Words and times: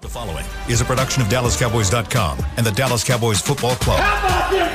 The 0.00 0.08
following 0.08 0.46
is 0.66 0.80
a 0.80 0.84
production 0.86 1.20
of 1.22 1.28
DallasCowboys.com 1.28 2.38
and 2.56 2.64
the 2.64 2.70
Dallas 2.70 3.04
Cowboys 3.04 3.42
Football 3.42 3.74
Club. 3.76 4.00
How 4.00 4.26
about 4.26 4.50
them 4.50 4.74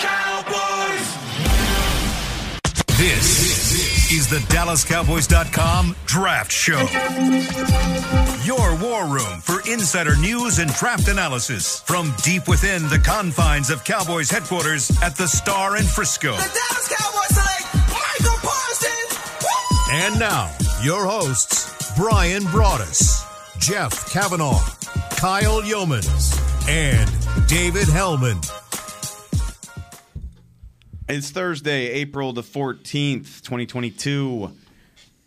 Cowboys? 0.00 1.06
This 2.98 4.10
is 4.10 4.28
the 4.28 4.38
DallasCowboys.com 4.52 5.94
Draft 6.06 6.50
Show. 6.50 6.80
Your 8.44 8.76
war 8.82 9.06
room 9.06 9.40
for 9.40 9.60
insider 9.70 10.16
news 10.16 10.58
and 10.58 10.72
draft 10.74 11.06
analysis 11.06 11.78
from 11.82 12.12
deep 12.24 12.48
within 12.48 12.88
the 12.88 12.98
confines 12.98 13.70
of 13.70 13.84
Cowboys 13.84 14.28
headquarters 14.28 14.90
at 15.00 15.14
the 15.16 15.28
Star 15.28 15.76
in 15.76 15.84
Frisco. 15.84 16.32
The 16.32 16.38
Dallas 16.38 16.88
Cowboys 16.88 17.36
select 17.36 17.72
Micah 17.92 18.40
Parsons. 18.42 19.18
Woo! 19.42 19.92
And 19.92 20.18
now, 20.18 20.50
your 20.82 21.06
hosts, 21.06 21.92
Brian 21.96 22.42
Broaddus, 22.44 23.22
Jeff 23.58 24.10
Cavanaugh, 24.12 24.60
Kyle 25.16 25.62
Youmans, 25.62 26.38
and 26.68 27.48
David 27.48 27.88
Helman. 27.88 28.38
It's 31.08 31.30
Thursday, 31.30 31.88
April 31.88 32.32
the 32.32 32.42
14th, 32.42 33.42
2022. 33.42 34.52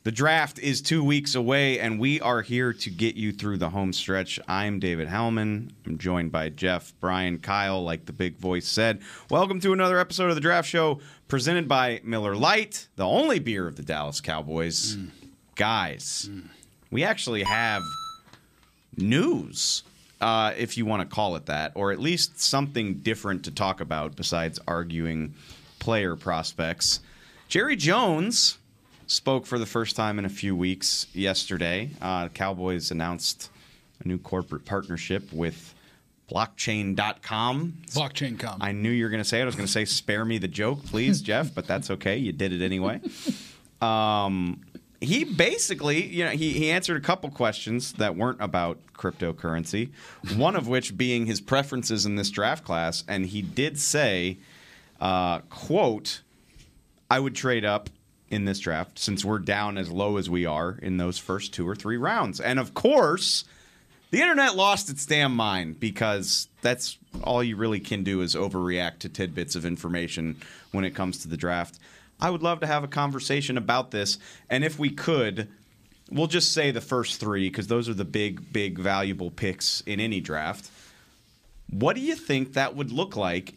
The 0.04 0.12
draft 0.12 0.60
is 0.60 0.82
two 0.82 1.04
weeks 1.04 1.36
away, 1.36 1.80
and 1.80 2.00
we 2.00 2.22
are 2.22 2.42
here 2.42 2.72
to 2.72 2.90
get 2.90 3.16
you 3.16 3.32
through 3.32 3.58
the 3.58 3.70
home 3.70 3.92
stretch. 3.92 4.40
I'm 4.48 4.80
David 4.80 5.08
Helman. 5.08 5.72
I'm 5.86 5.98
joined 5.98 6.32
by 6.32 6.50
Jeff, 6.50 6.94
Brian, 7.00 7.40
Kyle, 7.40 7.84
like 7.84 8.06
the 8.06 8.14
big 8.14 8.38
voice 8.38 8.68
said. 8.68 9.02
Welcome 9.30 9.60
to 9.62 9.74
another 9.74 10.00
episode 10.00 10.30
of 10.30 10.36
the 10.36 10.42
Draft 10.42 10.70
Show 10.70 11.00
presented 11.28 11.68
by 11.68 12.00
Miller 12.04 12.36
Lite, 12.36 12.88
the 12.96 13.08
only 13.08 13.40
beer 13.40 13.68
of 13.68 13.76
the 13.76 13.84
Dallas 13.84 14.22
Cowboys. 14.22 14.96
Mm. 14.96 15.10
Guys, 15.56 16.30
mm. 16.32 16.48
we 16.92 17.04
actually 17.04 17.44
have 17.44 17.82
news, 19.02 19.84
uh, 20.22 20.54
if 20.58 20.78
you 20.78 20.86
want 20.86 21.08
to 21.08 21.16
call 21.16 21.36
it 21.36 21.46
that, 21.48 21.72
or 21.76 21.92
at 21.92 22.00
least 22.00 22.40
something 22.40 22.96
different 22.96 23.46
to 23.46 23.52
talk 23.52 23.82
about 23.82 24.16
besides 24.16 24.60
arguing 24.68 25.34
player 25.80 26.16
prospects. 26.16 27.00
Jerry 27.48 27.76
Jones 27.76 28.58
spoke 29.08 29.46
for 29.46 29.58
the 29.58 29.66
first 29.66 29.96
time 29.96 30.20
in 30.20 30.26
a 30.26 30.30
few 30.30 30.56
weeks 30.56 31.08
yesterday. 31.14 31.90
Uh, 32.02 32.28
Cowboys 32.30 32.92
announced 32.92 33.50
a 34.04 34.08
new 34.08 34.18
corporate 34.18 34.66
partnership 34.66 35.32
with 35.34 35.74
blockchain.com. 36.30 37.74
Blockchain.com. 37.88 38.62
I 38.62 38.72
knew 38.72 38.92
you 38.92 39.04
were 39.06 39.10
going 39.10 39.24
to 39.24 39.28
say 39.28 39.40
it. 39.40 39.44
I 39.44 39.46
was 39.46 39.56
going 39.56 39.66
to 39.66 39.72
say, 39.72 39.86
spare 39.86 40.24
me 40.24 40.38
the 40.38 40.48
joke, 40.48 40.86
please, 40.86 41.22
Jeff, 41.24 41.54
but 41.54 41.66
that's 41.66 41.90
okay. 41.90 42.18
You 42.18 42.32
did 42.32 42.54
it 42.54 42.64
anyway. 42.64 43.02
Um, 43.82 44.62
he 45.02 45.24
basically, 45.24 46.06
you 46.06 46.26
know, 46.26 46.32
he, 46.32 46.52
he 46.52 46.72
answered 46.72 46.98
a 46.98 47.06
couple 47.06 47.30
questions 47.30 47.94
that 47.94 48.16
weren't 48.16 48.42
about 48.42 48.80
cryptocurrency, 48.94 49.92
one 50.36 50.56
of 50.56 50.68
which 50.68 50.98
being 50.98 51.26
his 51.26 51.40
preferences 51.40 52.06
in 52.06 52.16
this 52.16 52.30
draft 52.30 52.66
class. 52.66 53.04
And 53.08 53.26
he 53.26 53.42
did 53.42 53.80
say, 53.80 54.38
uh, 55.00 55.40
quote, 55.50 56.22
I 57.10 57.20
would 57.20 57.34
trade 57.34 57.64
up 57.64 57.90
in 58.30 58.46
this 58.46 58.60
draft 58.60 59.00
since 59.00 59.26
we're 59.26 59.40
down 59.40 59.78
as 59.78 59.90
low 59.90 60.18
as 60.18 60.30
we 60.30 60.46
are 60.46 60.78
in 60.82 60.98
those 60.98 61.18
first 61.18 61.54
two 61.54 61.68
or 61.68 61.76
three 61.76 61.98
rounds. 61.98 62.40
And 62.40 62.60
of 62.60 62.74
course, 62.74 63.46
the 64.12 64.22
internet 64.22 64.56
lost 64.56 64.90
its 64.90 65.06
damn 65.06 65.36
mind 65.36 65.80
because 65.80 66.48
that's 66.62 66.98
all 67.24 67.44
you 67.44 67.56
really 67.56 67.80
can 67.80 68.04
do 68.04 68.22
is 68.22 68.36
overreact 68.36 69.00
to 69.00 69.10
tidbits 69.10 69.56
of 69.56 69.66
information 69.66 70.36
when 70.72 70.84
it 70.84 70.92
comes 70.92 71.20
to 71.20 71.28
the 71.28 71.38
draft. 71.38 71.79
I 72.20 72.30
would 72.30 72.44
love 72.44 72.60
to 72.62 72.68
have 72.68 72.84
a 72.84 72.88
conversation 72.88 73.58
about 73.58 73.92
this. 73.92 74.18
And 74.50 74.64
if 74.64 74.78
we 74.78 74.90
could, 74.90 75.50
we'll 76.12 76.28
just 76.28 76.52
say 76.52 76.72
the 76.72 76.82
first 76.82 77.20
three 77.20 77.50
because 77.50 77.68
those 77.68 77.88
are 77.88 77.94
the 77.94 78.06
big, 78.06 78.52
big, 78.52 78.78
valuable 78.78 79.32
picks 79.32 79.82
in 79.82 80.00
any 80.00 80.20
draft. 80.20 80.70
What 81.70 81.96
do 81.96 82.02
you 82.02 82.16
think 82.16 82.54
that 82.54 82.76
would 82.76 82.92
look 82.92 83.16
like 83.16 83.54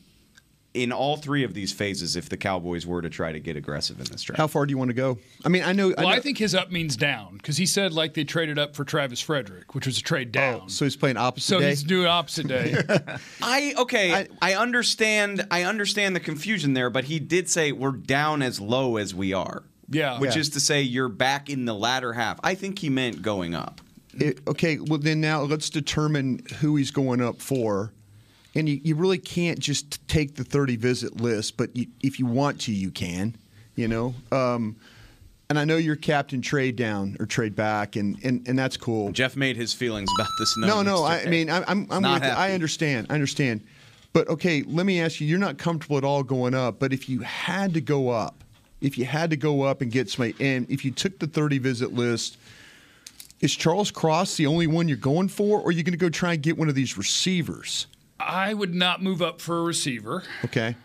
in 0.74 0.90
all 0.90 1.16
three 1.16 1.44
of 1.44 1.52
these 1.52 1.72
phases 1.72 2.16
if 2.16 2.28
the 2.28 2.36
Cowboys 2.36 2.86
were 2.86 3.02
to 3.02 3.10
try 3.10 3.30
to 3.30 3.40
get 3.40 3.56
aggressive 3.56 3.98
in 3.98 4.06
this 4.06 4.22
draft? 4.22 4.38
How 4.38 4.46
far 4.46 4.64
do 4.64 4.70
you 4.70 4.78
want 4.78 4.88
to 4.88 4.94
go? 4.94 5.18
I 5.44 5.48
mean, 5.48 5.62
I 5.62 5.72
know. 5.72 5.92
well, 5.96 6.06
I, 6.06 6.12
I, 6.14 6.20
think 6.20 6.38
his 6.38 6.54
up 6.54 6.70
means 6.70 6.96
down 6.96 7.36
because 7.36 7.58
he 7.58 7.66
said 7.66 7.92
like 7.92 8.14
they 8.14 8.24
traded 8.24 8.58
up 8.58 8.74
for 8.74 8.84
Travis 8.84 9.20
Frederick, 9.20 9.74
which 9.74 9.86
was 9.86 9.98
a 9.98 10.02
trade 10.02 10.28
oh, 10.28 10.40
down. 10.40 10.60
Oh, 10.64 10.68
so 10.68 10.84
he's 10.84 10.96
playing 10.96 11.16
opposite 11.18 11.46
So 11.46 11.60
day. 11.60 11.70
he's 11.70 11.82
doing 11.82 12.06
opposite 12.06 12.48
day. 12.48 12.76
I 13.42 13.74
okay. 13.78 14.14
I, 14.14 14.28
I- 14.40 14.54
understand. 14.54 15.46
I 15.50 15.64
understand 15.64 16.16
the 16.16 16.20
confusion 16.20 16.72
there, 16.72 16.88
but 16.88 17.04
he 17.04 17.18
did 17.18 17.50
say 17.50 17.72
we're 17.72 17.92
down 17.92 18.42
as 18.42 18.60
low 18.60 18.96
as 18.96 19.14
we 19.14 19.32
are. 19.32 19.64
Yeah. 19.88 20.18
which 20.20 20.34
Yeah. 20.34 20.40
is 20.40 20.48
to 20.50 20.60
say 20.60 20.80
you're 20.82 21.08
back 21.10 21.50
in 21.50 21.66
the 21.66 21.74
latter 21.74 22.14
half. 22.14 22.40
I 22.42 22.54
think 22.54 22.78
he 22.78 22.88
meant 22.88 23.20
going 23.20 23.54
up. 23.54 23.80
It- 24.14 24.40
okay, 24.46 24.78
well 24.78 24.98
then 24.98 25.20
now 25.20 25.42
let's 25.42 25.68
determine 25.68 26.42
who 26.60 26.76
he's 26.76 26.90
going 26.90 27.20
up 27.20 27.42
for. 27.42 27.92
And 28.54 28.68
you, 28.68 28.80
you 28.82 28.94
really 28.94 29.18
can't 29.18 29.58
just 29.58 30.06
take 30.08 30.34
the 30.34 30.44
30 30.44 30.76
visit 30.76 31.20
list, 31.20 31.56
but 31.56 31.74
you, 31.76 31.86
if 32.02 32.18
you 32.18 32.26
want 32.26 32.60
to, 32.62 32.72
you 32.72 32.90
can. 32.90 33.34
You 33.74 33.88
know, 33.88 34.14
um, 34.30 34.76
and 35.48 35.58
I 35.58 35.64
know 35.64 35.76
you're 35.76 35.96
captain 35.96 36.42
trade 36.42 36.76
down 36.76 37.16
or 37.20 37.26
trade 37.26 37.56
back, 37.56 37.96
and 37.96 38.22
and, 38.22 38.46
and 38.46 38.58
that's 38.58 38.76
cool. 38.76 39.12
Jeff 39.12 39.36
made 39.36 39.56
his 39.56 39.72
feelings 39.72 40.10
about 40.18 40.30
this. 40.38 40.56
No, 40.58 40.82
no. 40.82 41.04
I, 41.04 41.20
I 41.20 41.26
mean, 41.26 41.50
I'm, 41.50 41.86
I'm, 41.90 42.02
with 42.02 42.22
you. 42.22 42.28
I 42.28 42.52
understand. 42.52 43.06
I 43.10 43.14
understand. 43.14 43.62
But 44.12 44.28
okay, 44.28 44.62
let 44.62 44.84
me 44.86 45.00
ask 45.00 45.20
you. 45.20 45.26
You're 45.26 45.38
not 45.38 45.58
comfortable 45.58 45.96
at 45.98 46.04
all 46.04 46.22
going 46.22 46.54
up. 46.54 46.78
But 46.78 46.92
if 46.92 47.08
you 47.08 47.20
had 47.20 47.74
to 47.74 47.80
go 47.80 48.10
up, 48.10 48.44
if 48.80 48.98
you 48.98 49.04
had 49.04 49.30
to 49.30 49.36
go 49.36 49.62
up 49.62 49.80
and 49.80 49.90
get 49.90 50.10
somebody, 50.10 50.34
and 50.38 50.70
if 50.70 50.84
you 50.84 50.90
took 50.90 51.18
the 51.18 51.26
30 51.26 51.58
visit 51.58 51.92
list, 51.92 52.36
is 53.40 53.54
Charles 53.54 53.90
Cross 53.90 54.36
the 54.36 54.46
only 54.46 54.66
one 54.66 54.88
you're 54.88 54.96
going 54.96 55.28
for, 55.28 55.60
or 55.60 55.68
are 55.68 55.70
you 55.70 55.82
going 55.82 55.92
to 55.92 55.98
go 55.98 56.08
try 56.08 56.34
and 56.34 56.42
get 56.42 56.56
one 56.56 56.68
of 56.68 56.74
these 56.74 56.96
receivers? 56.96 57.86
I 58.26 58.54
would 58.54 58.74
not 58.74 59.02
move 59.02 59.20
up 59.22 59.40
for 59.40 59.58
a 59.58 59.62
receiver. 59.62 60.22
Okay. 60.44 60.76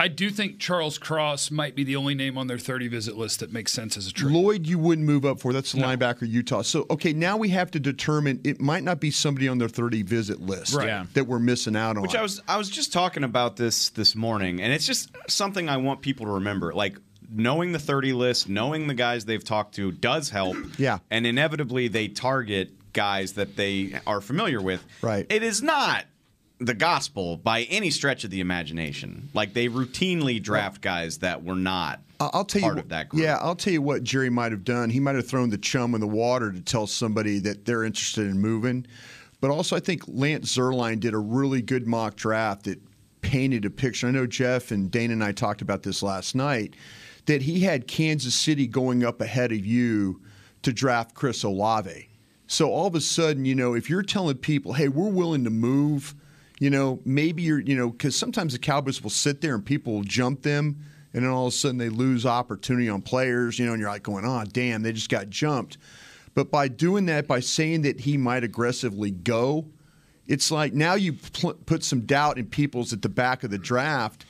I 0.00 0.06
do 0.06 0.30
think 0.30 0.60
Charles 0.60 0.96
Cross 0.96 1.50
might 1.50 1.74
be 1.74 1.82
the 1.82 1.96
only 1.96 2.14
name 2.14 2.38
on 2.38 2.46
their 2.46 2.56
30 2.58 2.86
visit 2.86 3.16
list 3.16 3.40
that 3.40 3.52
makes 3.52 3.72
sense 3.72 3.96
as 3.96 4.06
a 4.06 4.12
trade. 4.12 4.32
Lloyd, 4.32 4.64
you 4.64 4.78
wouldn't 4.78 5.04
move 5.04 5.24
up 5.24 5.40
for. 5.40 5.52
That's 5.52 5.72
the 5.72 5.80
linebacker 5.80 6.28
Utah. 6.28 6.62
So 6.62 6.86
okay, 6.88 7.12
now 7.12 7.36
we 7.36 7.48
have 7.48 7.68
to 7.72 7.80
determine 7.80 8.40
it 8.44 8.60
might 8.60 8.84
not 8.84 9.00
be 9.00 9.10
somebody 9.10 9.48
on 9.48 9.58
their 9.58 9.68
30 9.68 10.02
visit 10.04 10.40
list 10.40 10.72
Right. 10.74 10.86
Yeah. 10.86 11.06
that 11.14 11.24
we're 11.24 11.40
missing 11.40 11.74
out 11.74 11.96
on. 11.96 12.02
Which 12.02 12.14
I 12.14 12.22
was 12.22 12.40
I 12.46 12.56
was 12.58 12.70
just 12.70 12.92
talking 12.92 13.24
about 13.24 13.56
this 13.56 13.88
this 13.90 14.14
morning, 14.14 14.62
and 14.62 14.72
it's 14.72 14.86
just 14.86 15.10
something 15.28 15.68
I 15.68 15.78
want 15.78 16.00
people 16.00 16.26
to 16.26 16.32
remember. 16.32 16.72
Like 16.72 16.96
knowing 17.28 17.72
the 17.72 17.80
thirty 17.80 18.12
list, 18.12 18.48
knowing 18.48 18.86
the 18.86 18.94
guys 18.94 19.24
they've 19.24 19.42
talked 19.42 19.74
to 19.76 19.90
does 19.90 20.30
help. 20.30 20.56
Yeah. 20.78 20.98
and 21.10 21.26
inevitably 21.26 21.88
they 21.88 22.06
target 22.06 22.70
guys 22.92 23.32
that 23.32 23.56
they 23.56 23.98
are 24.06 24.20
familiar 24.20 24.62
with. 24.62 24.84
Right. 25.02 25.26
It 25.28 25.42
is 25.42 25.60
not 25.60 26.04
the 26.58 26.74
gospel 26.74 27.36
by 27.36 27.62
any 27.64 27.90
stretch 27.90 28.24
of 28.24 28.30
the 28.30 28.40
imagination. 28.40 29.28
Like 29.34 29.54
they 29.54 29.68
routinely 29.68 30.42
draft 30.42 30.80
guys 30.80 31.18
that 31.18 31.44
were 31.44 31.54
not. 31.54 32.00
I'll 32.20 32.44
tell 32.44 32.62
part 32.62 32.76
you, 32.76 32.82
of 32.82 32.88
that 32.88 33.08
group. 33.08 33.22
Yeah, 33.22 33.36
I'll 33.40 33.54
tell 33.54 33.72
you 33.72 33.80
what 33.80 34.02
Jerry 34.02 34.28
might 34.28 34.50
have 34.50 34.64
done. 34.64 34.90
He 34.90 34.98
might 34.98 35.14
have 35.14 35.28
thrown 35.28 35.50
the 35.50 35.58
chum 35.58 35.94
in 35.94 36.00
the 36.00 36.08
water 36.08 36.50
to 36.50 36.60
tell 36.60 36.88
somebody 36.88 37.38
that 37.40 37.64
they're 37.64 37.84
interested 37.84 38.26
in 38.26 38.40
moving. 38.40 38.86
But 39.40 39.50
also, 39.50 39.76
I 39.76 39.80
think 39.80 40.02
Lance 40.08 40.56
Zierlein 40.56 40.98
did 40.98 41.14
a 41.14 41.18
really 41.18 41.62
good 41.62 41.86
mock 41.86 42.16
draft 42.16 42.64
that 42.64 42.80
painted 43.20 43.64
a 43.64 43.70
picture. 43.70 44.08
I 44.08 44.10
know 44.10 44.26
Jeff 44.26 44.72
and 44.72 44.90
Dana 44.90 45.12
and 45.12 45.22
I 45.22 45.30
talked 45.30 45.62
about 45.62 45.84
this 45.84 46.02
last 46.02 46.34
night. 46.34 46.74
That 47.26 47.42
he 47.42 47.60
had 47.60 47.86
Kansas 47.86 48.34
City 48.34 48.66
going 48.66 49.04
up 49.04 49.20
ahead 49.20 49.52
of 49.52 49.64
you 49.64 50.22
to 50.62 50.72
draft 50.72 51.14
Chris 51.14 51.44
Olave. 51.44 52.08
So 52.46 52.72
all 52.72 52.86
of 52.86 52.94
a 52.94 53.00
sudden, 53.00 53.44
you 53.44 53.54
know, 53.54 53.74
if 53.74 53.90
you're 53.90 54.02
telling 54.02 54.38
people, 54.38 54.72
"Hey, 54.72 54.88
we're 54.88 55.10
willing 55.10 55.44
to 55.44 55.50
move," 55.50 56.14
you 56.60 56.70
know, 56.70 57.00
maybe 57.04 57.42
you're, 57.42 57.60
you 57.60 57.76
know, 57.76 57.90
because 57.90 58.16
sometimes 58.16 58.52
the 58.52 58.58
Cowboys 58.58 59.02
will 59.02 59.10
sit 59.10 59.40
there 59.40 59.54
and 59.54 59.64
people 59.64 59.92
will 59.94 60.04
jump 60.04 60.42
them, 60.42 60.84
and 61.12 61.24
then 61.24 61.30
all 61.30 61.46
of 61.46 61.52
a 61.52 61.56
sudden 61.56 61.78
they 61.78 61.88
lose 61.88 62.26
opportunity 62.26 62.88
on 62.88 63.02
players, 63.02 63.58
you 63.58 63.66
know, 63.66 63.72
and 63.72 63.80
you're 63.80 63.90
like 63.90 64.02
going, 64.02 64.24
"Oh, 64.24 64.44
damn, 64.50 64.82
they 64.82 64.92
just 64.92 65.10
got 65.10 65.30
jumped." 65.30 65.78
But 66.34 66.50
by 66.50 66.68
doing 66.68 67.06
that, 67.06 67.26
by 67.26 67.40
saying 67.40 67.82
that 67.82 68.00
he 68.00 68.16
might 68.16 68.44
aggressively 68.44 69.10
go, 69.10 69.66
it's 70.26 70.50
like 70.50 70.74
now 70.74 70.94
you 70.94 71.14
pl- 71.14 71.54
put 71.54 71.82
some 71.82 72.02
doubt 72.02 72.38
in 72.38 72.46
people's 72.46 72.92
at 72.92 73.02
the 73.02 73.08
back 73.08 73.42
of 73.44 73.50
the 73.50 73.58
draft 73.58 74.24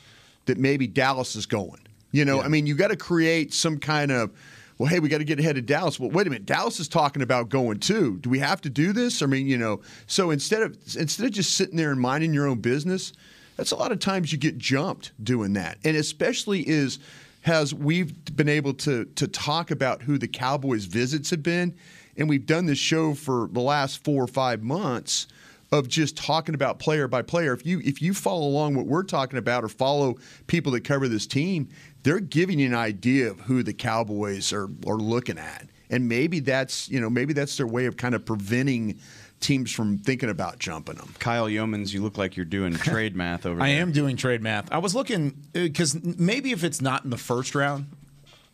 that 0.45 0.57
maybe 0.57 0.87
Dallas 0.87 1.35
is 1.35 1.45
going. 1.45 1.81
You 2.11 2.25
know, 2.25 2.41
I 2.41 2.47
mean, 2.47 2.65
you 2.65 2.73
got 2.73 2.87
to 2.87 2.95
create 2.95 3.53
some 3.53 3.77
kind 3.77 4.11
of, 4.11 4.31
well, 4.79 4.87
hey, 4.87 5.01
we 5.01 5.09
got 5.09 5.17
to 5.17 5.25
get 5.25 5.39
ahead 5.39 5.57
of 5.57 5.65
Dallas. 5.65 5.99
Well, 5.99 6.09
wait 6.09 6.25
a 6.25 6.29
minute, 6.29 6.45
Dallas 6.45 6.79
is 6.79 6.87
talking 6.87 7.21
about 7.21 7.49
going 7.49 7.79
too. 7.79 8.17
Do 8.19 8.29
we 8.29 8.39
have 8.39 8.61
to 8.61 8.69
do 8.69 8.93
this? 8.93 9.21
I 9.21 9.25
mean, 9.25 9.45
you 9.45 9.57
know, 9.57 9.81
so 10.07 10.31
instead 10.31 10.63
of 10.63 10.77
instead 10.97 11.25
of 11.25 11.33
just 11.33 11.55
sitting 11.55 11.75
there 11.75 11.91
and 11.91 11.99
minding 11.99 12.33
your 12.33 12.47
own 12.47 12.59
business, 12.61 13.11
that's 13.57 13.71
a 13.71 13.75
lot 13.75 13.91
of 13.91 13.99
times 13.99 14.31
you 14.31 14.37
get 14.37 14.57
jumped 14.57 15.11
doing 15.21 15.51
that, 15.53 15.77
and 15.83 15.97
especially 15.97 16.67
is 16.67 16.97
has 17.41 17.73
we've 17.73 18.13
been 18.37 18.47
able 18.47 18.73
to 18.75 19.03
to 19.03 19.27
talk 19.27 19.69
about 19.69 20.03
who 20.03 20.17
the 20.17 20.29
Cowboys 20.29 20.85
visits 20.85 21.29
have 21.31 21.43
been, 21.43 21.75
and 22.15 22.29
we've 22.29 22.45
done 22.45 22.65
this 22.65 22.79
show 22.79 23.13
for 23.13 23.49
the 23.51 23.61
last 23.61 24.01
four 24.05 24.23
or 24.23 24.27
five 24.27 24.63
months 24.63 25.27
of 25.71 25.87
just 25.87 26.17
talking 26.17 26.55
about 26.55 26.79
player 26.79 27.07
by 27.07 27.21
player. 27.21 27.53
If 27.53 27.65
you 27.65 27.81
if 27.83 28.01
you 28.01 28.13
follow 28.13 28.47
along 28.47 28.75
what 28.75 28.85
we're 28.85 29.03
talking 29.03 29.37
about 29.37 29.63
or 29.63 29.67
follow 29.67 30.17
people 30.47 30.71
that 30.71 30.83
cover 30.83 31.07
this 31.07 31.27
team, 31.27 31.69
they're 32.03 32.19
giving 32.19 32.59
you 32.59 32.67
an 32.67 32.75
idea 32.75 33.29
of 33.29 33.41
who 33.41 33.63
the 33.63 33.73
Cowboys 33.73 34.53
are 34.53 34.69
are 34.87 34.97
looking 34.97 35.37
at. 35.37 35.67
and 35.89 36.07
maybe 36.07 36.39
that's 36.39 36.87
you 36.89 36.99
know 36.99 37.09
maybe 37.09 37.33
that's 37.33 37.57
their 37.57 37.67
way 37.67 37.85
of 37.85 37.97
kind 37.97 38.13
of 38.15 38.25
preventing 38.25 38.99
teams 39.39 39.71
from 39.71 39.97
thinking 39.97 40.29
about 40.29 40.59
jumping 40.59 40.95
them. 40.95 41.13
Kyle 41.19 41.47
Youmans, 41.47 41.93
you 41.93 42.03
look 42.03 42.17
like 42.17 42.35
you're 42.35 42.45
doing 42.45 42.73
trade 42.73 43.15
math 43.15 43.45
over 43.45 43.61
I 43.61 43.69
there. 43.69 43.77
I 43.77 43.79
am 43.79 43.91
doing 43.93 44.17
trade 44.17 44.41
math. 44.41 44.69
I 44.71 44.79
was 44.79 44.93
looking 44.93 45.27
uh, 45.55 45.61
because 45.61 45.95
maybe 46.03 46.51
if 46.51 46.63
it's 46.65 46.81
not 46.81 47.05
in 47.05 47.09
the 47.09 47.17
first 47.17 47.55
round, 47.55 47.85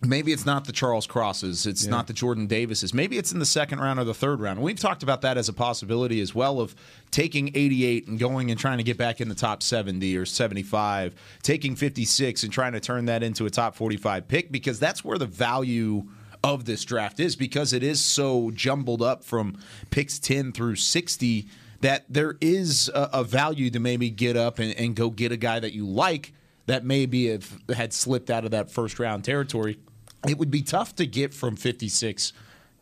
maybe 0.01 0.31
it's 0.31 0.45
not 0.45 0.65
the 0.65 0.71
Charles 0.71 1.07
Crosses, 1.07 1.65
it's 1.65 1.85
not 1.85 2.07
the 2.07 2.13
Jordan 2.13 2.47
Davises. 2.47 2.93
Maybe 2.93 3.17
it's 3.17 3.31
in 3.31 3.39
the 3.39 3.45
second 3.45 3.79
round 3.79 3.99
or 3.99 4.03
the 4.03 4.13
third 4.13 4.39
round. 4.39 4.61
We've 4.61 4.79
talked 4.79 5.03
about 5.03 5.21
that 5.21 5.37
as 5.37 5.49
a 5.49 5.53
possibility 5.53 6.21
as 6.21 6.35
well 6.35 6.59
of 6.59 6.75
taking 7.11 7.51
88 7.55 8.07
and 8.07 8.19
going 8.19 8.51
and 8.51 8.59
trying 8.59 8.77
to 8.77 8.83
get 8.83 8.97
back 8.97 9.21
in 9.21 9.29
the 9.29 9.35
top 9.35 9.63
70 9.63 10.15
or 10.17 10.25
75, 10.25 11.15
taking 11.41 11.75
56 11.75 12.43
and 12.43 12.51
trying 12.51 12.73
to 12.73 12.79
turn 12.79 13.05
that 13.05 13.23
into 13.23 13.45
a 13.45 13.49
top 13.49 13.75
45 13.75 14.27
pick 14.27 14.51
because 14.51 14.79
that's 14.79 15.03
where 15.03 15.17
the 15.17 15.25
value 15.25 16.03
of 16.43 16.65
this 16.65 16.85
draft 16.85 17.19
is 17.19 17.35
because 17.35 17.73
it 17.73 17.81
is 17.81 17.99
so 17.99 18.51
jumbled 18.51 19.01
up 19.01 19.23
from 19.23 19.57
picks 19.89 20.19
10 20.19 20.51
through 20.51 20.75
60 20.75 21.47
that 21.81 22.05
there 22.07 22.35
is 22.39 22.89
a, 22.89 23.09
a 23.13 23.23
value 23.23 23.69
to 23.71 23.79
maybe 23.79 24.09
get 24.09 24.37
up 24.37 24.59
and, 24.59 24.73
and 24.75 24.95
go 24.95 25.09
get 25.09 25.31
a 25.31 25.37
guy 25.37 25.59
that 25.59 25.73
you 25.73 25.87
like 25.87 26.33
that 26.65 26.83
maybe 26.83 27.27
have 27.27 27.61
had 27.73 27.93
slipped 27.93 28.29
out 28.29 28.45
of 28.45 28.51
that 28.51 28.71
first 28.71 28.99
round 28.99 29.23
territory. 29.23 29.79
It 30.27 30.37
would 30.37 30.51
be 30.51 30.61
tough 30.61 30.95
to 30.95 31.05
get 31.05 31.33
from 31.33 31.55
56 31.55 32.33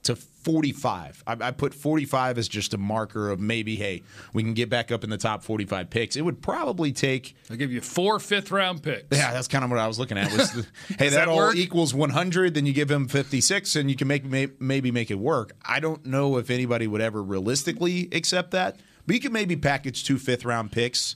to 0.04 0.16
45. 0.16 1.24
I, 1.26 1.38
I 1.40 1.52
put 1.52 1.74
45 1.74 2.38
as 2.38 2.48
just 2.48 2.74
a 2.74 2.78
marker 2.78 3.30
of 3.30 3.40
maybe, 3.40 3.76
hey, 3.76 4.04
we 4.34 4.44
can 4.44 4.54
get 4.54 4.70
back 4.70 4.92
up 4.92 5.04
in 5.04 5.10
the 5.10 5.18
top 5.18 5.44
45 5.44 5.90
picks. 5.90 6.16
It 6.16 6.22
would 6.22 6.42
probably 6.42 6.92
take 6.92 7.36
I'll 7.50 7.56
give 7.56 7.72
you 7.72 7.82
four 7.82 8.20
fifth 8.20 8.52
round 8.52 8.84
picks. 8.84 9.18
yeah, 9.18 9.34
that's 9.34 9.48
kind 9.48 9.64
of 9.64 9.72
what 9.72 9.80
I 9.80 9.88
was 9.88 10.00
looking 10.00 10.18
at. 10.18 10.32
Was 10.32 10.52
the, 10.52 10.68
hey, 10.98 11.10
that, 11.10 11.26
that 11.26 11.28
all 11.28 11.54
equals 11.56 11.94
100. 11.94 12.54
Then 12.54 12.66
you 12.66 12.74
give 12.74 12.92
him 12.92 13.08
56, 13.08 13.76
and 13.76 13.90
you 13.90 13.96
can 13.96 14.08
make 14.08 14.26
may, 14.26 14.50
maybe 14.60 14.92
make 14.92 15.10
it 15.10 15.20
work. 15.20 15.54
I 15.64 15.80
don't 15.80 16.06
know 16.06 16.38
if 16.38 16.50
anybody 16.50 16.88
would 16.88 17.02
ever 17.02 17.24
realistically 17.24 18.10
accept 18.12 18.52
that, 18.52 18.78
but 19.06 19.16
you 19.16 19.22
could 19.22 19.34
maybe 19.34 19.56
package 19.56 20.04
two 20.04 20.18
fifth 20.18 20.44
round 20.46 20.72
picks, 20.72 21.16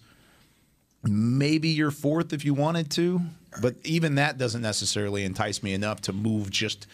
maybe 1.04 1.70
your 1.70 1.92
fourth 1.92 2.34
if 2.34 2.44
you 2.46 2.54
wanted 2.54 2.90
to. 2.92 3.22
But 3.62 3.76
even 3.84 4.16
that 4.16 4.38
doesn't 4.38 4.62
necessarily 4.62 5.24
entice 5.24 5.64
me 5.64 5.74
enough 5.74 6.02
to 6.02 6.14
move 6.14 6.50
just 6.52 6.86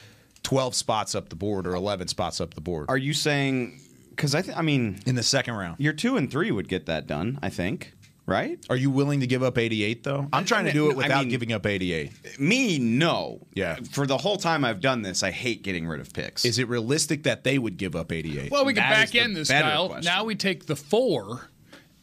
12 0.44 0.76
spots 0.76 1.16
up 1.16 1.30
the 1.30 1.36
board 1.36 1.68
or 1.68 1.74
11 1.76 2.08
spots 2.08 2.40
up 2.42 2.54
the 2.54 2.62
board 2.62 2.86
Are 2.90 2.98
you 2.98 3.14
saying? 3.14 3.80
Because 4.10 4.36
I, 4.36 4.42
th- 4.42 4.56
I 4.56 4.62
mean, 4.62 5.00
in 5.06 5.16
the 5.16 5.24
second 5.24 5.56
round. 5.56 5.80
your 5.80 5.94
two 5.94 6.18
and 6.18 6.30
three 6.32 6.52
would 6.52 6.68
get 6.70 6.86
that 6.86 7.08
done. 7.08 7.40
I 7.42 7.50
think, 7.50 7.94
right? 8.28 8.64
Are 8.70 8.76
you 8.76 8.92
willing 8.92 9.20
to 9.22 9.28
give 9.28 9.42
up 9.44 9.58
88 9.58 10.04
though? 10.04 10.28
I'm 10.32 10.46
trying 10.46 10.66
to 10.66 10.72
do 10.72 10.90
it 10.90 10.94
I 10.94 10.96
without 10.98 11.20
mean- 11.22 11.30
giving 11.30 11.52
up 11.52 11.66
88. 11.66 12.40
Me, 12.40 12.78
no. 12.80 13.46
Yeah. 13.56 13.78
For 13.92 14.06
the 14.06 14.18
whole 14.18 14.38
time 14.38 14.64
I've 14.64 14.80
done 14.82 15.02
this, 15.02 15.24
I 15.24 15.32
hate 15.32 15.64
getting 15.64 15.88
rid 15.88 16.00
of 16.00 16.14
picks. 16.14 16.46
Is 16.46 16.60
it 16.60 16.70
realistic 16.70 17.24
that 17.24 17.44
they 17.44 17.58
would 17.58 17.78
give 17.78 17.96
up 17.96 18.12
88? 18.12 18.52
Well, 18.52 18.64
we 18.66 18.74
can 18.74 18.84
That 18.84 18.90
back 18.92 19.06
is 19.06 19.12
the 19.12 19.20
end 19.20 19.36
this, 19.36 19.50
Kyle. 19.50 19.88
question. 19.90 20.06
Now 20.06 20.24
we 20.26 20.36
take 20.36 20.68
the 20.68 20.76
four 20.76 21.50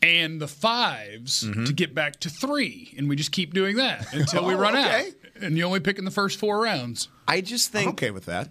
and 0.02 0.40
the 0.40 0.46
5s 0.46 1.44
Mm-hmm. 1.44 1.64
to 1.64 1.72
get 1.72 1.94
back 1.94 2.20
to 2.20 2.30
three, 2.30 2.94
and 2.96 3.08
we 3.08 3.16
just 3.16 3.32
keep 3.32 3.52
doing 3.54 3.76
that 3.76 4.12
until 4.14 4.44
we 4.46 4.54
Oh, 4.54 4.58
run 4.58 4.76
okay. 4.76 5.08
out. 5.08 5.42
And 5.42 5.56
you 5.56 5.64
only 5.64 5.80
pick 5.80 5.98
in 5.98 6.04
the 6.04 6.10
first 6.10 6.38
four 6.38 6.60
rounds. 6.60 7.08
I 7.28 7.40
just 7.40 7.72
think 7.72 7.86
I'm 7.86 7.92
okay 7.92 8.10
with 8.10 8.26
that. 8.26 8.50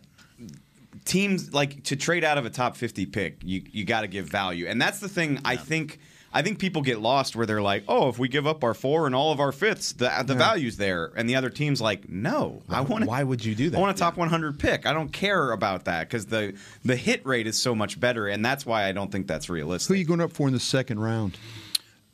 teams 1.05 1.53
like 1.53 1.83
to 1.83 1.95
trade 1.95 2.23
out 2.23 2.37
of 2.37 2.45
a 2.45 2.49
top 2.49 2.75
50 2.75 3.05
pick 3.07 3.37
you 3.43 3.63
you 3.71 3.83
got 3.85 4.01
to 4.01 4.07
give 4.07 4.25
value 4.27 4.67
and 4.67 4.81
that's 4.81 4.99
the 4.99 5.09
thing 5.09 5.39
i 5.45 5.55
think 5.55 5.99
i 6.33 6.41
think 6.41 6.59
people 6.59 6.81
get 6.81 6.99
lost 6.99 7.35
where 7.35 7.45
they're 7.45 7.61
like 7.61 7.83
oh 7.87 8.09
if 8.09 8.19
we 8.19 8.27
give 8.27 8.45
up 8.47 8.63
our 8.63 8.73
four 8.73 9.05
and 9.05 9.15
all 9.15 9.31
of 9.31 9.39
our 9.39 9.51
fifths 9.51 9.93
the, 9.93 10.09
the 10.25 10.35
value's 10.35 10.77
there 10.77 11.11
and 11.15 11.29
the 11.29 11.35
other 11.35 11.49
team's 11.49 11.81
like 11.81 12.07
no 12.09 12.61
i 12.69 12.81
want 12.81 13.05
why 13.05 13.23
would 13.23 13.43
you 13.43 13.55
do 13.55 13.69
that? 13.69 13.77
i 13.77 13.79
want 13.79 13.95
a 13.95 13.99
top 13.99 14.17
100 14.17 14.59
pick 14.59 14.85
i 14.85 14.93
don't 14.93 15.11
care 15.11 15.51
about 15.51 15.85
that 15.85 16.07
because 16.07 16.25
the 16.27 16.53
the 16.85 16.95
hit 16.95 17.25
rate 17.25 17.47
is 17.47 17.57
so 17.57 17.73
much 17.75 17.99
better 17.99 18.27
and 18.27 18.43
that's 18.45 18.65
why 18.65 18.85
i 18.87 18.91
don't 18.91 19.11
think 19.11 19.27
that's 19.27 19.49
realistic. 19.49 19.87
Who 19.89 19.93
are 19.93 19.97
you 19.97 20.05
going 20.05 20.21
up 20.21 20.31
for 20.31 20.47
in 20.47 20.53
the 20.53 20.59
second 20.59 20.99
round? 20.99 21.37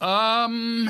Um. 0.01 0.89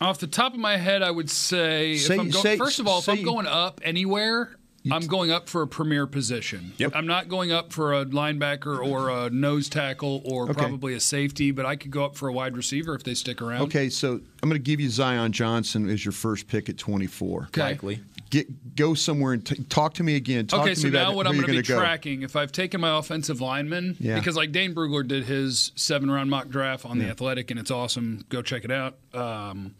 Off 0.00 0.18
the 0.18 0.26
top 0.26 0.52
of 0.52 0.58
my 0.60 0.76
head, 0.76 1.02
I 1.02 1.10
would 1.10 1.30
say, 1.30 1.96
Say- 1.96 2.14
if 2.14 2.20
I'm 2.20 2.30
go- 2.30 2.40
say- 2.40 2.56
first 2.58 2.78
of 2.80 2.86
all, 2.88 2.98
if 2.98 3.08
I'm 3.08 3.22
going 3.22 3.46
up 3.46 3.80
anywhere, 3.84 4.50
I'm 4.90 5.06
going 5.06 5.30
up 5.30 5.48
for 5.48 5.62
a 5.62 5.66
premier 5.66 6.06
position. 6.06 6.72
Yep. 6.76 6.92
I'm 6.94 7.06
not 7.06 7.28
going 7.28 7.50
up 7.52 7.72
for 7.72 7.94
a 7.94 8.04
linebacker 8.04 8.78
or 8.86 9.08
a 9.10 9.30
nose 9.30 9.68
tackle 9.68 10.20
or 10.24 10.44
Okay. 10.44 10.54
probably 10.54 10.94
a 10.94 11.00
safety, 11.00 11.50
but 11.52 11.64
I 11.64 11.76
could 11.76 11.90
go 11.90 12.04
up 12.04 12.16
for 12.16 12.28
a 12.28 12.32
wide 12.32 12.56
receiver 12.56 12.94
if 12.94 13.02
they 13.02 13.14
stick 13.14 13.40
around. 13.40 13.62
Okay, 13.62 13.88
so 13.88 14.20
I'm 14.42 14.48
going 14.48 14.52
to 14.52 14.58
give 14.58 14.80
you 14.80 14.90
Zion 14.90 15.32
Johnson 15.32 15.88
as 15.88 16.04
your 16.04 16.12
first 16.12 16.48
pick 16.48 16.68
at 16.68 16.76
24. 16.76 17.44
Okay. 17.48 17.60
Likely. 17.62 18.00
Get 18.30 18.74
go 18.74 18.94
somewhere 18.94 19.32
and 19.34 19.46
t- 19.46 19.62
talk 19.68 19.94
to 19.94 20.02
me 20.02 20.16
again. 20.16 20.46
Talk 20.48 20.62
okay, 20.62 20.74
to 20.74 20.80
so 20.80 20.84
me 20.88 20.90
about 20.90 21.10
now 21.10 21.16
what 21.16 21.26
I'm 21.26 21.34
going 21.34 21.46
to 21.46 21.52
be 21.52 21.62
go. 21.62 21.78
tracking, 21.78 22.22
if 22.22 22.34
I've 22.36 22.50
taken 22.52 22.80
my 22.80 22.98
offensive 22.98 23.40
lineman, 23.40 23.96
Yeah. 24.00 24.16
because 24.18 24.34
like 24.36 24.50
Dane 24.50 24.74
Brugler 24.74 25.06
did 25.06 25.24
his 25.24 25.70
seven 25.76 26.10
round 26.10 26.30
mock 26.30 26.48
draft 26.48 26.84
on 26.84 26.98
the 26.98 27.06
Athletic, 27.08 27.50
and 27.52 27.60
it's 27.60 27.70
awesome. 27.70 28.24
Go 28.28 28.42
check 28.42 28.64
it 28.64 28.70
out. 28.72 28.96
Um, 29.14 29.74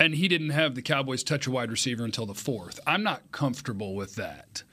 and 0.00 0.14
he 0.14 0.26
didn't 0.26 0.50
have 0.50 0.74
the 0.74 0.82
Cowboys 0.82 1.22
touch 1.22 1.46
a 1.46 1.50
wide 1.52 1.70
receiver 1.70 2.04
until 2.04 2.26
the 2.26 2.34
fourth. 2.34 2.80
I'm 2.86 3.02
not 3.04 3.30
comfortable 3.30 3.94
with 3.94 4.16
that 4.16 4.64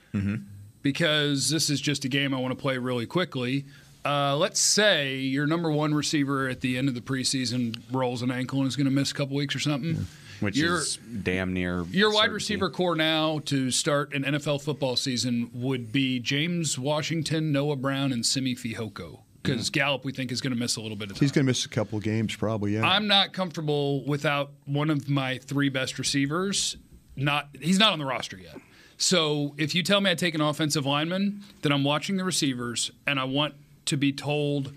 because 0.81 1.49
this 1.49 1.69
is 1.69 1.79
just 1.81 2.05
a 2.05 2.09
game 2.09 2.33
I 2.33 2.39
want 2.39 2.51
to 2.57 2.61
play 2.61 2.77
really 2.77 3.05
quickly. 3.05 3.65
Uh, 4.05 4.37
let's 4.37 4.59
say 4.61 5.17
your 5.17 5.45
number 5.45 5.69
one 5.69 5.93
receiver 5.93 6.47
at 6.47 6.61
the 6.61 6.77
end 6.77 6.87
of 6.87 6.95
the 6.95 7.01
preseason 7.01 7.77
rolls 7.91 8.21
an 8.21 8.31
ankle 8.31 8.59
and 8.59 8.67
is 8.67 8.75
going 8.77 8.85
to 8.85 8.91
miss 8.91 9.11
a 9.11 9.13
couple 9.13 9.35
weeks 9.35 9.53
or 9.55 9.59
something. 9.59 10.07
which 10.39 10.55
You're- 10.55 10.77
is 10.77 10.97
damn 11.23 11.51
near 11.53 11.83
your 11.91 12.13
wide 12.13 12.31
receiver 12.31 12.69
corps 12.69 12.95
now 12.95 13.39
to 13.45 13.69
start 13.71 14.13
an 14.13 14.23
NFL 14.23 14.61
football 14.61 14.95
season 14.95 15.49
would 15.53 15.91
be 15.91 16.19
James 16.19 16.77
Washington, 16.79 17.51
Noah 17.51 17.75
Brown, 17.75 18.13
and 18.13 18.25
Simi 18.25 18.55
Fehoko. 18.55 19.21
Because 19.47 19.69
Gallup, 19.69 20.05
we 20.05 20.11
think, 20.11 20.31
is 20.31 20.41
going 20.41 20.53
to 20.53 20.59
miss 20.59 20.75
a 20.75 20.81
little 20.81 20.97
bit 20.97 21.09
of 21.09 21.17
time. 21.17 21.21
He's 21.21 21.31
going 21.31 21.45
to 21.45 21.49
miss 21.49 21.65
a 21.65 21.69
couple 21.69 21.97
of 21.97 22.03
games, 22.03 22.35
probably. 22.35 22.75
Yeah. 22.75 22.85
I'm 22.87 23.07
not 23.07 23.33
comfortable 23.33 24.05
without 24.05 24.51
one 24.65 24.89
of 24.89 25.09
my 25.09 25.37
three 25.37 25.69
best 25.69 25.97
receivers. 25.99 26.77
Not 27.15 27.49
he's 27.59 27.79
not 27.79 27.93
on 27.93 27.99
the 27.99 28.05
roster 28.05 28.37
yet. 28.37 28.57
So 28.97 29.55
if 29.57 29.73
you 29.75 29.83
tell 29.83 30.01
me 30.01 30.11
I 30.11 30.15
take 30.15 30.35
an 30.35 30.41
offensive 30.41 30.85
lineman, 30.85 31.43
then 31.61 31.71
I'm 31.71 31.83
watching 31.83 32.17
the 32.17 32.23
receivers 32.23 32.91
and 33.05 33.19
I 33.19 33.23
want 33.23 33.55
to 33.85 33.97
be 33.97 34.11
told. 34.11 34.73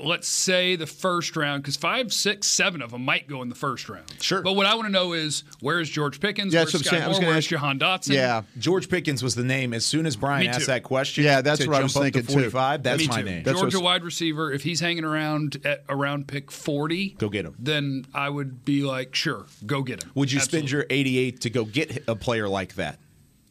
Let's 0.00 0.28
say 0.28 0.76
the 0.76 0.86
first 0.86 1.36
round, 1.36 1.62
because 1.62 1.76
five, 1.76 2.12
six, 2.12 2.46
seven 2.46 2.82
of 2.82 2.90
them 2.92 3.04
might 3.04 3.26
go 3.28 3.42
in 3.42 3.48
the 3.48 3.54
first 3.54 3.88
round. 3.88 4.04
Sure. 4.20 4.42
But 4.42 4.52
what 4.54 4.66
I 4.66 4.74
want 4.74 4.86
to 4.86 4.92
know 4.92 5.12
is 5.12 5.44
where's 5.60 5.88
George 5.90 6.20
Pickens? 6.20 6.52
Yeah, 6.54 6.60
where's 6.60 6.72
that's 6.72 6.74
what 6.74 6.80
I'm 6.80 6.84
Sky 6.86 6.90
saying. 6.98 7.02
I 7.04 7.08
was 7.08 7.14
Moore? 7.16 7.20
gonna 7.22 7.32
Where's 7.32 7.44
ask 7.44 7.50
you- 7.50 7.56
Jahan 7.56 7.78
Dotson? 7.78 8.14
yeah. 8.14 8.42
George 8.58 8.88
Pickens 8.88 9.22
was 9.22 9.34
the 9.34 9.44
name. 9.44 9.74
As 9.74 9.84
soon 9.84 10.06
as 10.06 10.16
Brian 10.16 10.42
Me 10.42 10.48
asked 10.48 10.60
too. 10.60 10.66
that 10.66 10.82
question, 10.84 11.24
Yeah, 11.24 11.40
that's 11.40 11.60
to 11.60 11.68
what 11.68 11.80
I 11.80 11.82
was 11.82 11.96
up 11.96 12.02
thinking, 12.02 12.22
to 12.22 12.26
too. 12.28 12.32
45, 12.32 12.82
that's 12.82 12.98
Me 13.02 13.08
my 13.08 13.16
too. 13.18 13.22
name. 13.24 13.42
That's 13.42 13.60
Georgia 13.60 13.80
wide 13.80 14.04
receiver. 14.04 14.52
If 14.52 14.62
he's 14.62 14.80
hanging 14.80 15.04
around 15.04 15.60
at 15.64 15.84
around 15.88 16.28
pick 16.28 16.50
forty, 16.50 17.10
Go 17.18 17.28
get 17.28 17.44
him. 17.44 17.54
Then 17.58 18.04
I 18.14 18.28
would 18.28 18.64
be 18.64 18.82
like, 18.82 19.14
sure, 19.14 19.46
go 19.66 19.82
get 19.82 20.02
him. 20.04 20.10
Would 20.14 20.30
you 20.32 20.38
Absolutely. 20.38 20.68
spend 20.68 20.70
your 20.70 20.86
88 20.90 21.40
to 21.40 21.50
go 21.50 21.64
get 21.64 22.04
a 22.08 22.14
player 22.14 22.48
like 22.48 22.74
that? 22.76 22.98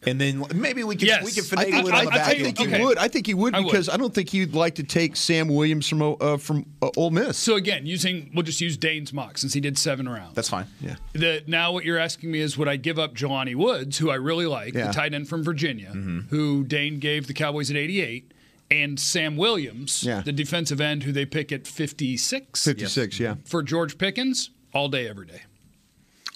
And 0.09 0.19
then 0.21 0.43
maybe 0.55 0.83
we 0.83 0.95
can 0.95 1.07
Yes. 1.07 1.23
we 1.25 1.31
can 1.31 1.43
I 1.59 1.65
finagle 1.65 1.71
think- 1.71 1.87
it 1.87 1.93
on 1.93 1.93
I- 1.93 2.03
the 2.05 2.09
I 2.11 2.17
back 2.17 2.27
I 2.27 2.33
think- 2.33 2.47
end. 2.59 2.59
okay. 2.69 2.77
he 2.79 2.85
would. 2.85 2.97
I 2.97 3.07
think 3.07 3.27
he 3.27 3.33
would 3.33 3.53
I 3.55 3.59
would. 3.59 3.65
because 3.71 3.89
I 3.89 3.97
don't 3.97 4.13
think 4.13 4.29
he'd 4.29 4.53
like 4.53 4.75
to 4.75 4.83
take 4.83 5.15
Sam 5.15 5.47
Williams 5.47 5.87
from 5.87 6.01
uh, 6.01 6.37
from 6.37 6.65
uh, 6.81 6.89
Ole 6.97 7.11
Miss. 7.11 7.37
So 7.37 7.55
again, 7.55 7.85
using 7.85 8.31
we'll 8.33 8.43
just 8.43 8.61
use 8.61 8.77
Dane's 8.77 9.11
mock 9.13 9.37
since 9.37 9.53
he 9.53 9.59
did 9.61 9.77
seven 9.77 10.07
rounds. 10.09 10.33
That's 10.35 10.49
fine. 10.49 10.65
yeah. 10.81 10.95
The, 11.13 11.43
now 11.47 11.71
what 11.71 11.83
you're 11.85 11.97
asking 11.99 12.31
me 12.31 12.39
is 12.39 12.57
would 12.57 12.67
I 12.67 12.75
give 12.77 12.97
up 12.99 13.13
Jelani 13.15 13.55
Woods, 13.55 13.97
who 13.97 14.09
I 14.09 14.15
really 14.15 14.45
like, 14.45 14.73
Yeah. 14.73 14.87
the 14.87 14.93
tight 14.93 15.13
end 15.13 15.27
from 15.29 15.43
Virginia, 15.43 15.89
Mm-hmm. 15.93 16.19
who 16.29 16.63
Dane 16.63 16.99
gave 16.99 17.27
the 17.27 17.33
Cowboys 17.33 17.69
at 17.71 17.77
88, 17.77 18.31
and 18.69 18.99
Sam 18.99 19.37
Williams, 19.37 20.03
Yeah. 20.03 20.21
the 20.21 20.31
defensive 20.33 20.81
end 20.81 21.03
who 21.03 21.11
they 21.11 21.25
pick 21.25 21.51
at 21.51 21.65
56 21.67 22.63
56, 22.63 23.19
yeah. 23.19 23.35
for 23.45 23.63
George 23.63 23.97
Pickens, 23.97 24.49
all 24.73 24.89
day, 24.89 25.07
every 25.07 25.25
day. 25.27 25.41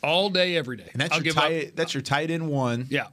All 0.03 0.29
day, 0.29 0.55
every 0.57 0.77
day. 0.77 0.89
And 0.93 1.01
that's 1.01 1.11
I'll 1.11 1.19
your 1.19 1.23
give 1.25 1.35
tight, 1.35 1.67
up. 1.69 1.75
that's 1.75 1.93
your 1.93 2.01
tight 2.01 2.31
end 2.31 2.47
one. 2.49 2.87
Yeah. 2.89 3.07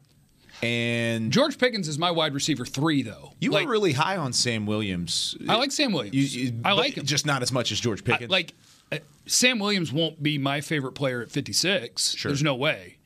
And 0.62 1.30
George 1.32 1.56
Pickens 1.58 1.86
is 1.88 1.98
my 1.98 2.10
wide 2.10 2.34
receiver 2.34 2.64
three, 2.66 3.02
though. 3.02 3.32
you 3.40 3.50
like, 3.52 3.66
were 3.66 3.72
really 3.72 3.92
high 3.92 4.16
on 4.16 4.32
Sam 4.32 4.66
Williams. 4.66 5.36
I 5.48 5.54
like 5.56 5.70
Sam 5.72 5.92
Williams. 5.92 6.14
You- 6.34 6.42
you- 6.46 6.60
I 6.64 6.72
like 6.72 6.94
him. 6.96 7.04
just 7.06 7.26
not 7.26 7.42
as 7.42 7.52
much 7.52 7.70
as 7.72 7.78
George 7.80 8.00
I- 8.02 8.12
Pickens. 8.12 8.30
like 8.30 8.54
uh, 8.90 8.98
Sam 9.26 9.58
Williams 9.58 9.92
won't 9.92 10.22
be 10.22 10.38
my 10.38 10.60
favorite 10.60 10.92
player 10.92 11.20
at 11.22 11.30
56. 11.30 12.14
Sure. 12.16 12.30
There's 12.30 12.42
no 12.42 12.54
way. 12.54 12.96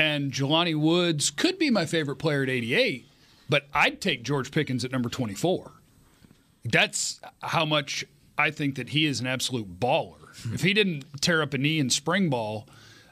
And 0.00 0.32
Jelani 0.32 0.74
Woods 0.74 1.30
could 1.30 1.56
be 1.56 1.70
my 1.70 1.86
favorite 1.86 2.16
player 2.16 2.42
at 2.42 2.48
88, 2.48 3.06
but 3.48 3.66
I'd 3.72 4.00
take 4.00 4.24
George 4.24 4.50
Pickens 4.50 4.84
at 4.84 4.90
number 4.90 5.08
24. 5.08 5.70
That's 6.64 7.20
how 7.40 7.64
much 7.64 8.04
I 8.36 8.50
think 8.50 8.74
that 8.74 8.88
he 8.88 9.06
is 9.06 9.20
an 9.20 9.28
absolute 9.28 9.78
baller. 9.78 10.16
If 10.52 10.62
he 10.62 10.74
didn't 10.74 11.04
tear 11.20 11.40
up 11.40 11.54
a 11.54 11.58
knee 11.58 11.78
in 11.78 11.88
spring 11.88 12.30
ball, 12.30 12.66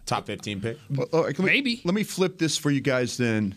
top 0.05 0.27
15 0.27 0.61
pick. 0.61 0.79
Well, 0.91 1.07
all 1.13 1.25
right, 1.25 1.39
let 1.39 1.39
me- 1.39 1.45
Maybe. 1.53 1.81
Let 1.85 1.95
me 1.95 2.03
flip 2.03 2.39
this 2.39 2.57
for 2.57 2.71
you 2.73 2.81
guys 2.81 3.17
then. 3.17 3.55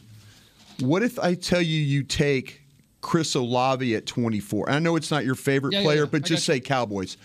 What 0.82 1.04
if 1.04 1.20
I 1.20 1.36
tell 1.36 1.62
you 1.62 1.80
you 1.80 2.04
take 2.04 2.62
Chris 3.02 3.36
Olave 3.36 3.96
at 3.96 4.06
24? 4.06 4.70
I 4.70 4.80
know 4.80 4.96
it's 4.96 5.12
not 5.12 5.26
your 5.26 5.36
favorite 5.36 5.74
Yeah, 5.74 5.80
yeah, 5.80 5.86
player, 5.86 6.04
yeah. 6.04 6.10
but 6.12 6.24
I 6.24 6.28
just 6.28 6.48
got 6.48 6.54
say 6.54 6.60
Cowboys. 6.60 7.18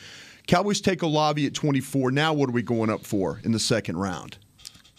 Cowboys 0.46 0.80
take 0.80 1.02
Olave 1.02 1.44
at 1.44 1.54
24. 1.54 2.10
Now 2.12 2.32
what 2.32 2.48
are 2.48 2.52
we 2.52 2.62
going 2.62 2.90
up 2.90 3.04
for 3.04 3.40
in 3.44 3.52
the 3.52 3.58
second 3.58 3.96
round? 3.96 4.38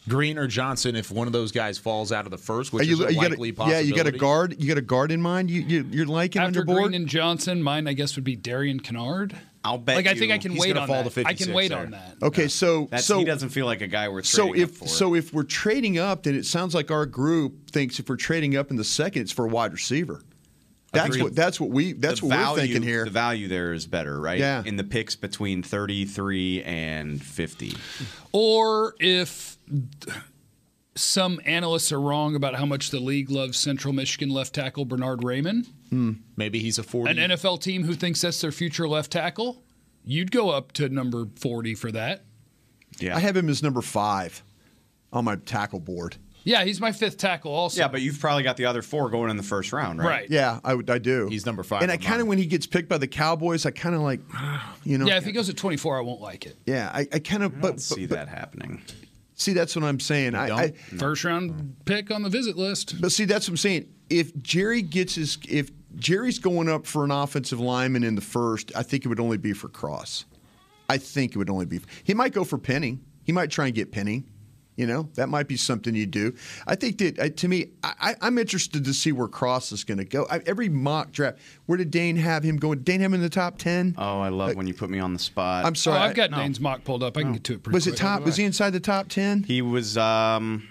Green 0.09 0.37
or 0.37 0.47
Johnson 0.47 0.95
if 0.95 1.11
one 1.11 1.27
of 1.27 1.33
those 1.33 1.51
guys 1.51 1.77
falls 1.77 2.11
out 2.13 2.25
of 2.25 2.31
the 2.31 2.37
first, 2.37 2.71
which 2.71 2.87
you, 2.87 2.93
is 2.93 2.99
a 3.01 3.13
you 3.13 3.21
got 3.21 3.31
likely 3.31 3.53
a, 3.57 3.69
yeah, 3.69 3.79
you 3.79 3.93
got 3.93 4.07
a 4.07 4.11
guard. 4.11 4.55
You 4.57 4.67
got 4.67 4.77
a 4.77 4.81
guard 4.81 5.11
in 5.11 5.21
mind. 5.21 5.51
You, 5.51 5.61
you 5.61 5.85
you're 5.91 6.05
liking 6.05 6.41
After 6.41 6.61
under 6.61 6.65
board. 6.65 6.83
Green 6.83 6.93
and 6.93 7.09
Johnson, 7.09 7.61
mine 7.61 7.87
I 7.87 7.93
guess 7.93 8.15
would 8.15 8.23
be 8.23 8.35
Darian 8.37 8.79
Kinnard. 8.79 9.35
I'll 9.67 9.77
bet 9.77 9.97
Like 9.97 10.07
I 10.07 10.13
think 10.15 10.29
you 10.29 10.33
I 10.33 10.37
can 10.37 10.55
wait 10.55 10.69
gonna 10.69 10.81
on 10.81 10.87
fall 10.87 11.03
that. 11.03 11.13
to 11.13 11.27
I 11.27 11.33
can 11.33 11.53
wait 11.53 11.67
there. 11.69 11.79
on 11.79 11.91
that. 11.91 12.15
okay, 12.23 12.47
so 12.47 12.87
That's, 12.89 13.05
so 13.05 13.19
he 13.19 13.25
doesn't 13.25 13.49
feel 13.49 13.65
like 13.65 13.81
a 13.81 13.87
guy 13.87 14.07
we're 14.09 14.23
so 14.23 14.47
trading 14.47 14.61
if 14.63 14.69
up 14.69 14.75
for. 14.77 14.87
so 14.87 15.13
if 15.15 15.33
we're 15.33 15.43
trading 15.43 15.97
up, 15.99 16.23
then 16.23 16.35
it 16.35 16.45
sounds 16.45 16.73
like 16.73 16.89
our 16.91 17.05
group 17.05 17.69
thinks 17.69 17.99
if 17.99 18.07
we're 18.09 18.15
trading 18.15 18.55
up 18.55 18.71
in 18.71 18.77
the 18.77 18.83
second, 18.83 19.23
it's 19.23 19.31
for 19.31 19.45
a 19.45 19.49
wide 19.49 19.73
receiver. 19.73 20.21
That's 20.93 21.07
Agreed. 21.09 21.23
what 21.23 21.35
that's 21.35 21.59
what 21.59 21.69
we 21.69 21.91
that's 21.93 22.21
the 22.21 22.27
what 22.27 22.37
value, 22.37 22.49
we're 22.53 22.61
thinking 22.67 22.81
here. 22.83 23.03
The 23.03 23.11
value 23.11 23.47
there 23.49 23.73
is 23.73 23.85
better, 23.85 24.19
right? 24.21 24.39
Yeah. 24.39 24.63
In 24.65 24.77
the 24.77 24.85
picks 24.85 25.17
between 25.17 25.61
33 25.61 26.63
and 26.63 27.21
50. 27.21 27.75
Or 28.31 28.95
if 28.99 29.57
some 30.95 31.39
analysts 31.45 31.91
are 31.91 31.99
wrong 32.01 32.35
about 32.35 32.55
how 32.55 32.65
much 32.65 32.89
the 32.89 32.99
league 32.99 33.29
loves 33.29 33.57
Central 33.57 33.93
Michigan 33.93 34.29
left 34.29 34.55
tackle 34.55 34.85
Bernard 34.85 35.19
Raimann, 35.21 35.67
Maybe 35.91 36.59
he's 36.59 36.77
a 36.79 36.83
40. 36.83 37.11
an 37.19 37.31
NFL 37.31 37.61
team 37.61 37.83
who 37.83 37.93
thinks 37.93 38.21
that's 38.21 38.41
their 38.41 38.51
future 38.51 38.87
left 38.87 39.11
tackle, 39.11 39.63
you'd 40.03 40.31
go 40.31 40.49
up 40.49 40.71
to 40.73 40.89
number 40.89 41.27
40 41.39 41.75
for 41.75 41.91
that. 41.91 42.23
Yeah. 42.99 43.15
I 43.15 43.19
have 43.19 43.35
him 43.37 43.49
as 43.49 43.61
number 43.61 43.81
five 43.81 44.43
on 45.13 45.25
my 45.25 45.35
tackle 45.35 45.79
board. 45.79 46.17
Yeah, 46.43 46.63
he's 46.63 46.79
my 46.79 46.93
fifth 46.93 47.17
tackle 47.17 47.51
also. 47.51 47.81
yeah, 47.81 47.89
but 47.89 48.01
you've 48.01 48.19
probably 48.21 48.41
got 48.43 48.55
the 48.55 48.65
other 48.65 48.81
four 48.81 49.09
going 49.09 49.29
in 49.29 49.35
the 49.35 49.43
first 49.43 49.73
round, 49.73 49.99
right? 49.99 50.07
Right. 50.07 50.29
Yeah, 50.29 50.61
I. 50.63 50.77
I 50.87 50.97
do. 50.97 51.27
He's 51.27 51.45
number 51.45 51.61
five 51.61 51.81
And 51.81 51.91
I 51.91 51.97
kind 51.97 52.21
of 52.21 52.27
when 52.27 52.37
he 52.37 52.45
gets 52.45 52.65
picked 52.65 52.87
by 52.87 52.97
the 52.97 53.07
Cowboys, 53.07 53.65
I 53.65 53.71
kind 53.71 53.93
of 53.93 53.99
like, 54.01 54.21
you 54.85 54.97
know. 54.97 55.05
Yeah, 55.05 55.17
if 55.17 55.25
he 55.25 55.33
goes 55.33 55.49
at 55.49 55.57
24, 55.57 55.97
I 55.97 56.01
won't 56.01 56.21
like 56.21 56.45
it. 56.45 56.55
Yeah, 56.65 56.89
I, 56.93 57.05
I 57.11 57.19
kind 57.19 57.43
of. 57.43 57.53
I 57.55 57.59
But, 57.59 57.67
don't 57.71 57.81
see 57.81 58.05
but, 58.05 58.15
that 58.15 58.29
happening. 58.29 58.81
see, 59.35 59.51
that's 59.51 59.75
what 59.75 59.83
I'm 59.83 59.99
saying. 59.99 60.35
I, 60.35 60.47
I 60.55 60.71
First 60.97 61.25
round 61.25 61.75
pick 61.83 62.11
on 62.11 62.23
the 62.23 62.29
visit 62.29 62.55
list. 62.55 63.01
But 63.01 63.11
see, 63.11 63.25
that's 63.25 63.47
what 63.49 63.53
I'm 63.53 63.57
saying. 63.57 63.89
If 64.09 64.33
Jerry 64.41 64.81
gets 64.83 65.15
his, 65.15 65.37
if 65.49 65.69
Jerry's 65.95 66.39
going 66.39 66.69
up 66.69 66.85
for 66.85 67.03
an 67.03 67.11
offensive 67.11 67.59
lineman 67.59 68.03
in 68.03 68.15
the 68.15 68.21
first, 68.21 68.71
I 68.75 68.83
think 68.83 69.05
it 69.05 69.07
would 69.07 69.19
only 69.19 69.37
be 69.37 69.53
for 69.53 69.69
Cross. 69.69 70.25
I 70.89 70.97
think 70.97 71.33
it 71.35 71.37
would 71.37 71.49
only 71.49 71.65
be. 71.65 71.79
He 72.03 72.13
might 72.13 72.33
go 72.33 72.43
for 72.43 72.57
Penning. 72.57 73.01
He 73.23 73.31
might 73.31 73.49
try 73.51 73.65
and 73.67 73.75
get 73.75 73.91
Penning. 73.91 74.25
You 74.75 74.85
know, 74.85 75.09
that 75.15 75.27
might 75.27 75.47
be 75.47 75.57
something 75.57 75.95
you 75.95 76.05
do. 76.05 76.35
I 76.67 76.75
think 76.75 76.99
that 76.99 77.17
uh, 77.17 77.29
to 77.29 77.47
me, 77.47 77.69
I, 77.83 78.13
I'm 78.21 78.37
interested 78.37 78.85
to 78.85 78.93
see 78.93 79.11
where 79.11 79.27
Cross 79.27 79.71
is 79.71 79.83
going 79.83 79.97
to 79.97 80.05
go. 80.05 80.27
I, 80.29 80.39
every 80.45 80.69
mock 80.69 81.11
draft, 81.11 81.39
where 81.65 81.79
did 81.79 81.89
Dane 81.89 82.15
have 82.17 82.43
him 82.43 82.57
going? 82.57 82.81
Dane 82.83 83.01
have 83.01 83.09
him 83.09 83.15
in 83.15 83.21
the 83.21 83.29
top 83.29 83.57
ten? 83.57 83.95
Oh, 83.97 84.19
I 84.21 84.29
love 84.29 84.55
when 84.55 84.67
you 84.67 84.75
put 84.75 84.91
me 84.91 84.99
on 84.99 85.13
the 85.13 85.19
spot. 85.19 85.65
I'm 85.65 85.71
Oh, 85.71 85.73
sorry. 85.73 85.97
I've 85.97 86.15
got 86.15 86.31
I- 86.31 86.43
Dane's 86.43 86.59
mock 86.59 86.83
pulled 86.83 87.01
up. 87.01 87.17
I 87.17 87.23
can 87.23 87.33
get 87.33 87.43
to 87.45 87.53
it 87.53 87.63
pretty 87.63 87.73
was 87.73 87.87
it 87.87 87.97
top? 87.97 88.21
Was 88.21 88.35
he 88.37 88.43
inside 88.43 88.69
the 88.69 88.79
top 88.79 89.07
ten? 89.07 89.41
He 89.41 89.63
was 89.63 89.97
um 89.97 90.67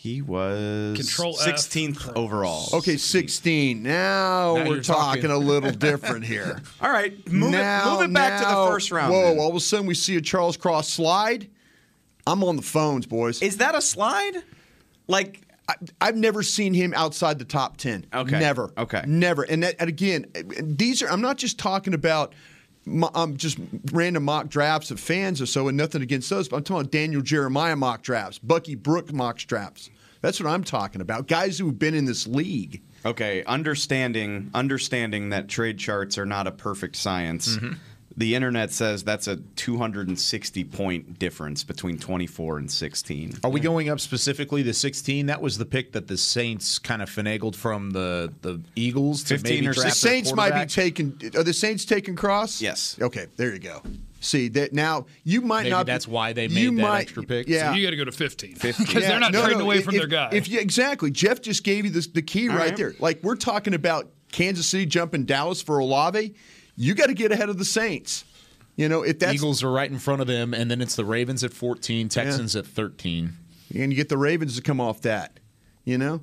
he 0.00 0.22
was 0.22 0.96
Control 0.96 1.36
F, 1.42 1.46
16th 1.46 1.98
Cross. 1.98 2.16
overall. 2.16 2.68
Okay, 2.78 2.96
16. 2.96 3.82
Now, 3.82 3.90
Now 3.90 4.54
we're 4.54 4.64
you're 4.76 4.82
talking, 4.82 5.22
talking. 5.24 5.30
a 5.30 5.36
little 5.36 5.72
different 5.72 6.24
here. 6.24 6.62
All 6.80 6.90
right, 6.90 7.12
move 7.30 7.50
now, 7.50 7.98
it 7.98 8.00
move 8.00 8.10
it 8.10 8.14
back 8.14 8.40
to 8.40 8.48
now- 8.48 8.64
the 8.64 8.70
first 8.70 8.90
round. 8.90 9.12
Whoa! 9.12 9.22
then. 9.24 9.38
All 9.38 9.50
of 9.50 9.54
a 9.56 9.60
sudden, 9.60 9.84
we 9.84 9.92
see 9.92 10.16
a 10.16 10.22
Charles 10.22 10.56
Cross 10.56 10.88
slide. 10.88 11.50
I'm 12.26 12.42
on 12.42 12.56
the 12.56 12.62
phones, 12.62 13.04
boys. 13.04 13.42
Is 13.42 13.58
that 13.58 13.74
a 13.74 13.82
slide? 13.82 14.42
Like 15.06 15.42
I, 15.68 15.74
I've 16.00 16.16
never 16.16 16.42
seen 16.42 16.72
him 16.72 16.94
outside 16.96 17.38
the 17.38 17.44
top 17.44 17.76
ten. 17.76 18.06
Okay. 18.14 18.40
Never. 18.40 18.72
Okay. 18.78 19.02
Never. 19.06 19.42
And, 19.42 19.62
that, 19.64 19.76
and 19.80 19.90
again, 19.90 20.24
these 20.62 21.02
are. 21.02 21.10
I'm 21.10 21.20
not 21.20 21.36
just 21.36 21.58
talking 21.58 21.92
about. 21.92 22.34
Mo- 22.84 23.10
Um, 23.14 23.36
just 23.36 23.58
random 23.92 24.24
mock 24.24 24.48
drafts 24.48 24.90
of 24.90 24.98
fans 25.00 25.40
or 25.40 25.46
so, 25.46 25.68
and 25.68 25.76
nothing 25.76 26.02
against 26.02 26.30
those. 26.30 26.48
But 26.48 26.56
I'm 26.58 26.62
talking 26.64 26.80
about 26.82 26.92
Daniel 26.92 27.22
Jeremiah 27.22 27.76
mock 27.76 28.02
drafts, 28.02 28.38
Bucky 28.38 28.74
Brook 28.74 29.12
mock 29.12 29.38
drafts. 29.38 29.90
That's 30.22 30.38
what 30.38 30.48
I'm 30.50 30.64
talking 30.64 31.00
about. 31.00 31.28
Guys 31.28 31.58
who've 31.58 31.78
been 31.78 31.94
in 31.94 32.04
this 32.04 32.26
league. 32.26 32.82
Okay, 33.06 33.42
understanding 33.44 34.50
understanding 34.52 35.30
that 35.30 35.48
trade 35.48 35.78
charts 35.78 36.18
are 36.18 36.26
not 36.26 36.46
a 36.46 36.50
perfect 36.50 36.96
science. 36.96 37.56
Mm-hmm. 37.56 37.72
The 38.16 38.34
internet 38.34 38.72
says 38.72 39.04
that's 39.04 39.28
a 39.28 39.36
260 39.36 40.64
point 40.64 41.18
difference 41.18 41.62
between 41.64 41.96
24 41.98 42.58
and 42.58 42.70
16. 42.70 43.38
Are 43.44 43.50
we 43.50 43.60
going 43.60 43.88
up 43.88 44.00
specifically 44.00 44.62
to 44.64 44.74
16? 44.74 45.26
That 45.26 45.40
was 45.40 45.58
the 45.58 45.64
pick 45.64 45.92
that 45.92 46.08
the 46.08 46.16
Saints 46.16 46.78
kind 46.78 47.02
of 47.02 47.08
finagled 47.08 47.54
from 47.54 47.90
the, 47.92 48.32
the 48.42 48.60
Eagles 48.74 49.22
to 49.24 49.34
15 49.38 49.54
maybe 49.54 49.66
or 49.68 49.70
The 49.70 49.80
draft 49.82 50.02
their 50.02 50.12
Saints 50.12 50.34
might 50.34 50.48
be 50.48 50.50
quarterback? 50.50 50.68
taking. 50.68 51.20
Are 51.36 51.44
the 51.44 51.52
Saints 51.52 51.84
taking 51.84 52.16
Cross? 52.16 52.60
Yes. 52.60 52.96
Okay, 53.00 53.26
there 53.36 53.52
you 53.52 53.60
go. 53.60 53.82
See 54.22 54.48
that 54.48 54.74
now 54.74 55.06
you 55.24 55.40
might 55.40 55.62
Maybe 55.62 55.70
not. 55.70 55.86
be- 55.86 55.92
that's 55.92 56.06
why 56.08 56.32
they 56.34 56.46
you 56.46 56.72
made 56.72 56.82
that 56.84 56.88
might- 56.88 57.00
extra 57.02 57.22
pick. 57.22 57.48
Yeah, 57.48 57.72
You 57.74 57.82
got 57.86 57.90
to 57.90 57.96
go 57.96 58.04
to 58.04 58.12
15 58.12 58.54
because 58.60 58.78
Yeah, 58.94 59.00
they're 59.08 59.20
not 59.20 59.32
no, 59.32 59.40
trading 59.40 59.58
no, 59.60 59.64
away 59.64 59.76
if- 59.78 59.84
from 59.84 59.94
if, 59.94 60.00
their 60.00 60.08
guy. 60.08 60.28
If 60.32 60.48
you 60.48 60.58
exactly, 60.60 61.10
Jeff 61.10 61.40
just 61.40 61.64
gave 61.64 61.84
you 61.86 61.90
this, 61.90 62.06
the 62.08 62.20
key 62.22 62.48
right, 62.48 62.58
right. 62.58 62.76
there. 62.76 62.94
Like 62.98 63.22
we're 63.22 63.36
talking 63.36 63.72
about 63.72 64.10
Kansas 64.30 64.66
City 64.66 64.84
jumping 64.84 65.24
Dallas 65.24 65.62
for 65.62 65.78
Olave, 65.78 66.34
you 66.76 66.94
got 66.94 67.06
to 67.06 67.14
get 67.14 67.32
ahead 67.32 67.48
of 67.48 67.58
the 67.58 67.64
Saints. 67.64 68.24
You 68.76 68.88
know 68.88 69.02
if 69.02 69.18
that's 69.18 69.34
Eagles 69.34 69.62
are 69.62 69.70
right 69.70 69.90
in 69.90 69.98
front 69.98 70.20
of 70.22 70.26
them, 70.26 70.54
and 70.54 70.70
then 70.70 70.80
it's 70.80 70.96
the 70.96 71.04
Ravens 71.04 71.44
at 71.44 71.52
14, 71.52 72.08
Texans 72.08 72.56
at 72.56 72.66
13. 72.66 73.32
and 73.74 73.92
you 73.92 73.96
get 73.96 74.08
the 74.08 74.16
Ravens 74.16 74.56
to 74.56 74.62
come 74.62 74.80
off 74.80 75.02
that. 75.02 75.38
You 75.84 75.98
know, 75.98 76.20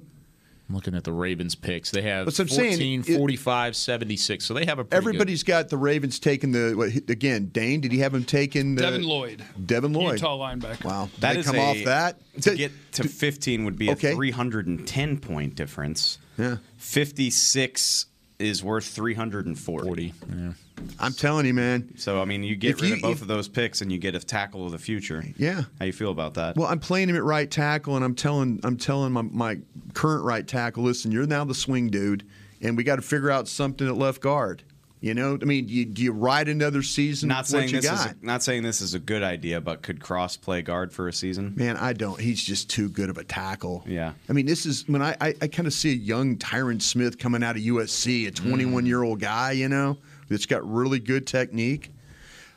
I'm 0.70 0.75
looking 0.75 0.96
at 0.96 1.04
the 1.04 1.12
Ravens 1.12 1.54
picks. 1.56 1.92
They 1.92 2.01
have 2.04 2.25
That's 2.25 2.39
what 2.39 2.50
I'm 2.51 2.56
14, 2.58 2.77
saying. 2.77 3.04
It- 3.08 3.18
45, 3.18 3.75
76. 3.75 4.46
So 4.46 4.54
they 4.54 4.66
have 4.66 4.80
a 4.80 4.84
pretty 4.86 4.98
everybody's 4.98 5.44
got 5.44 5.70
the 5.70 5.77
Ravens 5.77 6.20
taking 6.20 6.51
the 6.51 6.74
what, 6.75 6.89
again. 7.10 7.48
Dane, 7.50 7.80
did 7.82 7.92
he 7.92 8.00
have 8.00 8.13
him 8.16 8.24
taking 8.24 8.75
the, 8.75 8.82
Devin 8.82 9.04
Lloyd, 9.04 9.44
Devin 9.63 9.94
Lloyd, 9.94 10.13
Utah 10.13 10.38
linebacker. 10.38 10.84
Wow, 10.84 11.10
Did 11.13 11.22
That 11.22 11.36
they 11.36 11.44
come 11.44 11.56
a- 11.58 11.60
off 11.60 11.77
that 11.86 12.42
to 12.42 12.56
get 12.56 12.72
to 12.94 13.08
15 13.08 13.66
would 13.66 13.77
be 13.77 13.89
a 13.89 13.96
310 13.96 15.20
point 15.20 15.56
difference. 15.56 16.18
Yeah. 16.38 16.58
56 16.77 18.08
is 18.39 18.63
worth 18.63 18.86
340. 18.86 19.86
40. 19.86 20.13
Yeah. 20.29 20.53
I'm 21.00 21.13
telling 21.13 21.46
you, 21.48 21.53
man. 21.56 21.98
So 21.98 22.22
I 22.22 22.25
mean, 22.25 22.44
you 22.44 22.56
get 22.56 22.72
If 22.75 22.82
rid 22.82 22.89
you- 22.89 22.96
of 22.98 23.01
both 23.01 23.12
if- 23.17 23.22
of 23.24 23.27
those 23.27 23.48
picks 23.48 23.82
and 23.82 23.91
you 23.91 23.98
get 23.98 24.13
a 24.15 24.20
tackle 24.20 24.65
of 24.65 24.72
the 24.72 24.77
future. 24.77 25.24
Yeah. 25.38 25.63
How 25.79 25.86
you 25.86 25.94
feel 25.94 26.12
about 26.12 26.36
that? 26.36 26.56
Well, 26.56 26.67
I'm 26.67 26.79
playing 26.79 27.10
him 27.10 27.15
at 27.15 27.24
right 27.24 27.50
tackle, 27.50 27.96
and 27.96 28.06
I'm 28.06 28.13
telling 28.15 28.60
I'm 28.63 28.77
telling 28.77 29.12
my, 29.12 29.24
my 29.24 29.58
current 29.94 30.24
right 30.24 30.48
tackle, 30.48 30.84
listen, 30.84 31.12
you're 31.12 31.25
now 31.25 31.46
the 31.46 31.56
swing 31.56 31.89
dude, 31.89 32.25
and 32.62 32.77
we 32.77 32.84
got 32.84 32.98
to 32.98 33.01
figure 33.01 33.32
out 33.32 33.48
something 33.48 33.88
at 33.88 33.98
left 33.98 34.22
guard. 34.22 34.62
You 35.00 35.13
know, 35.13 35.38
I 35.39 35.46
mean, 35.46 35.70
you, 35.70 35.86
do 35.86 36.01
you 36.01 36.12
ride 36.12 36.48
another 36.48 36.82
season? 36.82 37.30
not 37.30 37.46
saying 37.46 37.66
what 37.66 37.72
you 37.72 37.82
this 37.82 37.89
got? 37.89 38.08
is 38.08 38.13
a, 38.13 38.25
not 38.25 38.42
saying 38.42 38.63
this 38.63 38.82
is 38.82 38.96
a 38.96 39.00
good 39.00 39.22
idea, 39.22 39.62
but 39.62 39.84
could 39.84 40.01
Cross 40.01 40.38
play 40.38 40.63
guard 40.63 40.92
for 40.92 41.08
a 41.08 41.13
season? 41.13 41.54
Man, 41.56 41.77
I 41.77 41.94
don't. 41.94 42.20
He's 42.20 42.44
just 42.44 42.70
too 42.70 42.89
good 42.89 43.12
of 43.12 43.20
a 43.20 43.24
tackle. 43.24 43.84
Yeah. 43.86 44.13
I 44.27 44.34
mean, 44.34 44.48
this 44.48 44.66
is 44.66 44.88
when 44.88 45.04
I, 45.04 45.16
I, 45.22 45.36
I 45.39 45.48
kind 45.48 45.68
of 45.68 45.74
see 45.74 45.92
a 45.92 45.96
young 45.96 46.38
Tyron 46.38 46.82
Smith 46.82 47.20
coming 47.20 47.44
out 47.44 47.56
of 47.56 47.62
USC, 47.62 48.27
a 48.27 48.32
mm. 48.32 48.50
21 48.50 48.88
year 48.88 49.04
old 49.04 49.20
guy, 49.20 49.51
you 49.51 49.70
know, 49.70 49.98
that's 50.30 50.48
got 50.48 50.68
really 50.68 51.00
good 51.00 51.27
technique. 51.27 51.92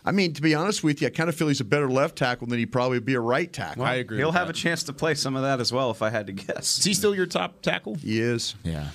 I 0.03 0.13
mean, 0.13 0.33
to 0.33 0.41
be 0.41 0.55
honest 0.55 0.83
with 0.83 1.03
you, 1.03 1.09
I 1.09 1.11
kind 1.11 1.29
of 1.29 1.35
feel 1.35 1.49
he's 1.49 1.61
a 1.61 1.65
better 1.65 1.91
left 1.91 2.17
tackle 2.17 2.47
than 2.47 2.59
he'd 2.59 2.73
probably 2.73 3.01
be 3.01 3.15
a 3.15 3.21
right 3.21 3.53
tackle. 3.53 3.85
I 3.85 3.97
agree 3.97 4.17
He'll 4.17 4.29
with 4.29 4.37
have 4.37 4.47
that. 4.47 4.57
a 4.57 4.59
chance 4.59 4.83
to 4.85 4.95
play 4.95 5.15
some 5.15 5.37
of 5.37 5.43
that 5.43 5.61
as 5.61 5.73
well, 5.73 5.91
if 5.91 6.01
I 6.01 6.09
had 6.09 6.27
to 6.29 6.33
guess. 6.33 6.79
Is 6.79 6.85
he 6.85 6.95
still 6.95 7.15
your 7.15 7.27
top 7.27 7.61
tackle? 7.61 7.97
He 7.97 8.19
is. 8.19 8.55
Yeah. 8.65 8.89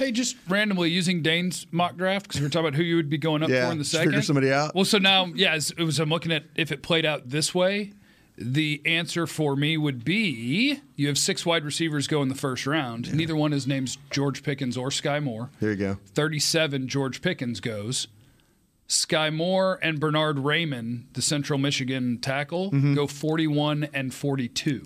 Hey, 0.00 0.12
just 0.12 0.34
randomly 0.48 0.88
using 0.88 1.20
Dane's 1.20 1.66
mock 1.70 1.94
draft 1.94 2.26
because 2.26 2.40
we 2.40 2.46
are 2.46 2.48
talking 2.48 2.68
about 2.68 2.76
who 2.76 2.82
you 2.82 2.96
would 2.96 3.10
be 3.10 3.18
going 3.18 3.42
up 3.42 3.50
Yeah, 3.50 3.66
for 3.66 3.72
in 3.72 3.76
the 3.78 3.84
second. 3.84 4.08
figure 4.08 4.22
somebody 4.22 4.50
out. 4.50 4.74
Well, 4.74 4.86
so 4.86 4.96
now, 4.96 5.26
yeah, 5.34 5.52
as- 5.52 5.72
it 5.76 5.82
was. 5.82 5.98
I'm 6.00 6.08
looking 6.08 6.32
at 6.32 6.44
if 6.54 6.72
it 6.72 6.82
played 6.82 7.04
out 7.04 7.28
this 7.28 7.54
way. 7.54 7.92
The 8.38 8.80
answer 8.86 9.26
for 9.26 9.54
me 9.56 9.76
would 9.76 10.02
be 10.02 10.80
you 10.96 11.06
have 11.08 11.18
six 11.18 11.44
wide 11.44 11.66
receivers 11.66 12.06
go 12.06 12.22
in 12.22 12.30
the 12.30 12.34
first 12.34 12.66
round. 12.66 13.12
Neither 13.14 13.36
one 13.36 13.52
is 13.52 13.66
named 13.66 13.94
George 14.10 14.42
Pickens 14.42 14.78
or 14.78 14.90
Sky 14.90 15.20
Moore. 15.20 15.50
There 15.60 15.72
you 15.72 15.76
go. 15.76 15.98
37, 16.14 16.88
George 16.88 17.20
Pickens 17.20 17.60
goes. 17.60 18.08
Sky 18.86 19.28
Moore 19.28 19.78
and 19.82 20.00
Bernard 20.00 20.38
Raimann, 20.38 21.02
the 21.12 21.20
Central 21.20 21.58
Michigan 21.58 22.16
tackle, 22.16 22.70
Mm-hmm. 22.70 22.94
go 22.94 23.06
41 23.06 23.88
and 23.92 24.14
42. 24.14 24.84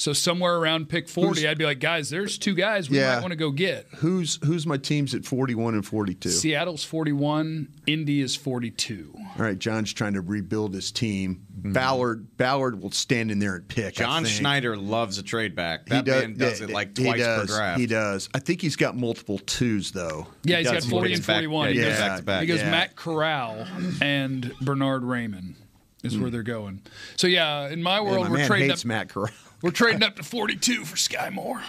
So 0.00 0.14
somewhere 0.14 0.56
around 0.56 0.88
pick 0.88 1.10
40, 1.10 1.42
Who's- 1.42 1.44
I'd 1.44 1.58
be 1.58 1.66
like, 1.66 1.78
guys, 1.78 2.08
there's 2.08 2.38
two 2.38 2.54
guys 2.54 2.88
we 2.88 2.96
Yeah. 2.96 3.16
might 3.16 3.20
want 3.20 3.32
to 3.32 3.36
go 3.36 3.50
get. 3.50 3.86
Who's 3.96 4.38
who's 4.42 4.66
my 4.66 4.78
teams 4.78 5.14
at 5.14 5.26
41 5.26 5.74
and 5.74 5.84
42? 5.84 6.30
Seattle's 6.30 6.82
41, 6.82 7.68
Indy 7.86 8.22
is 8.22 8.34
42. 8.34 9.12
All 9.14 9.24
right, 9.36 9.58
John's 9.58 9.92
trying 9.92 10.14
to 10.14 10.22
rebuild 10.22 10.72
his 10.72 10.90
team. 10.90 11.42
Ballard 11.50 12.38
Ballard 12.38 12.80
will 12.80 12.90
stand 12.90 13.30
in 13.30 13.40
there 13.40 13.56
and 13.56 13.68
pick. 13.68 14.00
I 14.00 14.04
John 14.04 14.24
think. 14.24 14.36
Schneider 14.36 14.74
loves 14.74 15.18
a 15.18 15.22
trade 15.22 15.54
back. 15.54 15.80
He 15.86 15.90
That 15.90 16.06
man 16.06 16.34
does 16.34 16.60
yeah, 16.60 16.68
it 16.68 16.72
like 16.72 16.94
twice 16.94 17.18
does, 17.20 17.50
per 17.50 17.56
draft. 17.58 17.80
He 17.80 17.86
does. 17.86 18.30
I 18.32 18.38
think 18.38 18.62
he's 18.62 18.76
got 18.76 18.96
multiple 18.96 19.38
twos 19.38 19.92
though. 19.92 20.28
Yeah, 20.44 20.60
he's 20.60 20.70
got 20.70 20.82
40 20.82 21.12
and 21.12 21.20
goes 21.20 21.26
back- 21.26 21.36
41. 21.44 21.66
yeah, 21.66 21.72
he 21.72 21.78
he 21.78 21.84
goes 21.84 21.92
goes, 21.92 22.00
back 22.00 22.16
to 22.16 22.22
back, 22.24 22.40
he 22.40 22.46
goes 22.46 22.60
yeah. 22.60 22.70
Matt 22.70 22.96
Corral 22.96 23.66
and 24.00 24.50
Bernard 24.62 25.02
Raimann 25.02 25.56
is 26.02 26.16
where 26.16 26.28
hmm. 26.28 26.32
they're 26.32 26.42
going. 26.42 26.80
So 27.16 27.26
yeah, 27.26 27.68
in 27.68 27.82
my 27.82 28.00
Man, 28.00 28.10
world, 28.10 28.24
my 28.24 28.30
we're 28.30 28.36
man 28.38 28.46
trading 28.46 28.70
up. 28.70 28.76
hates 28.76 28.86
Matt 28.86 29.10
Corral. 29.10 29.28
We're 29.62 29.70
trading 29.70 30.02
up 30.02 30.16
to 30.16 30.22
42 30.22 30.84
for 30.84 30.96
Sky 30.96 31.30
Moore. 31.30 31.62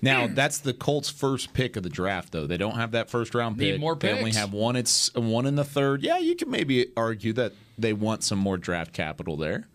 Now 0.00 0.26
that's 0.26 0.58
the 0.58 0.74
Colts' 0.74 1.08
first 1.08 1.52
pick 1.52 1.76
of 1.76 1.84
the 1.84 1.88
draft, 1.88 2.32
though. 2.32 2.46
They 2.46 2.56
don't 2.56 2.74
have 2.74 2.90
that 2.92 3.08
first 3.08 3.34
round 3.34 3.56
Need 3.56 3.72
pick. 3.72 3.80
more 3.80 3.94
They 3.94 4.12
only 4.12 4.32
have 4.32 4.52
one. 4.52 4.74
It's 4.74 5.14
one 5.14 5.46
in 5.46 5.54
the 5.54 5.64
third. 5.64 6.02
Yeah, 6.02 6.18
you 6.18 6.34
can 6.34 6.50
maybe 6.50 6.88
argue 6.96 7.32
that 7.34 7.52
they 7.78 7.92
want 7.92 8.24
some 8.24 8.38
more 8.38 8.58
draft 8.58 8.92
capital 8.92 9.36
there. 9.36 9.68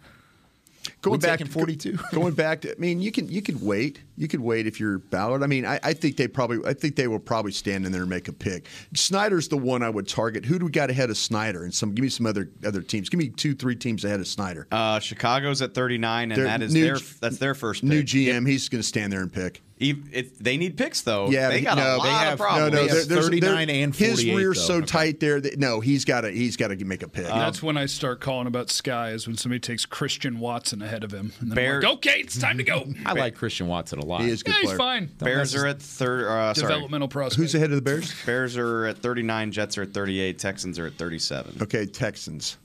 Going 1.01 1.19
back 1.19 1.39
to 1.39 1.45
42. 1.45 1.97
Going 2.13 2.33
back 2.33 2.61
to, 2.61 2.71
I 2.71 2.79
mean, 2.79 3.01
you 3.01 3.11
can 3.11 3.29
you 3.29 3.41
can 3.41 3.59
wait. 3.61 4.01
You 4.15 4.27
could 4.27 4.39
wait 4.39 4.65
if 4.65 4.79
you're 4.79 4.97
Ballard. 4.97 5.43
I 5.43 5.47
mean, 5.47 5.65
I, 5.65 5.79
I 5.83 5.93
think 5.93 6.17
they 6.17 6.27
probably, 6.27 6.59
I 6.67 6.73
think 6.73 6.95
they 6.95 7.07
will 7.07 7.19
probably 7.19 7.51
stand 7.51 7.85
in 7.85 7.91
there 7.91 8.01
and 8.01 8.09
make 8.09 8.27
a 8.27 8.33
pick. 8.33 8.67
Schneider's 8.93 9.47
the 9.47 9.57
one 9.57 9.83
I 9.83 9.89
would 9.89 10.07
target. 10.07 10.43
Who 10.43 10.57
do 10.57 10.65
we 10.65 10.71
got 10.71 10.89
ahead 10.89 11.09
of 11.11 11.17
Schneider? 11.17 11.63
And 11.63 11.73
some, 11.73 11.93
give 11.93 12.01
me 12.01 12.09
some 12.09 12.25
other 12.25 12.49
other 12.65 12.81
teams. 12.81 13.09
Give 13.09 13.19
me 13.19 13.29
two, 13.29 13.53
three 13.53 13.75
teams 13.75 14.03
ahead 14.05 14.19
of 14.19 14.27
Snyder. 14.27 14.67
Uh, 14.71 14.99
Chicago's 14.99 15.61
at 15.61 15.73
39, 15.75 16.31
and 16.31 16.37
Their 16.37 16.45
that 16.45 16.61
is 16.63 16.73
new- 16.73 16.83
their 16.85 16.97
that's 17.21 17.37
their 17.37 17.53
first 17.53 17.81
pick. 17.81 17.89
New 17.89 18.03
GM, 18.03 18.47
he's 18.47 18.67
going 18.67 18.81
to 18.81 18.87
stand 18.87 19.13
there 19.13 19.21
and 19.21 19.31
pick. 19.31 19.61
Ev- 19.79 20.09
it- 20.11 20.43
they 20.43 20.57
need 20.57 20.75
picks 20.75 21.01
though. 21.01 21.29
Yeah, 21.29 21.49
they 21.49 21.61
got 21.61 21.77
no, 21.77 21.83
a 21.99 22.03
they 22.03 22.09
lot 22.09 22.23
have- 22.23 22.33
of 22.33 22.39
problems. 22.39 22.71
No, 22.73 22.79
no, 22.81 22.87
They 22.87 22.97
have 22.99 23.07
there's- 23.07 23.25
39 23.25 23.67
there- 23.67 23.83
and 23.83 23.95
his 23.95 24.09
48, 24.21 24.35
rear's 24.35 24.57
though. 24.57 24.79
so 24.79 24.81
tight 24.81 25.19
there 25.19 25.39
that 25.39 25.59
no, 25.59 25.79
he's 25.81 26.03
got 26.03 26.21
to 26.21 26.31
he's 26.31 26.57
got 26.57 26.69
to 26.69 26.83
make 26.85 27.03
a 27.03 27.07
pick. 27.07 27.25
That's 27.27 27.61
when 27.61 27.77
I 27.77 27.85
start 27.85 28.19
calling 28.19 28.47
about 28.47 28.71
Sky 28.71 29.11
is 29.11 29.27
when 29.27 29.37
somebody 29.37 29.59
takes 29.59 29.85
Christian 29.85 30.39
Watson 30.39 30.81
ahead 30.81 31.03
of 31.03 31.11
him. 31.13 31.31
And 31.39 31.51
then 31.51 31.55
Bear- 31.55 31.75
I'm 31.77 31.81
like, 31.83 31.93
okay, 31.97 32.19
it's 32.21 32.37
time 32.39 32.57
to 32.57 32.63
go. 32.63 32.87
I 33.05 33.13
like 33.13 33.35
Christian 33.35 33.67
Watson 33.67 33.99
a 33.99 34.05
lot. 34.05 34.21
he 34.21 34.29
is 34.29 34.41
a 34.41 34.45
good 34.45 34.53
yeah, 34.55 34.59
he's 34.61 34.67
player. 34.69 34.77
fine. 34.77 35.09
Bears 35.19 35.53
are 35.53 35.67
at 35.67 35.79
third. 35.81 36.27
Uh, 36.27 36.53
Developmental 36.53 37.07
prospect. 37.07 37.35
Who's 37.39 37.53
ahead 37.53 37.69
of 37.69 37.75
the 37.75 37.81
Bears? 37.83 38.13
Bears 38.25 38.57
are 38.57 38.85
at 38.87 38.97
39. 38.97 39.51
Jets 39.51 39.77
are 39.77 39.83
at 39.83 39.93
38. 39.93 40.39
Texans 40.39 40.79
are 40.79 40.87
at 40.87 40.93
37. 40.97 41.57
Okay, 41.61 41.85
Texans. 41.85 42.57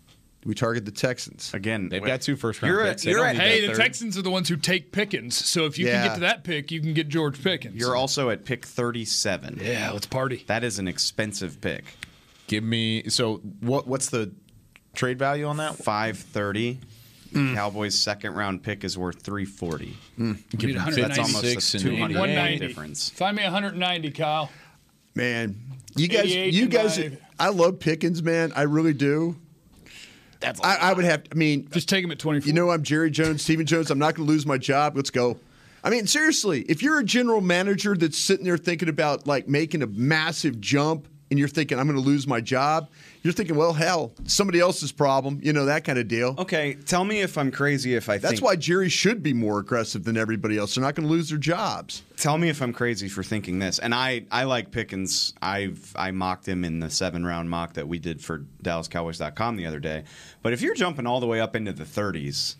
We 0.44 0.54
target 0.54 0.84
the 0.84 0.90
Texans. 0.90 1.54
Again, 1.54 1.88
They've 1.88 2.04
got 2.04 2.20
two 2.20 2.34
first 2.34 2.60
round 2.62 2.74
You're 2.74 2.84
picks. 2.84 3.06
at, 3.06 3.10
you're 3.10 3.20
don't 3.20 3.28
at 3.28 3.36
Hey, 3.36 3.60
the 3.60 3.68
third. 3.68 3.76
Texans 3.76 4.18
are 4.18 4.22
the 4.22 4.30
ones 4.30 4.48
who 4.48 4.56
take 4.56 4.90
Pickens. 4.90 5.36
So 5.36 5.66
if 5.66 5.78
you 5.78 5.86
can 5.86 6.04
get 6.08 6.14
to 6.14 6.20
that 6.22 6.42
pick, 6.42 6.72
you 6.72 6.80
can 6.80 6.94
get 6.94 7.08
George 7.08 7.40
Pickens. 7.42 7.76
You're 7.76 7.94
also 7.94 8.28
at 8.30 8.44
pick 8.44 8.66
37. 8.66 9.60
yeah, 9.62 9.90
let's 9.92 10.06
party. 10.06 10.42
That 10.48 10.64
is 10.64 10.78
an 10.80 10.88
expensive 10.88 11.60
pick. 11.60 11.84
Give 12.48 12.64
me 12.64 13.08
so 13.08 13.36
what? 13.60 13.86
What's 13.86 14.10
the 14.10 14.32
trade 14.94 15.18
value 15.18 15.46
on 15.46 15.58
that? 15.58 15.76
530. 15.76 16.80
Hmm. 17.32 17.54
Cowboys' 17.54 17.98
second 17.98 18.34
round 18.34 18.62
pick 18.62 18.84
is 18.84 18.98
worth 18.98 19.22
340. 19.22 19.96
We 20.18 20.24
need 20.24 20.76
That's 20.76 21.18
almost 21.18 21.44
a 21.44 21.54
56 21.54 21.74
and 21.74 21.82
200 21.84 22.04
88. 22.10 22.18
190. 22.20 22.66
difference. 22.66 23.08
Find 23.10 23.36
me 23.36 23.42
190, 23.44 24.10
Kyle. 24.10 24.50
Man, 25.14 25.56
you 25.96 26.08
guys, 26.08 26.34
you 26.34 26.66
guys. 26.66 27.00
I 27.38 27.48
love 27.48 27.78
Pickens, 27.78 28.22
man. 28.22 28.52
I 28.54 28.62
really 28.62 28.92
do. 28.92 29.36
That's 30.42 30.60
I, 30.62 30.76
I 30.76 30.92
would 30.92 31.04
have. 31.04 31.22
I 31.32 31.34
mean, 31.34 31.68
Just 31.70 31.88
take 31.88 32.04
him 32.04 32.10
at 32.10 32.18
24. 32.18 32.46
you 32.46 32.52
know, 32.52 32.70
I'm 32.70 32.82
Jerry 32.82 33.10
Jones, 33.10 33.42
Stephen 33.42 33.64
Jones. 33.64 33.90
I'm 33.90 33.98
not 33.98 34.14
going 34.14 34.26
to 34.26 34.32
lose 34.32 34.44
my 34.44 34.58
job. 34.58 34.96
Let's 34.96 35.10
go. 35.10 35.38
I 35.84 35.90
mean, 35.90 36.06
seriously, 36.06 36.62
if 36.62 36.82
you're 36.82 36.98
a 36.98 37.04
general 37.04 37.40
manager 37.40 37.96
that's 37.96 38.18
sitting 38.18 38.44
there 38.44 38.58
thinking 38.58 38.88
about 38.88 39.26
like 39.26 39.48
making 39.48 39.82
a 39.82 39.86
massive 39.86 40.60
jump, 40.60 41.08
and 41.32 41.38
you're 41.38 41.48
thinking 41.48 41.78
I'm 41.78 41.86
going 41.86 41.98
to 41.98 42.04
lose 42.04 42.26
my 42.26 42.42
job, 42.42 42.90
you're 43.22 43.32
thinking, 43.32 43.56
well, 43.56 43.72
hell, 43.72 44.12
somebody 44.26 44.60
else's 44.60 44.92
problem. 44.92 45.40
You 45.42 45.54
know 45.54 45.64
that 45.64 45.82
kind 45.82 45.98
of 45.98 46.06
deal. 46.06 46.34
Okay, 46.36 46.74
tell 46.74 47.04
me 47.04 47.22
if 47.22 47.38
I'm 47.38 47.50
crazy 47.50 47.94
if 47.94 48.10
I 48.10 48.18
That's 48.18 48.34
think. 48.34 48.44
why 48.44 48.54
Jerry 48.54 48.90
should 48.90 49.22
be 49.22 49.32
more 49.32 49.58
aggressive 49.58 50.04
than 50.04 50.18
everybody 50.18 50.58
else. 50.58 50.74
They're 50.74 50.84
not 50.84 50.94
going 50.94 51.08
to 51.08 51.10
lose 51.10 51.30
their 51.30 51.38
jobs. 51.38 52.02
Tell 52.18 52.36
me 52.36 52.50
if 52.50 52.60
I'm 52.60 52.74
crazy 52.74 53.08
for 53.08 53.22
thinking 53.22 53.60
this. 53.60 53.78
And 53.78 53.94
I, 53.94 54.26
I 54.30 54.44
like 54.44 54.72
Pickens. 54.72 55.32
I've 55.40 55.90
I 55.96 56.10
mocked 56.10 56.46
him 56.46 56.66
in 56.66 56.80
the 56.80 56.90
seven 56.90 57.24
round 57.24 57.48
mock 57.48 57.72
that 57.74 57.88
we 57.88 57.98
did 57.98 58.20
for 58.20 58.44
DallasCowboys.com 58.62 59.56
the 59.56 59.64
other 59.64 59.80
day. 59.80 60.04
But 60.42 60.52
if 60.52 60.60
you're 60.60 60.74
jumping 60.74 61.06
all 61.06 61.20
the 61.20 61.26
way 61.26 61.40
up 61.40 61.56
into 61.56 61.72
the 61.72 61.84
30s, 61.84 62.56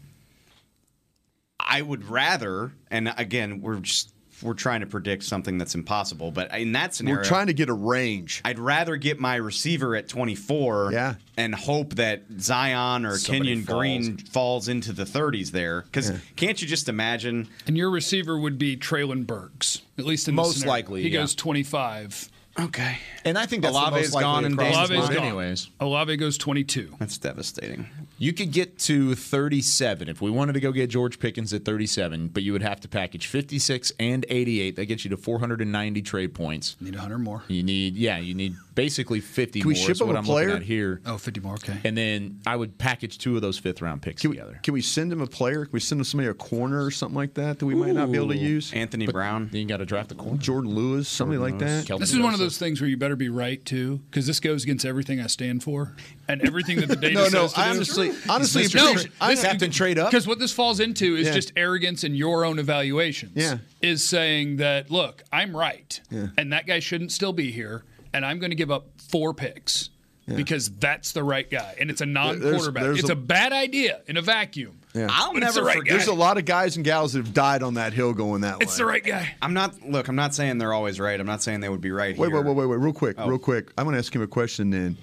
I 1.61 1.83
would 1.83 2.09
rather. 2.09 2.73
And 2.91 3.13
again, 3.19 3.61
we're 3.61 3.81
just 3.81 4.15
we're 4.43 4.55
trying 4.55 4.81
to 4.81 4.87
predict 4.87 5.23
something 5.25 5.59
that's 5.59 5.75
impossible. 5.75 6.31
But 6.31 6.57
in 6.59 6.73
that 6.73 6.95
scenario, 6.95 7.19
We're 7.21 7.25
trying 7.25 7.47
to 7.49 7.53
get 7.55 7.69
a 7.69 7.75
range. 7.75 8.41
I'd 8.45 8.59
rather 8.59 8.97
get 8.97 9.19
my 9.21 9.37
receiver 9.37 9.95
at 9.97 10.09
24 10.09 10.91
Yeah. 10.93 11.15
and 11.37 11.55
hope 11.55 11.95
that 11.95 12.25
Zion 12.41 13.05
or 13.07 13.17
Somebody 13.19 13.51
Kenyon 13.51 13.65
falls. 13.67 13.79
Green 13.79 14.17
falls 14.19 14.69
into 14.69 14.93
the 14.93 15.05
30s 15.05 15.51
there. 15.53 15.83
Because 15.83 16.13
can't 16.37 16.61
you 16.61 16.69
just 16.69 16.89
imagine? 16.89 17.49
and 17.67 17.77
your 17.77 17.91
receiver 17.91 18.39
would 18.39 18.59
be 18.59 18.77
Treylon 18.77 19.27
Burks, 19.27 19.83
at 19.99 20.05
least 20.05 20.29
in 20.29 20.35
Most 20.35 20.59
scenario. 20.61 20.71
likely, 20.73 21.03
He 21.03 21.09
yeah. 21.09 21.21
goes 21.21 21.35
25. 21.35 22.29
Okay. 22.61 22.99
And 23.25 23.39
I 23.39 23.47
think 23.47 23.63
that's 23.63 23.75
Olave's 23.75 23.95
the 23.95 24.01
most 24.01 24.13
likely 24.13 24.23
gone 24.25 24.45
and 24.45 24.55
across 24.55 24.75
Davis 24.75 24.89
the 24.89 24.95
Olave's 24.97 25.15
gone. 25.17 25.25
anyways. 25.25 25.69
Olave 25.81 26.17
goes 26.19 26.37
22. 26.37 26.97
That's 26.99 27.17
devastating. 27.17 27.87
You 28.23 28.33
could 28.33 28.53
get 28.53 28.79
to 28.83 29.17
37 29.17 30.09
if 30.09 30.21
we 30.21 30.31
wanted 30.31 30.53
to 30.53 30.61
go 30.61 30.71
get 30.71 30.89
George 30.89 31.19
Pickens 31.19 31.53
at 31.53 31.65
37, 31.65 32.29
but 32.29 32.45
you 32.45 32.53
would 32.53 32.63
have 32.63 32.79
to 32.83 32.89
package 32.89 33.27
56 33.27 33.91
and 33.99 34.25
88. 34.29 34.77
That 34.77 34.85
gets 34.87 35.05
you 35.05 35.11
to 35.11 35.17
490 35.17 36.03
trade 36.03 36.33
points. 36.33 36.77
Need 36.81 36.95
100 36.95 37.19
more. 37.19 37.43
You 37.49 37.65
need, 37.65 37.97
yeah, 37.97 38.19
you 38.19 38.37
need 38.37 38.55
basically 38.75 39.21
50 39.21 39.61
Can 39.61 39.69
we 39.69 39.75
more. 39.75 39.83
ship 39.83 39.91
is 39.93 40.03
what 40.03 40.17
I'm 40.17 40.25
player? 40.25 40.47
looking 40.49 40.63
at 40.63 40.67
here. 40.67 41.01
Oh, 41.07 41.19
50 41.19 41.41
more. 41.41 41.55
Okay. 41.55 41.77
And 41.85 41.97
then 41.97 42.41
I 42.47 42.57
would 42.57 42.79
package 42.79 43.19
two 43.19 43.37
of 43.37 43.43
those 43.43 43.59
fifth 43.59 43.83
round 43.83 44.03
picks 44.03 44.23
Can 44.23 44.31
we, 44.31 44.37
together. 44.37 44.61
can 44.63 44.75
we 44.75 44.81
send 44.83 45.13
him 45.13 45.21
a 45.21 45.27
player? 45.27 45.65
Can 45.65 45.73
we 45.73 45.81
send 45.81 46.01
him 46.01 46.05
somebody 46.05 46.29
a 46.29 46.35
corner 46.35 46.85
or 46.85 46.91
something 46.91 47.17
like 47.17 47.35
that 47.35 47.59
that 47.59 47.67
we 47.67 47.75
might 47.75 47.95
not 47.95 48.11
be 48.11 48.17
able 48.19 48.29
to 48.29 48.37
use? 48.37 48.73
Anthony 48.73 49.07
Brown. 49.07 49.49
Then 49.53 49.61
you 49.63 49.67
got 49.67 49.79
to 49.79 49.87
draft 49.87 50.09
the 50.09 50.15
corner. 50.15 50.39
Jourdan 50.39 50.75
Lewis, 50.75 51.09
somebody 51.09 51.39
like 51.39 51.59
that. 51.59 51.87
Kelvin 51.87 52.01
This 52.03 52.13
is 52.13 52.21
one 52.21 52.33
of 52.33 52.39
those 52.41 52.59
things 52.59 52.81
where 52.81 52.89
you 52.89 52.97
better 52.97 53.17
be 53.17 53.29
right 53.29 53.63
too, 53.65 54.01
because 54.11 54.27
this 54.27 54.41
goes 54.41 54.63
against 54.65 54.85
everything 54.85 55.21
I 55.21 55.27
stand 55.27 55.63
for 55.63 55.95
and 56.29 56.41
everything 56.43 56.81
that 56.81 56.87
the 56.89 56.97
data 57.03 57.15
No, 57.15 57.23
no. 57.29 57.47
says 57.47 57.53
to 57.55 57.61
I 57.61 57.65
do. 57.65 57.71
honestly, 57.71 58.13
honestly, 58.29 58.63
if 58.65 58.73
Mr. 58.73 59.11
I'm 59.21 59.37
Captain 59.37 59.71
Trade 59.71 59.99
Up. 59.99 60.11
Because 60.11 60.27
what 60.27 60.39
this 60.39 60.53
falls 60.53 60.81
into 60.81 61.17
is 61.17 61.27
Yeah. 61.29 61.35
just 61.35 61.53
arrogance 61.57 62.05
in 62.05 62.15
your 62.15 62.45
own 62.45 62.59
evaluations. 62.59 63.33
Yeah. 63.35 63.59
Is 63.81 64.05
saying 64.05 64.57
that, 64.57 64.91
look, 64.91 65.23
I'm 65.33 65.57
right, 65.57 66.01
Yeah. 66.11 66.29
and 66.39 66.53
that 66.53 66.67
guy 66.67 66.79
shouldn't 66.79 67.11
still 67.13 67.33
be 67.33 67.51
here, 67.51 67.83
and 68.15 68.25
I'm 68.27 68.39
going 68.39 68.51
to 68.51 68.57
give 68.57 68.71
up 68.71 68.89
four 69.11 69.35
picks 69.35 69.91
because 70.27 70.71
that's 70.77 71.13
the 71.13 71.23
right 71.25 71.51
guy, 71.51 71.75
and 71.81 71.91
it's 71.91 72.01
a 72.01 72.07
non-quarterback. 72.07 72.83
there's 72.85 73.01
it's 73.01 73.09
a- 73.11 73.13
a, 73.13 73.17
bad 73.17 73.53
idea 73.53 74.01
in 74.07 74.17
a 74.17 74.23
vacuum. 74.23 74.79
Yeah. 74.95 75.09
I'll 75.11 75.33
But 75.33 75.43
it's 75.43 75.55
the 75.55 75.61
never 75.61 75.67
right 75.67 75.77
forget. 75.79 75.93
There's 75.97 76.07
a 76.07 76.15
lot 76.15 76.39
of 76.39 76.45
guys 76.45 76.77
and 76.77 76.85
gals 76.85 77.15
that 77.15 77.25
have 77.25 77.35
died 77.35 77.63
on 77.63 77.75
that 77.75 77.93
hill 77.93 78.13
going 78.13 78.43
that 78.43 78.55
It's 78.57 78.59
way. 78.61 78.65
It's 78.65 78.77
the 78.77 78.87
right 78.87 79.05
guy. 79.05 79.35
I'm 79.43 79.53
not. 79.55 79.83
Look, 79.83 80.09
I'm 80.09 80.17
not 80.17 80.35
saying 80.35 80.59
they're 80.59 80.73
always 80.73 81.01
right. 81.01 81.19
I'm 81.19 81.27
not 81.27 81.43
saying 81.43 81.61
they 81.61 81.69
would 81.69 81.81
be 81.81 81.91
right. 81.91 82.17
Wait, 82.17 82.29
here. 82.29 82.37
wait, 82.37 82.47
wait, 82.47 82.55
wait, 82.57 82.67
wait, 82.67 82.67
wait, 82.67 82.79
real 82.79 82.93
quick, 82.93 83.17
Oh. 83.19 83.27
real 83.29 83.39
quick. 83.39 83.73
I'm 83.77 83.85
going 83.85 83.95
to 83.95 83.99
ask 83.99 84.15
him 84.15 84.23
a 84.23 84.27
question 84.27 84.71
then. 84.71 84.97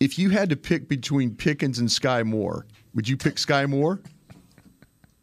If 0.00 0.18
you 0.18 0.30
had 0.30 0.50
to 0.50 0.56
pick 0.56 0.88
between 0.88 1.34
Pickens 1.34 1.78
and 1.78 1.90
Sky 1.90 2.22
Moore, 2.22 2.66
would 2.94 3.08
you 3.08 3.16
pick 3.16 3.38
Sky 3.38 3.64
Moore? 3.66 4.00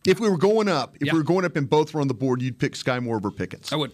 If 0.05 0.19
we 0.19 0.29
were 0.29 0.37
going 0.37 0.67
up, 0.67 0.95
if 0.99 1.07
Yeah. 1.07 1.13
we 1.13 1.19
were 1.19 1.23
going 1.23 1.45
up 1.45 1.55
and 1.55 1.69
both 1.69 1.93
were 1.93 2.01
on 2.01 2.07
the 2.07 2.13
board, 2.13 2.41
you'd 2.41 2.59
pick 2.59 2.75
Sky 2.75 2.99
Moore 2.99 3.17
over 3.17 3.31
Pickens. 3.31 3.71
I 3.71 3.75
would. 3.75 3.91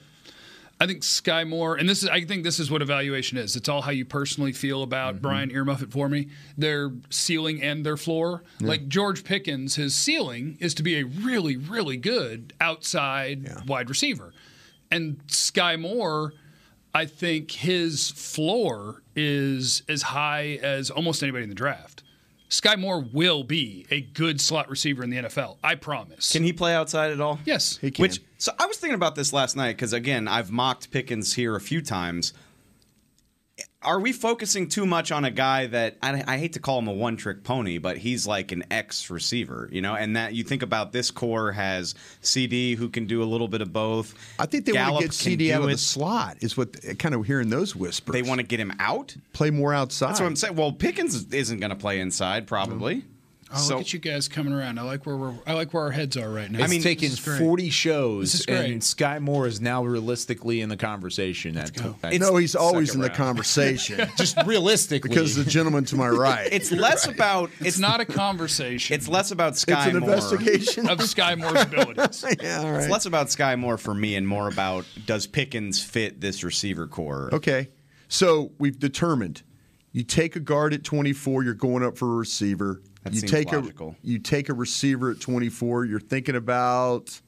I 0.82 0.88
think 0.88 1.04
Sky 1.04 1.44
Moore, 1.44 1.76
and 1.76 1.90
this 1.90 2.04
is 2.04 2.10
I 2.10 2.24
think 2.24 2.44
this 2.44 2.58
is 2.60 2.72
what 2.72 2.82
evaluation 2.82 3.38
is. 3.38 3.56
It's 3.58 3.68
all 3.68 3.82
how 3.82 3.92
you 3.92 4.06
personally 4.06 4.54
feel 4.54 4.82
about 4.82 5.16
Mm-hmm. 5.16 5.22
Brian 5.22 5.50
Earmuff 5.50 5.82
it 5.82 5.92
for 5.92 6.08
me. 6.08 6.30
Their 6.58 6.92
ceiling 7.10 7.62
and 7.62 7.86
their 7.86 7.98
floor. 7.98 8.44
Like 8.62 8.88
George 8.88 9.24
Pickens, 9.26 9.76
his 9.76 9.94
ceiling 9.94 10.58
is 10.62 10.74
to 10.76 10.84
be 10.84 10.96
a 11.00 11.04
really, 11.06 11.58
really 11.58 11.98
good 11.98 12.54
outside 12.62 13.44
Yeah. 13.44 13.62
wide 13.66 13.90
receiver. 13.90 14.34
And 14.90 15.20
Sky 15.28 15.76
Moore, 15.76 16.34
I 16.96 17.06
think 17.06 17.52
his 17.52 18.10
floor 18.12 19.04
is 19.16 19.84
as 19.90 20.02
high 20.04 20.60
as 20.64 20.90
almost 20.90 21.22
anybody 21.22 21.44
in 21.44 21.50
the 21.50 21.56
draft. 21.56 21.99
Sky 22.50 22.76
Moore 22.76 23.00
will 23.14 23.44
be 23.44 23.86
a 23.92 24.02
good 24.02 24.42
slot 24.42 24.70
receiver 24.70 25.04
in 25.04 25.10
the 25.12 25.18
NFL. 25.18 25.58
I 25.64 25.76
promise. 25.76 26.32
Can 26.32 26.44
he 26.44 26.52
play 26.52 26.74
outside 26.74 27.12
at 27.12 27.22
all? 27.22 27.40
yes. 27.46 27.78
He 27.78 27.92
can. 27.92 28.02
Which 28.04 28.22
so 28.38 28.52
I 28.58 28.66
was 28.66 28.78
thinking 28.78 28.96
about 28.96 29.16
this 29.16 29.32
last 29.34 29.56
night 29.56 29.76
because 29.76 29.94
again 29.94 30.28
I've 30.28 30.52
mocked 30.52 30.92
Pickens 30.92 31.36
here 31.36 31.56
a 31.56 31.62
few 31.62 31.82
times. 31.82 32.34
Are 33.82 34.00
we 34.00 34.12
focusing 34.12 34.68
too 34.68 34.86
much 34.86 35.12
on 35.12 35.24
a 35.24 35.32
guy 35.32 35.68
that 35.68 35.98
I, 36.02 36.24
I 36.28 36.38
hate 36.38 36.54
to 36.54 36.60
call 36.60 36.80
him 36.80 36.88
a 36.88 36.94
one-trick 36.94 37.44
pony, 37.44 37.78
but 37.78 37.98
he's 37.98 38.28
like 38.28 38.52
an 38.52 38.64
X 38.70 39.10
receiver, 39.10 39.70
you 39.72 39.82
know? 39.82 39.96
And 39.96 40.16
that 40.16 40.34
you 40.34 40.44
think 40.44 40.64
about 40.64 40.92
this 40.92 41.12
corps 41.12 41.54
has 41.54 41.96
CeeDee 42.22 42.76
who 42.76 42.90
can 42.90 43.06
do 43.06 43.24
a 43.24 43.26
little 43.26 43.48
bit 43.48 43.62
of 43.62 43.72
both. 43.72 44.14
I 44.38 44.46
think 44.46 44.66
they 44.66 44.74
Gallup 44.74 44.94
want 45.02 45.12
to 45.12 45.26
get 45.26 45.40
CeeDee 45.40 45.52
out 45.54 45.64
of 45.64 45.70
it. 45.70 45.74
the 45.74 45.78
slot. 45.78 46.38
Is 46.42 46.58
what 46.58 46.76
kind 47.00 47.16
of 47.16 47.26
hearing 47.26 47.50
those 47.50 47.76
whispers. 47.76 48.14
They 48.14 48.22
want 48.22 48.40
to 48.40 48.46
get 48.46 48.60
him 48.60 48.74
out. 48.80 49.16
play 49.34 49.50
more 49.50 49.74
outside. 49.74 50.10
That's 50.10 50.20
what 50.20 50.28
I'm 50.28 50.36
saying. 50.36 50.56
Well, 50.56 50.74
Pickens 50.74 51.34
isn't 51.34 51.60
going 51.60 51.72
to 51.72 51.76
play 51.76 52.00
inside 52.00 52.48
probably. 52.48 52.98
Mm-hmm. 52.98 53.10
Oh, 53.52 53.58
so 53.58 53.74
look 53.78 53.82
at 53.82 53.94
you 53.94 54.00
guys 54.00 54.28
coming 54.28 54.54
around. 54.54 54.78
I 54.78 54.84
like 54.84 55.06
where 55.06 55.18
we're. 55.18 55.34
I 55.48 55.54
like 55.54 55.74
where 55.74 55.84
our 55.84 55.92
heads 55.92 56.16
are 56.18 56.30
right 56.30 56.52
now. 56.52 56.64
I 56.64 56.68
mean, 56.68 56.82
taken 56.84 57.10
this 57.10 57.20
is 57.20 57.26
great. 57.26 57.40
40 57.40 57.70
shows, 57.72 58.32
This 58.32 58.40
is 58.42 58.46
great. 58.46 58.72
and 58.72 58.84
Sky 58.84 59.18
Moore 59.20 59.48
is 59.48 59.60
now 59.60 59.84
realistically 59.84 60.62
in 60.62 60.70
the 60.70 60.78
conversation. 60.78 61.58
At, 61.58 61.76
at 62.04 62.20
no, 62.20 62.36
he's 62.38 62.56
always 62.56 62.94
in 62.94 63.02
second 63.02 63.12
the 63.12 63.18
conversation 63.18 64.10
Just 64.18 64.38
realistically, 64.46 65.10
because 65.10 65.36
the 65.36 65.44
gentleman 65.44 65.86
to 65.86 65.96
my 65.96 66.10
right. 66.10 66.48
it's 66.52 66.72
less 66.72 67.08
about 67.08 67.50
it's 67.60 67.80
not 67.80 68.00
a 68.02 68.06
conversation. 68.06 68.94
It's 68.94 69.08
less 69.08 69.32
about 69.32 69.58
Sky 69.58 69.88
It's 69.88 69.96
an 69.96 70.02
Moore. 70.02 70.14
investigation. 70.14 70.88
of 70.90 71.02
Sky 71.02 71.34
Moore's 71.36 71.62
abilities. 71.62 72.24
yeah, 72.42 72.60
all 72.62 72.72
right. 72.72 72.82
It's 72.82 72.90
less 72.92 73.06
about 73.08 73.32
Sky 73.32 73.56
Moore 73.56 73.78
for 73.78 73.94
me 73.94 74.16
and 74.16 74.28
more 74.28 74.48
about 74.48 74.86
does 75.06 75.26
Pickens 75.28 75.82
fit 75.84 76.22
this 76.22 76.44
receiver 76.44 76.86
corps? 76.88 77.30
Okay. 77.34 77.70
So 78.08 78.52
we've 78.60 78.78
determined 78.78 79.42
you 79.92 80.04
take 80.04 80.36
a 80.36 80.40
guard 80.40 80.74
at 80.74 80.84
24, 80.84 81.44
you're 81.44 81.54
going 81.56 81.84
up 81.84 81.98
for 81.98 82.06
a 82.14 82.16
receiver. 82.18 82.82
That 83.04 83.14
you 83.14 83.22
take 83.22 83.52
logical. 83.52 83.96
a 84.04 84.08
you 84.08 84.20
take 84.20 84.50
a 84.50 84.54
receiver 84.54 85.12
at 85.12 85.20
24, 85.22 85.86
you're 85.86 86.00
thinking 86.00 86.36
about 86.36 87.22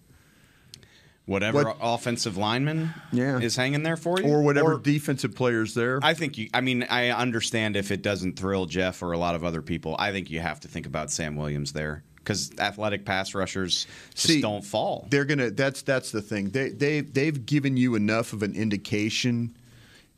Whatever 1.26 1.64
What- 1.64 1.78
offensive 1.80 2.36
lineman 2.36 2.94
Yeah. 3.14 3.40
is 3.40 3.56
hanging 3.56 3.84
there 3.84 3.96
for 3.96 4.20
you? 4.20 4.26
or 4.28 4.42
whatever 4.42 4.78
defensive 4.80 5.36
players 5.36 5.76
there. 5.76 6.00
I 6.02 6.14
think 6.16 6.38
you, 6.38 6.50
I 6.54 6.62
mean, 6.62 6.84
I 6.90 7.10
understand 7.12 7.78
if 7.78 7.92
it 7.92 8.02
doesn't 8.02 8.38
thrill 8.38 8.66
Jeff 8.66 9.02
or 9.04 9.12
a 9.14 9.18
lot 9.18 9.36
of 9.36 9.44
other 9.44 9.62
people. 9.62 9.96
I 10.00 10.12
think 10.12 10.30
you 10.32 10.40
have 10.40 10.60
to 10.62 10.68
think 10.68 10.88
about 10.88 11.12
Sam 11.12 11.36
Williams 11.36 11.72
there. 11.74 12.04
because 12.18 12.52
athletic 12.60 13.04
pass 13.06 13.34
rushers 13.34 13.88
just 14.14 14.28
See, 14.28 14.42
don't 14.42 14.64
fall. 14.66 15.08
They're 15.10 15.26
gonna. 15.26 15.50
That's 15.52 15.82
that's 15.84 16.12
the 16.12 16.22
thing. 16.22 16.50
They 16.52 16.70
they 16.70 17.02
they've 17.02 17.46
given 17.48 17.78
you 17.78 17.96
enough 17.96 18.32
of 18.34 18.44
an 18.44 18.54
indication. 18.56 19.56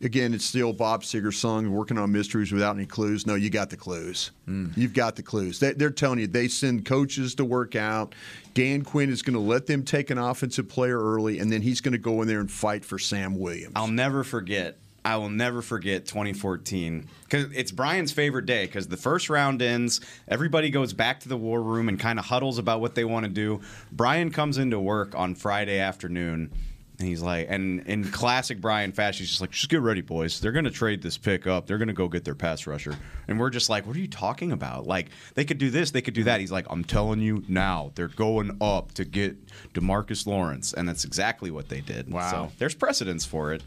Again, 0.03 0.33
it's 0.33 0.51
the 0.51 0.61
old 0.63 0.77
Bob 0.77 1.03
Seger 1.03 1.33
song, 1.33 1.71
"Working 1.71 1.97
on 1.97 2.11
mysteries 2.11 2.51
without 2.51 2.75
any 2.75 2.85
clues." 2.85 3.25
No, 3.25 3.35
you 3.35 3.49
got 3.49 3.69
the 3.69 3.77
clues. 3.77 4.31
Hmm. 4.45 4.67
You've 4.75 4.93
got 4.93 5.15
the 5.15 5.23
clues. 5.23 5.59
They, 5.59 5.73
they're 5.73 5.89
telling 5.89 6.19
you 6.19 6.27
they 6.27 6.49
send 6.49 6.85
coaches 6.85 7.35
to 7.35 7.45
work 7.45 7.75
out. 7.75 8.13
Dan 8.53 8.83
Quinn 8.83 9.09
is 9.09 9.21
going 9.21 9.35
to 9.35 9.39
let 9.39 9.65
them 9.65 9.83
take 9.83 10.09
an 10.09 10.17
offensive 10.17 10.67
player 10.67 10.99
early, 10.99 11.39
and 11.39 11.51
then 11.51 11.61
he's 11.61 11.81
going 11.81 11.93
to 11.93 11.97
go 11.97 12.21
in 12.21 12.27
there 12.27 12.41
and 12.41 12.51
fight 12.51 12.83
for 12.83 12.99
Sam 12.99 13.39
Williams. 13.39 13.73
I'll 13.75 13.87
never 13.87 14.23
forget. 14.23 14.77
I 15.05 15.17
will 15.17 15.29
never 15.29 15.61
forget 15.61 16.05
2014 16.05 17.09
because 17.23 17.51
it's 17.53 17.71
Brian's 17.71 18.13
favorite 18.13 18.45
day 18.45 18.65
because 18.65 18.87
the 18.87 18.97
first 18.97 19.29
round 19.29 19.61
ends, 19.61 19.99
everybody 20.29 20.69
goes 20.69 20.93
back 20.93 21.19
to 21.21 21.29
the 21.29 21.35
war 21.35 21.61
room 21.61 21.89
and 21.89 21.99
kind 21.99 22.19
of 22.19 22.25
huddles 22.25 22.57
about 22.57 22.79
what 22.79 22.95
they 22.95 23.03
want 23.03 23.25
to 23.25 23.31
do. 23.31 23.61
Brian 23.91 24.31
comes 24.31 24.57
into 24.57 24.79
work 24.79 25.13
on 25.15 25.35
Friday 25.35 25.79
afternoon. 25.79 26.51
And 26.99 27.07
he's 27.07 27.21
like, 27.21 27.47
and 27.49 27.79
in 27.87 28.03
classic 28.11 28.61
Brian 28.61 28.91
fashion, 28.91 29.23
he's 29.23 29.29
just 29.29 29.41
like, 29.41 29.49
just 29.49 29.67
get 29.67 29.81
ready, 29.81 30.01
boys. 30.01 30.39
They're 30.39 30.51
going 30.51 30.65
to 30.65 30.71
trade 30.71 31.01
this 31.01 31.17
pick 31.17 31.47
up. 31.47 31.65
They're 31.65 31.79
going 31.79 31.87
to 31.87 31.93
go 31.93 32.07
get 32.07 32.23
their 32.23 32.35
pass 32.35 32.67
rusher. 32.67 32.95
And 33.27 33.39
we're 33.39 33.49
just 33.49 33.67
like, 33.67 33.87
what 33.87 33.95
are 33.95 33.99
you 33.99 34.07
talking 34.07 34.51
about? 34.51 34.85
Like, 34.85 35.07
they 35.33 35.43
could 35.43 35.57
do 35.57 35.71
this, 35.71 35.91
they 35.91 36.01
could 36.01 36.13
do 36.13 36.25
that. 36.25 36.39
He's 36.39 36.51
like, 36.51 36.67
I'm 36.69 36.83
telling 36.83 37.19
you 37.19 37.43
now, 37.47 37.91
they're 37.95 38.07
going 38.07 38.57
up 38.61 38.93
to 38.93 39.05
get 39.05 39.37
Demarcus 39.73 40.27
Lawrence. 40.27 40.71
And 40.73 40.87
that's 40.87 41.03
exactly 41.03 41.49
what 41.49 41.67
they 41.67 41.81
did. 41.81 42.11
Wow. 42.11 42.29
So 42.29 42.51
there's 42.59 42.75
precedence 42.75 43.25
for 43.25 43.53
it 43.53 43.63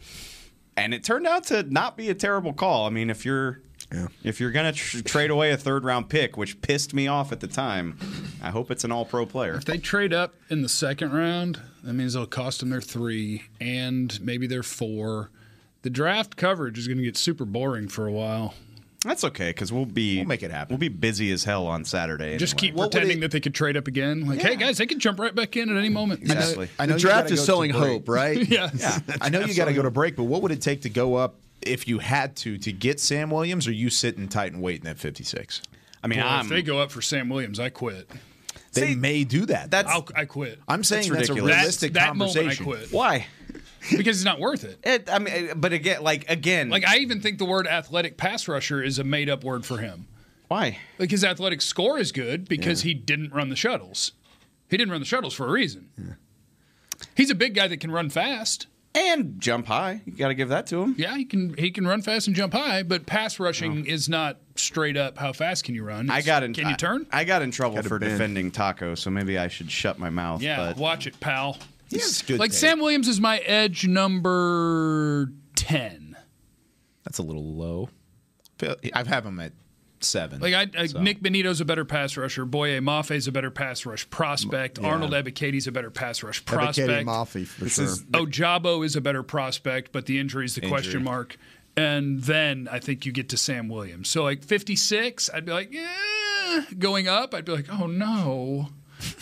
and 0.76 0.92
it 0.94 1.04
turned 1.04 1.26
out 1.26 1.44
to 1.44 1.62
not 1.64 1.96
be 1.96 2.08
a 2.10 2.14
terrible 2.14 2.52
call. 2.52 2.86
I 2.86 2.90
mean, 2.90 3.10
if 3.10 3.24
you're 3.24 3.60
if 4.24 4.40
you're 4.40 4.50
gonna 4.50 4.72
tr- 4.72 5.00
trade 5.00 5.30
away 5.30 5.52
a 5.52 5.56
third 5.56 5.84
round 5.84 6.08
pick, 6.08 6.36
which 6.36 6.60
pissed 6.60 6.92
me 6.92 7.06
off 7.06 7.32
at 7.32 7.40
the 7.40 7.46
time, 7.46 7.96
I 8.42 8.50
hope 8.50 8.70
it's 8.70 8.84
an 8.84 8.92
All 8.92 9.04
Pro 9.04 9.26
player. 9.26 9.54
If 9.54 9.64
they 9.64 9.78
trade 9.78 10.12
up 10.12 10.34
in 10.50 10.62
the 10.62 10.68
second 10.68 11.12
round, 11.12 11.60
that 11.84 11.92
means 11.92 12.14
it'll 12.14 12.26
cost 12.26 12.60
them 12.60 12.70
their 12.70 12.80
three 12.80 13.44
and 13.60 14.20
maybe 14.20 14.46
their 14.46 14.62
four. 14.64 15.30
The 15.82 15.90
draft 15.90 16.36
coverage 16.36 16.78
is 16.78 16.88
going 16.88 16.98
to 16.98 17.04
get 17.04 17.16
super 17.16 17.44
boring 17.44 17.86
for 17.86 18.08
a 18.08 18.12
while. 18.12 18.54
That's 19.06 19.24
okay 19.24 19.50
because 19.50 19.72
we'll 19.72 19.86
be 19.86 20.18
We'll 20.18 20.26
make 20.26 20.42
it 20.42 20.50
happen. 20.50 20.74
We'll 20.74 20.78
be 20.80 20.88
busy 20.88 21.30
as 21.32 21.44
hell 21.44 21.66
on 21.66 21.84
Saturday. 21.84 22.36
Just 22.38 22.54
anyway. 22.54 22.60
keep 22.68 22.74
What 22.74 22.90
pretending 22.90 23.18
it- 23.18 23.20
that 23.22 23.30
they 23.30 23.40
could 23.40 23.54
trade 23.54 23.76
up 23.76 23.86
again. 23.86 24.26
Like, 24.26 24.40
hey 24.40 24.56
guys, 24.56 24.78
they 24.78 24.86
can 24.86 24.98
jump 24.98 25.18
right 25.18 25.34
back 25.34 25.56
in 25.56 25.70
at 25.70 25.76
any 25.76 25.88
moment. 25.88 26.22
Exactly. 26.22 26.68
I 26.78 26.86
know 26.86 26.94
the 26.94 27.00
draft 27.00 27.24
gotta 27.24 27.34
is 27.34 27.40
go 27.40 27.42
to 27.42 27.46
selling 27.46 27.70
hope, 27.70 28.08
right? 28.08 28.36
yeah. 28.48 28.70
Yeah, 28.74 28.98
I 29.20 29.28
know 29.28 29.40
you 29.40 29.54
got 29.54 29.66
to 29.66 29.72
go 29.74 29.82
to 29.82 29.90
break, 29.90 30.16
but 30.16 30.24
what 30.24 30.42
would 30.42 30.52
it 30.52 30.60
take 30.60 30.82
to 30.82 30.90
go 30.90 31.14
up 31.14 31.36
if 31.62 31.88
you 31.88 31.98
had 32.00 32.36
to 32.36 32.58
to 32.58 32.72
get 32.72 33.00
Sam 33.00 33.30
Williams, 33.30 33.66
or 33.66 33.72
you 33.72 33.88
sitting 33.90 34.28
tight 34.28 34.52
and 34.52 34.60
waiting 34.62 34.86
at 34.88 34.98
56? 34.98 35.62
I 36.02 36.06
mean, 36.08 36.20
Boy, 36.20 36.26
I'm, 36.26 36.44
if 36.46 36.50
they 36.50 36.62
go 36.62 36.78
up 36.80 36.90
for 36.92 37.00
Sam 37.02 37.28
Williams, 37.28 37.58
I 37.58 37.68
quit. 37.70 38.08
They 38.72 38.88
See, 38.88 38.94
may 38.94 39.24
do 39.24 39.46
that. 39.46 39.70
that's 39.70 39.90
I'll, 39.90 40.06
I 40.14 40.26
quit. 40.26 40.60
I'm 40.68 40.84
saying 40.84 41.08
That's 41.10 41.28
that's, 41.28 41.28
a 41.30 41.32
ridiculous. 41.32 41.56
realistic 41.56 41.92
that 41.94 42.14
moment 42.14 42.36
I 42.36 42.40
conversation. 42.40 42.64
quit 42.66 42.92
why. 42.92 43.26
Because 43.90 44.16
it's 44.18 44.24
not 44.24 44.40
worth 44.40 44.64
it. 44.64 44.78
It, 44.84 45.08
I 45.10 45.18
mean, 45.18 45.52
but 45.56 45.72
again, 45.72 46.02
like 46.02 46.28
again, 46.30 46.68
Like 46.70 46.86
I 46.86 46.98
even 46.98 47.20
think 47.20 47.38
the 47.38 47.44
word 47.44 47.66
athletic 47.66 48.16
pass 48.16 48.48
rusher 48.48 48.82
is 48.82 48.98
a 48.98 49.04
made 49.04 49.28
up 49.28 49.44
word 49.44 49.64
for 49.66 49.78
him. 49.78 50.06
why? 50.48 50.78
Like 50.98 51.10
his 51.10 51.24
athletic 51.24 51.60
score 51.62 51.98
is 51.98 52.12
good 52.12 52.48
because 52.48 52.82
he 52.82 52.94
didn't 52.94 53.32
run 53.32 53.48
the 53.48 53.56
shuttles. 53.56 54.12
He 54.70 54.76
didn't 54.76 54.90
run 54.92 55.00
the 55.00 55.06
shuttles 55.06 55.34
for 55.34 55.46
a 55.46 55.50
reason. 55.50 56.16
He's 57.14 57.30
a 57.30 57.34
big 57.34 57.54
guy 57.54 57.68
that 57.68 57.78
can 57.80 57.90
run 57.90 58.10
fast. 58.10 58.66
And 58.94 59.38
jump 59.38 59.66
high. 59.66 60.00
You 60.06 60.12
got 60.12 60.28
to 60.28 60.34
give 60.34 60.48
that 60.48 60.66
to 60.68 60.80
him. 60.82 60.94
Yeah, 60.96 61.14
he 61.18 61.26
can 61.26 61.54
he 61.58 61.70
can 61.70 61.86
run 61.86 62.00
fast 62.00 62.28
and 62.28 62.34
jump 62.34 62.54
high, 62.54 62.82
but 62.82 63.04
pass 63.04 63.38
rushing 63.38 63.84
is 63.84 64.08
not 64.08 64.38
straight 64.54 64.96
up 64.96 65.18
how 65.18 65.34
fast 65.34 65.64
can 65.64 65.74
you 65.74 65.84
run. 65.84 66.08
I 66.08 66.22
got 66.22 66.42
in. 66.42 66.54
Can 66.54 66.70
you 66.70 66.76
turn? 66.76 67.06
I, 67.12 67.20
I 67.20 67.24
got 67.24 67.42
in 67.42 67.50
trouble 67.50 67.76
Gotta 67.76 67.90
for 67.90 67.98
bend. 67.98 68.12
defending 68.12 68.50
Taco, 68.50 68.94
so 68.94 69.10
maybe 69.10 69.36
I 69.36 69.48
should 69.48 69.70
shut 69.70 69.98
my 69.98 70.08
mouth. 70.08 70.40
yeah, 70.40 70.56
but 70.68 70.78
watch 70.78 71.06
it, 71.06 71.20
pal. 71.20 71.58
He's 71.88 72.22
good. 72.22 72.38
Like 72.38 72.50
tape. 72.50 72.58
Sam 72.58 72.80
Williams 72.80 73.08
is 73.08 73.20
my 73.20 73.38
edge 73.38 73.86
number 73.86 75.30
10. 75.54 76.16
That's 77.04 77.18
a 77.18 77.22
little 77.22 77.54
low. 77.54 77.88
I 78.62 79.04
have 79.06 79.24
him 79.24 79.38
at 79.38 79.52
seven. 80.00 80.40
Like 80.40 80.54
I, 80.54 80.66
I 80.78 80.86
so. 80.86 81.00
Nik 81.00 81.20
Bonitto's 81.20 81.60
a 81.60 81.64
better 81.64 81.84
pass 81.84 82.16
rusher. 82.16 82.44
Boye 82.44 82.80
Mafe's 82.80 83.26
a 83.26 83.32
better 83.32 83.50
pass 83.50 83.84
rush 83.86 84.08
prospect. 84.10 84.78
Arnold 84.78 85.12
Ebiketie's 85.12 85.66
a 85.66 85.72
better 85.72 85.90
pass 85.90 86.22
rush 86.22 86.44
prospect. 86.44 86.88
Ebiketie 86.88 87.04
Mafe 87.04 87.46
for 87.46 87.68
sure. 87.68 87.86
Ojabo 88.12 88.84
is 88.84 88.96
a 88.96 89.00
better 89.00 89.22
prospect, 89.22 89.92
but 89.92 90.06
the 90.06 90.18
injury 90.18 90.44
is 90.44 90.54
the 90.54 90.62
question 90.62 91.04
mark. 91.04 91.36
And 91.76 92.22
then 92.22 92.68
I 92.72 92.78
think 92.78 93.04
you 93.04 93.12
get 93.12 93.28
to 93.30 93.36
Sam 93.36 93.68
Williams. 93.68 94.08
So 94.08 94.22
like 94.22 94.42
56, 94.42 95.28
I'd 95.34 95.44
be 95.44 95.52
like, 95.52 95.72
yeah. 95.72 96.64
Going 96.78 97.06
up, 97.06 97.34
I'd 97.34 97.44
be 97.44 97.52
like, 97.52 97.66
oh 97.70 97.86
no. 97.86 98.68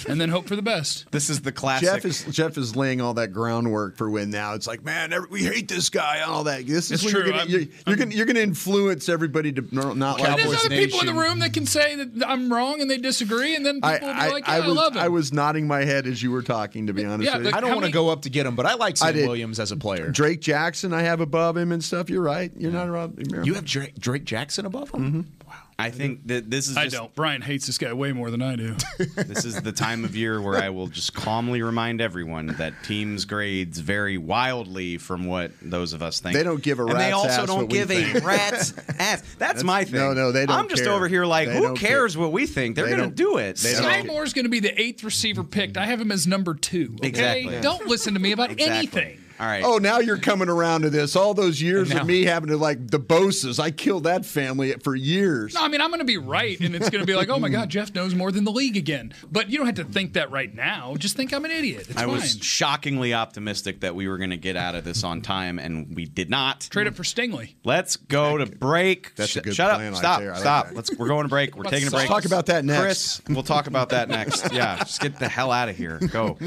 And 0.08 0.20
then 0.20 0.28
hope 0.28 0.46
for 0.46 0.56
the 0.56 0.62
best. 0.62 1.10
this 1.12 1.30
is 1.30 1.40
the 1.40 1.52
classic. 1.52 1.88
Jeff 1.88 2.04
is 2.04 2.24
Jeff 2.24 2.58
is 2.58 2.76
laying 2.76 3.00
all 3.00 3.14
that 3.14 3.32
groundwork 3.32 3.96
for 3.96 4.10
when 4.10 4.30
now. 4.30 4.54
It's 4.54 4.66
like, 4.66 4.84
man, 4.84 5.12
every, 5.12 5.28
we 5.30 5.42
hate 5.44 5.68
this 5.68 5.88
guy 5.90 6.16
and 6.18 6.30
all 6.30 6.44
that. 6.44 6.66
This 6.66 6.90
is 6.90 7.02
true. 7.02 7.10
you're 7.24 7.30
gonna 7.30 7.44
you're, 7.46 7.60
you're 7.86 7.96
gonna 7.96 8.14
you're 8.14 8.26
gonna 8.26 8.40
influence 8.40 9.08
everybody 9.08 9.52
to 9.52 9.64
no- 9.72 9.92
not 9.94 10.20
like 10.20 10.36
There's 10.36 10.42
Cowboys 10.46 10.64
other 10.66 10.76
people 10.76 11.00
in 11.00 11.06
the 11.06 11.14
room 11.14 11.38
that 11.40 11.52
can 11.52 11.66
say 11.66 11.96
that 11.96 12.28
I'm 12.28 12.52
wrong 12.52 12.80
and 12.80 12.90
they 12.90 12.98
disagree, 12.98 13.54
and 13.56 13.64
then 13.64 13.76
people 13.76 13.88
I, 13.90 13.92
will 13.92 14.00
be 14.00 14.06
I, 14.06 14.28
like, 14.28 14.46
yeah, 14.46 14.54
I 14.54 14.58
I, 14.58 14.66
love 14.66 14.94
him. 14.94 15.02
I 15.02 15.08
was 15.08 15.32
nodding 15.32 15.66
my 15.66 15.84
head 15.84 16.06
as 16.06 16.22
you 16.22 16.30
were 16.30 16.42
talking. 16.42 16.86
To 16.88 16.92
be 16.92 17.04
honest, 17.04 17.30
Yeah, 17.30 17.38
with 17.38 17.46
you. 17.46 17.52
I 17.54 17.60
don't 17.60 17.72
want 17.72 17.84
to 17.86 17.92
go 17.92 18.08
up 18.10 18.22
to 18.22 18.30
get 18.30 18.46
him, 18.46 18.54
but 18.56 18.66
I 18.66 18.74
like 18.74 18.96
Sam 18.96 19.14
did. 19.14 19.26
Williams 19.26 19.58
as 19.60 19.72
a 19.72 19.76
player. 19.76 20.10
Drake 20.10 20.40
Jackson, 20.40 20.92
I 20.92 21.02
have 21.02 21.20
above 21.20 21.56
him 21.56 21.72
and 21.72 21.82
stuff. 21.82 22.10
You're 22.10 22.22
right. 22.22 22.50
You're 22.56 22.72
not 22.72 22.88
around. 22.88 23.44
You 23.44 23.54
have 23.54 23.64
Drake, 23.64 23.94
Drake 23.98 24.24
Jackson 24.24 24.66
above 24.66 24.90
him. 24.90 25.26
Wow. 25.43 25.43
I 25.78 25.90
think 25.90 26.26
that 26.28 26.48
this 26.50 26.68
is. 26.68 26.76
I 26.76 26.84
Just, 26.84 26.96
don't. 26.96 27.14
Brian 27.16 27.42
hates 27.42 27.66
this 27.66 27.78
guy 27.78 27.92
way 27.92 28.12
more 28.12 28.30
than 28.30 28.42
I 28.42 28.54
do. 28.56 28.76
This 29.16 29.44
is 29.44 29.60
the 29.60 29.72
time 29.72 30.04
of 30.04 30.14
year 30.14 30.40
where 30.40 30.56
I 30.62 30.68
will 30.70 30.86
just 30.86 31.14
calmly 31.14 31.62
remind 31.62 32.00
everyone 32.00 32.46
that 32.58 32.74
teams' 32.84 33.24
grades 33.24 33.78
vary 33.80 34.16
wildly 34.16 34.98
from 34.98 35.26
what 35.26 35.50
those 35.60 35.92
of 35.92 36.02
us 36.02 36.20
think. 36.20 36.36
They 36.36 36.44
don't 36.44 36.62
give 36.62 36.78
a 36.78 36.84
rat's 36.84 36.94
ass. 36.94 37.02
and 37.02 37.08
they 37.08 37.12
also 37.12 37.42
ass 37.42 37.46
don't 37.48 37.58
what 37.62 37.70
give 37.70 37.90
a 37.90 38.02
think. 38.12 38.24
rat's 38.24 38.74
ass. 39.00 39.22
That's, 39.38 39.64
my 39.64 39.84
thing. 39.84 39.94
no, 39.94 40.12
no, 40.12 40.30
they 40.30 40.46
don't 40.46 40.56
I'm 40.56 40.68
just 40.68 40.84
care. 40.84 40.92
over 40.92 41.08
here 41.08 41.24
like, 41.26 41.48
They 41.48 41.56
who 41.58 41.74
cares 41.74 42.14
care. 42.14 42.22
what 42.22 42.32
we 42.32 42.46
think? 42.46 42.76
They're 42.76 42.84
They 42.86 42.96
going 42.96 43.10
to 43.10 43.16
don't- 43.16 43.40
it. 43.40 43.56
they 43.56 43.70
So- 43.72 43.82
Sky 43.82 44.02
Moore's 44.02 44.32
going 44.32 44.44
to 44.44 44.50
be 44.50 44.60
the 44.60 44.80
eighth 44.80 45.02
receiver 45.02 45.42
picked. 45.42 45.76
I 45.76 45.86
have 45.86 46.00
him 46.00 46.12
as 46.12 46.26
number 46.26 46.54
two. 46.54 46.94
Okay? 47.00 47.08
Exactly. 47.08 47.60
Don't 47.60 47.86
listen 47.88 48.14
to 48.14 48.20
me 48.20 48.30
about 48.32 48.50
Exactly. 48.52 48.76
anything. 48.78 49.20
All 49.40 49.46
right. 49.46 49.62
Oh, 49.64 49.78
now 49.78 49.98
you're 49.98 50.18
coming 50.18 50.48
around 50.48 50.82
to 50.82 50.90
this. 50.90 51.16
All 51.16 51.34
those 51.34 51.60
years 51.60 51.90
now- 51.90 52.02
of 52.02 52.06
me 52.06 52.24
having 52.24 52.50
to 52.50 52.56
like 52.56 52.88
the 52.90 52.98
Boses, 52.98 53.58
I 53.58 53.70
killed 53.70 54.04
that 54.04 54.24
family 54.24 54.72
for 54.74 54.94
years. 54.94 55.54
No, 55.54 55.64
I 55.64 55.68
mean, 55.68 55.80
I'm 55.80 55.88
going 55.90 55.98
to 56.00 56.04
be 56.04 56.18
right, 56.18 56.58
and 56.60 56.74
it's 56.74 56.88
going 56.90 57.02
to 57.02 57.06
be 57.06 57.14
like, 57.14 57.28
oh 57.28 57.38
my 57.38 57.48
God, 57.48 57.68
Jeff 57.68 57.94
knows 57.94 58.14
more 58.14 58.30
than 58.30 58.44
the 58.44 58.52
league 58.52 58.76
again. 58.76 59.12
But 59.30 59.50
you 59.50 59.58
don't 59.58 59.66
have 59.66 59.74
to 59.76 59.84
think 59.84 60.12
that 60.12 60.30
right 60.30 60.54
now. 60.54 60.94
Just 60.98 61.16
think 61.16 61.32
I'm 61.32 61.44
an 61.44 61.50
idiot. 61.50 61.86
It's 61.88 61.96
I 61.96 62.02
fine. 62.04 62.12
was 62.12 62.38
shockingly 62.42 63.12
optimistic 63.12 63.80
that 63.80 63.94
we 63.94 64.06
were 64.08 64.18
going 64.18 64.30
to 64.30 64.36
get 64.36 64.56
out 64.56 64.74
of 64.76 64.84
this 64.84 65.02
on 65.04 65.20
time, 65.20 65.58
and 65.58 65.94
we 65.96 66.04
did 66.04 66.30
not. 66.30 66.60
Trade 66.70 66.86
it 66.86 66.94
for 66.94 67.02
Stingley. 67.02 67.54
Let's 67.64 67.96
go 67.96 68.38
to 68.38 68.46
break. 68.46 69.14
That's 69.16 69.34
a 69.36 69.40
good 69.40 69.54
Shut 69.56 69.74
plan 69.74 69.88
up. 69.88 69.92
right 69.94 69.98
Stop. 69.98 70.20
there. 70.20 70.30
I 70.30 70.34
like 70.34 70.40
Stop. 70.40 70.66
Let's. 70.72 70.96
We're 70.96 71.08
going 71.08 71.24
to 71.24 71.28
break. 71.28 71.56
We're 71.56 71.64
Let's 71.64 71.72
taking 71.72 71.88
a 71.88 71.90
break. 71.90 72.06
talk 72.08 72.24
about 72.24 72.46
that 72.46 72.64
next. 72.64 72.80
Chris, 72.82 73.22
we'll 73.28 73.42
talk 73.42 73.66
about 73.66 73.88
that 73.88 74.08
next. 74.08 74.52
Yeah. 74.52 74.78
Just 74.78 75.00
get 75.00 75.18
the 75.18 75.28
hell 75.28 75.50
out 75.50 75.68
of 75.68 75.76
here. 75.76 75.98
Go. 76.12 76.38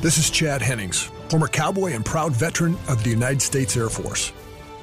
This 0.00 0.18
is 0.18 0.30
Chad 0.30 0.62
Hennings, 0.62 1.10
former 1.30 1.46
cowboy 1.46 1.92
and 1.92 2.04
proud 2.04 2.32
veteran 2.32 2.76
of 2.88 3.04
the 3.04 3.10
United 3.10 3.40
States 3.40 3.76
Air 3.76 3.88
Force. 3.88 4.30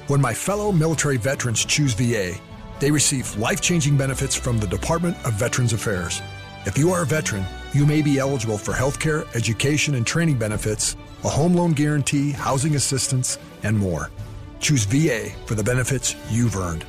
When 0.06 0.20
my 0.20 0.32
fellow 0.32 0.72
military 0.72 1.18
veterans 1.18 1.62
choose 1.64 1.92
VA, 1.92 2.34
they 2.80 2.90
receive 2.90 3.36
life 3.36 3.60
changing 3.60 3.98
benefits 3.98 4.34
from 4.34 4.58
the 4.58 4.66
Department 4.66 5.16
of 5.26 5.34
Veterans 5.34 5.74
Affairs. 5.74 6.22
If 6.64 6.78
you 6.78 6.90
are 6.92 7.02
a 7.02 7.06
veteran, 7.06 7.44
you 7.74 7.84
may 7.84 8.00
be 8.00 8.18
eligible 8.18 8.56
for 8.56 8.72
health 8.72 8.98
care, 8.98 9.26
education, 9.34 9.94
and 9.94 10.06
training 10.06 10.38
benefits, 10.38 10.96
a 11.22 11.28
home 11.28 11.52
loan 11.54 11.72
guarantee, 11.72 12.30
housing 12.30 12.76
assistance, 12.76 13.38
and 13.62 13.76
more. 13.76 14.10
Choose 14.58 14.84
VA 14.84 15.30
for 15.44 15.54
the 15.54 15.62
benefits 15.62 16.16
you've 16.30 16.56
earned. 16.56 16.86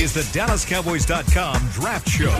Is 0.00 0.14
the 0.14 0.20
DallasCowboys.com 0.38 1.68
Draft 1.72 2.08
Show. 2.08 2.30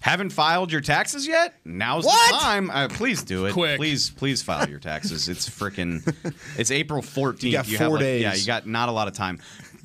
Haven't 0.00 0.30
filed 0.30 0.72
your 0.72 0.80
taxes 0.80 1.26
yet? 1.26 1.54
Now's 1.64 2.04
What? 2.04 2.32
the 2.32 2.38
time. 2.38 2.70
Uh, 2.70 2.88
please 2.88 3.22
do 3.22 3.46
it. 3.46 3.52
Quick. 3.52 3.76
Please, 3.78 4.10
please 4.10 4.42
file 4.42 4.68
your 4.68 4.78
taxes. 4.78 5.28
It's 5.28 5.48
freaking. 5.48 6.02
It's 6.58 6.70
April 6.70 7.00
14th. 7.02 7.42
You 7.42 7.52
got 7.52 7.66
have, 7.66 7.78
four 7.78 7.90
like- 7.96 8.00
days. 8.00 8.22
Yeah, 8.22 8.34
you 8.34 8.46
got 8.46 8.66
not 8.66 8.88
a 8.88 8.92
lot 8.92 9.08
of 9.08 9.14
time. 9.14 9.38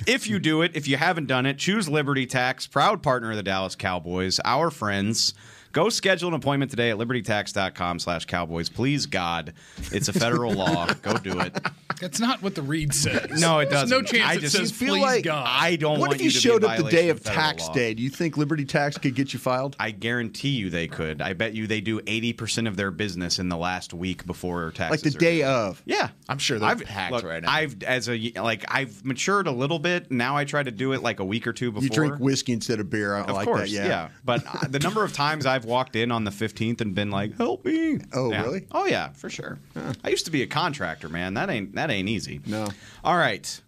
If 0.07 0.27
you 0.27 0.39
do 0.39 0.61
it, 0.61 0.71
if 0.75 0.87
you 0.87 0.97
haven't 0.97 1.27
done 1.27 1.45
it, 1.45 1.57
choose 1.57 1.87
Liberty 1.87 2.25
Tax, 2.25 2.67
proud 2.67 3.01
partner 3.01 3.31
of 3.31 3.37
the 3.37 3.43
Dallas 3.43 3.75
Cowboys, 3.75 4.39
our 4.43 4.69
friends. 4.71 5.33
Go 5.75 5.89
schedule 5.89 6.29
an 6.29 6.35
appointment 6.35 6.71
today 6.71 6.89
at 6.91 6.97
libertytax.com 6.97 7.99
slash 7.99 8.23
cowboys. 8.23 8.69
Please, 8.69 9.07
God. 9.07 9.51
It's 9.91 10.07
a 10.07 10.13
federal 10.13 10.53
law. 10.53 10.87
Go 11.01 11.17
do 11.17 11.37
it. 11.41 11.53
That's 11.99 12.17
not 12.17 12.41
what 12.41 12.55
the 12.55 12.61
read 12.61 12.93
says. 12.93 13.41
No, 13.41 13.59
it 13.59 13.69
There's 13.69 13.81
doesn't. 13.89 13.97
No 13.97 14.01
chance 14.01 14.23
I 14.29 14.33
it 14.35 14.39
just- 14.39 14.55
says 14.55 14.71
feel 14.71 14.93
please 14.95 15.01
like 15.01 15.23
God. 15.25 15.45
I 15.49 15.75
don't 15.75 15.99
What 15.99 16.09
want 16.11 16.13
if 16.15 16.21
you 16.21 16.29
to 16.29 16.35
be 16.35 16.39
showed 16.39 16.63
up 16.63 16.77
the 16.77 16.89
day 16.89 17.09
of 17.09 17.19
federal 17.19 17.41
tax 17.43 17.67
law. 17.67 17.73
day? 17.73 17.93
Do 17.93 18.03
you 18.03 18.09
think 18.09 18.37
Liberty 18.37 18.63
Tax 18.63 18.97
could 18.97 19.15
get 19.15 19.33
you 19.33 19.39
filed? 19.39 19.75
I 19.77 19.91
guarantee 19.91 20.49
you 20.49 20.69
they 20.69 20.87
could. 20.87 21.21
I 21.21 21.33
bet 21.33 21.53
you 21.55 21.67
they 21.67 21.81
do 21.81 21.99
80% 22.01 22.69
of 22.69 22.77
their 22.77 22.91
business 22.91 23.37
in 23.39 23.49
the 23.49 23.57
last 23.57 23.93
week 23.93 24.25
before 24.25 24.71
taxes. 24.71 25.03
Like 25.03 25.11
the 25.13 25.17
are 25.17 25.19
day 25.19 25.37
due. 25.39 25.45
of? 25.45 25.81
Yeah, 25.85 26.09
I'm 26.29 26.37
sure 26.37 26.57
they're 26.57 26.69
I've, 26.69 26.83
packed 26.85 27.11
look, 27.13 27.23
right 27.25 27.43
now. 27.43 27.51
I've 27.51 27.83
as 27.83 28.07
a 28.09 28.31
like 28.37 28.63
I've 28.69 29.03
matured 29.03 29.47
a 29.47 29.51
little 29.51 29.79
bit. 29.79 30.09
Now 30.09 30.37
I 30.37 30.45
try 30.45 30.63
to 30.63 30.71
do 30.71 30.93
it 30.93 31.01
like 31.03 31.19
a 31.19 31.25
week 31.25 31.47
or 31.47 31.53
two 31.53 31.71
before. 31.73 31.83
You 31.83 31.89
drink 31.89 32.19
whiskey 32.19 32.53
instead 32.53 32.79
of 32.79 32.89
beer. 32.89 33.13
I 33.15 33.21
Of 33.23 33.35
like 33.35 33.45
course, 33.45 33.73
that. 33.73 33.87
Yeah. 33.87 34.09
But 34.23 34.43
uh, 34.47 34.67
the 34.69 34.79
number 34.79 35.03
of 35.03 35.11
times 35.13 35.45
I've 35.45 35.64
walked 35.65 35.95
in 35.95 36.11
on 36.11 36.23
the 36.23 36.31
15th 36.31 36.81
and 36.81 36.93
been 36.95 37.11
like, 37.11 37.35
"Help 37.37 37.65
me!" 37.65 37.99
Oh, 38.13 38.31
Yeah. 38.31 38.43
really? 38.43 38.65
Oh 38.71 38.85
yeah, 38.85 39.09
for 39.13 39.29
sure. 39.29 39.59
I 40.03 40.09
used 40.09 40.25
to 40.25 40.31
be 40.31 40.41
a 40.41 40.47
contractor, 40.47 41.09
man. 41.09 41.33
That 41.33 41.49
ain't 41.49 41.75
that 41.75 41.89
ain't 41.91 42.07
easy. 42.09 42.41
No. 42.45 42.67
All 43.03 43.17
right, 43.17 43.61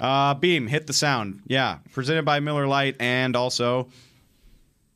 uh, 0.00 0.34
Beam, 0.34 0.66
hit 0.66 0.86
the 0.86 0.92
sound. 0.92 1.42
Yeah, 1.46 1.78
presented 1.92 2.24
by 2.24 2.40
Miller 2.40 2.66
Lite, 2.66 2.96
and 3.00 3.36
also 3.36 3.88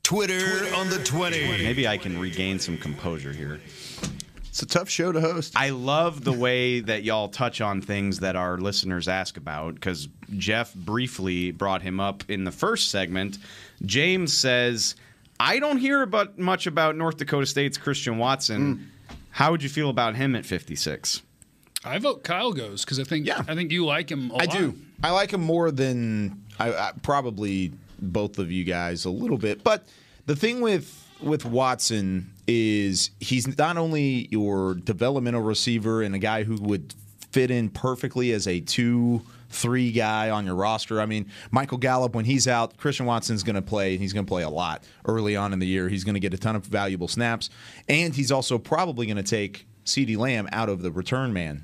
Twitter 0.03 0.73
on 0.75 0.89
the 0.89 1.03
20. 1.03 1.63
maybe 1.63 1.87
I 1.87 1.97
can 1.97 2.17
regain 2.19 2.59
some 2.59 2.77
composure 2.77 3.33
here. 3.33 3.59
It's 4.47 4.61
a 4.63 4.65
tough 4.65 4.89
show 4.89 5.11
to 5.11 5.21
host. 5.21 5.53
I 5.55 5.69
love 5.69 6.23
the 6.23 6.31
way 6.33 6.79
that 6.79 7.03
y'all 7.03 7.27
touch 7.27 7.61
on 7.61 7.79
things 7.81 8.21
that 8.21 8.35
our 8.35 8.57
listeners 8.57 9.07
ask 9.07 9.37
about 9.37 9.75
because 9.75 10.07
Jeff 10.35 10.73
briefly 10.73 11.51
brought 11.51 11.83
him 11.83 11.99
up 11.99 12.23
in 12.27 12.43
the 12.43 12.51
first 12.51 12.89
segment. 12.89 13.37
James 13.85 14.35
says, 14.35 14.95
I 15.39 15.59
don't 15.59 15.77
hear 15.77 16.01
about 16.01 16.37
much 16.39 16.67
about 16.67 16.95
North 16.95 17.17
Dakota 17.17 17.45
State's 17.45 17.77
Christian 17.77 18.17
Watson. 18.17 18.75
Mm. 19.09 19.15
How 19.31 19.51
would 19.51 19.61
you 19.61 19.69
feel 19.69 19.89
about 19.89 20.15
him 20.15 20.35
at 20.35 20.45
56? 20.45 21.21
I 21.85 21.99
vote 21.99 22.23
Kyle 22.23 22.51
goes 22.53 22.83
because 22.83 22.99
I 22.99 23.03
think 23.03 23.27
Yeah. 23.27 23.43
I 23.47 23.53
think 23.55 23.71
you 23.71 23.85
like 23.85 24.09
him. 24.11 24.31
a 24.31 24.35
I 24.35 24.45
lot. 24.45 24.55
I 24.55 24.57
do. 24.59 24.75
I 25.03 25.11
like 25.11 25.31
him 25.31 25.41
more 25.41 25.69
than 25.71 26.41
I, 26.59 26.71
I 26.73 26.91
probably 27.03 27.71
both 27.99 28.39
of 28.39 28.51
you 28.51 28.63
guys 28.63 29.05
a 29.05 29.09
little 29.11 29.37
bit. 29.37 29.63
But 29.63 29.85
the 30.25 30.35
thing 30.35 30.59
with 30.61 31.03
with 31.21 31.45
Watson 31.45 32.31
is 32.47 33.11
he's 33.19 33.57
not 33.57 33.77
only 33.77 34.27
your 34.31 34.75
developmental 34.75 35.41
receiver 35.41 36.01
and 36.01 36.13
a 36.15 36.19
guy 36.19 36.43
who 36.43 36.55
would 36.61 36.93
fit 37.31 37.51
in 37.51 37.69
perfectly 37.69 38.31
as 38.31 38.47
a 38.47 38.59
two 38.59 39.21
three 39.49 39.91
guy 39.91 40.29
on 40.29 40.45
your 40.45 40.55
roster. 40.55 40.99
I 40.99 41.05
mean, 41.05 41.31
Michael 41.51 41.77
Gallup 41.77 42.15
when 42.15 42.25
he's 42.25 42.47
out, 42.47 42.77
Christian 42.77 43.05
Watson's 43.05 43.43
going 43.43 43.55
to 43.55 43.61
play. 43.61 43.93
And 43.93 44.01
he's 44.01 44.13
going 44.13 44.25
to 44.25 44.29
play 44.29 44.43
a 44.43 44.49
lot 44.49 44.83
early 45.05 45.35
on 45.35 45.53
in 45.53 45.59
the 45.59 45.67
year. 45.67 45.89
He's 45.89 46.03
going 46.03 46.15
to 46.15 46.19
get 46.19 46.33
a 46.33 46.37
ton 46.37 46.55
of 46.55 46.65
valuable 46.65 47.07
snaps, 47.07 47.49
and 47.87 48.13
he's 48.13 48.31
also 48.31 48.57
probably 48.57 49.05
going 49.05 49.17
to 49.17 49.23
take 49.23 49.67
CeeDee 49.85 50.17
Lamb 50.17 50.49
out 50.51 50.69
of 50.69 50.81
the 50.81 50.91
return 50.91 51.33
man 51.33 51.63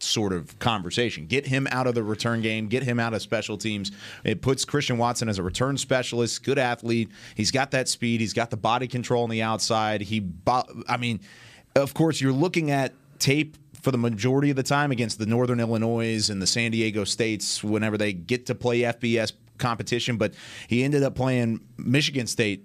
sort 0.00 0.32
of 0.32 0.58
conversation. 0.58 1.26
Get 1.26 1.46
him 1.46 1.66
out 1.70 1.86
of 1.86 1.94
the 1.94 2.02
return 2.02 2.42
game, 2.42 2.66
get 2.66 2.82
him 2.82 3.00
out 3.00 3.14
of 3.14 3.22
special 3.22 3.56
teams. 3.56 3.92
It 4.24 4.42
puts 4.42 4.64
Christian 4.64 4.98
Watson 4.98 5.28
as 5.28 5.38
a 5.38 5.42
return 5.42 5.78
specialist, 5.78 6.44
good 6.44 6.58
athlete. 6.58 7.10
He's 7.34 7.50
got 7.50 7.70
that 7.72 7.88
speed, 7.88 8.20
he's 8.20 8.32
got 8.32 8.50
the 8.50 8.56
body 8.56 8.86
control 8.86 9.24
on 9.24 9.30
the 9.30 9.42
outside. 9.42 10.02
He 10.02 10.28
I 10.88 10.96
mean, 10.98 11.20
of 11.74 11.94
course 11.94 12.20
you're 12.20 12.32
looking 12.32 12.70
at 12.70 12.92
tape 13.18 13.56
for 13.84 13.90
the 13.90 13.98
majority 13.98 14.48
of 14.48 14.56
the 14.56 14.62
time 14.62 14.90
against 14.90 15.18
the 15.18 15.26
Northern 15.26 15.60
Illinois 15.60 16.30
and 16.30 16.40
the 16.40 16.46
San 16.46 16.70
Diego 16.70 17.04
States 17.04 17.62
whenever 17.62 17.98
they 17.98 18.14
get 18.14 18.46
to 18.46 18.54
play 18.54 18.80
FBS 18.80 19.34
competition, 19.58 20.16
but 20.16 20.32
he 20.68 20.82
ended 20.82 21.02
up 21.02 21.14
playing 21.14 21.60
Michigan 21.76 22.26
State 22.26 22.64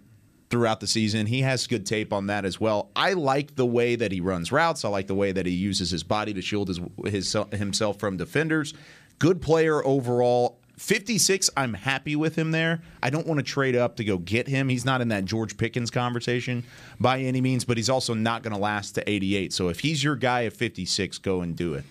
throughout 0.50 0.80
the 0.80 0.88
season. 0.88 1.28
He 1.28 1.42
has 1.42 1.68
good 1.68 1.86
tape 1.86 2.14
on 2.14 2.28
that 2.28 2.46
as 2.46 2.60
well. 2.60 2.90
I 2.96 3.14
like 3.14 3.56
the 3.56 3.66
way 3.66 3.98
that 3.98 4.14
he 4.14 4.22
runs 4.22 4.52
routes. 4.52 4.86
I 4.86 4.90
like 4.90 5.08
the 5.08 5.14
way 5.14 5.34
that 5.34 5.46
he 5.46 5.52
uses 5.52 5.92
his 5.92 6.04
body 6.04 6.34
to 6.34 6.42
shield 6.42 6.70
his, 6.70 6.80
his 7.06 7.36
himself 7.52 8.00
from 8.00 8.16
defenders. 8.16 8.74
Good 9.20 9.42
player 9.42 9.86
overall. 9.86 10.59
56, 10.80 11.50
I'm 11.58 11.74
happy 11.74 12.16
with 12.16 12.36
him 12.36 12.52
there. 12.52 12.82
I 13.04 13.10
don't 13.10 13.28
want 13.28 13.40
to 13.40 13.44
trade 13.44 13.76
up 13.76 13.98
to 13.98 14.04
go 14.06 14.18
get 14.18 14.48
him. 14.48 14.70
He's 14.70 14.86
not 14.86 15.02
in 15.02 15.10
that 15.10 15.26
George 15.26 15.58
Pickens 15.58 15.92
conversation 15.92 16.64
by 17.00 17.20
any 17.20 17.42
means, 17.42 17.66
but 17.66 17.76
he's 17.78 17.90
also 17.90 18.14
not 18.14 18.44
going 18.44 18.54
to 18.54 18.60
last 18.60 18.96
to 18.96 19.08
88. 19.10 19.52
So 19.52 19.68
if 19.68 19.82
he's 19.82 20.02
your 20.04 20.16
guy 20.16 20.46
at 20.46 20.54
56, 20.54 21.18
go 21.18 21.42
and 21.42 21.56
do 21.56 21.74
it. 21.74 21.84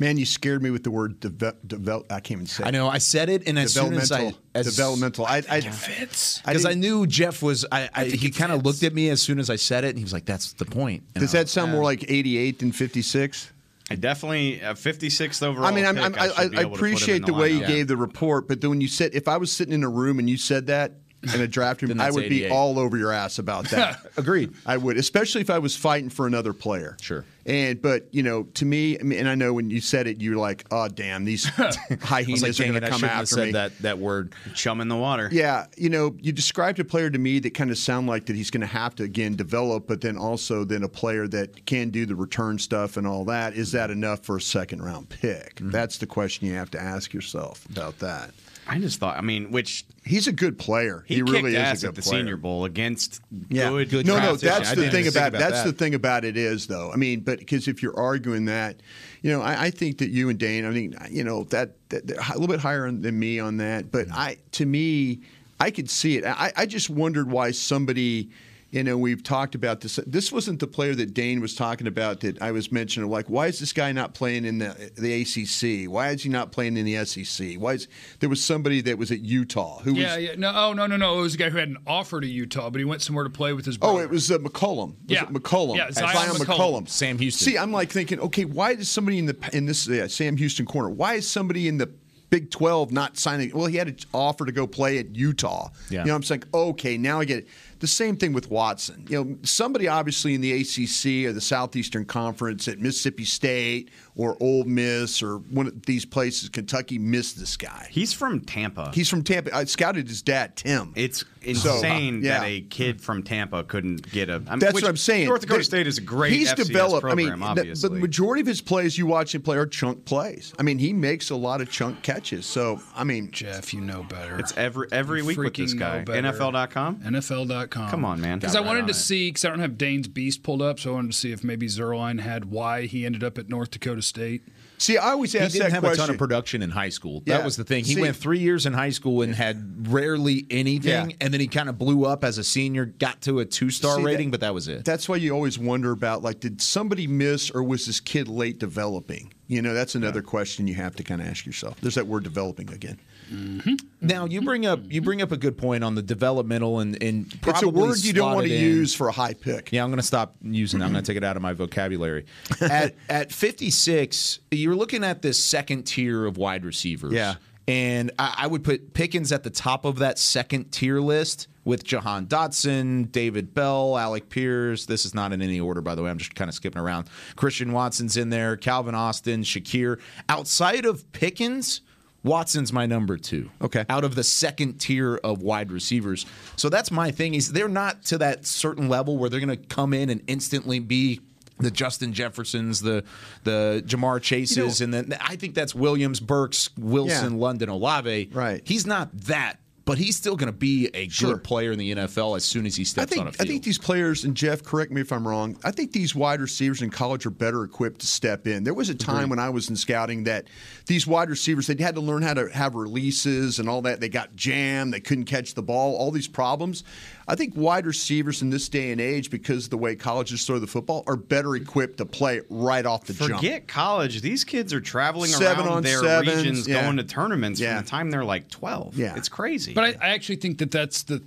Man, 0.00 0.16
you 0.16 0.26
scared 0.26 0.60
me 0.60 0.70
with 0.70 0.82
the 0.82 0.90
word 0.90 1.20
develop. 1.20 1.62
Devel- 1.64 2.04
I 2.10 2.18
can't 2.18 2.32
even 2.32 2.46
say. 2.46 2.64
I 2.64 2.68
it. 2.70 2.72
know 2.72 2.88
I 2.88 2.98
said 2.98 3.28
it, 3.28 3.46
and 3.46 3.56
as 3.56 3.74
soon 3.74 3.94
as 3.94 4.10
I 4.10 4.16
developmental. 4.16 4.42
as, 4.56 4.66
developmental. 4.66 5.26
I, 5.26 5.42
I, 5.48 5.60
Fits. 5.60 6.40
because 6.44 6.66
I, 6.66 6.70
didn't- 6.70 6.80
knew 6.80 7.06
Jeff 7.06 7.40
was. 7.42 7.64
I, 7.70 7.88
I, 7.94 8.04
he 8.06 8.30
kind 8.30 8.50
of 8.50 8.64
looked 8.64 8.82
at 8.82 8.92
me 8.94 9.10
as 9.10 9.22
soon 9.22 9.38
as 9.38 9.48
I 9.48 9.54
said 9.56 9.84
it, 9.84 9.90
and 9.90 9.98
he 9.98 10.02
was 10.04 10.12
like, 10.12 10.24
"That's 10.24 10.54
the 10.54 10.64
point." 10.64 11.04
And 11.14 11.22
Does 11.22 11.32
I 11.36 11.38
that 11.40 11.48
sound 11.48 11.70
like, 11.70 11.76
more 11.76 11.84
like 11.84 12.10
88 12.10 12.58
than 12.58 12.72
56? 12.72 13.52
I 13.92 13.96
definitely, 13.96 14.60
a 14.60 14.74
56th 14.74 15.42
overall. 15.42 15.66
I 15.66 15.70
mean, 15.70 15.84
I'm, 15.84 15.96
pick, 15.96 16.04
I'm, 16.04 16.14
I, 16.14 16.18
I, 16.18 16.24
I, 16.24 16.28
be 16.28 16.32
able 16.32 16.48
to 16.48 16.48
put 16.48 16.56
him 16.56 16.62
in 16.62 16.74
appreciate 16.74 17.26
the, 17.26 17.34
way 17.34 17.52
you 17.52 17.60
lineup. 17.60 17.66
gave 17.66 17.88
the 17.88 17.96
report, 17.96 18.48
but 18.48 18.60
then 18.60 18.70
when 18.70 18.80
you 18.80 18.88
said, 18.88 19.14
if 19.14 19.28
I 19.28 19.36
was 19.36 19.52
sitting 19.52 19.74
in 19.74 19.84
a 19.84 19.88
room 19.88 20.18
and 20.18 20.28
you 20.30 20.36
said 20.36 20.66
that 20.68 20.94
in 21.34 21.40
a 21.40 21.46
draft 21.46 21.82
room, 21.82 21.92
I 21.92 22.04
that's 22.04 22.14
would 22.14 22.28
be 22.28 22.48
all 22.48 22.78
over 22.78 22.96
your 22.96 23.12
ass 23.12 23.38
about 23.38 23.66
that. 23.70 24.00
Agreed. 24.16 24.52
I 24.66 24.76
would, 24.76 24.96
especially 24.96 25.40
if 25.40 25.50
I 25.50 25.58
was 25.58 25.76
fighting 25.76 26.10
for 26.10 26.26
another 26.26 26.52
player. 26.52 26.96
Sure. 27.00 27.24
And 27.44 27.82
but 27.82 28.06
you 28.12 28.22
know, 28.22 28.44
to 28.54 28.64
me, 28.64 28.98
I 28.98 29.02
mean, 29.02 29.18
and 29.18 29.28
I 29.28 29.34
know 29.34 29.52
when 29.52 29.68
you 29.68 29.80
said 29.80 30.06
it, 30.06 30.20
you're 30.20 30.36
like, 30.36 30.64
oh 30.70 30.88
damn, 30.88 31.24
these 31.24 31.50
I 31.58 31.66
was 31.66 31.76
hyenas 32.02 32.42
like, 32.42 32.50
are 32.50 32.54
"Dang 32.54 32.66
going 32.68 32.76
it, 32.76 32.80
to 32.80 32.86
I 32.86 32.90
come 32.90 32.98
shouldn't 33.00 33.12
have 33.12 33.22
after 33.22 33.34
said 33.34 33.46
me. 33.46 33.52
that 33.52 33.78
that 33.78 33.98
word. 33.98 34.32
Chum 34.54 34.80
in 34.80 34.88
the 34.88 34.96
water. 34.96 35.28
Yeah, 35.32 35.66
you 35.76 35.88
know, 35.88 36.14
you 36.20 36.30
described 36.32 36.78
a 36.78 36.84
player 36.84 37.10
to 37.10 37.18
me 37.18 37.40
that 37.40 37.54
kind 37.54 37.70
of 37.70 37.78
sound 37.78 38.06
like 38.06 38.26
that 38.26 38.36
he's 38.36 38.50
going 38.50 38.60
to 38.60 38.66
have 38.68 38.94
to 38.96 39.02
again 39.02 39.34
develop, 39.34 39.88
but 39.88 40.00
then 40.00 40.16
also 40.16 40.64
then 40.64 40.84
a 40.84 40.88
player 40.88 41.26
that 41.28 41.66
can 41.66 41.90
do 41.90 42.06
the 42.06 42.14
return 42.14 42.58
stuff 42.58 42.96
and 42.96 43.06
all 43.06 43.24
that. 43.24 43.54
Is 43.54 43.72
that 43.72 43.90
enough 43.90 44.20
for 44.20 44.36
a 44.36 44.40
second 44.40 44.82
round 44.82 45.08
pick? 45.08 45.56
Mm-hmm. 45.56 45.70
That's 45.70 45.98
the 45.98 46.06
question 46.06 46.46
you 46.46 46.54
have 46.54 46.70
to 46.72 46.80
ask 46.80 47.12
yourself 47.12 47.66
about 47.70 47.98
that. 47.98 48.30
I 48.66 48.78
just 48.78 49.00
thought, 49.00 49.18
I 49.18 49.20
mean, 49.22 49.50
which 49.50 49.84
He's 50.04 50.26
a 50.26 50.32
good 50.32 50.58
player. 50.58 51.04
he, 51.06 51.16
He, 51.16 51.22
really 51.22 51.56
ass 51.56 51.78
is 51.78 51.84
a 51.84 51.88
at 51.88 51.94
good 51.94 52.02
the 52.02 52.08
player. 52.08 52.20
Senior 52.20 52.36
Bowl 52.36 52.64
against 52.64 53.20
Yeah. 53.48 53.70
good, 53.70 53.90
Good 53.90 54.06
no, 54.06 54.18
no, 54.18 54.36
that's 54.36 54.74
the 54.74 54.90
thing 54.90 55.06
about, 55.06 55.28
about 55.28 55.38
that's 55.38 55.62
that. 55.62 55.66
the 55.66 55.72
thing 55.72 55.94
about 55.94 56.24
it 56.24 56.36
is 56.36 56.66
though. 56.66 56.90
I 56.92 56.96
mean, 56.96 57.20
but 57.20 57.38
because 57.38 57.68
if 57.68 57.82
you're 57.82 57.98
arguing 57.98 58.46
that, 58.46 58.80
you 59.22 59.30
know, 59.30 59.42
I, 59.42 59.64
I 59.64 59.70
think 59.70 59.98
that 59.98 60.10
you 60.10 60.28
and 60.28 60.38
Dane, 60.38 60.64
I 60.64 60.72
think 60.72 60.94
you 61.10 61.22
know 61.24 61.44
that, 61.44 61.70
that, 61.90 62.06
that 62.08 62.28
a 62.28 62.32
little 62.32 62.48
bit 62.48 62.60
higher 62.60 62.90
than 62.90 63.18
me 63.18 63.38
on 63.38 63.58
that. 63.58 63.90
But 63.90 64.06
mm-hmm. 64.06 64.18
I, 64.18 64.36
to 64.52 64.66
me, 64.66 65.20
I 65.60 65.70
could 65.70 65.88
see 65.88 66.16
it. 66.16 66.24
I, 66.24 66.52
I 66.56 66.66
just 66.66 66.90
wondered 66.90 67.30
why 67.30 67.50
somebody. 67.52 68.30
You 68.72 68.82
know, 68.82 68.96
we've 68.96 69.22
talked 69.22 69.54
about 69.54 69.82
this. 69.82 69.96
This 70.06 70.32
wasn't 70.32 70.58
the 70.58 70.66
player 70.66 70.94
that 70.94 71.12
Dane 71.12 71.42
was 71.42 71.54
talking 71.54 71.86
about 71.86 72.20
that 72.20 72.40
I 72.40 72.52
was 72.52 72.72
mentioning. 72.72 73.10
Like, 73.10 73.26
why 73.28 73.48
is 73.48 73.58
this 73.60 73.70
guy 73.74 73.92
not 73.92 74.14
playing 74.14 74.46
in 74.46 74.56
the 74.58 74.90
the 74.96 75.12
ACC? 75.20 75.90
Why 75.92 76.08
is 76.08 76.22
he 76.22 76.30
not 76.30 76.52
playing 76.52 76.78
in 76.78 76.86
the 76.86 77.04
SEC? 77.04 77.56
Why 77.58 77.74
is 77.74 77.86
there 78.20 78.30
was 78.30 78.42
somebody 78.42 78.80
that 78.80 78.96
was 78.96 79.12
at 79.12 79.20
Utah 79.20 79.80
who 79.80 79.92
Yeah, 79.92 80.16
was 80.16 80.24
yeah. 80.24 80.34
No, 80.38 80.52
oh, 80.54 80.72
no, 80.72 80.86
no, 80.86 80.96
no. 80.96 81.18
It 81.18 81.22
was 81.22 81.34
a 81.34 81.36
guy 81.36 81.50
who 81.50 81.58
had 81.58 81.68
an 81.68 81.76
offer 81.86 82.18
to 82.22 82.26
Utah, 82.26 82.70
but 82.70 82.78
he 82.78 82.86
went 82.86 83.02
somewhere 83.02 83.24
to 83.24 83.30
play 83.30 83.52
with 83.52 83.66
his 83.66 83.76
brother. 83.76 83.98
Oh, 83.98 84.02
it 84.02 84.08
was 84.08 84.30
uh, 84.30 84.38
McCollum. 84.38 84.94
Was 85.02 85.10
Yeah. 85.10 85.24
it 85.24 85.28
McCollum. 85.34 85.76
Yeah, 85.76 85.88
Zyon, 85.88 86.08
Zyon 86.08 86.28
McCollum. 86.38 86.56
McCollum. 86.56 86.88
Sam 86.88 87.18
Houston. 87.18 87.44
See, 87.44 87.58
I'm 87.58 87.72
like 87.72 87.90
thinking, 87.90 88.20
okay, 88.20 88.46
why 88.46 88.74
does 88.74 88.88
somebody 88.88 89.18
in 89.18 89.26
the 89.26 89.36
in 89.52 89.66
this 89.66 89.86
yeah, 89.86 90.06
Sam 90.06 90.38
Houston 90.38 90.64
corner? 90.64 90.88
Why 90.88 91.14
is 91.16 91.28
somebody 91.28 91.68
in 91.68 91.76
the 91.76 91.92
Big 92.30 92.50
12 92.50 92.92
not 92.92 93.18
signing? 93.18 93.50
Well, 93.54 93.66
he 93.66 93.76
had 93.76 93.88
an 93.88 93.96
offer 94.14 94.46
to 94.46 94.52
go 94.52 94.66
play 94.66 94.96
at 94.96 95.14
Utah. 95.14 95.68
Yeah. 95.90 96.00
You 96.00 96.06
know, 96.06 96.14
I'm 96.14 96.22
saying, 96.22 96.44
okay, 96.54 96.96
now 96.96 97.20
I 97.20 97.26
get 97.26 97.40
it. 97.40 97.48
The 97.82 97.88
same 97.88 98.16
thing 98.16 98.32
with 98.32 98.48
Watson. 98.48 99.04
You 99.08 99.24
know, 99.24 99.38
somebody 99.42 99.88
obviously 99.88 100.34
in 100.34 100.40
the 100.40 100.52
ACC 100.52 101.28
or 101.28 101.32
the 101.32 101.40
Southeastern 101.40 102.04
Conference 102.04 102.68
at 102.68 102.78
Mississippi 102.78 103.24
State 103.24 103.90
or 104.14 104.36
Ole 104.40 104.64
Miss 104.64 105.22
or 105.22 105.38
one 105.38 105.66
of 105.66 105.86
these 105.86 106.04
places, 106.04 106.48
Kentucky, 106.50 106.98
missed 106.98 107.38
this 107.38 107.56
guy. 107.56 107.88
He's 107.90 108.12
from 108.12 108.40
Tampa. 108.40 108.90
He's 108.94 109.08
from 109.08 109.22
Tampa. 109.22 109.54
I 109.56 109.64
scouted 109.64 110.08
his 110.08 110.20
dad, 110.22 110.56
Tim. 110.56 110.92
it's 110.96 111.24
So, 111.54 111.70
uh, 111.70 111.74
insane 111.76 112.22
yeah. 112.22 112.40
that 112.40 112.46
a 112.46 112.60
kid 112.60 113.00
from 113.00 113.22
Tampa 113.22 113.64
couldn't 113.64 114.10
get 114.12 114.28
a. 114.28 114.34
I 114.34 114.38
mean, 114.38 114.58
That's 114.60 114.74
which 114.74 114.82
what 114.84 114.90
I'm 114.90 114.96
saying. 114.96 115.26
North 115.26 115.40
Dakota 115.40 115.56
There- 115.58 115.64
State 115.64 115.86
is 115.86 115.98
a 115.98 116.02
great. 116.02 116.32
He's 116.34 116.50
FCS 116.52 116.66
developed. 116.68 117.02
Program, 117.02 117.26
I 117.26 117.30
mean, 117.32 117.38
the- 117.40 117.46
obviously. 117.62 117.88
the 117.88 118.00
majority 118.00 118.40
of 118.42 118.46
his 118.46 118.60
plays 118.60 118.96
you 118.98 119.06
watch 119.06 119.34
him 119.34 119.42
play 119.42 119.56
are 119.56 119.66
chunk 119.66 120.04
plays. 120.04 120.52
I 120.58 120.62
mean, 120.62 120.78
he 120.78 120.92
makes 120.92 121.30
a 121.30 121.36
lot 121.36 121.60
of 121.60 121.70
chunk 121.70 122.02
catches. 122.02 122.44
So, 122.46 122.80
I 122.94 123.04
mean, 123.04 123.30
Jeff, 123.32 123.72
you 123.74 123.80
know 123.80 124.02
better. 124.04 124.38
it's 124.38 124.56
every 124.56 124.86
every 124.92 125.20
You 125.20 125.26
week 125.26 125.38
with 125.38 125.54
this 125.54 125.72
guy. 125.74 126.04
NFL.com. 126.06 126.96
NFL.com. 127.00 127.90
Come 127.90 128.04
on, 128.04 128.20
man. 128.20 128.38
Because 128.38 128.52
Got 128.54 128.60
I 128.60 128.62
right 128.62 128.68
wanted 128.68 128.86
to 128.86 128.90
it. 128.90 128.94
see, 128.94 129.28
because 129.28 129.44
I 129.44 129.48
don't 129.48 129.60
have 129.60 129.78
Dane's 129.78 130.08
Beast 130.08 130.42
pulled 130.42 130.62
up, 130.62 130.78
so 130.78 130.90
I 130.90 130.94
wanted 130.94 131.12
to 131.12 131.16
see 131.18 131.32
if 131.32 131.42
maybe 131.42 131.66
Zierlein 131.66 132.20
had 132.20 132.46
why 132.46 132.86
he 132.86 133.04
ended 133.06 133.24
up 133.24 133.38
at 133.38 133.48
North 133.48 133.70
Dakota 133.70 134.01
State. 134.02 134.42
See, 134.78 134.98
I 134.98 135.10
always 135.12 135.32
ask 135.36 135.52
that 135.52 135.52
question. 135.52 135.52
He 135.52 135.58
didn't 135.58 135.70
that 135.70 135.74
have 135.74 135.82
question. 135.84 136.02
a 136.02 136.06
ton 136.06 136.14
of 136.14 136.18
production 136.18 136.62
in 136.62 136.70
high 136.70 136.88
school. 136.88 137.22
Yeah. 137.24 137.36
That 137.38 137.44
was 137.44 137.56
the 137.56 137.62
thing. 137.62 137.84
He 137.84 137.94
See- 137.94 138.00
went 138.00 138.16
three 138.16 138.40
years 138.40 138.66
in 138.66 138.72
high 138.72 138.90
school 138.90 139.22
and 139.22 139.32
had 139.32 139.86
rarely 139.88 140.44
anything, 140.50 141.10
Yeah. 141.10 141.16
and 141.20 141.32
then 141.32 141.40
he 141.40 141.46
kind 141.46 141.68
of 141.68 141.78
blew 141.78 142.04
up 142.04 142.24
as 142.24 142.36
a 142.36 142.42
senior, 142.44 142.86
got 142.86 143.20
to 143.22 143.38
a 143.38 143.44
two 143.44 143.70
star 143.70 143.96
See, 143.96 144.02
that- 144.02 144.06
rating, 144.06 144.30
but 144.32 144.40
that 144.40 144.52
was 144.54 144.66
it. 144.66 144.84
That's 144.84 145.08
why 145.08 145.16
you 145.16 145.30
always 145.32 145.56
wonder 145.58 145.92
about 145.92 146.22
like, 146.22 146.40
did 146.40 146.60
somebody 146.60 147.06
miss 147.06 147.48
or 147.50 147.62
was 147.62 147.86
this 147.86 148.00
kid 148.00 148.26
late 148.26 148.58
developing? 148.58 149.32
You 149.46 149.62
know, 149.62 149.72
that's 149.74 149.94
another 149.94 150.22
question 150.22 150.66
you 150.66 150.74
have 150.74 150.96
to 150.96 151.04
kind 151.04 151.20
of 151.20 151.28
ask 151.28 151.46
yourself. 151.46 151.76
There's 151.80 151.94
that 151.94 152.06
word 152.08 152.24
developing 152.24 152.70
again. 152.72 152.98
Mm-hmm. 153.30 153.74
Now 154.00 154.26
you 154.26 154.42
bring 154.42 154.66
up 154.66 154.80
you 154.88 155.00
bring 155.02 155.22
up 155.22 155.32
a 155.32 155.36
good 155.36 155.56
point 155.56 155.84
on 155.84 155.94
the 155.94 156.02
developmental 156.02 156.80
and 156.80 157.00
and 157.02 157.32
It's 157.46 157.62
a 157.62 157.68
word 157.68 157.98
you 157.98 158.12
don't 158.12 158.34
want 158.34 158.46
to 158.46 158.54
use 158.54 158.94
for 158.94 159.08
a 159.08 159.12
high 159.12 159.34
pick. 159.34 159.72
Yeah, 159.72 159.84
I'm 159.84 159.90
going 159.90 159.98
to 159.98 160.06
stop 160.06 160.36
using. 160.42 160.80
it. 160.80 160.84
I'm 160.84 160.92
going 160.92 161.02
to 161.04 161.10
mm-hmm. 161.10 161.14
take 161.14 161.22
it 161.22 161.24
out 161.24 161.36
of 161.36 161.42
my 161.42 161.52
vocabulary. 161.52 162.26
At 162.60 162.94
at 163.08 163.32
56, 163.32 164.40
you're 164.50 164.74
looking 164.74 165.04
at 165.04 165.22
this 165.22 165.42
second 165.42 165.84
tier 165.84 166.26
of 166.26 166.36
wide 166.36 166.64
receivers. 166.64 167.12
Yeah. 167.12 167.34
and 167.68 168.10
I, 168.18 168.34
I 168.38 168.46
would 168.46 168.64
put 168.64 168.94
Pickens 168.94 169.32
at 169.32 169.42
the 169.42 169.50
top 169.50 169.84
of 169.84 169.98
that 169.98 170.18
second 170.18 170.72
tier 170.72 171.00
list 171.00 171.48
with 171.64 171.84
Jahan 171.84 172.26
Dotson, 172.26 173.10
David 173.12 173.54
Bell, 173.54 173.96
Alec 173.96 174.28
Pierce. 174.28 174.86
This 174.86 175.06
is 175.06 175.14
not 175.14 175.32
in 175.32 175.40
any 175.42 175.60
order, 175.60 175.80
by 175.80 175.94
the 175.94 176.02
way. 176.02 176.10
I'm 176.10 176.18
just 176.18 176.34
kind 176.34 176.48
of 176.48 176.54
skipping 176.54 176.80
around. 176.80 177.08
Christian 177.36 177.72
Watson's 177.72 178.16
in 178.16 178.30
there. 178.30 178.56
Calvin 178.56 178.94
Austin, 178.94 179.42
Shakir. 179.42 180.00
Outside 180.28 180.84
of 180.84 181.10
Pickens. 181.12 181.82
Watson's 182.24 182.72
my 182.72 182.86
number 182.86 183.16
two. 183.16 183.50
Okay. 183.60 183.84
Out 183.88 184.04
of 184.04 184.14
the 184.14 184.22
second 184.24 184.78
tier 184.78 185.16
of 185.24 185.42
wide 185.42 185.72
receivers. 185.72 186.24
So 186.56 186.68
that's 186.68 186.90
my 186.90 187.10
thing. 187.10 187.34
Is 187.34 187.52
they're 187.52 187.68
not 187.68 188.04
to 188.06 188.18
that 188.18 188.46
certain 188.46 188.88
level 188.88 189.18
where 189.18 189.28
they're 189.28 189.40
going 189.40 189.56
to 189.56 189.66
come 189.68 189.92
in 189.92 190.08
and 190.10 190.22
instantly 190.28 190.78
be 190.78 191.20
the 191.58 191.70
Justin 191.70 192.12
Jeffersons, 192.12 192.80
the 192.80 193.04
the 193.44 193.82
Ja'Marr 193.86 194.20
Chases, 194.20 194.80
and 194.80 194.92
then 194.92 195.16
I 195.20 195.36
think 195.36 195.54
that's 195.54 195.74
Williams, 195.74 196.18
Burks, 196.18 196.70
Wilson, 196.76 197.34
Yeah. 197.34 197.40
London, 197.40 197.68
Olave. 197.68 198.30
Right. 198.32 198.62
He's 198.64 198.86
not 198.86 199.16
that, 199.26 199.60
but 199.84 199.98
he's 199.98 200.16
still 200.16 200.36
going 200.36 200.52
to 200.52 200.56
be 200.56 200.88
a 200.94 201.08
Sure. 201.08 201.34
good 201.34 201.44
player 201.44 201.72
in 201.72 201.78
the 201.78 201.92
NFL 201.94 202.36
as 202.36 202.44
soon 202.44 202.66
as 202.66 202.76
he 202.76 202.84
steps 202.84 203.10
think 203.10 203.20
on 203.20 203.28
a 203.28 203.32
field. 203.32 203.46
I 203.46 203.50
think 203.50 203.64
these 203.64 203.78
players 203.78 204.24
and 204.24 204.36
Jeff, 204.36 204.62
correct 204.62 204.92
me 204.92 205.00
if 205.00 205.12
I'm 205.12 205.26
wrong. 205.26 205.56
I 205.64 205.70
think 205.70 205.92
these 205.92 206.14
wide 206.14 206.40
receivers 206.40 206.82
in 206.82 206.90
college 206.90 207.26
are 207.26 207.30
better 207.30 207.64
equipped 207.64 208.00
to 208.00 208.06
step 208.06 208.46
in. 208.46 208.64
There 208.64 208.74
was 208.74 208.88
a 208.88 208.94
time 208.94 209.28
when 209.28 209.38
I 209.38 209.48
was 209.50 209.68
in 209.70 209.76
scouting 209.76 210.24
that 210.24 210.46
these 210.86 211.06
wide 211.06 211.30
receivers 211.30 211.66
they 211.66 211.82
had 211.82 211.94
to 211.96 212.00
learn 212.00 212.22
how 212.22 212.34
to 212.34 212.48
have 212.48 212.74
releases 212.74 213.58
and 213.58 213.68
all 213.68 213.82
that. 213.82 214.00
They 214.00 214.08
got 214.08 214.36
jammed, 214.36 214.92
they 214.94 215.00
couldn't 215.00 215.24
catch 215.24 215.54
the 215.54 215.62
ball, 215.62 215.96
all 215.96 216.10
these 216.10 216.28
problems. 216.28 216.84
I 217.28 217.34
think 217.34 217.54
wide 217.56 217.86
receivers 217.86 218.42
in 218.42 218.50
this 218.50 218.68
day 218.68 218.90
and 218.92 219.00
age, 219.00 219.30
because 219.30 219.64
of 219.64 219.70
the 219.70 219.78
way 219.78 219.94
colleges 219.94 220.44
throw 220.44 220.58
the 220.58 220.66
football, 220.66 221.04
are 221.06 221.16
better 221.16 221.54
equipped 221.56 221.98
to 221.98 222.06
play 222.06 222.40
right 222.50 222.84
off 222.84 223.04
the 223.04 223.12
jump. 223.14 223.34
Forget 223.34 223.68
college. 223.68 224.20
These 224.22 224.44
kids 224.44 224.72
are 224.74 224.80
traveling 224.80 225.30
Seven 225.30 225.66
around 225.66 225.84
their 225.84 226.00
sevens, 226.00 226.36
regions, 226.36 226.68
yeah. 226.68 226.82
going 226.82 226.96
to 226.96 227.04
tournaments 227.04 227.60
Yeah. 227.60 227.76
from 227.76 227.84
the 227.84 227.90
time 227.90 228.10
they're 228.10 228.24
like 228.24 228.48
12. 228.50 228.96
Yeah. 228.96 229.16
It's 229.16 229.28
crazy. 229.28 229.72
But 229.74 229.84
I, 230.02 230.08
I 230.08 230.10
actually 230.10 230.36
think 230.36 230.58
that 230.58 230.70
that's 230.70 231.04
the 231.04 231.22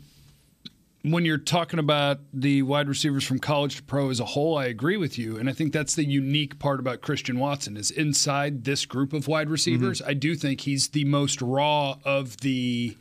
when 1.04 1.24
you're 1.24 1.38
talking 1.38 1.78
about 1.78 2.20
the 2.34 2.64
wide 2.64 2.88
receivers 2.90 3.24
from 3.24 3.38
college 3.38 3.76
to 3.76 3.84
pro 3.84 4.10
as 4.10 4.20
a 4.20 4.26
whole, 4.26 4.58
I 4.58 4.66
agree 4.66 4.98
with 4.98 5.20
you, 5.20 5.38
and 5.38 5.48
I 5.48 5.54
think 5.54 5.72
that's 5.72 5.94
the 5.94 6.04
unique 6.04 6.58
part 6.58 6.80
about 6.80 7.02
Christian 7.02 7.38
Watson 7.38 7.78
is 7.78 7.92
inside 7.92 8.64
this 8.64 8.88
group 8.88 9.14
of 9.14 9.28
wide 9.28 9.52
receivers. 9.52 10.02
Mm-hmm. 10.02 10.10
I 10.10 10.14
do 10.16 10.34
think 10.34 10.62
he's 10.62 10.88
the 10.90 11.06
most 11.06 11.44
raw 11.44 11.98
of 12.04 12.38
the 12.38 12.98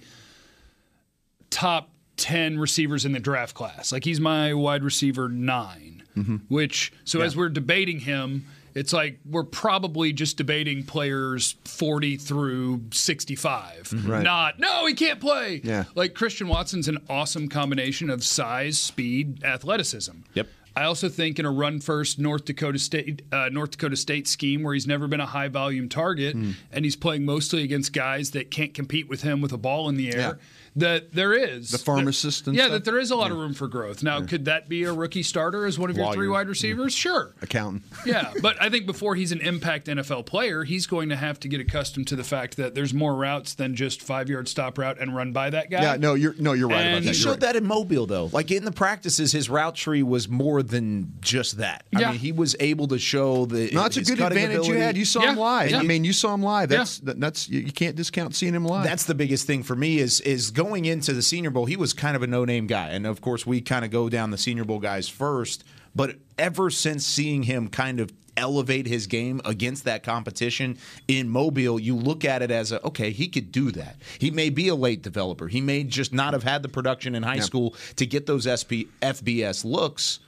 top 1.49 1.89
10 2.17 2.59
receivers 2.59 3.05
in 3.05 3.13
the 3.13 3.21
draft 3.21 3.55
class. 3.55 3.93
Like 3.93 4.05
he's 4.05 4.21
my 4.21 4.55
wide 4.55 4.83
receiver 4.85 5.29
9, 5.29 6.43
which 6.49 6.93
so 7.05 7.21
as 7.21 7.37
we're 7.37 7.49
debating 7.49 8.01
him, 8.01 8.47
it's 8.75 8.93
like 8.93 9.19
we're 9.25 9.45
probably 9.45 10.13
just 10.13 10.37
debating 10.37 10.83
players 10.85 11.55
40 11.65 12.17
through 12.17 12.83
65. 12.93 13.93
Right. 14.07 14.23
Not 14.23 14.59
no, 14.59 14.87
he 14.87 14.95
can't 14.95 15.21
play. 15.21 15.61
Yeah. 15.63 15.85
Like 15.95 16.15
Christian 16.15 16.49
Watson's 16.49 16.89
an 16.89 16.99
awesome 17.09 17.49
combination 17.49 18.11
of 18.11 18.25
size, 18.25 18.79
speed, 18.79 19.45
athleticism. 19.45 20.13
Yep. 20.35 20.49
I 20.77 20.83
also 20.87 21.09
think 21.09 21.39
in 21.39 21.47
a 21.47 21.53
run 21.53 21.79
first 21.79 22.19
North 22.19 22.47
Dakota 22.47 22.81
State 22.81 23.23
uh, 23.33 23.49
North 23.53 23.71
Dakota 23.73 23.95
State 23.97 24.27
scheme 24.27 24.65
where 24.65 24.75
he's 24.75 24.89
never 24.89 25.07
been 25.07 25.21
a 25.21 25.27
high 25.27 25.47
volume 25.49 25.89
target 25.89 26.35
Hmm. 26.35 26.51
and 26.73 26.85
he's 26.85 26.97
playing 26.97 27.25
mostly 27.25 27.63
against 27.63 27.93
guys 27.93 28.33
that 28.33 28.51
can't 28.51 28.75
compete 28.75 29.09
with 29.09 29.23
him 29.23 29.41
with 29.41 29.53
a 29.53 29.57
ball 29.57 29.89
in 29.89 29.97
the 29.97 30.13
air. 30.13 30.39
That 30.77 31.13
there 31.13 31.33
is 31.33 31.71
The 31.71 31.79
pharmacist 31.79 32.49
and 32.49 32.57
yeah, 32.57 32.65
stuff? 32.65 32.73
that 32.73 32.85
there 32.85 32.99
is 32.99 33.11
a 33.13 33.17
lot 33.17 33.31
of 33.31 33.37
room 33.37 33.55
for 33.55 33.69
growth. 33.69 34.03
Now, 34.03 34.21
could 34.23 34.47
that 34.47 34.69
be 34.69 34.83
a 34.85 34.93
rookie 34.93 35.23
starter 35.23 35.67
as 35.67 35.79
one 35.79 35.89
of 35.89 35.97
your 35.97 36.13
three 36.13 36.29
wide 36.29 36.49
receivers? 36.49 36.93
Mm-hmm. 36.95 36.99
Sure. 36.99 37.35
Accountant. 37.43 37.83
Yeah, 38.07 38.33
but 38.43 38.61
I 38.61 38.69
think 38.69 38.85
before 38.87 39.15
he's 39.15 39.33
an 39.33 39.41
impact 39.41 39.87
NFL 39.87 40.27
player, 40.27 40.65
he's 40.65 40.87
going 40.87 41.09
to 41.09 41.17
have 41.17 41.41
to 41.41 41.49
get 41.49 41.59
accustomed 41.61 42.07
to 42.09 42.17
the 42.17 42.25
fact 42.25 42.57
that 42.59 42.75
there's 42.75 42.93
more 42.93 43.15
routes 43.15 43.55
than 43.55 43.75
just 43.77 44.03
five 44.03 44.29
yard 44.29 44.47
stop 44.49 44.77
route 44.77 44.99
and 45.01 45.15
run 45.17 45.33
by 45.33 45.49
that 45.51 45.71
guy. 45.71 45.81
Yeah, 45.83 45.97
no, 45.97 46.15
you're 46.15 46.35
no, 46.39 46.53
you're 46.53 46.69
right 46.69 46.81
And 46.83 46.89
about 46.97 47.03
that. 47.05 47.09
he 47.09 47.15
showed 47.15 47.31
right. 47.31 47.41
that 47.41 47.57
in 47.57 47.65
Mobile, 47.67 48.07
though. 48.07 48.29
Like 48.33 48.51
in 48.51 48.65
the 48.65 48.73
practices, 48.73 49.33
his 49.33 49.49
route 49.49 49.75
tree 49.77 50.03
was 50.03 50.29
more 50.29 50.63
than 50.63 51.13
just 51.21 51.59
that. 51.59 51.85
I 51.97 52.01
Yeah. 52.01 52.11
mean, 52.11 52.19
he 52.19 52.33
was 52.33 52.55
able 52.61 52.89
to 52.89 52.99
show 52.99 53.47
the. 53.47 53.71
No, 53.73 53.85
it's 53.87 53.97
a 53.97 54.03
good 54.03 54.19
cutting 54.19 54.39
advantage 54.39 54.67
you 54.69 54.75
had. 54.75 54.97
You 54.97 55.05
saw 55.05 55.23
Yeah, 55.23 55.31
him 55.33 55.39
live. 55.39 55.71
yeah. 55.71 55.79
I 55.79 55.83
mean, 55.83 56.05
you 56.05 56.13
saw 56.13 56.35
him 56.35 56.43
live. 56.43 56.69
That's 56.69 56.99
that, 57.01 57.19
that's 57.21 57.49
you, 57.49 57.61
you 57.61 57.73
can't 57.73 57.97
discount 57.97 58.35
seeing 58.35 58.55
him 58.55 58.65
live. 58.67 58.85
That's 58.85 59.05
the 59.05 59.15
biggest 59.15 59.47
thing 59.47 59.63
for 59.63 59.77
me 59.77 59.99
is 59.99 60.21
is 60.21 60.51
going 60.51 60.64
into 60.73 61.13
the 61.13 61.23
Senior 61.23 61.51
Bowl. 61.51 61.67
He 61.67 61.77
was 61.77 61.93
kind 61.93 62.17
of 62.17 62.23
a 62.23 62.27
no 62.27 62.45
name 62.45 62.67
guy, 62.67 62.89
and 62.89 63.07
of 63.07 63.21
course 63.21 63.47
we 63.47 63.61
kind 63.61 63.85
of 63.85 63.91
go 63.91 64.09
down 64.09 64.31
the 64.31 64.39
Senior 64.39 64.65
Bowl 64.65 64.79
guys 64.79 65.09
first. 65.09 65.65
But 65.95 66.17
ever 66.39 66.71
since 66.71 67.07
seeing 67.07 67.45
him 67.45 67.69
kind 67.69 68.01
of 68.01 68.13
elevate 68.37 68.87
his 68.87 69.07
game 69.07 69.41
against 69.45 69.85
that 69.85 70.03
competition 70.03 70.79
in 71.07 71.29
Mobile, 71.29 71.79
you 71.79 71.95
look 71.95 72.25
at 72.25 72.43
it 72.43 72.51
as 72.51 72.73
a 72.73 72.85
okay, 72.85 73.11
he 73.11 73.29
could 73.29 73.53
do 73.53 73.71
that. 73.73 73.97
He 74.19 74.31
may 74.31 74.51
be 74.51 74.69
a 74.69 74.75
late 74.75 75.03
developer. 75.03 75.49
He 75.49 75.61
may 75.61 75.85
just 75.85 76.13
not 76.13 76.33
have 76.33 76.43
had 76.43 76.63
the 76.63 76.69
production 76.69 77.15
in 77.15 77.23
high 77.23 77.41
school 77.41 77.75
to 77.97 78.07
get 78.07 78.27
those 78.27 78.45
SP, 78.49 78.91
FBS 79.03 79.65
looks. 79.65 80.19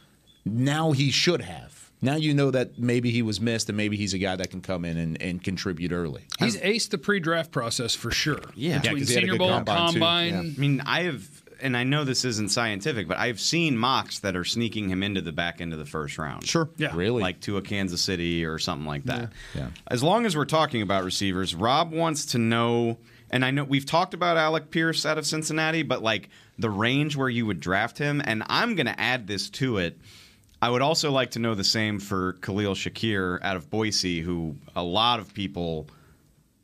Now 0.45 0.93
he 0.93 1.11
should 1.11 1.43
have. 1.43 1.86
Now 2.07 2.17
you 2.17 2.33
know 2.35 2.51
that 2.53 2.79
maybe 2.79 3.11
he 3.11 3.21
was 3.23 3.41
missed, 3.41 3.69
and 3.69 3.77
maybe 3.77 3.97
he's 3.97 4.15
a 4.15 4.19
guy 4.19 4.37
that 4.37 4.51
can 4.51 4.61
come 4.61 4.85
in 4.85 4.97
and, 4.97 5.21
and 5.21 5.43
contribute 5.43 5.91
early. 5.93 6.23
He's 6.39 6.57
aced 6.59 6.91
the 6.91 6.99
pre 6.99 7.19
draft 7.21 7.51
process 7.51 7.95
for 7.95 8.11
sure. 8.13 8.39
Yeah. 8.55 8.79
Between 8.79 8.99
Yeah, 8.99 9.01
'cause 9.01 9.09
he 9.09 9.15
had 9.17 9.25
a 9.25 9.27
Senior 9.27 9.39
Bowl, 9.39 9.49
combine, 9.51 9.87
too. 9.89 9.93
combine. 9.95 10.35
I 10.57 10.61
mean, 10.61 10.81
I 10.87 11.03
have, 11.03 11.29
and 11.61 11.77
I 11.77 11.83
know 11.85 12.05
this 12.05 12.25
isn't 12.25 12.51
scientific, 12.51 13.09
but 13.09 13.19
I've 13.19 13.41
seen 13.41 13.77
mocks 13.77 14.21
that 14.21 14.37
are 14.37 14.45
sneaking 14.45 14.89
him 14.89 15.03
into 15.03 15.21
the 15.21 15.33
back 15.33 15.61
end 15.61 15.73
of 15.73 15.79
the 15.81 15.85
first 15.85 16.17
round. 16.17 16.47
sure. 16.47 16.69
Yeah. 16.77 16.93
Really? 16.95 17.21
Like 17.21 17.41
to 17.41 17.57
a 17.57 17.63
Kansas 17.63 18.01
City 18.03 18.45
or 18.45 18.59
something 18.59 18.87
like 18.87 19.05
that. 19.05 19.33
Yeah. 19.55 19.69
As 19.89 20.03
long 20.03 20.27
as 20.27 20.37
we're 20.37 20.45
talking 20.45 20.83
about 20.83 21.03
receivers, 21.05 21.55
Rob 21.55 21.93
wants 21.93 22.25
to 22.27 22.39
know, 22.39 22.99
and 23.31 23.45
I 23.45 23.51
know 23.51 23.65
we've 23.65 23.87
talked 23.87 24.15
about 24.15 24.37
Alec 24.37 24.71
Pierce 24.71 25.05
out 25.05 25.19
of 25.19 25.27
Cincinnati, 25.27 25.83
but 25.83 26.03
like 26.03 26.29
the 26.59 26.71
range 26.71 27.17
where 27.17 27.29
you 27.29 27.47
would 27.47 27.59
draft 27.61 27.99
him, 27.99 28.23
and 28.25 28.45
I'm 28.47 28.77
going 28.77 28.87
to 28.87 28.99
add 29.01 29.27
this 29.27 29.51
to 29.51 29.79
it. 29.79 29.99
I 30.63 30.71
would 30.71 30.83
also 30.83 31.11
like 31.11 31.33
to 31.33 31.39
know 31.39 31.55
the 31.55 31.65
same 31.65 32.01
for 32.01 32.35
Khalil 32.35 32.75
Shakir 32.75 33.39
out 33.43 33.57
of 33.57 33.71
Boise, 33.71 34.21
who 34.21 34.57
a 34.75 34.83
lot 34.83 35.21
of 35.21 35.35
people 35.35 35.89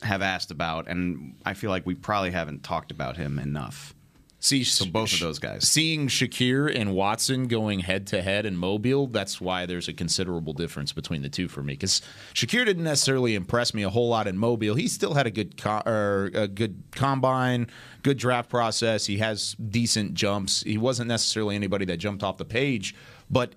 have 0.03 0.23
asked 0.23 0.51
about, 0.51 0.89
and 0.89 1.35
I 1.45 1.55
feel 1.55 1.71
like 1.71 1.87
we 1.87 1.95
probably 1.95 2.31
haven't 2.31 2.63
talked 2.65 2.91
about 2.91 3.17
him 3.17 3.39
enough. 3.39 3.95
See, 4.41 4.65
So 4.65 4.87
both 4.87 5.13
of 5.13 5.21
those 5.21 5.39
guys. 5.39 5.69
Seeing 5.69 6.09
Shakir 6.09 6.75
and 6.75 6.95
Watson 6.97 7.47
going 7.47 7.79
head 7.79 8.09
to 8.09 8.23
head 8.23 8.45
in 8.45 8.57
Mobile, 8.57 9.07
that's 9.07 9.41
why 9.41 9.67
there's 9.67 9.87
a 9.87 9.93
considerable 9.93 10.53
difference 10.53 10.93
between 10.93 11.23
the 11.23 11.29
two 11.29 11.47
for 11.47 11.63
me. 11.63 11.75
Because 11.75 12.03
Shakir 12.35 12.65
didn't 12.65 12.83
necessarily 12.83 13.37
impress 13.37 13.73
me 13.73 13.85
a 13.85 13.89
whole 13.91 14.09
lot 14.09 14.27
in 14.27 14.37
Mobile. 14.37 14.75
He 14.75 14.89
still 14.89 15.15
had 15.15 15.29
a 15.29 15.31
good 15.31 15.57
co- 15.57 15.83
or 15.87 16.33
a 16.35 16.49
good 16.49 16.83
combine, 16.91 17.69
good 18.03 18.19
draft 18.19 18.51
process. 18.51 19.07
He 19.07 19.19
has 19.19 19.55
decent 19.55 20.15
jumps. 20.15 20.65
He 20.65 20.77
wasn't 20.77 21.07
necessarily 21.07 21.55
anybody 21.55 21.85
that 21.85 21.99
jumped 21.99 22.25
off 22.25 22.37
the 22.37 22.45
page, 22.45 22.97
but 23.31 23.55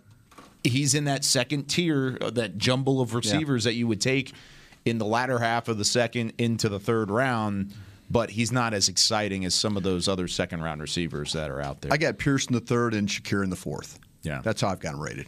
he's 0.65 0.93
in 0.93 1.05
that 1.05 1.23
second 1.23 1.65
tier, 1.65 2.17
uh, 2.21 2.29
that 2.31 2.57
jumble 2.57 3.01
of 3.01 3.13
receivers 3.13 3.63
that 3.63 3.73
you 3.73 3.87
would 3.87 4.01
take 4.01 4.33
in 4.85 4.97
the 4.97 5.05
latter 5.05 5.39
half 5.39 5.67
of 5.67 5.77
the 5.77 5.85
second 5.85 6.33
into 6.37 6.69
the 6.69 6.79
third 6.79 7.09
round. 7.09 7.73
But 8.09 8.29
he's 8.29 8.51
not 8.51 8.75
as 8.75 8.87
exciting 8.87 9.45
as 9.45 9.55
some 9.55 9.77
of 9.77 9.83
those 9.83 10.07
other 10.07 10.27
second 10.27 10.61
round 10.61 10.79
receivers 10.79 11.33
that 11.33 11.49
are 11.49 11.59
out 11.59 11.81
there. 11.81 11.91
I 11.91 11.97
got 11.97 12.19
Pierce 12.19 12.45
in 12.45 12.53
the 12.53 12.59
third 12.59 12.93
and 12.93 13.07
Shakir 13.07 13.43
in 13.43 13.49
the 13.49 13.55
fourth. 13.55 13.99
Yeah. 14.21 14.41
that's 14.43 14.61
how 14.61 14.69
I've 14.69 14.79
got 14.79 14.93
him 14.93 15.01
rated. 15.01 15.27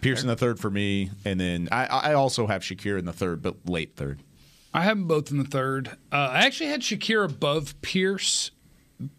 Pierce 0.00 0.22
in 0.22 0.28
the 0.28 0.36
third 0.36 0.58
for 0.58 0.70
me, 0.70 1.10
and 1.24 1.38
then 1.38 1.68
I, 1.70 1.86
I 1.86 2.14
also 2.14 2.48
have 2.48 2.62
Shakir 2.62 2.98
in 2.98 3.04
the 3.04 3.12
third, 3.12 3.40
but 3.40 3.68
late 3.68 3.94
third. 3.94 4.18
I 4.74 4.82
have 4.82 4.96
them 4.98 5.06
both 5.06 5.30
in 5.30 5.38
the 5.38 5.44
third. 5.44 5.88
Uh, 6.10 6.16
I 6.32 6.46
actually 6.46 6.70
had 6.70 6.80
Shakir 6.80 7.24
above 7.24 7.80
Pierce, 7.82 8.50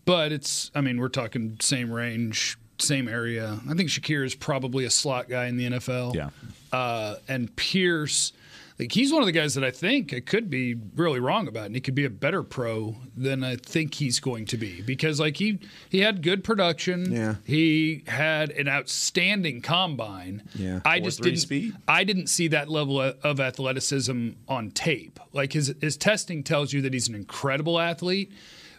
but 0.03 0.34
it's, 0.34 0.71
I 0.75 0.82
mean, 0.82 0.99
we're 0.99 1.07
talking 1.07 1.57
same 1.61 1.91
range, 1.91 2.57
same 2.80 3.07
area. 3.07 3.59
I 3.69 3.74
think 3.74 3.89
Shakir 3.89 4.26
is 4.26 4.36
probably 4.36 4.86
a 4.86 4.89
slot 4.89 5.30
guy 5.30 5.47
in 5.47 5.57
the 5.57 5.65
NFL. 5.69 6.15
Yeah. 6.15 6.30
Uh, 6.71 7.15
and 7.28 7.55
Pierce, 7.55 8.34
Like 8.80 8.91
he's 8.91 9.13
one 9.13 9.21
of 9.21 9.28
the 9.28 9.32
guys 9.32 9.53
that 9.53 9.63
I 9.63 9.69
think 9.69 10.11
I 10.11 10.19
could 10.19 10.49
be 10.49 10.76
really 10.95 11.19
wrong 11.19 11.47
about, 11.47 11.67
and 11.67 11.76
he 11.76 11.82
could 11.82 11.93
be 11.93 12.05
a 12.05 12.09
better 12.09 12.41
pro 12.41 12.95
than 13.15 13.43
I 13.43 13.55
think 13.57 13.93
he's 13.93 14.19
going 14.19 14.45
to 14.47 14.57
be 14.57 14.82
because 14.82 15.19
like 15.19 15.38
he 15.38 15.59
he 15.89 15.99
had 15.99 16.24
good 16.24 16.43
production. 16.43 17.11
Yeah. 17.11 17.36
he 17.45 18.03
had 18.07 18.49
an 18.49 18.67
outstanding 18.67 19.61
combine. 19.61 20.41
Yeah. 20.55 20.80
I 20.84 20.99
just 20.99 21.21
didn't 21.21 21.38
speed? 21.39 21.76
I 21.88 22.03
didn't 22.03 22.28
see 22.28 22.47
that 22.49 22.69
level 22.69 22.99
of 22.99 23.15
of 23.24 23.39
athleticism 23.39 24.30
on 24.47 24.71
tape. 24.71 25.19
Like 25.32 25.53
his 25.53 25.76
his 25.80 25.95
testing 25.95 26.43
tells 26.43 26.74
you 26.74 26.82
that 26.82 26.93
he's 26.93 27.07
an 27.07 27.13
incredible 27.15 27.80
athlete. 27.80 28.32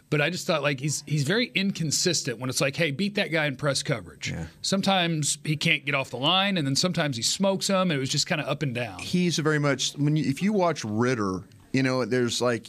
But 0.09 0.21
I 0.21 0.29
just 0.29 0.45
thought 0.45 0.61
like 0.61 0.79
he's 0.79 1.03
he's 1.07 1.23
very 1.23 1.51
inconsistent 1.55 2.39
when 2.39 2.49
it's 2.49 2.61
like, 2.61 2.75
hey, 2.75 2.91
beat 2.91 3.15
that 3.15 3.31
guy 3.31 3.45
in 3.45 3.55
press 3.55 3.81
coverage. 3.83 4.33
Sometimes 4.61 5.39
he 5.43 5.57
can't 5.57 5.83
get 5.85 5.95
off 5.95 6.11
the 6.11 6.17
line, 6.17 6.57
and 6.57 6.65
then 6.67 6.75
sometimes 6.75 7.17
he 7.17 7.23
smokes 7.23 7.67
him. 7.67 7.89
And 7.89 7.93
it 7.93 7.97
was 7.97 8.09
just 8.09 8.27
kind 8.27 8.39
of 8.39 8.47
up 8.47 8.61
and 8.63 8.73
down. 8.75 8.99
he's 8.99 9.37
very 9.39 9.59
much 9.59 9.93
when 9.93 10.15
you, 10.15 10.23
if 10.29 10.41
you 10.41 10.53
watch 10.53 10.85
Ridder, 10.85 11.41
you 11.73 11.83
know, 11.83 12.05
there's 12.05 12.41
like 12.41 12.67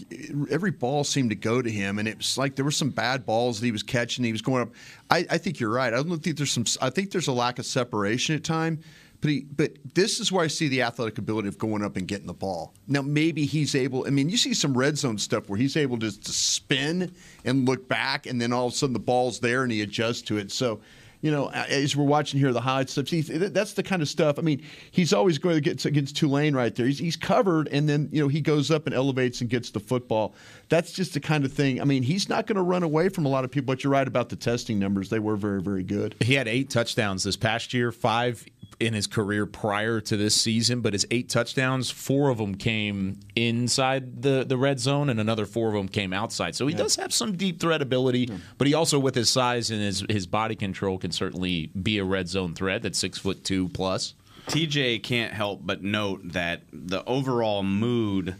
every 0.50 0.72
ball 0.72 1.04
seemed 1.04 1.30
to 1.30 1.36
go 1.36 1.62
to 1.62 1.70
him, 1.70 2.00
and 2.00 2.08
it 2.08 2.16
was 2.16 2.36
like 2.36 2.56
there 2.56 2.64
were 2.64 2.72
some 2.72 2.90
bad 2.90 3.24
balls 3.24 3.60
that 3.60 3.66
he 3.66 3.70
was 3.70 3.84
catching. 3.84 4.24
He 4.24 4.32
was 4.32 4.42
going 4.42 4.62
up. 4.62 4.70
I, 5.10 5.26
I 5.30 5.38
think 5.38 5.60
you're 5.60 5.70
right. 5.70 5.92
I 5.92 6.02
don't 6.02 6.18
think 6.18 6.36
there's 6.36 6.50
some. 6.50 6.64
I 6.80 6.90
think 6.90 7.12
there's 7.12 7.28
a 7.28 7.32
lack 7.32 7.60
of 7.60 7.66
separation 7.66 8.34
at 8.34 8.42
time. 8.42 8.80
But 9.20 9.30
he, 9.30 9.40
but 9.40 9.72
this 9.94 10.20
is 10.20 10.30
where 10.30 10.44
I 10.44 10.48
see 10.48 10.68
the 10.68 10.82
athletic 10.82 11.18
ability 11.18 11.48
of 11.48 11.58
going 11.58 11.82
up 11.82 11.96
and 11.96 12.06
getting 12.06 12.26
the 12.26 12.34
ball. 12.34 12.74
Now 12.86 13.02
maybe 13.02 13.46
he's 13.46 13.74
able. 13.74 14.06
I 14.06 14.10
mean, 14.10 14.28
you 14.28 14.36
see 14.36 14.54
some 14.54 14.76
red 14.76 14.98
zone 14.98 15.18
stuff 15.18 15.48
where 15.48 15.58
he's 15.58 15.76
able 15.76 15.98
to, 16.00 16.20
to 16.20 16.32
spin 16.32 17.14
and 17.44 17.66
look 17.66 17.88
back, 17.88 18.26
and 18.26 18.40
then 18.40 18.52
all 18.52 18.66
of 18.66 18.72
a 18.72 18.76
sudden 18.76 18.92
the 18.92 18.98
ball's 18.98 19.40
there 19.40 19.62
and 19.62 19.72
he 19.72 19.82
adjusts 19.82 20.22
to 20.22 20.38
it. 20.38 20.52
So 20.52 20.80
you 21.22 21.30
know, 21.30 21.50
as 21.50 21.96
we're 21.96 22.04
watching 22.04 22.38
here, 22.38 22.52
the 22.52 22.60
highlight 22.60 22.90
stuff. 22.90 23.08
See, 23.08 23.22
that's 23.22 23.72
the 23.72 23.82
kind 23.82 24.02
of 24.02 24.08
stuff. 24.08 24.38
I 24.38 24.42
mean, 24.42 24.62
he's 24.90 25.12
always 25.12 25.38
going 25.38 25.56
to 25.56 25.60
get 25.60 25.84
against 25.84 26.16
Tulane 26.16 26.54
right 26.54 26.74
there. 26.74 26.86
He's, 26.86 26.98
he's 26.98 27.16
covered, 27.16 27.68
and 27.68 27.88
then 27.88 28.08
you 28.12 28.22
know 28.22 28.28
he 28.28 28.40
goes 28.40 28.70
up 28.70 28.86
and 28.86 28.94
elevates 28.94 29.40
and 29.40 29.48
gets 29.48 29.70
the 29.70 29.80
football. 29.80 30.34
That's 30.68 30.92
just 30.92 31.14
the 31.14 31.20
kind 31.20 31.44
of 31.44 31.52
thing. 31.52 31.80
I 31.80 31.84
mean, 31.84 32.02
he's 32.02 32.28
not 32.28 32.46
going 32.46 32.56
to 32.56 32.62
run 32.62 32.82
away 32.82 33.08
from 33.08 33.26
a 33.26 33.28
lot 33.28 33.44
of 33.44 33.50
people. 33.50 33.66
But 33.66 33.82
you're 33.82 33.92
right 33.92 34.06
about 34.06 34.28
the 34.28 34.36
testing 34.36 34.78
numbers; 34.78 35.08
they 35.08 35.18
were 35.18 35.36
very, 35.36 35.62
very 35.62 35.82
good. 35.82 36.14
He 36.20 36.34
had 36.34 36.48
eight 36.48 36.70
touchdowns 36.70 37.24
this 37.24 37.36
past 37.36 37.72
year, 37.72 37.92
five 37.92 38.46
in 38.78 38.92
his 38.92 39.06
career 39.06 39.46
prior 39.46 40.00
to 40.00 40.16
this 40.16 40.34
season, 40.34 40.80
but 40.80 40.92
his 40.92 41.06
eight 41.10 41.28
touchdowns, 41.28 41.90
four 41.90 42.28
of 42.28 42.38
them 42.38 42.54
came 42.54 43.18
inside 43.34 44.22
the, 44.22 44.44
the 44.44 44.56
red 44.56 44.78
zone, 44.78 45.08
and 45.08 45.18
another 45.18 45.46
four 45.46 45.68
of 45.68 45.74
them 45.74 45.88
came 45.88 46.12
outside. 46.12 46.54
So 46.54 46.66
he 46.66 46.74
does 46.74 46.96
have 46.96 47.12
some 47.12 47.36
deep 47.36 47.58
threat 47.58 47.80
ability, 47.80 48.30
but 48.58 48.66
he 48.66 48.74
also, 48.74 48.98
with 48.98 49.14
his 49.14 49.30
size 49.30 49.70
and 49.70 49.80
his, 49.80 50.04
his 50.10 50.26
body 50.26 50.54
control, 50.54 50.98
can 50.98 51.10
certainly 51.10 51.68
be 51.68 51.98
a 51.98 52.04
red 52.04 52.28
zone 52.28 52.54
threat 52.54 52.82
that's 52.82 52.98
six 52.98 53.18
foot 53.18 53.44
two 53.44 53.68
plus. 53.70 54.14
TJ 54.48 55.02
can't 55.02 55.32
help 55.32 55.60
but 55.64 55.82
note 55.82 56.20
that 56.32 56.62
the 56.72 57.04
overall 57.04 57.62
mood 57.62 58.36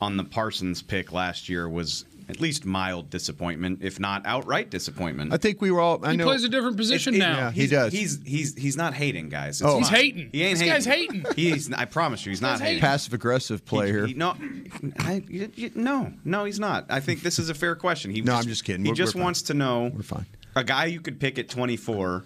on 0.00 0.16
the 0.16 0.24
Parsons 0.24 0.80
pick 0.82 1.12
last 1.12 1.48
year 1.48 1.68
was 1.68 2.04
at 2.30 2.40
least 2.40 2.64
mild 2.64 3.10
disappointment, 3.10 3.80
if 3.82 4.00
not 4.00 4.22
outright 4.24 4.70
disappointment. 4.70 5.32
I 5.32 5.36
think 5.36 5.60
we 5.60 5.70
were 5.70 5.80
all. 5.80 6.04
I 6.04 6.12
He 6.12 6.16
know 6.16 6.24
plays 6.24 6.44
a 6.44 6.48
different 6.48 6.76
position 6.76 7.14
It- 7.14 7.18
it- 7.18 7.20
now. 7.20 7.36
Yeah, 7.38 7.50
he 7.52 7.66
does. 7.66 7.92
He's 7.92 8.20
he's 8.24 8.54
he's 8.56 8.76
not 8.76 8.94
hating, 8.94 9.28
guys. 9.28 9.60
It's 9.60 9.68
Oh. 9.70 9.78
He's 9.78 9.88
fine. 9.88 9.96
hating. 10.00 10.30
He 10.32 10.42
ain't 10.42 10.58
This 10.58 10.60
hating. 10.60 10.72
guy's 10.72 10.84
hating. 10.84 11.24
He's. 11.36 11.72
I 11.72 11.84
promise 11.84 12.24
you, 12.24 12.30
he's 12.30 12.40
not 12.40 12.52
guy's 12.52 12.60
hating. 12.60 12.66
hating. 12.74 12.80
passive 12.80 13.12
aggressive 13.14 13.64
player. 13.64 14.06
He- 14.06 14.12
he- 14.12 14.18
no, 14.18 14.34
I, 15.00 15.22
you- 15.28 15.50
you- 15.54 15.70
no, 15.74 16.12
no, 16.24 16.44
he's 16.44 16.60
not. 16.60 16.86
I 16.88 17.00
think 17.00 17.22
this 17.22 17.38
is 17.38 17.50
a 17.50 17.54
fair 17.54 17.74
question. 17.74 18.10
He 18.10 18.20
No, 18.22 18.34
I'm 18.34 18.44
just 18.46 18.64
kidding. 18.64 18.84
He 18.84 18.90
We're- 18.90 18.96
just 18.96 19.14
we're 19.14 19.20
fine. 19.20 19.24
wants 19.24 19.42
to 19.42 19.54
know. 19.54 19.90
We're 19.94 20.02
fine. 20.02 20.26
A 20.56 20.64
guy 20.64 20.86
you 20.86 21.00
could 21.00 21.20
pick 21.20 21.38
at 21.38 21.48
24, 21.48 22.24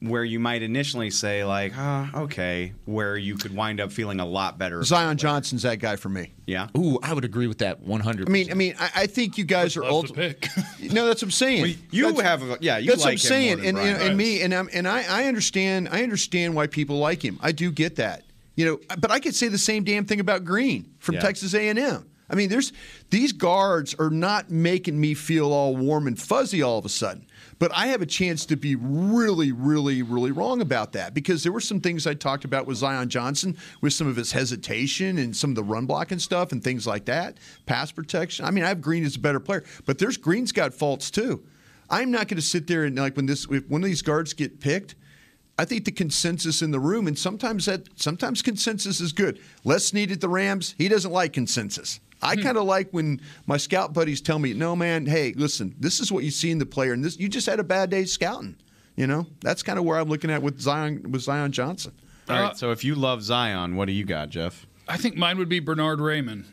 where 0.00 0.24
you 0.24 0.38
might 0.38 0.62
initially 0.62 1.10
say 1.10 1.44
like, 1.44 1.72
ah, 1.76 2.10
okay, 2.22 2.72
where 2.84 3.16
you 3.16 3.36
could 3.36 3.54
wind 3.54 3.80
up 3.80 3.90
feeling 3.92 4.20
a 4.20 4.26
lot 4.26 4.58
better. 4.58 4.82
Zion 4.82 5.12
it. 5.12 5.14
Johnson's 5.16 5.62
that 5.62 5.76
guy 5.78 5.96
for 5.96 6.08
me. 6.08 6.32
Yeah. 6.46 6.68
Ooh, 6.76 6.98
I 7.02 7.12
would 7.12 7.24
agree 7.24 7.46
with 7.46 7.58
that 7.58 7.80
100 7.80 8.28
I 8.28 8.32
mean, 8.32 8.50
I 8.50 8.54
mean, 8.54 8.74
I, 8.78 8.90
I 8.94 9.06
think 9.06 9.38
you 9.38 9.44
guys 9.44 9.76
are 9.76 9.80
Love 9.82 9.90
the 9.90 9.94
ultimately. 9.94 10.34
pick. 10.34 10.92
No, 10.92 11.06
that's 11.06 11.20
what 11.22 11.28
I'm 11.28 11.30
saying. 11.32 11.78
You 11.90 12.12
That's- 12.12 12.22
have, 12.22 12.42
a, 12.42 12.58
yeah, 12.60 12.78
you 12.78 12.90
That's 12.90 13.00
like 13.00 13.06
what 13.06 13.12
I'm 13.12 13.18
saying, 13.18 13.66
and, 13.66 13.76
and, 13.78 14.02
and 14.02 14.16
me, 14.16 14.42
and 14.42 14.54
I'm, 14.54 14.68
and 14.72 14.86
I, 14.86 15.04
I 15.08 15.24
understand, 15.26 15.88
I 15.90 16.02
understand 16.02 16.54
why 16.54 16.66
people 16.68 16.98
like 16.98 17.24
him. 17.24 17.38
I 17.42 17.52
do 17.52 17.72
get 17.72 17.96
that, 17.96 18.22
you 18.54 18.64
know. 18.66 18.78
But 18.98 19.10
I 19.10 19.18
could 19.20 19.34
say 19.34 19.48
the 19.48 19.58
same 19.58 19.82
damn 19.84 20.04
thing 20.04 20.20
about 20.20 20.44
Green 20.44 20.92
from 20.98 21.16
Yeah. 21.16 21.22
Texas 21.22 21.54
A&M. 21.54 22.08
I 22.28 22.34
mean, 22.34 22.48
there's 22.48 22.72
these 23.10 23.32
guards 23.32 23.94
are 23.98 24.10
not 24.10 24.50
making 24.50 25.00
me 25.00 25.14
feel 25.14 25.52
all 25.52 25.76
warm 25.76 26.06
and 26.08 26.20
fuzzy 26.20 26.60
all 26.62 26.76
of 26.78 26.84
a 26.84 26.88
sudden. 26.88 27.24
But 27.58 27.72
I 27.74 27.86
have 27.86 28.02
a 28.02 28.06
chance 28.06 28.44
to 28.46 28.56
be 28.56 28.74
really, 28.76 29.50
really, 29.50 30.02
really 30.02 30.30
wrong 30.30 30.60
about 30.60 30.92
that 30.92 31.14
because 31.14 31.42
there 31.42 31.52
were 31.52 31.60
some 31.60 31.80
things 31.80 32.06
I 32.06 32.14
talked 32.14 32.44
about 32.44 32.66
with 32.66 32.76
Zion 32.76 33.08
Johnson, 33.08 33.56
with 33.80 33.94
some 33.94 34.06
of 34.06 34.16
his 34.16 34.32
hesitation 34.32 35.16
and 35.16 35.34
some 35.34 35.50
of 35.50 35.56
the 35.56 35.62
run 35.62 35.86
blocking 35.86 36.18
stuff 36.18 36.52
and 36.52 36.62
things 36.62 36.86
like 36.86 37.06
that, 37.06 37.38
pass 37.64 37.90
protection. 37.90 38.44
I 38.44 38.50
mean, 38.50 38.64
I 38.64 38.68
have 38.68 38.82
Green 38.82 39.04
as 39.04 39.16
a 39.16 39.20
better 39.20 39.40
player, 39.40 39.64
but 39.86 39.98
there's 39.98 40.18
Green's 40.18 40.52
got 40.52 40.74
faults 40.74 41.10
too. 41.10 41.44
I'm 41.88 42.10
not 42.10 42.28
going 42.28 42.36
to 42.36 42.42
sit 42.42 42.66
there 42.66 42.84
and 42.84 42.96
like 42.96 43.16
when 43.16 43.26
this 43.26 43.46
if 43.50 43.68
one 43.68 43.82
of 43.82 43.86
these 43.86 44.02
guards 44.02 44.32
get 44.32 44.60
picked. 44.60 44.94
I 45.58 45.64
think 45.64 45.86
the 45.86 45.92
consensus 45.92 46.60
in 46.60 46.70
the 46.70 46.80
room, 46.80 47.06
and 47.06 47.18
sometimes 47.18 47.64
that 47.64 47.88
sometimes 47.98 48.42
consensus 48.42 49.00
is 49.00 49.12
good. 49.12 49.40
Les 49.64 49.94
needed 49.94 50.20
the 50.20 50.28
Rams. 50.28 50.74
He 50.76 50.88
doesn't 50.88 51.10
like 51.10 51.32
consensus. 51.32 52.00
I 52.22 52.36
kind 52.36 52.56
of 52.56 52.64
like 52.64 52.90
when 52.92 53.20
my 53.46 53.56
scout 53.56 53.92
buddies 53.92 54.20
tell 54.20 54.38
me, 54.38 54.52
"No, 54.54 54.74
man, 54.74 55.06
hey, 55.06 55.32
listen, 55.36 55.74
this 55.78 56.00
is 56.00 56.10
what 56.10 56.24
you 56.24 56.30
see 56.30 56.50
in 56.50 56.58
the 56.58 56.66
player, 56.66 56.92
and 56.92 57.04
this 57.04 57.18
you 57.18 57.28
just 57.28 57.46
had 57.46 57.60
a 57.60 57.64
bad 57.64 57.90
day 57.90 58.04
scouting." 58.04 58.56
You 58.96 59.06
know, 59.06 59.26
that's 59.42 59.62
kind 59.62 59.78
of 59.78 59.84
where 59.84 59.98
I'm 59.98 60.08
looking 60.08 60.30
at 60.30 60.42
with 60.42 60.58
Zion 60.60 61.12
with 61.12 61.20
Zion 61.22 61.52
Johnson. 61.52 61.92
All 62.28 62.36
Uh, 62.36 62.40
right. 62.42 62.56
So 62.56 62.70
if 62.72 62.82
you 62.84 62.94
love 62.94 63.22
Zion, 63.22 63.76
what 63.76 63.84
do 63.86 63.92
you 63.92 64.04
got, 64.04 64.30
Jeff? 64.30 64.66
I 64.88 64.96
think 64.96 65.16
mine 65.16 65.36
would 65.38 65.48
be 65.48 65.60
Bernard 65.60 65.98
Raimann. 65.98 66.44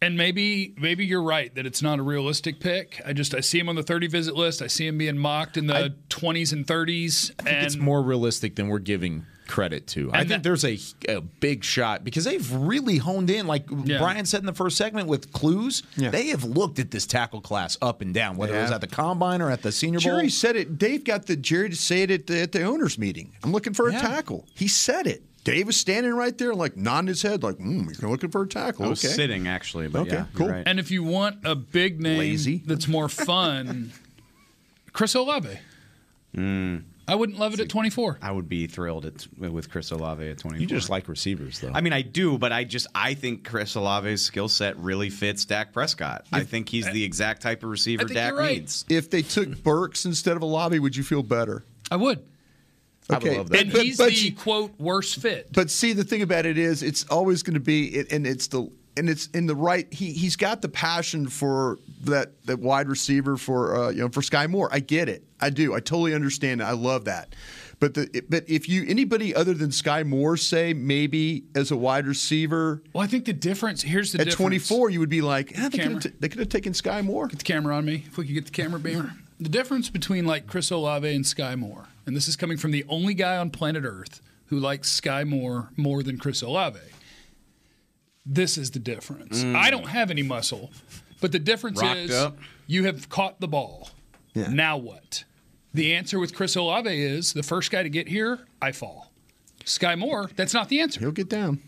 And 0.00 0.16
maybe 0.16 0.74
maybe 0.76 1.06
you're 1.06 1.22
right 1.22 1.54
that 1.54 1.64
it's 1.64 1.80
not 1.80 2.00
a 2.00 2.02
realistic 2.02 2.58
pick. 2.58 3.00
I 3.06 3.12
just 3.12 3.34
I 3.36 3.40
see 3.40 3.60
him 3.60 3.68
on 3.68 3.76
the 3.76 3.84
30 3.84 4.08
visit 4.08 4.34
list. 4.34 4.60
I 4.60 4.66
see 4.66 4.88
him 4.88 4.98
being 4.98 5.16
mocked 5.16 5.56
in 5.56 5.68
the 5.68 5.94
20s 6.10 6.52
and 6.52 6.66
30s. 6.66 7.30
I 7.38 7.42
think 7.44 7.56
and 7.56 7.66
it's 7.66 7.76
more 7.76 8.02
realistic 8.02 8.56
than 8.56 8.66
we're 8.66 8.80
giving 8.80 9.24
credit 9.52 9.86
to. 9.88 10.10
I 10.12 10.18
think 10.20 10.28
that- 10.30 10.42
there's 10.42 10.64
a, 10.64 10.78
a 11.08 11.20
big 11.20 11.62
shot 11.62 12.02
because 12.04 12.24
they've 12.24 12.50
really 12.52 12.96
honed 12.96 13.28
in, 13.30 13.46
like 13.46 13.64
Yeah. 13.84 13.98
Brian 13.98 14.24
said 14.26 14.40
in 14.40 14.46
the 14.46 14.52
first 14.54 14.76
segment 14.76 15.06
with 15.08 15.32
clues. 15.32 15.82
Yeah. 15.96 16.10
They 16.10 16.28
have 16.28 16.42
looked 16.44 16.78
at 16.78 16.90
this 16.90 17.06
tackle 17.06 17.40
class 17.40 17.76
up 17.82 18.00
and 18.00 18.12
down, 18.14 18.36
whether 18.36 18.58
it 18.58 18.62
was 18.62 18.70
at 18.70 18.80
the 18.80 18.86
combine 18.86 19.40
or 19.42 19.50
at 19.50 19.62
the 19.62 19.70
Senior 19.70 20.00
Bowl. 20.00 20.12
Jerry 20.16 20.30
said 20.30 20.56
it. 20.56 20.78
Dave 20.78 21.04
got 21.04 21.26
the 21.26 21.36
Jerry 21.36 21.68
to 21.70 21.76
say 21.76 22.02
it 22.02 22.10
at 22.10 22.26
the, 22.26 22.40
at 22.40 22.52
the 22.52 22.62
owners' 22.64 22.98
meeting. 22.98 23.32
I'm 23.44 23.52
looking 23.52 23.74
for 23.74 23.88
a 23.88 23.92
tackle. 23.92 24.46
He 24.54 24.66
said 24.68 25.06
it. 25.06 25.22
Dave 25.44 25.66
was 25.66 25.76
standing 25.76 26.14
right 26.14 26.38
there, 26.38 26.54
like 26.54 26.76
nodding 26.76 27.08
his 27.08 27.20
head, 27.20 27.42
like, 27.42 27.56
mm, 27.56 28.00
"You're 28.00 28.08
looking 28.10 28.30
for 28.30 28.42
a 28.42 28.46
tackle." 28.46 28.84
I 28.84 28.88
was 28.90 29.04
okay. 29.04 29.12
sitting 29.12 29.48
actually, 29.48 29.88
but 29.88 30.02
Okay, 30.02 30.12
yeah, 30.12 30.26
cool. 30.34 30.48
Right. 30.48 30.62
and 30.64 30.78
if 30.78 30.92
you 30.92 31.02
want 31.02 31.38
a 31.44 31.56
big 31.56 32.00
name 32.00 32.18
Lazy. 32.20 32.62
that's 32.64 32.86
more 32.86 33.08
fun, 33.08 33.92
Chris 34.92 35.14
Olave. 35.16 35.58
I 37.12 37.14
wouldn't 37.14 37.38
love 37.38 37.52
it 37.52 37.60
at 37.60 37.68
24. 37.68 38.20
I 38.22 38.32
would 38.32 38.48
be 38.48 38.66
thrilled 38.66 39.04
at, 39.04 39.26
with 39.36 39.70
Chris 39.70 39.90
Olave 39.90 40.26
at 40.26 40.38
24. 40.38 40.58
you 40.62 40.66
just 40.66 40.88
like 40.88 41.08
receivers, 41.08 41.60
though. 41.60 41.70
I 41.74 41.82
mean, 41.82 41.92
I 41.92 42.00
do, 42.00 42.38
but 42.38 42.52
I 42.52 42.64
just 42.64 42.86
I 42.94 43.12
think 43.12 43.46
Chris 43.46 43.76
Olave's 43.76 44.22
skill 44.22 44.48
set 44.48 44.78
really 44.78 45.10
fits 45.10 45.44
Dak 45.44 45.74
Prescott. 45.74 46.24
I 46.32 46.44
think 46.44 46.70
he's 46.70 46.90
the 46.90 47.04
exact 47.04 47.42
type 47.42 47.62
of 47.64 47.68
receiver 47.68 48.04
Dak 48.04 48.30
you're 48.30 48.38
right. 48.40 48.60
needs. 48.60 48.86
If 48.88 49.10
they 49.10 49.20
took 49.20 49.62
Burks 49.62 50.06
instead 50.06 50.38
of 50.38 50.42
Olave, 50.42 50.78
would 50.78 50.96
you 50.96 51.02
feel 51.02 51.22
better? 51.22 51.66
I 51.90 51.96
would. 51.96 52.24
I 53.10 53.18
would 53.18 53.36
love 53.36 53.50
that. 53.50 53.60
And 53.60 53.72
but- 53.72 53.82
he's 53.82 53.98
but 53.98 54.08
the 54.08 54.14
you- 54.14 54.34
quote 54.34 54.72
worst 54.80 55.20
fit. 55.20 55.52
But 55.52 55.70
see, 55.70 55.92
the 55.92 56.04
thing 56.04 56.22
about 56.22 56.46
it 56.46 56.56
is, 56.56 56.82
it's 56.82 57.04
always 57.10 57.42
going 57.42 57.54
to 57.54 57.60
be, 57.60 58.06
and 58.10 58.26
it's 58.26 58.46
the 58.46 58.70
and 58.96 59.08
it's 59.08 59.26
in 59.28 59.46
the 59.46 59.54
right. 59.54 59.92
He 59.92 60.12
he's 60.12 60.36
got 60.36 60.62
the 60.62 60.68
passion 60.68 61.28
for 61.28 61.78
that 62.02 62.44
that 62.46 62.58
wide 62.58 62.88
receiver 62.88 63.36
for 63.36 63.76
uh, 63.76 63.90
you 63.90 64.00
know 64.02 64.08
for 64.08 64.22
Sky 64.22 64.46
Moore. 64.46 64.68
I 64.72 64.80
get 64.80 65.08
it. 65.08 65.24
I 65.40 65.50
do. 65.50 65.74
I 65.74 65.80
totally 65.80 66.14
understand. 66.14 66.60
it. 66.60 66.64
I 66.64 66.72
love 66.72 67.04
that. 67.06 67.34
But 67.80 67.94
the 67.94 68.22
but 68.28 68.48
if 68.48 68.68
you 68.68 68.84
anybody 68.86 69.34
other 69.34 69.54
than 69.54 69.72
Sky 69.72 70.04
Moore 70.04 70.36
say 70.36 70.72
maybe 70.72 71.44
as 71.54 71.70
a 71.70 71.76
wide 71.76 72.06
receiver 72.06 72.82
well, 72.92 73.02
I 73.02 73.08
think 73.08 73.24
the 73.24 73.32
difference 73.32 73.82
here's 73.82 74.12
the 74.12 74.20
at 74.20 74.24
difference. 74.24 74.68
24, 74.68 74.90
you 74.90 75.00
would 75.00 75.08
be 75.08 75.20
like, 75.20 75.52
ah, 75.58 75.68
they 75.68 75.78
could 75.78 75.92
have 75.92 76.02
t- 76.02 76.12
they 76.20 76.28
could 76.28 76.38
have 76.38 76.48
taken 76.48 76.74
Sky 76.74 77.02
Moore. 77.02 77.26
Get 77.26 77.38
the 77.38 77.44
camera 77.44 77.76
on 77.76 77.84
me. 77.84 78.04
If 78.06 78.16
we 78.18 78.26
could 78.26 78.34
get 78.34 78.44
the 78.44 78.52
camera 78.52 78.78
beamer. 78.78 79.14
The 79.40 79.48
difference 79.48 79.90
between 79.90 80.26
like 80.26 80.46
Chris 80.46 80.70
Olave 80.70 81.12
and 81.12 81.26
Sky 81.26 81.56
Moore, 81.56 81.86
and 82.06 82.14
this 82.14 82.28
is 82.28 82.36
coming 82.36 82.56
from 82.56 82.70
the 82.70 82.84
only 82.88 83.14
guy 83.14 83.36
on 83.36 83.50
planet 83.50 83.82
Earth 83.84 84.20
who 84.46 84.60
likes 84.60 84.88
Sky 84.88 85.24
Moore 85.24 85.70
more 85.76 86.02
than 86.04 86.18
Chris 86.18 86.42
Olave. 86.42 86.78
This 88.24 88.56
is 88.56 88.70
the 88.70 88.78
difference. 88.78 89.42
Mm. 89.42 89.56
I 89.56 89.70
don't 89.70 89.88
have 89.88 90.10
any 90.10 90.22
muscle, 90.22 90.70
but 91.20 91.32
the 91.32 91.38
difference 91.38 91.80
Rocked 91.82 91.98
is 91.98 92.10
up. 92.12 92.36
you 92.66 92.84
have 92.84 93.08
caught 93.08 93.40
the 93.40 93.48
ball. 93.48 93.90
Yeah. 94.34 94.48
Now 94.48 94.76
what? 94.76 95.24
The 95.74 95.94
answer 95.94 96.18
with 96.18 96.34
Chris 96.34 96.54
Olave 96.54 96.90
is 96.90 97.32
the 97.32 97.42
first 97.42 97.70
guy 97.70 97.82
to 97.82 97.88
get 97.88 98.08
here, 98.08 98.40
I 98.60 98.72
fall. 98.72 99.10
Sky 99.64 99.94
Moore, 99.94 100.30
that's 100.36 100.54
not 100.54 100.68
the 100.68 100.80
answer. 100.80 101.00
He'll 101.00 101.12
get 101.12 101.28
down. 101.28 101.60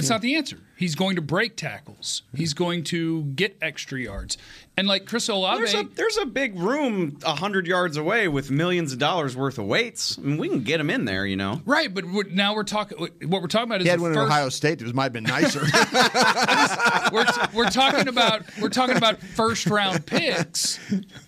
That's 0.00 0.10
not 0.10 0.20
the 0.22 0.34
answer. 0.36 0.58
He's 0.76 0.94
going 0.94 1.16
to 1.16 1.22
break 1.22 1.56
tackles. 1.56 2.22
He's 2.34 2.54
going 2.54 2.84
to 2.84 3.24
get 3.24 3.56
extra 3.60 4.00
yards. 4.00 4.38
And 4.78 4.88
like 4.88 5.04
Chris 5.04 5.28
Olave, 5.28 5.58
There's 5.58 5.74
a 5.74 5.82
there's 5.94 6.16
a 6.16 6.24
big 6.24 6.58
room 6.58 7.18
hundred 7.22 7.66
yards 7.66 7.98
away 7.98 8.28
with 8.28 8.50
millions 8.50 8.94
of 8.94 8.98
dollars 8.98 9.36
worth 9.36 9.58
of 9.58 9.66
weights. 9.66 10.16
I 10.16 10.22
mean, 10.22 10.38
we 10.38 10.48
can 10.48 10.62
get 10.62 10.80
him 10.80 10.88
in 10.88 11.04
there, 11.04 11.26
you 11.26 11.36
know. 11.36 11.60
right? 11.66 11.92
But 11.92 12.06
we're, 12.06 12.24
now 12.24 12.54
we're 12.54 12.64
talking. 12.64 12.98
What 12.98 13.42
we're 13.42 13.46
talking 13.48 13.68
about 13.68 13.80
is 13.82 13.84
He 13.84 13.90
had 13.90 13.98
the 13.98 14.02
one 14.04 14.12
in 14.12 14.18
Ohio 14.18 14.48
State 14.48 14.78
that 14.78 14.94
might 14.94 15.04
have 15.04 15.12
been 15.12 15.24
nicer. 15.24 15.60
we're, 17.12 17.26
we're 17.52 17.70
talking 17.70 18.08
about 18.08 18.44
we're 18.60 18.70
talking 18.70 18.96
about 18.96 19.20
first 19.20 19.66
round 19.66 20.06
picks, 20.06 20.78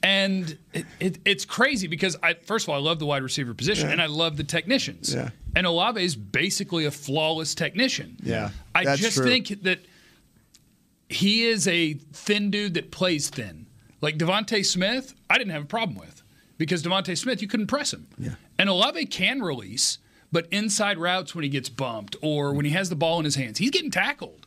and 0.02 0.56
it, 0.72 0.86
it, 0.98 1.18
it's 1.26 1.44
crazy 1.44 1.88
because 1.88 2.16
I 2.22 2.34
first 2.34 2.64
of 2.64 2.70
all 2.70 2.76
I 2.76 2.80
love 2.80 2.98
the 2.98 3.06
wide 3.06 3.22
receiver 3.22 3.52
position 3.52 3.90
and 3.90 4.00
I 4.00 4.06
love 4.06 4.36
the 4.38 4.44
technicians. 4.44 5.14
Yeah. 5.14 5.30
And 5.54 5.66
Olave 5.66 6.02
is 6.02 6.16
basically 6.16 6.84
a 6.84 6.90
flawless 6.90 7.54
technician. 7.54 8.16
Yeah, 8.22 8.50
I 8.74 8.96
just 8.96 9.18
true. 9.18 9.26
think 9.26 9.62
that 9.62 9.80
he 11.08 11.44
is 11.44 11.68
a 11.68 11.94
thin 11.94 12.50
dude 12.50 12.74
that 12.74 12.90
plays 12.90 13.28
thin. 13.28 13.66
Like 14.00 14.18
DeVonta 14.18 14.64
Smith, 14.64 15.14
I 15.30 15.38
didn't 15.38 15.52
have 15.52 15.62
a 15.62 15.66
problem 15.66 15.98
with 15.98 16.22
because 16.58 16.82
DeVonta 16.82 17.16
Smith 17.16 17.42
you 17.42 17.48
couldn't 17.48 17.66
press 17.66 17.92
him. 17.92 18.08
Yeah. 18.18 18.34
And 18.58 18.68
Olave 18.68 19.06
can 19.06 19.42
release, 19.42 19.98
but 20.30 20.46
inside 20.50 20.98
routes 20.98 21.34
when 21.34 21.42
he 21.42 21.48
gets 21.48 21.68
bumped 21.68 22.16
or 22.22 22.52
when 22.52 22.64
he 22.64 22.70
has 22.72 22.88
the 22.88 22.96
ball 22.96 23.18
in 23.18 23.24
his 23.24 23.34
hands, 23.34 23.58
he's 23.58 23.70
getting 23.70 23.90
tackled. 23.90 24.46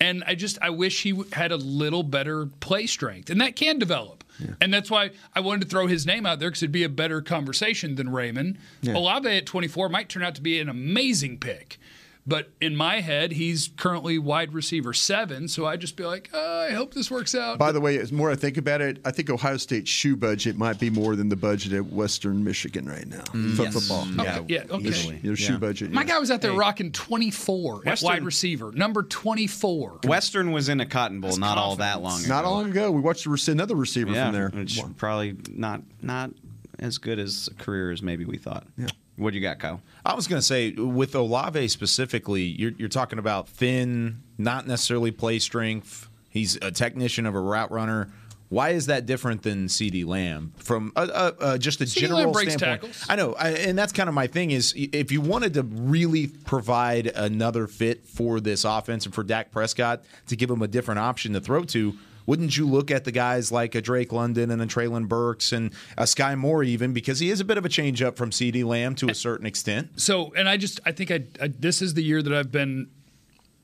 And 0.00 0.24
I 0.26 0.34
just 0.34 0.58
I 0.60 0.70
wish 0.70 1.02
he 1.02 1.22
had 1.32 1.52
a 1.52 1.56
little 1.56 2.02
better 2.02 2.46
play 2.58 2.86
strength, 2.86 3.30
and 3.30 3.40
that 3.40 3.54
can 3.54 3.78
develop. 3.78 4.21
And 4.60 4.72
that's 4.72 4.90
why 4.90 5.10
I 5.34 5.40
wanted 5.40 5.62
to 5.62 5.68
throw 5.68 5.86
his 5.86 6.06
name 6.06 6.26
out 6.26 6.38
there 6.38 6.50
because 6.50 6.62
it'd 6.62 6.72
be 6.72 6.84
a 6.84 6.88
better 6.88 7.20
conversation 7.22 7.94
than 7.96 8.08
Raimann. 8.08 8.56
Olave 8.96 9.28
at 9.28 9.46
24 9.46 9.88
might 9.88 10.08
turn 10.08 10.22
out 10.22 10.34
to 10.36 10.42
be 10.42 10.58
an 10.60 10.68
amazing 10.68 11.38
pick. 11.38 11.78
But 12.24 12.50
in 12.60 12.76
my 12.76 13.00
head, 13.00 13.32
he's 13.32 13.70
currently 13.76 14.16
wide 14.16 14.54
receiver 14.54 14.92
seven, 14.92 15.48
so 15.48 15.66
I'd 15.66 15.80
just 15.80 15.96
be 15.96 16.04
like, 16.04 16.30
oh, 16.32 16.66
I 16.68 16.72
hope 16.72 16.94
this 16.94 17.10
works 17.10 17.34
out. 17.34 17.58
By 17.58 17.72
the 17.72 17.80
way, 17.80 17.98
as 17.98 18.12
more 18.12 18.30
I 18.30 18.36
think 18.36 18.56
about 18.56 18.80
it, 18.80 18.98
I 19.04 19.10
think 19.10 19.28
Ohio 19.28 19.56
State's 19.56 19.90
shoe 19.90 20.16
budget 20.16 20.56
might 20.56 20.78
be 20.78 20.88
more 20.88 21.16
than 21.16 21.28
the 21.28 21.36
budget 21.36 21.72
at 21.72 21.86
Western 21.86 22.44
Michigan 22.44 22.86
right 22.86 23.06
now 23.06 23.24
mm. 23.24 23.56
for 23.56 23.70
football. 23.72 24.06
Okay, 24.20 24.44
yeah, 24.54 24.64
okay. 24.70 24.90
Their, 24.90 25.18
their 25.18 25.36
shoe 25.36 25.58
budget. 25.58 25.90
my 25.90 26.04
guy 26.04 26.18
was 26.20 26.30
out 26.30 26.40
there 26.42 26.52
rocking 26.52 26.92
24 26.92 27.82
at 27.86 28.00
wide 28.02 28.24
receiver, 28.24 28.70
number 28.70 29.02
24. 29.02 30.00
Western 30.04 30.52
was 30.52 30.68
in 30.68 30.80
a 30.80 30.86
Cotton 30.86 31.20
Bowl 31.20 31.36
not 31.36 31.58
all 31.58 31.76
that 31.76 32.02
long 32.02 32.20
ago. 32.20 32.28
Not 32.28 32.44
long 32.44 32.70
ago, 32.70 32.92
we 32.92 33.00
watched 33.00 33.26
another 33.48 33.74
receiver 33.74 34.12
Yeah, 34.12 34.26
from 34.26 34.34
there. 34.34 34.48
which 34.50 34.80
probably 34.96 35.36
not 35.50 35.82
not 36.00 36.30
as 36.78 36.98
good 36.98 37.18
as 37.18 37.48
a 37.50 37.54
career 37.62 37.90
as 37.90 38.00
maybe 38.00 38.24
we 38.24 38.36
thought. 38.36 38.66
Yeah. 38.76 38.88
What 39.16 39.32
do 39.32 39.38
you 39.38 39.42
got, 39.42 39.58
Kyle? 39.58 39.82
I 40.04 40.14
was 40.14 40.26
going 40.26 40.40
to 40.40 40.46
say 40.46 40.72
with 40.72 41.14
Olave 41.14 41.68
specifically, 41.68 42.42
you're, 42.42 42.72
you're 42.78 42.88
talking 42.88 43.18
about 43.18 43.48
thin, 43.48 44.22
not 44.38 44.66
necessarily 44.66 45.10
play 45.10 45.38
strength. 45.38 46.08
He's 46.30 46.56
a 46.56 46.70
technician 46.70 47.26
of 47.26 47.34
a 47.34 47.40
route 47.40 47.70
runner. 47.70 48.08
Why 48.48 48.70
is 48.70 48.86
that 48.86 49.06
different 49.06 49.42
than 49.42 49.66
CeeDee 49.66 50.04
Lamb 50.04 50.52
from 50.58 50.92
uh, 50.94 51.08
uh, 51.10 51.32
uh, 51.40 51.58
just 51.58 51.80
a 51.80 51.84
CeeDee 51.84 52.00
general 52.00 52.34
standpoint? 52.34 52.60
tackles. 52.60 53.06
I 53.08 53.16
know, 53.16 53.32
I, 53.32 53.50
and 53.52 53.78
that's 53.78 53.94
kind 53.94 54.10
of 54.10 54.14
my 54.14 54.26
thing. 54.26 54.50
Is 54.50 54.74
if 54.76 55.10
you 55.10 55.22
wanted 55.22 55.54
to 55.54 55.62
really 55.62 56.26
provide 56.26 57.06
another 57.06 57.66
fit 57.66 58.06
for 58.06 58.40
this 58.40 58.64
offense 58.66 59.06
and 59.06 59.14
for 59.14 59.24
Dak 59.24 59.52
Prescott 59.52 60.02
to 60.26 60.36
give 60.36 60.50
him 60.50 60.60
a 60.60 60.68
different 60.68 61.00
option 61.00 61.32
to 61.32 61.40
throw 61.40 61.64
to. 61.64 61.96
Wouldn't 62.26 62.56
you 62.56 62.66
look 62.68 62.90
at 62.90 63.04
the 63.04 63.12
guys 63.12 63.50
like 63.52 63.74
a 63.74 63.80
Drake 63.80 64.12
London 64.12 64.50
and 64.50 64.62
a 64.62 64.66
Treylon 64.66 65.08
Burks 65.08 65.52
and 65.52 65.72
a 65.98 66.06
Sky 66.06 66.34
Moore 66.34 66.62
even 66.62 66.92
because 66.92 67.18
he 67.18 67.30
is 67.30 67.40
a 67.40 67.44
bit 67.44 67.58
of 67.58 67.64
a 67.64 67.68
change 67.68 68.00
up 68.02 68.16
from 68.16 68.30
CeeDee 68.30 68.64
Lamb 68.64 68.94
to 68.96 69.08
a 69.08 69.14
certain 69.14 69.46
extent? 69.46 70.00
So, 70.00 70.32
and 70.34 70.48
I 70.48 70.56
just, 70.56 70.80
I 70.86 70.92
think 70.92 71.10
I, 71.10 71.24
I 71.40 71.48
this 71.48 71.82
is 71.82 71.94
the 71.94 72.02
year 72.02 72.22
that 72.22 72.32
I've 72.32 72.52
been 72.52 72.88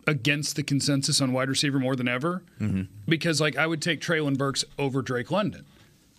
against 0.06 0.56
the 0.56 0.62
consensus 0.62 1.20
on 1.20 1.32
wide 1.32 1.48
receiver 1.48 1.78
more 1.78 1.94
than 1.94 2.08
ever 2.08 2.42
Mm-hmm. 2.60 2.82
because, 3.08 3.40
like, 3.40 3.56
I 3.56 3.66
would 3.66 3.82
take 3.82 4.00
Treylon 4.00 4.36
Burks 4.38 4.64
over 4.78 5.02
Drake 5.02 5.30
London 5.30 5.64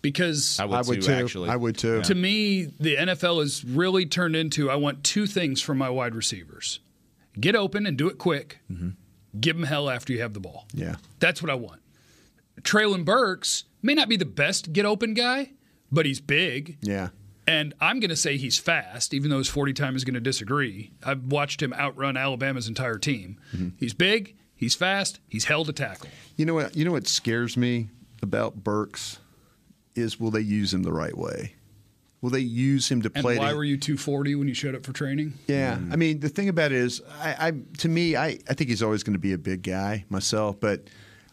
because 0.00 0.58
I 0.60 0.64
would, 0.64 0.74
I 0.76 0.80
would 0.82 1.02
too, 1.02 1.06
too. 1.08 1.12
actually. 1.12 1.48
I 1.50 1.56
would 1.56 1.76
too. 1.76 2.00
to 2.02 2.14
me, 2.14 2.64
the 2.78 2.96
NFL 2.96 3.40
has 3.40 3.64
really 3.64 4.06
turned 4.06 4.36
into 4.36 4.70
I 4.70 4.76
want 4.76 5.04
two 5.04 5.26
things 5.26 5.60
from 5.60 5.76
my 5.78 5.90
wide 5.90 6.14
receivers 6.14 6.80
get 7.38 7.54
open 7.54 7.86
and 7.86 7.96
do 7.96 8.08
it 8.08 8.18
quick, 8.18 8.58
give 9.40 9.56
them 9.56 9.64
hell 9.64 9.88
after 9.90 10.12
you 10.12 10.20
have 10.20 10.34
the 10.34 10.40
ball. 10.40 10.66
Yeah. 10.74 10.96
That's 11.20 11.40
what 11.42 11.50
I 11.50 11.54
want. 11.54 11.79
Treylon 12.62 13.04
Burks 13.04 13.64
may 13.82 13.94
not 13.94 14.08
be 14.08 14.16
the 14.16 14.24
best 14.24 14.72
get 14.72 14.84
open 14.84 15.14
guy, 15.14 15.52
but 15.90 16.06
he's 16.06 16.20
big. 16.20 16.78
Yeah. 16.82 17.08
And 17.46 17.74
I'm 17.80 17.98
going 17.98 18.10
to 18.10 18.16
say 18.16 18.36
he's 18.36 18.58
fast, 18.58 19.12
even 19.12 19.30
though 19.30 19.38
his 19.38 19.48
40 19.48 19.72
time 19.72 19.96
is 19.96 20.04
going 20.04 20.14
to 20.14 20.20
disagree. 20.20 20.92
I've 21.02 21.24
watched 21.24 21.60
him 21.60 21.72
outrun 21.72 22.16
Alabama's 22.16 22.68
entire 22.68 22.98
team. 22.98 23.40
Mm-hmm. 23.52 23.70
He's 23.78 23.94
big, 23.94 24.36
he's 24.54 24.74
fast, 24.74 25.18
he's 25.28 25.46
held 25.46 25.68
a 25.68 25.72
tackle. 25.72 26.08
You 26.36 26.46
know 26.46 26.54
what? 26.54 26.76
You 26.76 26.84
know 26.84 26.92
what 26.92 27.08
scares 27.08 27.56
me 27.56 27.88
about 28.22 28.62
Burks 28.62 29.18
is 29.96 30.20
will 30.20 30.30
they 30.30 30.40
use 30.40 30.72
him 30.72 30.82
the 30.84 30.92
right 30.92 31.16
way? 31.16 31.54
Will 32.20 32.30
they 32.30 32.40
use 32.40 32.90
him 32.90 33.00
to 33.02 33.10
And 33.14 33.22
play? 33.22 33.38
why 33.38 33.50
to- 33.50 33.56
were 33.56 33.64
you 33.64 33.78
240 33.78 34.34
when 34.36 34.46
you 34.46 34.54
showed 34.54 34.74
up 34.74 34.84
for 34.84 34.92
training? 34.92 35.32
Yeah, 35.48 35.74
mm-hmm. 35.76 35.92
I 35.92 35.96
mean 35.96 36.20
the 36.20 36.28
thing 36.28 36.48
about 36.50 36.70
it 36.70 36.78
is, 36.78 37.00
I, 37.20 37.48
I 37.48 37.52
to 37.78 37.88
me, 37.88 38.14
I, 38.14 38.38
I 38.48 38.54
think 38.54 38.68
he's 38.70 38.82
always 38.82 39.02
going 39.02 39.14
to 39.14 39.18
be 39.20 39.32
a 39.32 39.38
big 39.38 39.62
guy 39.62 40.04
myself, 40.10 40.60
but 40.60 40.84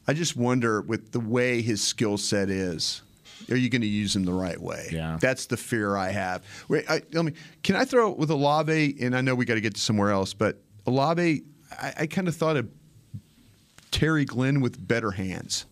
I 0.08 0.14
just 0.14 0.36
wonder 0.38 0.82
with 0.82 1.12
the 1.12 1.20
way 1.20 1.62
his 1.62 1.82
skill 1.84 2.18
set 2.18 2.50
is, 2.50 3.02
are 3.50 3.58
you 3.58 3.70
going 3.70 3.82
to 3.82 3.88
use 3.88 4.16
him 4.16 4.24
the 4.24 4.34
right 4.34 4.60
way? 4.60 4.88
Yeah. 4.92 5.18
that's 5.20 5.46
the 5.46 5.58
fear 5.58 5.96
I 5.96 6.10
have. 6.10 6.44
Wait, 6.70 6.90
I, 6.90 7.02
let 7.14 7.26
me. 7.26 7.34
Can 7.64 7.76
I 7.76 7.86
throw 7.86 8.12
with 8.12 8.30
Olave? 8.32 8.98
And 9.02 9.16
I 9.16 9.22
know 9.22 9.36
we 9.36 9.46
got 9.46 9.56
to 9.56 9.62
get 9.62 9.76
to 9.76 9.82
somewhere 9.82 10.12
else, 10.12 10.34
but 10.34 10.58
Olave, 10.86 11.44
I, 11.72 11.94
I 12.00 12.06
kind 12.08 12.28
of 12.28 12.36
thought 12.36 12.58
of 12.58 12.70
Terry 13.92 14.26
Glenn 14.26 14.62
with 14.62 14.86
better 14.86 15.12
hands, 15.12 15.66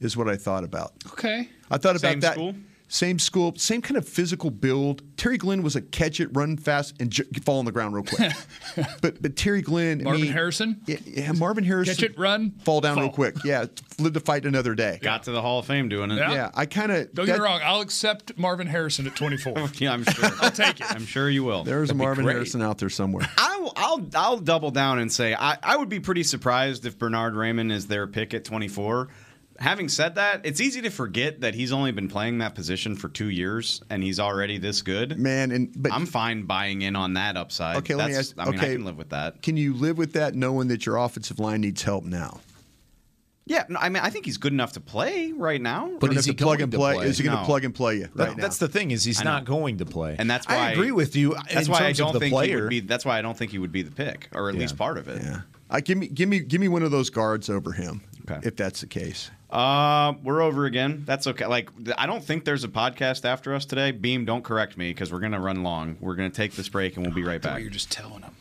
is 0.00 0.16
what 0.16 0.28
I 0.28 0.36
thought 0.36 0.64
about. 0.64 0.92
Okay. 1.12 1.48
I 1.70 1.78
thought 1.78 1.96
about 1.96 2.20
that. 2.20 2.34
school? 2.34 2.54
Same 2.90 3.18
school, 3.18 3.52
same 3.56 3.82
kind 3.82 3.98
of 3.98 4.08
physical 4.08 4.50
build. 4.50 5.02
Terry 5.18 5.36
Glenn 5.36 5.62
was 5.62 5.76
a 5.76 5.82
catch 5.82 6.20
it, 6.20 6.30
run 6.34 6.56
fast, 6.56 6.94
and 7.00 7.10
j- 7.10 7.24
fall 7.44 7.58
on 7.58 7.66
the 7.66 7.72
ground 7.72 7.94
real 7.94 8.02
quick. 8.04 8.32
but 9.02 9.20
but 9.20 9.36
Terry 9.36 9.60
Glenn, 9.60 10.00
I 10.00 10.04
Marvin 10.04 10.22
mean- 10.22 10.32
Harrison? 10.32 10.80
yeah, 10.86 10.96
yeah, 11.04 11.32
Marvin 11.32 11.64
Harrison, 11.64 11.94
Catch 11.96 12.02
it, 12.04 12.18
run, 12.18 12.52
fall 12.64 12.80
down 12.80 12.98
real 12.98 13.10
quick. 13.10 13.36
Yeah, 13.44 13.66
live 13.98 14.14
to 14.14 14.20
fight 14.20 14.46
another 14.46 14.74
day. 14.74 14.98
Got 15.02 15.24
to 15.24 15.32
the 15.32 15.42
Hall 15.42 15.58
of 15.58 15.66
Fame 15.66 15.90
doing 15.90 16.10
it. 16.10 16.16
Yeah. 16.16 16.32
Yeah, 16.32 16.50
I 16.54 16.64
kind 16.64 16.90
of 16.90 17.12
Don't 17.12 17.26
get 17.26 17.36
me 17.38 17.44
wrong, 17.44 17.60
I'll 17.62 17.82
accept 17.82 18.38
Marvin 18.38 18.66
Harrison 18.66 19.06
at 19.06 19.14
24. 19.14 19.68
Yeah, 19.74 19.92
I'm 19.92 20.04
sure. 20.04 20.30
I'll 20.40 20.50
take 20.50 20.80
it. 20.80 20.90
I'm 20.90 21.04
sure 21.04 21.28
you 21.28 21.44
will. 21.44 21.64
There's 21.64 21.90
a 21.90 21.94
Marvin. 21.94 22.24
Harrison 22.26 22.62
out 22.62 22.78
there 22.78 22.88
somewhere. 22.88 23.28
I'll, 23.38 23.72
I'll 23.76 24.06
I'll 24.14 24.38
double 24.38 24.70
down 24.70 24.98
and 24.98 25.12
say 25.12 25.34
I, 25.34 25.58
I 25.62 25.76
would 25.76 25.90
be 25.90 26.00
pretty 26.00 26.22
surprised 26.22 26.86
if 26.86 26.98
Bernard 26.98 27.34
Raimann 27.34 27.70
is 27.70 27.86
their 27.86 28.06
pick 28.06 28.32
at 28.32 28.44
24. 28.46 29.08
Having 29.58 29.88
said 29.88 30.14
that, 30.14 30.42
it's 30.44 30.60
easy 30.60 30.80
to 30.82 30.90
forget 30.90 31.40
that 31.40 31.54
he's 31.54 31.72
only 31.72 31.90
been 31.90 32.06
playing 32.08 32.38
that 32.38 32.54
position 32.54 32.94
for 32.94 33.08
two 33.08 33.28
years 33.28 33.82
and 33.90 34.02
he's 34.04 34.20
already 34.20 34.56
this 34.58 34.82
good. 34.82 35.18
Man, 35.18 35.50
and 35.50 35.72
but 35.76 35.92
I'm 35.92 36.06
fine 36.06 36.44
buying 36.44 36.82
in 36.82 36.94
on 36.94 37.14
that 37.14 37.36
upside. 37.36 37.76
Okay, 37.78 37.96
let 37.96 38.08
me 38.10 38.16
ask- 38.16 38.34
I 38.38 38.44
mean, 38.44 38.54
okay. 38.54 38.70
I 38.70 38.74
can 38.74 38.84
live 38.84 38.96
with 38.96 39.08
that. 39.10 39.42
can 39.42 39.56
you 39.56 39.74
live 39.74 39.98
with 39.98 40.12
that 40.12 40.36
knowing 40.36 40.68
that 40.68 40.86
your 40.86 40.96
offensive 40.96 41.40
line 41.40 41.62
needs 41.62 41.82
help 41.82 42.04
now? 42.04 42.40
Yeah, 43.46 43.64
no, 43.68 43.80
I 43.80 43.88
mean, 43.88 44.02
I 44.02 44.10
think 44.10 44.26
he's 44.26 44.36
good 44.36 44.52
enough 44.52 44.72
to 44.74 44.80
play 44.80 45.32
right 45.32 45.60
now. 45.60 45.90
But 45.98 46.10
Or 46.10 46.18
is 46.18 46.26
to 46.26 46.32
he 46.32 46.36
plug 46.36 46.58
going 46.58 46.62
and 46.64 46.72
to 46.72 46.78
play? 46.78 46.94
play? 46.96 47.06
Is 47.08 47.16
he 47.18 47.24
going 47.24 47.34
to 47.34 47.40
No. 47.42 47.46
plug 47.46 47.64
and 47.64 47.74
play 47.74 47.96
you 47.96 48.08
right 48.14 48.36
now? 48.36 48.42
That's 48.42 48.58
the 48.58 48.68
thing 48.68 48.90
is 48.90 49.04
he's 49.04 49.24
not 49.24 49.44
going 49.46 49.78
to 49.78 49.86
play, 49.86 50.16
And 50.18 50.30
that's 50.30 50.46
why 50.46 50.56
I 50.56 50.70
agree 50.72 50.92
with 50.92 51.16
you. 51.16 51.34
That's 51.52 51.66
in 51.66 51.72
why 51.72 51.78
I 51.78 51.82
terms 51.86 52.00
of 52.00 52.06
don't 52.06 52.12
the 52.12 52.20
think 52.20 52.42
he 52.44 52.54
would 52.54 52.68
be. 52.68 52.80
That's 52.80 53.04
why 53.06 53.18
I 53.18 53.22
don't 53.22 53.36
think 53.36 53.50
he 53.50 53.58
would 53.58 53.72
be 53.72 53.82
the 53.82 53.90
pick, 53.90 54.28
or 54.34 54.50
at 54.50 54.54
Yeah. 54.54 54.60
least 54.60 54.76
part 54.76 54.98
of 54.98 55.08
it. 55.08 55.22
yeah. 55.22 55.40
I 55.70 55.80
give 55.80 55.98
me 55.98 56.06
give 56.08 56.28
me 56.28 56.40
give 56.40 56.60
me 56.60 56.68
one 56.68 56.82
of 56.82 56.90
those 56.90 57.10
guards 57.10 57.48
over 57.50 57.72
him. 57.72 58.02
Okay. 58.30 58.46
If 58.46 58.54
that's 58.56 58.82
the 58.82 58.86
case. 58.86 59.30
Uh, 59.50 60.14
we're 60.22 60.42
over 60.42 60.66
again. 60.66 61.04
That's 61.06 61.26
okay. 61.26 61.46
Like, 61.46 61.70
I 61.96 62.06
don't 62.06 62.22
think 62.22 62.44
there's 62.44 62.64
a 62.64 62.68
podcast 62.68 63.24
after 63.24 63.54
us 63.54 63.64
today. 63.64 63.92
Beam, 63.92 64.24
don't 64.24 64.44
correct 64.44 64.76
me 64.76 64.90
because 64.90 65.10
we're 65.10 65.20
gonna 65.20 65.40
run 65.40 65.62
long. 65.62 65.96
We're 66.00 66.16
gonna 66.16 66.30
take 66.30 66.54
this 66.54 66.68
break 66.68 66.96
and 66.96 67.06
we'll 67.06 67.14
be 67.14 67.24
right 67.24 67.40
back. 67.40 67.60
You're 67.60 67.70
just 67.70 67.90
telling 67.90 68.22
him. 68.22 68.32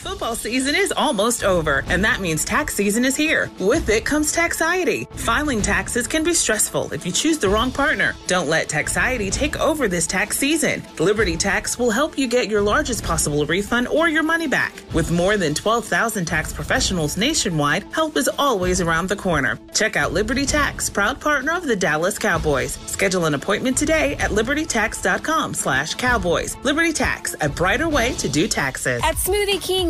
Football 0.00 0.34
season 0.34 0.74
is 0.74 0.94
almost 0.96 1.44
over, 1.44 1.84
and 1.88 2.02
that 2.04 2.20
means 2.22 2.42
tax 2.42 2.74
season 2.74 3.04
is 3.04 3.14
here. 3.16 3.50
With 3.58 3.90
it 3.90 4.06
comes 4.06 4.32
Taxiety. 4.32 5.06
Filing 5.12 5.60
taxes 5.60 6.06
can 6.06 6.24
be 6.24 6.32
stressful 6.32 6.94
if 6.94 7.04
you 7.04 7.12
choose 7.12 7.36
the 7.36 7.50
wrong 7.50 7.70
partner. 7.70 8.16
Don't 8.26 8.48
let 8.48 8.70
Taxiety 8.70 9.28
take 9.30 9.60
over 9.60 9.88
this 9.88 10.06
tax 10.06 10.38
season. 10.38 10.82
Liberty 10.98 11.36
Tax 11.36 11.78
will 11.78 11.90
help 11.90 12.16
you 12.16 12.28
get 12.28 12.48
your 12.48 12.62
largest 12.62 13.04
possible 13.04 13.44
refund 13.44 13.88
or 13.88 14.08
your 14.08 14.22
money 14.22 14.46
back. 14.46 14.72
With 14.94 15.10
more 15.10 15.36
than 15.36 15.52
12,000 15.52 16.24
tax 16.24 16.50
professionals 16.50 17.18
nationwide, 17.18 17.82
help 17.92 18.16
is 18.16 18.30
always 18.38 18.80
around 18.80 19.10
the 19.10 19.16
corner. 19.16 19.58
Check 19.74 19.96
out 19.96 20.14
Liberty 20.14 20.46
Tax, 20.46 20.88
proud 20.88 21.20
partner 21.20 21.52
of 21.52 21.66
the 21.66 21.76
Dallas 21.76 22.18
Cowboys. 22.18 22.78
Schedule 22.86 23.26
an 23.26 23.34
appointment 23.34 23.76
today 23.76 24.14
at 24.16 24.30
libertytax.com 24.30 25.52
slash 25.52 25.92
cowboys. 25.96 26.56
Liberty 26.64 26.94
Tax, 26.94 27.34
a 27.42 27.50
brighter 27.50 27.88
way 27.90 28.14
to 28.14 28.30
do 28.30 28.48
taxes. 28.48 29.02
At 29.04 29.16
Smoothie 29.16 29.60
King, 29.60 29.89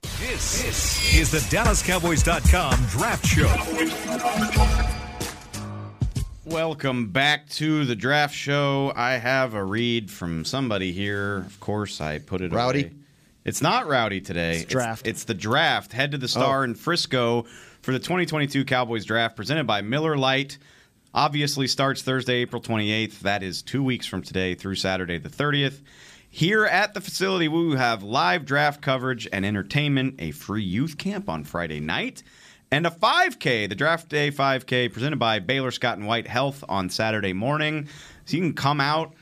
This, 0.00 0.62
this 0.62 1.14
is 1.14 1.30
the 1.30 1.38
DallasCowboys.com 1.54 2.86
draft 2.86 3.26
show. 3.26 3.48
Welcome 6.44 7.08
back 7.08 7.48
to 7.50 7.84
the 7.84 7.94
draft 7.94 8.34
show. 8.34 8.92
I 8.96 9.12
have 9.12 9.54
a 9.54 9.62
read 9.64 10.10
from 10.10 10.44
somebody 10.44 10.92
here. 10.92 11.38
Of 11.38 11.60
course, 11.60 12.00
I 12.00 12.18
put 12.18 12.40
it 12.40 12.52
on. 12.52 12.56
Rowdy? 12.56 12.80
away. 12.84 12.92
It's 13.44 13.60
not 13.60 13.86
rowdy 13.88 14.20
today. 14.20 14.58
It's 14.58 14.64
draft. 14.66 15.06
It's, 15.06 15.24
the 15.24 15.34
draft. 15.34 15.92
Head 15.92 16.12
to 16.12 16.18
the 16.18 16.24
oh. 16.24 16.28
Star 16.28 16.60
Oh. 16.60 16.64
in 16.64 16.74
Frisco 16.74 17.42
for 17.82 17.92
the 17.92 17.98
2022 17.98 18.64
Cowboys 18.64 19.04
draft 19.04 19.36
presented 19.36 19.66
by 19.66 19.82
Miller 19.82 20.16
Lite. 20.16 20.58
Obviously 21.14 21.66
starts 21.66 22.02
Thursday, 22.02 22.36
April 22.36 22.62
28th. 22.62 23.20
That 23.20 23.42
is 23.42 23.62
two 23.62 23.82
weeks 23.82 24.06
from 24.06 24.22
today 24.22 24.54
through 24.54 24.76
Saturday 24.76 25.18
the 25.18 25.28
30th. 25.28 25.80
Here 26.34 26.64
at 26.64 26.94
the 26.94 27.02
facility, 27.02 27.46
we 27.46 27.66
will 27.66 27.76
have 27.76 28.02
live 28.02 28.46
draft 28.46 28.80
coverage 28.80 29.28
and 29.30 29.44
entertainment, 29.44 30.14
a 30.18 30.30
free 30.30 30.62
youth 30.64 30.96
camp 30.96 31.28
on 31.28 31.44
Friday 31.44 31.78
night, 31.78 32.22
and 32.70 32.86
a 32.86 32.90
5K, 32.90 33.68
the 33.68 33.74
Draft 33.74 34.08
Day 34.08 34.30
5K, 34.30 34.90
presented 34.90 35.18
by 35.18 35.40
Baylor 35.40 35.70
Scott 35.70 35.98
and 35.98 36.06
White 36.06 36.26
Health 36.26 36.64
on 36.70 36.88
Saturday 36.88 37.34
morning. 37.34 37.86
So 38.24 38.38
you 38.38 38.42
can 38.44 38.54
come 38.54 38.80
out, 38.80 39.12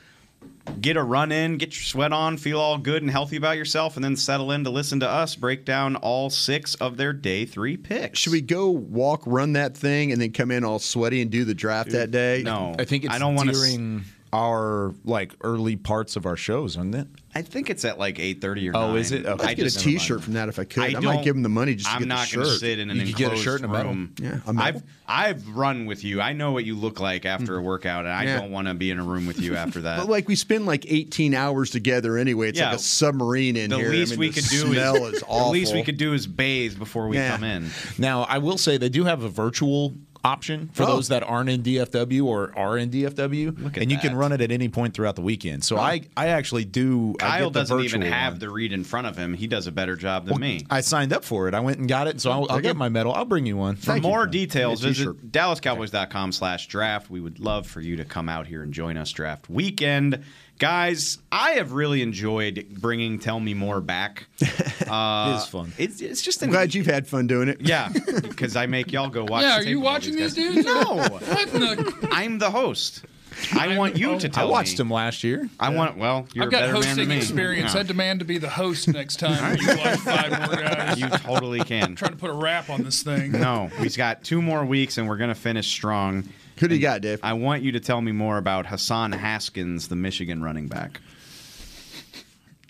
get 0.79 0.95
a 0.95 1.03
run 1.03 1.33
in, 1.33 1.57
get 1.57 1.75
your 1.75 1.83
sweat 1.83 2.13
on, 2.13 2.37
feel 2.37 2.61
all 2.61 2.77
good 2.77 3.01
and 3.01 3.11
healthy 3.11 3.35
about 3.35 3.57
yourself, 3.57 3.97
and 3.97 4.05
then 4.05 4.15
settle 4.15 4.49
in 4.53 4.63
to 4.63 4.69
listen 4.69 5.01
to 5.01 5.09
us 5.09 5.35
break 5.35 5.65
down 5.65 5.97
all 5.97 6.29
six 6.29 6.75
of 6.75 6.95
their 6.95 7.11
day 7.11 7.45
three 7.45 7.75
picks. 7.75 8.19
Should 8.19 8.31
we 8.31 8.39
go 8.39 8.69
walk, 8.69 9.23
run 9.25 9.51
that 9.53 9.75
thing, 9.75 10.13
and 10.13 10.21
then 10.21 10.31
come 10.31 10.49
in 10.49 10.63
all 10.63 10.79
sweaty 10.79 11.21
and 11.21 11.29
do 11.29 11.43
the 11.43 11.55
draft 11.55 11.91
that 11.91 12.09
day? 12.09 12.41
No, 12.41 12.73
I 12.79 12.85
think 12.85 13.03
it's 13.03 13.13
I 13.13 13.19
don't 13.19 13.35
want 13.35 13.49
to. 13.49 13.55
during 13.55 14.05
our 14.33 14.93
like 15.03 15.33
early 15.41 15.75
parts 15.75 16.15
of 16.15 16.25
our 16.25 16.37
shows, 16.37 16.71
isn't 16.73 16.95
it? 16.95 17.07
I 17.33 17.41
think 17.41 17.69
it's 17.69 17.85
at 17.85 17.97
like 17.97 18.19
eight 18.19 18.41
thirty 18.41 18.69
or. 18.69 18.75
Oh, 18.75 18.89
9. 18.89 18.97
is 18.97 19.11
it? 19.11 19.25
Okay. 19.25 19.47
I'd 19.47 19.57
get 19.57 19.63
a 19.65 19.69
just- 19.69 19.79
T-shirt 19.79 20.21
from 20.21 20.33
that 20.33 20.49
if 20.49 20.59
I 20.59 20.65
could. 20.65 20.83
I, 20.83 20.97
I 20.97 20.99
might 20.99 21.23
give 21.23 21.35
him 21.35 21.43
the 21.43 21.49
money 21.49 21.75
just 21.75 21.87
to 21.87 21.93
I'm 21.95 21.99
get 21.99 22.07
not 22.07 22.27
the 22.27 22.35
going 22.35 22.45
to 22.45 22.51
shirt. 22.53 22.59
sit 22.59 22.79
in 22.79 22.89
an 22.89 22.97
You 22.97 23.05
could 23.07 23.15
get 23.15 23.23
a 23.23 23.35
enclosed 23.35 23.43
shirt 23.43 23.61
and 23.61 23.69
a 23.69 23.73
medal. 23.73 23.91
room. 23.93 24.13
Yeah. 24.19 24.39
I've 24.57 24.83
I've 25.07 25.47
run 25.49 25.85
with 25.85 26.03
you. 26.03 26.21
I 26.21 26.33
know 26.33 26.51
what 26.51 26.65
you 26.65 26.75
look 26.75 26.99
like 26.99 27.25
after 27.25 27.55
a 27.55 27.59
hmm. 27.59 27.65
workout, 27.65 28.05
and 28.05 28.13
I 28.13 28.23
Yeah. 28.23 28.39
don't 28.39 28.51
want 28.51 28.67
to 28.67 28.73
be 28.73 28.91
in 28.91 28.99
a 28.99 29.03
room 29.03 29.25
with 29.27 29.39
you 29.39 29.55
after 29.55 29.81
that. 29.81 29.97
But 30.01 30.09
like 30.09 30.27
we 30.27 30.35
spend 30.35 30.65
like 30.65 30.85
18 30.91 31.33
hours 31.33 31.69
together 31.69 32.17
anyway. 32.17 32.49
It's 32.49 32.59
Yeah. 32.59 32.69
like 32.71 32.79
a 32.79 32.81
submarine 32.81 33.55
in 33.55 33.69
the 33.69 33.77
here. 33.77 33.87
I 33.87 33.91
least 33.91 34.11
mean, 34.11 34.19
we 34.19 34.29
the 34.29 34.41
could 34.41 34.49
do 34.49 34.71
smell 34.73 34.95
is, 35.07 35.13
is 35.15 35.23
awful. 35.23 35.45
The 35.47 35.51
least 35.51 35.73
we 35.73 35.83
could 35.83 35.97
do 35.97 36.13
is 36.13 36.27
bathe 36.27 36.77
before 36.77 37.07
we 37.07 37.17
Yeah. 37.17 37.31
come 37.31 37.43
in. 37.43 37.69
Now, 37.97 38.23
I 38.23 38.37
will 38.39 38.57
say 38.57 38.77
they 38.77 38.89
do 38.89 39.03
have 39.05 39.23
a 39.23 39.29
virtual 39.29 39.93
option 40.23 40.69
for 40.73 40.83
Oh. 40.83 40.87
those 40.87 41.07
that 41.09 41.23
aren't 41.23 41.49
in 41.49 41.61
DFW 41.63 42.25
or 42.25 42.51
are 42.57 42.77
in 42.77 42.89
DFW, 42.89 43.75
and 43.77 43.91
you 43.91 43.97
can 43.97 44.15
run 44.15 44.31
it 44.31 44.41
at 44.41 44.51
any 44.51 44.69
point 44.69 44.93
throughout 44.93 45.15
the 45.15 45.21
weekend. 45.21 45.63
So 45.63 45.77
I, 45.77 46.01
I 46.15 46.27
actually 46.27 46.65
do. 46.65 47.15
I 47.19 47.39
Kyle 47.39 47.49
doesn't 47.49 47.79
even 47.81 48.01
have 48.01 48.33
one. 48.33 48.39
the 48.39 48.49
read 48.49 48.71
in 48.73 48.83
front 48.83 49.07
of 49.07 49.17
him. 49.17 49.33
He 49.33 49.47
does 49.47 49.67
a 49.67 49.71
better 49.71 49.95
job 49.95 50.25
than 50.27 50.39
me. 50.39 50.65
I 50.69 50.81
signed 50.81 51.13
up 51.13 51.23
for 51.23 51.47
it. 51.47 51.53
I 51.53 51.59
went 51.59 51.79
and 51.79 51.87
got 51.89 52.07
it, 52.07 52.21
so 52.21 52.31
I'll, 52.31 52.47
I'll 52.49 52.59
get 52.61 52.75
my 52.75 52.89
medal. 52.89 53.13
I'll 53.13 53.25
bring 53.25 53.45
you 53.45 53.57
one. 53.57 53.75
For 53.75 53.97
more 53.97 54.27
details, 54.27 54.81
visit 54.81 55.03
t-shirt. 55.03 55.31
DallasCowboys.com 55.31 56.31
slash 56.31 56.67
draft. 56.67 57.09
We 57.09 57.19
would 57.19 57.39
love 57.39 57.67
for 57.67 57.81
you 57.81 57.95
to 57.97 58.05
come 58.05 58.29
out 58.29 58.47
here 58.47 58.63
and 58.63 58.73
join 58.73 58.97
us 58.97 59.11
draft 59.11 59.49
weekend. 59.49 60.23
Guys, 60.61 61.17
I 61.31 61.53
have 61.53 61.71
really 61.71 62.03
enjoyed 62.03 62.67
bringing 62.69 63.17
Tell 63.17 63.39
Me 63.39 63.55
More 63.55 63.81
back. 63.81 64.27
Uh, 64.91 65.31
It 65.31 65.37
is 65.37 65.47
fun. 65.47 65.71
It's, 65.77 66.01
it's 66.01 66.21
just 66.21 66.41
I'm 66.43 66.49
an, 66.49 66.53
glad 66.53 66.73
you've 66.73 66.85
had 66.85 67.07
fun 67.07 67.25
doing 67.25 67.47
it. 67.47 67.61
Yeah, 67.61 67.87
because 68.21 68.57
I 68.57 68.65
make 68.65 68.91
y'all 68.91 69.07
go 69.07 69.23
watch 69.23 69.43
yeah, 69.43 69.51
the 69.51 69.55
are 69.55 69.59
you 69.61 69.67
tape 69.67 69.77
of 69.77 69.83
watching 69.83 70.15
these 70.17 70.35
these 70.35 70.53
dudes? 70.53 70.65
No. 70.67 70.95
The? 71.21 72.09
I'm 72.11 72.39
the 72.39 72.51
host. 72.51 73.05
I 73.53 73.77
want 73.77 73.95
you 73.97 74.19
to 74.19 74.27
tell. 74.27 74.47
Me. 74.47 74.49
I 74.49 74.51
watched 74.51 74.77
me. 74.77 74.81
him 74.81 74.91
last 74.91 75.23
year. 75.23 75.49
I 75.61 75.69
want, 75.69 75.97
well, 75.97 76.27
you're 76.33 76.43
I've 76.43 76.49
a 76.49 76.51
got 76.51 76.59
better 76.59 76.73
man 76.73 76.83
hosting 76.83 76.97
than 76.97 77.07
me. 77.07 77.17
experience. 77.17 77.73
Yeah. 77.73 77.79
I 77.79 77.83
demand 77.83 78.19
to 78.19 78.25
be 78.25 78.37
the 78.37 78.49
host 78.49 78.89
next 78.89 79.17
time. 79.19 79.57
you 79.61 79.67
watch 79.67 79.99
five 79.99 80.31
more 80.31 80.61
guys. 80.61 80.99
You 80.99 81.07
totally 81.09 81.61
can. 81.61 81.95
trying 81.95 82.11
to 82.11 82.17
put 82.17 82.29
a 82.31 82.33
wrap 82.33 82.69
on 82.69 82.83
this 82.83 83.01
thing. 83.01 83.31
No, 83.31 83.69
we've 83.79 83.95
got 83.95 84.25
two 84.25 84.41
more 84.41 84.65
weeks 84.65 84.97
and 84.97 85.07
we're 85.07 85.17
going 85.17 85.29
to 85.29 85.35
finish 85.35 85.67
strong. 85.67 86.25
Who 86.61 86.67
do 86.67 86.75
you 86.75 86.81
got, 86.81 87.01
Dave? 87.01 87.19
I 87.23 87.33
want 87.33 87.63
you 87.63 87.73
to 87.73 87.79
tell 87.79 87.99
me 88.01 88.11
more 88.11 88.37
about 88.37 88.67
Hassan 88.67 89.11
Haskins, 89.11 89.87
the 89.89 89.95
Michigan 89.95 90.41
running 90.43 90.67
back. 90.67 91.01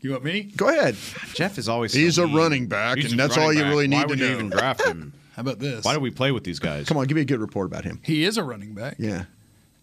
You 0.01 0.11
want 0.11 0.23
me? 0.23 0.43
Go 0.43 0.67
ahead. 0.69 0.95
Jeff 1.33 1.57
is 1.59 1.69
always. 1.69 1.93
so 1.93 1.99
He's 1.99 2.17
a 2.17 2.25
mean. 2.25 2.35
running 2.35 2.67
back, 2.67 2.97
He's 2.97 3.11
and 3.11 3.19
that's 3.19 3.37
all 3.37 3.53
you 3.53 3.59
back. 3.61 3.69
really 3.69 3.87
Why 3.87 3.95
need 3.97 4.01
to 4.03 4.07
would 4.07 4.19
you 4.19 4.27
know. 4.29 4.33
even 4.33 4.49
draft 4.49 4.81
him? 4.83 5.13
How 5.35 5.41
about 5.41 5.59
this? 5.59 5.85
Why 5.85 5.93
do 5.93 5.99
we 5.99 6.09
play 6.09 6.31
with 6.31 6.43
these 6.43 6.59
guys? 6.59 6.87
Come 6.87 6.97
on, 6.97 7.05
give 7.05 7.15
me 7.15 7.21
a 7.21 7.25
good 7.25 7.39
report 7.39 7.67
about 7.67 7.83
him. 7.83 7.99
He 8.03 8.23
is 8.23 8.37
a 8.37 8.43
running 8.43 8.73
back. 8.73 8.95
Yeah. 8.97 9.25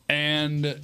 and 0.08 0.80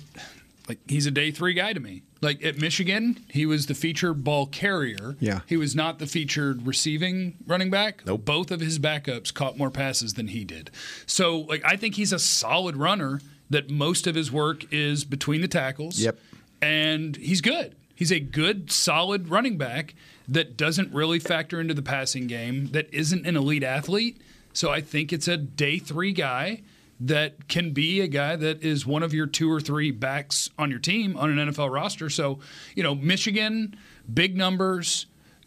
like 0.68 0.78
he's 0.86 1.06
a 1.06 1.10
day 1.10 1.30
three 1.32 1.54
guy 1.54 1.72
to 1.72 1.80
me. 1.80 2.02
Like 2.24 2.44
at 2.44 2.58
Michigan, 2.58 3.24
he 3.30 3.44
was 3.46 3.66
the 3.66 3.74
featured 3.74 4.24
ball 4.24 4.46
carrier. 4.46 5.14
Yeah. 5.20 5.40
he 5.46 5.56
was 5.56 5.76
not 5.76 5.98
the 5.98 6.06
featured 6.06 6.66
receiving 6.66 7.36
running 7.46 7.70
back. 7.70 8.02
Nope. 8.06 8.24
Both 8.24 8.50
of 8.50 8.60
his 8.60 8.78
backups 8.78 9.32
caught 9.32 9.56
more 9.58 9.70
passes 9.70 10.14
than 10.14 10.28
he 10.28 10.44
did. 10.44 10.70
So 11.06 11.40
like 11.40 11.62
I 11.64 11.76
think 11.76 11.94
he's 11.96 12.12
a 12.12 12.18
solid 12.18 12.76
runner. 12.76 13.20
That 13.50 13.68
most 13.70 14.06
of 14.06 14.14
his 14.14 14.32
work 14.32 14.72
is 14.72 15.04
between 15.04 15.42
the 15.42 15.48
tackles. 15.48 16.00
Yep. 16.00 16.18
and 16.62 17.14
he's 17.16 17.42
good. 17.42 17.74
He's 17.94 18.10
a 18.10 18.18
good, 18.18 18.72
solid 18.72 19.28
running 19.28 19.58
back 19.58 19.94
that 20.26 20.56
doesn't 20.56 20.92
really 20.94 21.18
factor 21.18 21.60
into 21.60 21.74
the 21.74 21.82
passing 21.82 22.26
game. 22.26 22.68
That 22.68 22.92
isn't 22.92 23.26
an 23.26 23.36
elite 23.36 23.62
athlete. 23.62 24.16
So 24.54 24.70
I 24.70 24.80
think 24.80 25.12
it's 25.12 25.28
a 25.28 25.36
day 25.36 25.78
three 25.78 26.12
guy 26.12 26.62
that 27.00 27.48
can 27.48 27.72
be 27.72 28.00
a 28.00 28.06
guy 28.06 28.36
that 28.36 28.62
is 28.62 28.86
one 28.86 29.02
of 29.02 29.12
your 29.12 29.26
two 29.26 29.50
or 29.50 29.60
three 29.60 29.90
backs 29.90 30.48
on 30.58 30.70
your 30.70 30.78
team 30.78 31.16
on 31.16 31.36
an 31.36 31.50
NFL 31.50 31.72
roster. 31.72 32.08
So, 32.08 32.38
you 32.74 32.82
know, 32.82 32.94
Michigan, 32.94 33.76
big 34.12 34.36
numbers, 34.36 35.06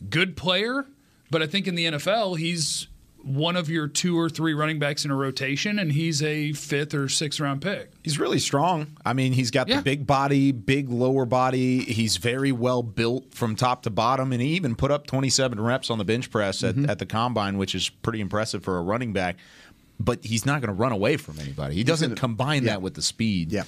good 0.10 0.36
player, 0.36 0.86
but 1.32 1.42
I 1.42 1.48
think 1.48 1.68
in 1.68 1.76
the 1.76 1.86
NFL, 1.86 2.38
he's 2.38 2.88
one 3.24 3.58
of 3.58 3.70
your 3.70 3.88
two 3.88 4.18
or 4.18 4.30
three 4.30 4.54
running 4.54 4.80
backs 4.80 5.04
in 5.04 5.12
a 5.12 5.16
rotation, 5.16 5.80
and 5.80 5.92
he's 5.92 6.24
a 6.24 6.54
fifth 6.54 6.94
or 6.94 7.10
sixth 7.10 7.40
round 7.42 7.62
pick. 7.62 7.92
He's 8.04 8.18
really 8.20 8.40
strong. 8.40 8.96
I 9.06 9.12
mean, 9.14 9.34
he's 9.34 9.52
got 9.52 9.68
Yeah. 9.68 9.78
the 9.78 9.82
big 9.82 10.08
body, 10.08 10.54
big 10.54 10.90
lower 10.90 11.26
body. 11.26 11.80
He's 11.84 12.18
very 12.18 12.54
well 12.54 12.84
built 12.84 13.34
from 13.34 13.56
top 13.56 13.84
to 13.84 13.90
bottom, 13.90 14.32
and 14.32 14.42
he 14.42 14.50
even 14.50 14.76
put 14.76 14.92
up 14.92 15.08
27 15.08 15.60
reps 15.60 15.90
on 15.90 15.98
the 15.98 16.06
bench 16.06 16.32
press 16.32 16.64
at, 16.64 16.76
mm-hmm. 16.76 16.90
at 16.90 17.00
the 17.00 17.06
combine, 17.06 17.58
which 17.58 17.76
is 17.76 17.90
pretty 17.90 18.22
impressive 18.22 18.64
for 18.64 18.78
a 18.78 18.82
running 18.82 19.12
back. 19.12 19.36
But 20.00 20.24
he's 20.24 20.46
not 20.46 20.62
going 20.62 20.68
to 20.68 20.80
run 20.80 20.92
away 20.92 21.18
from 21.18 21.40
anybody. 21.40 21.76
He 21.76 21.84
doesn't 21.84 22.16
combine 22.16 22.64
yeah. 22.64 22.74
that 22.74 22.82
with 22.82 22.94
the 22.94 23.02
speed. 23.02 23.52
Yeah. 23.52 23.64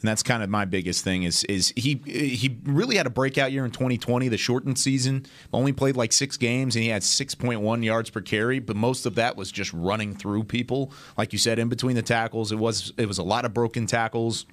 And 0.00 0.08
that's 0.08 0.22
kind 0.22 0.42
of 0.42 0.48
my 0.48 0.64
biggest 0.64 1.04
thing 1.04 1.24
is 1.24 1.44
is 1.44 1.74
he 1.76 2.00
he 2.06 2.58
really 2.64 2.96
had 2.96 3.06
a 3.06 3.10
breakout 3.10 3.52
year 3.52 3.66
in 3.66 3.70
2020, 3.70 4.28
the 4.28 4.38
shortened 4.38 4.78
season. 4.78 5.26
Only 5.52 5.72
played 5.72 5.94
like 5.94 6.12
six 6.12 6.38
games 6.38 6.74
and 6.74 6.82
he 6.82 6.88
had 6.88 7.02
6.1 7.02 7.84
yards 7.84 8.08
per 8.08 8.22
carry, 8.22 8.60
but 8.60 8.76
most 8.76 9.04
of 9.04 9.16
that 9.16 9.36
was 9.36 9.52
just 9.52 9.72
running 9.74 10.14
through 10.14 10.44
people, 10.44 10.90
like 11.18 11.34
you 11.34 11.38
said, 11.38 11.58
in 11.58 11.68
between 11.68 11.96
the 11.96 12.02
tackles. 12.02 12.50
It 12.50 12.58
was 12.58 12.94
it 12.96 13.06
was 13.06 13.18
a 13.18 13.22
lot 13.22 13.44
of 13.44 13.52
broken 13.52 13.86
tackles. 13.86 14.46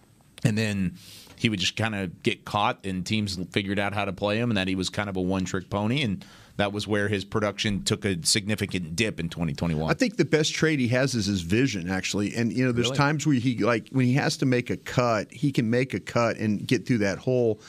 and 0.43 0.57
then 0.57 0.97
he 1.37 1.49
would 1.49 1.59
just 1.59 1.75
kind 1.77 1.95
of 1.95 2.23
get 2.23 2.45
caught, 2.45 2.83
and 2.85 3.05
teams 3.05 3.39
figured 3.51 3.79
out 3.79 3.93
how 3.93 4.05
to 4.05 4.11
play 4.11 4.37
him, 4.37 4.49
and 4.49 4.57
that 4.57 4.67
he 4.67 4.75
was 4.75 4.89
kind 4.89 5.07
of 5.07 5.15
a 5.15 5.21
one 5.21 5.45
trick 5.45 5.69
pony, 5.69 6.01
and 6.01 6.25
that 6.57 6.73
was 6.73 6.87
where 6.87 7.07
his 7.07 7.23
production 7.23 7.83
took 7.83 8.03
a 8.03 8.23
significant 8.25 8.95
dip 8.95 9.19
in 9.19 9.29
2021. 9.29 9.89
I 9.89 9.93
think 9.93 10.17
the 10.17 10.25
best 10.25 10.53
trait 10.53 10.79
he 10.79 10.87
has 10.89 11.15
is 11.15 11.27
his 11.27 11.41
vision, 11.41 11.89
actually. 11.89 12.35
And 12.35 12.51
you 12.51 12.65
know, 12.65 12.71
there's 12.71 12.87
Really? 12.87 12.97
times 12.97 13.25
where 13.25 13.35
he 13.35 13.57
like 13.59 13.89
when 13.91 14.05
he 14.05 14.13
has 14.13 14.37
to 14.37 14.45
make 14.45 14.69
a 14.69 14.77
cut, 14.77 15.31
he 15.31 15.51
can 15.51 15.69
make 15.69 15.93
a 15.93 15.99
cut 15.99 16.37
and 16.37 16.65
get 16.67 16.85
through 16.87 16.99
that 16.99 17.19
hole. 17.19 17.61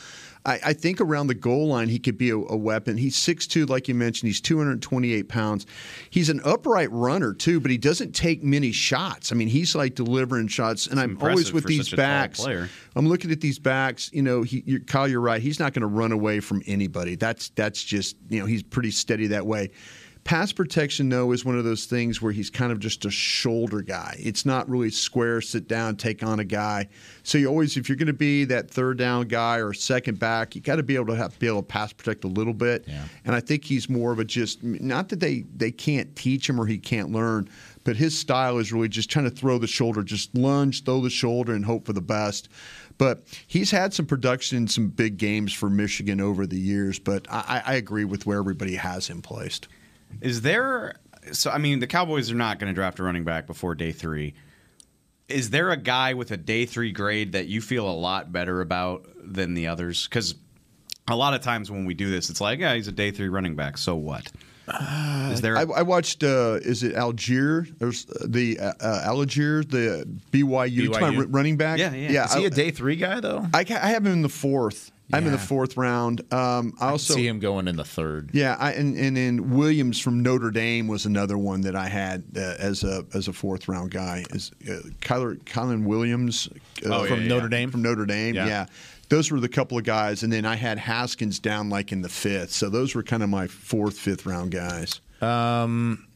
I, 0.48 0.60
I 0.64 0.72
think 0.72 1.00
around 1.00 1.26
the 1.26 1.34
goal 1.34 1.68
line 1.68 1.88
he 1.88 1.98
could 1.98 2.16
be 2.16 2.30
a, 2.30 2.36
a 2.36 2.56
weapon. 2.56 2.96
He's 2.96 3.16
6'2", 3.16 3.68
like 3.68 3.86
you 3.86 3.94
mentioned. 3.94 4.28
He's 4.28 4.40
228 4.40 5.28
pounds. 5.28 5.66
He's 6.08 6.30
an 6.30 6.40
upright 6.42 6.90
runner 6.90 7.34
too, 7.34 7.60
but 7.60 7.70
he 7.70 7.76
doesn't 7.76 8.12
take 8.12 8.42
many 8.42 8.72
shots. 8.72 9.30
I 9.30 9.34
mean, 9.34 9.48
he's 9.48 9.74
like 9.74 9.94
delivering 9.94 10.48
shots. 10.48 10.86
And 10.86 10.98
I'm 10.98 11.18
always 11.20 11.52
with 11.52 11.64
these 11.64 11.90
such 11.90 11.92
a 11.92 11.96
tall 11.96 12.04
backs. 12.06 12.40
I'm 12.96 13.06
looking 13.06 13.30
at 13.30 13.42
these 13.42 13.58
backs. 13.58 14.10
You 14.12 14.22
know, 14.22 14.42
he, 14.42 14.62
you're, 14.64 14.80
Kyle, 14.80 15.06
you're 15.06 15.20
right. 15.20 15.42
He's 15.42 15.60
not 15.60 15.74
going 15.74 15.82
to 15.82 15.86
run 15.86 16.12
away 16.12 16.40
from 16.40 16.62
anybody. 16.66 17.14
That's 17.14 17.50
that's 17.50 17.84
just 17.84 18.16
you 18.30 18.40
know 18.40 18.46
he's 18.46 18.62
pretty 18.62 18.90
steady 18.90 19.26
that 19.28 19.46
way. 19.46 19.70
Pass 20.28 20.52
protection, 20.52 21.08
though, 21.08 21.32
is 21.32 21.46
one 21.46 21.56
of 21.56 21.64
those 21.64 21.86
things 21.86 22.20
where 22.20 22.32
he's 22.32 22.50
kind 22.50 22.70
of 22.70 22.80
just 22.80 23.06
a 23.06 23.10
shoulder 23.10 23.80
guy. 23.80 24.14
It's 24.18 24.44
not 24.44 24.68
really 24.68 24.90
square, 24.90 25.40
sit 25.40 25.66
down, 25.66 25.96
take 25.96 26.22
on 26.22 26.38
a 26.38 26.44
guy. 26.44 26.88
So 27.22 27.38
you 27.38 27.46
always, 27.46 27.78
if 27.78 27.88
you're 27.88 27.96
going 27.96 28.08
to 28.08 28.12
be 28.12 28.44
that 28.44 28.70
third 28.70 28.98
down 28.98 29.28
guy 29.28 29.56
or 29.56 29.72
second 29.72 30.18
back, 30.18 30.54
you 30.54 30.60
got 30.60 30.76
to 30.76 30.82
be 30.82 30.96
able 30.96 31.06
to 31.06 31.16
have, 31.16 31.38
be 31.38 31.46
able 31.46 31.62
to 31.62 31.66
pass 31.66 31.94
protect 31.94 32.24
a 32.24 32.28
little 32.28 32.52
bit. 32.52 32.84
And 33.24 33.34
I 33.34 33.40
think 33.40 33.64
he's 33.64 33.88
more 33.88 34.12
of 34.12 34.18
a 34.18 34.24
just 34.26 34.62
not 34.62 35.08
that 35.08 35.20
they 35.20 35.46
they 35.56 35.70
can't 35.70 36.14
teach 36.14 36.46
him 36.46 36.60
or 36.60 36.66
he 36.66 36.76
can't 36.76 37.10
learn, 37.10 37.48
but 37.84 37.96
his 37.96 38.14
style 38.14 38.58
is 38.58 38.70
really 38.70 38.90
just 38.90 39.08
trying 39.08 39.24
to 39.24 39.34
throw 39.34 39.56
the 39.56 39.66
shoulder, 39.66 40.02
just 40.02 40.36
lunge, 40.36 40.84
throw 40.84 41.00
the 41.00 41.08
shoulder, 41.08 41.54
and 41.54 41.64
hope 41.64 41.86
for 41.86 41.94
the 41.94 42.02
best. 42.02 42.50
But 42.98 43.22
he's 43.46 43.70
had 43.70 43.94
some 43.94 44.04
production 44.04 44.58
in 44.58 44.68
some 44.68 44.88
big 44.88 45.16
games 45.16 45.54
for 45.54 45.70
Michigan 45.70 46.20
over 46.20 46.46
the 46.46 46.60
years. 46.60 46.98
But 46.98 47.26
I, 47.30 47.62
I 47.64 47.74
agree 47.76 48.04
with 48.04 48.26
where 48.26 48.38
everybody 48.38 48.74
has 48.74 49.06
him 49.06 49.22
placed. 49.22 49.68
Is 50.20 50.42
there? 50.42 50.94
So 51.32 51.50
I 51.50 51.58
mean, 51.58 51.80
the 51.80 51.86
Cowboys 51.86 52.30
are 52.30 52.36
not 52.36 52.58
going 52.58 52.72
to 52.72 52.74
draft 52.74 52.98
a 52.98 53.02
running 53.02 53.24
back 53.24 53.46
before 53.46 53.74
day 53.74 53.92
three. 53.92 54.34
Is 55.28 55.50
there 55.50 55.70
a 55.70 55.76
guy 55.76 56.14
with 56.14 56.30
a 56.30 56.36
day 56.36 56.64
three 56.64 56.90
grade 56.90 57.32
that 57.32 57.46
you 57.46 57.60
feel 57.60 57.88
a 57.88 57.92
lot 57.92 58.32
better 58.32 58.60
about 58.60 59.06
than 59.22 59.54
the 59.54 59.66
others? 59.66 60.06
Because 60.08 60.34
a 61.06 61.16
lot 61.16 61.34
of 61.34 61.42
times 61.42 61.70
when 61.70 61.84
we 61.84 61.94
do 61.94 62.10
this, 62.10 62.30
it's 62.30 62.40
like, 62.40 62.60
yeah, 62.60 62.74
he's 62.74 62.88
a 62.88 62.92
day 62.92 63.10
three 63.10 63.28
running 63.28 63.54
back. 63.54 63.76
So 63.76 63.94
what? 63.94 64.30
Is 65.30 65.40
there? 65.40 65.56
I, 65.56 65.62
I 65.62 65.82
watched. 65.82 66.22
Uh, 66.22 66.58
is 66.60 66.82
it 66.82 66.94
Allgeier? 66.94 67.78
There's 67.78 68.08
uh, 68.08 68.26
the 68.26 68.58
uh, 68.58 68.72
uh, 68.80 69.08
Allgeier, 69.08 69.68
the 69.68 70.06
BYU, 70.30 70.88
BYU. 70.88 71.26
running 71.30 71.56
back. 71.56 71.78
Yeah, 71.78 71.94
yeah. 71.94 72.26
Is 72.26 72.34
he 72.34 72.44
a 72.44 72.50
day 72.50 72.70
three 72.70 72.96
guy 72.96 73.20
though? 73.20 73.46
I, 73.54 73.60
I 73.60 73.88
have 73.88 74.04
him 74.04 74.12
in 74.12 74.22
the 74.22 74.28
fourth. 74.28 74.92
I'm 75.12 75.24
in 75.26 75.32
the 75.32 75.38
fourth 75.38 75.76
round. 75.76 76.20
Um, 76.32 76.74
I 76.80 76.88
I 76.88 76.90
also 76.90 77.14
see 77.14 77.26
him 77.26 77.38
going 77.38 77.66
in 77.68 77.76
the 77.76 77.84
third. 77.84 78.30
Yeah, 78.34 78.56
I, 78.58 78.72
and 78.72 78.96
and 78.96 79.16
then 79.16 79.50
Williams 79.50 79.98
from 79.98 80.22
Notre 80.22 80.50
Dame 80.50 80.86
was 80.86 81.06
another 81.06 81.38
one 81.38 81.62
that 81.62 81.74
I 81.74 81.88
had 81.88 82.24
uh, 82.36 82.40
as 82.58 82.84
a 82.84 83.04
as 83.14 83.28
a 83.28 83.32
fourth 83.32 83.68
round 83.68 83.90
guy. 83.90 84.24
Is 84.30 84.50
uh, 84.68 84.80
Kyler 85.00 85.38
Kylan 85.44 85.84
Williams 85.84 86.48
uh, 86.84 86.94
Oh, 86.94 87.06
from 87.06 87.22
yeah, 87.22 87.28
Notre 87.28 87.44
yeah. 87.46 87.48
Dame 87.48 87.70
from 87.70 87.82
Notre 87.82 88.04
Dame? 88.06 88.34
Yeah. 88.34 88.46
Yeah. 88.46 88.66
Those 89.08 89.30
were 89.30 89.40
the 89.40 89.48
couple 89.48 89.78
of 89.78 89.84
guys, 89.84 90.22
and 90.22 90.30
then 90.30 90.44
I 90.44 90.56
had 90.56 90.76
Haskins 90.78 91.38
down 91.38 91.70
like 91.70 91.92
in 91.92 92.02
the 92.02 92.10
fifth. 92.10 92.50
So 92.52 92.68
those 92.68 92.94
were 92.94 93.02
kind 93.02 93.22
of 93.22 93.30
my 93.30 93.46
fourth, 93.46 93.98
fifth 93.98 94.26
round 94.26 94.50
guys. 94.50 95.00
Um, 95.22 96.06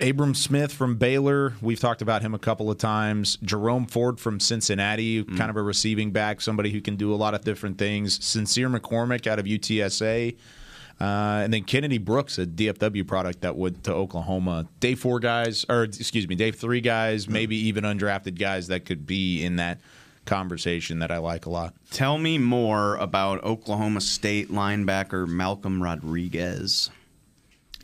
Abram 0.00 0.34
Smith 0.34 0.72
from 0.72 0.96
Baylor. 0.96 1.54
We've 1.60 1.80
talked 1.80 2.02
about 2.02 2.22
him 2.22 2.34
a 2.34 2.38
couple 2.38 2.70
of 2.70 2.78
times. 2.78 3.36
Jerome 3.42 3.86
Ford 3.86 4.20
from 4.20 4.38
Cincinnati, 4.38 5.24
kind 5.24 5.50
of 5.50 5.56
a 5.56 5.62
receiving 5.62 6.12
back, 6.12 6.40
somebody 6.40 6.70
who 6.70 6.80
can 6.80 6.96
do 6.96 7.12
a 7.12 7.16
lot 7.16 7.34
of 7.34 7.42
different 7.42 7.78
things. 7.78 8.24
Sincere 8.24 8.68
McCormick 8.68 9.26
out 9.26 9.38
of 9.38 9.46
UTSA. 9.46 10.36
Uh, 11.00 11.42
and 11.44 11.52
then 11.52 11.62
Kennedy 11.62 11.98
Brooks, 11.98 12.38
a 12.38 12.46
DFW 12.46 13.06
product 13.06 13.42
that 13.42 13.56
went 13.56 13.84
to 13.84 13.94
Oklahoma. 13.94 14.66
Day 14.80 14.94
four 14.94 15.20
guys, 15.20 15.64
or 15.68 15.84
excuse 15.84 16.26
me, 16.28 16.34
day 16.34 16.50
three 16.50 16.80
guys, 16.80 17.28
maybe 17.28 17.56
even 17.56 17.84
undrafted 17.84 18.38
guys 18.38 18.68
that 18.68 18.84
could 18.84 19.06
be 19.06 19.44
in 19.44 19.56
that 19.56 19.80
conversation 20.26 20.98
that 20.98 21.10
I 21.10 21.18
like 21.18 21.46
a 21.46 21.50
lot. 21.50 21.74
Tell 21.90 22.18
me 22.18 22.36
more 22.36 22.96
about 22.96 23.42
Oklahoma 23.44 24.00
State 24.00 24.50
linebacker 24.50 25.26
Malcolm 25.26 25.82
Rodriguez. 25.82 26.90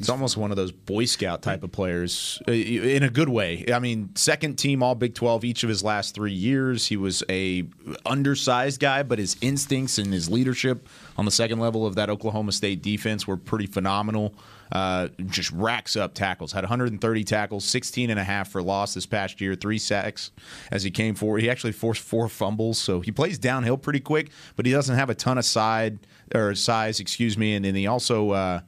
It's 0.00 0.08
almost 0.08 0.36
one 0.36 0.50
of 0.50 0.56
those 0.56 0.72
Boy 0.72 1.04
Scout 1.04 1.40
type 1.40 1.62
of 1.62 1.70
players 1.70 2.42
uh, 2.48 2.52
in 2.52 3.04
a 3.04 3.10
good 3.10 3.28
way. 3.28 3.64
I 3.72 3.78
mean, 3.78 4.10
second 4.16 4.56
team 4.56 4.82
All 4.82 4.96
Big 4.96 5.14
12 5.14 5.44
each 5.44 5.62
of 5.62 5.68
his 5.68 5.84
last 5.84 6.16
three 6.16 6.32
years. 6.32 6.88
He 6.88 6.96
was 6.96 7.22
a 7.28 7.64
undersized 8.04 8.80
guy, 8.80 9.04
but 9.04 9.20
his 9.20 9.36
instincts 9.40 9.98
and 9.98 10.12
his 10.12 10.28
leadership 10.28 10.88
on 11.16 11.26
the 11.26 11.30
second 11.30 11.60
level 11.60 11.86
of 11.86 11.94
that 11.94 12.10
Oklahoma 12.10 12.50
State 12.50 12.82
defense 12.82 13.28
were 13.28 13.36
pretty 13.36 13.66
phenomenal. 13.66 14.34
Uh, 14.72 15.08
just 15.26 15.52
racks 15.52 15.94
up 15.94 16.12
tackles. 16.14 16.50
Had 16.50 16.64
130 16.64 17.22
tackles, 17.22 17.64
16 17.64 18.10
and 18.10 18.18
a 18.18 18.24
half 18.24 18.50
for 18.50 18.62
loss 18.62 18.94
this 18.94 19.06
past 19.06 19.40
year, 19.40 19.54
three 19.54 19.78
sacks 19.78 20.32
as 20.72 20.82
he 20.82 20.90
came 20.90 21.14
forward. 21.14 21.40
He 21.40 21.48
actually 21.48 21.72
forced 21.72 22.02
four 22.02 22.28
fumbles, 22.28 22.78
so 22.78 23.00
he 23.00 23.12
plays 23.12 23.38
downhill 23.38 23.76
pretty 23.76 24.00
quick, 24.00 24.30
but 24.56 24.66
he 24.66 24.72
doesn't 24.72 24.96
have 24.96 25.08
a 25.08 25.14
ton 25.14 25.38
of 25.38 25.44
side 25.44 26.00
or 26.34 26.56
size, 26.56 26.98
excuse 26.98 27.38
me, 27.38 27.54
and 27.54 27.64
then 27.64 27.76
he 27.76 27.86
also. 27.86 28.30
Uh, 28.30 28.60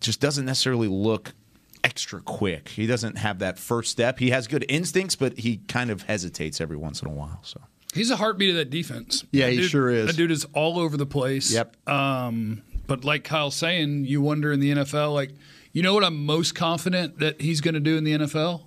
just 0.00 0.20
doesn't 0.20 0.44
necessarily 0.46 0.88
look 0.88 1.32
extra 1.84 2.20
quick. 2.20 2.68
He 2.68 2.86
doesn't 2.86 3.16
have 3.18 3.38
that 3.40 3.58
first 3.58 3.90
step. 3.90 4.18
He 4.18 4.30
has 4.30 4.46
good 4.46 4.64
instincts, 4.68 5.16
but 5.16 5.38
he 5.38 5.58
kind 5.68 5.90
of 5.90 6.02
hesitates 6.02 6.60
every 6.60 6.76
once 6.76 7.00
in 7.02 7.08
a 7.08 7.12
while. 7.12 7.40
So 7.42 7.60
He's 7.94 8.10
a 8.10 8.16
heartbeat 8.16 8.50
of 8.50 8.56
that 8.56 8.70
defense. 8.70 9.24
Yeah, 9.32 9.46
That 9.46 9.52
he 9.52 9.58
dude- 9.62 9.70
sure 9.70 9.88
is. 9.90 10.06
That 10.06 10.16
dude 10.16 10.30
is 10.30 10.44
all 10.54 10.78
over 10.78 10.96
the 10.96 11.06
place. 11.06 11.52
Yep. 11.52 11.88
Um, 11.88 12.62
but 12.86 13.04
like 13.04 13.24
Kyle's 13.24 13.56
saying, 13.56 14.04
you 14.04 14.20
wonder 14.20 14.52
in 14.52 14.60
the 14.60 14.70
NFL, 14.72 15.12
like, 15.14 15.32
you 15.72 15.82
know 15.82 15.94
what 15.94 16.04
I'm 16.04 16.24
most 16.26 16.54
confident 16.54 17.18
that 17.20 17.40
he's 17.40 17.60
going 17.60 17.74
to 17.74 17.80
do 17.80 17.96
in 17.96 18.04
the 18.04 18.12
NFL? 18.12 18.62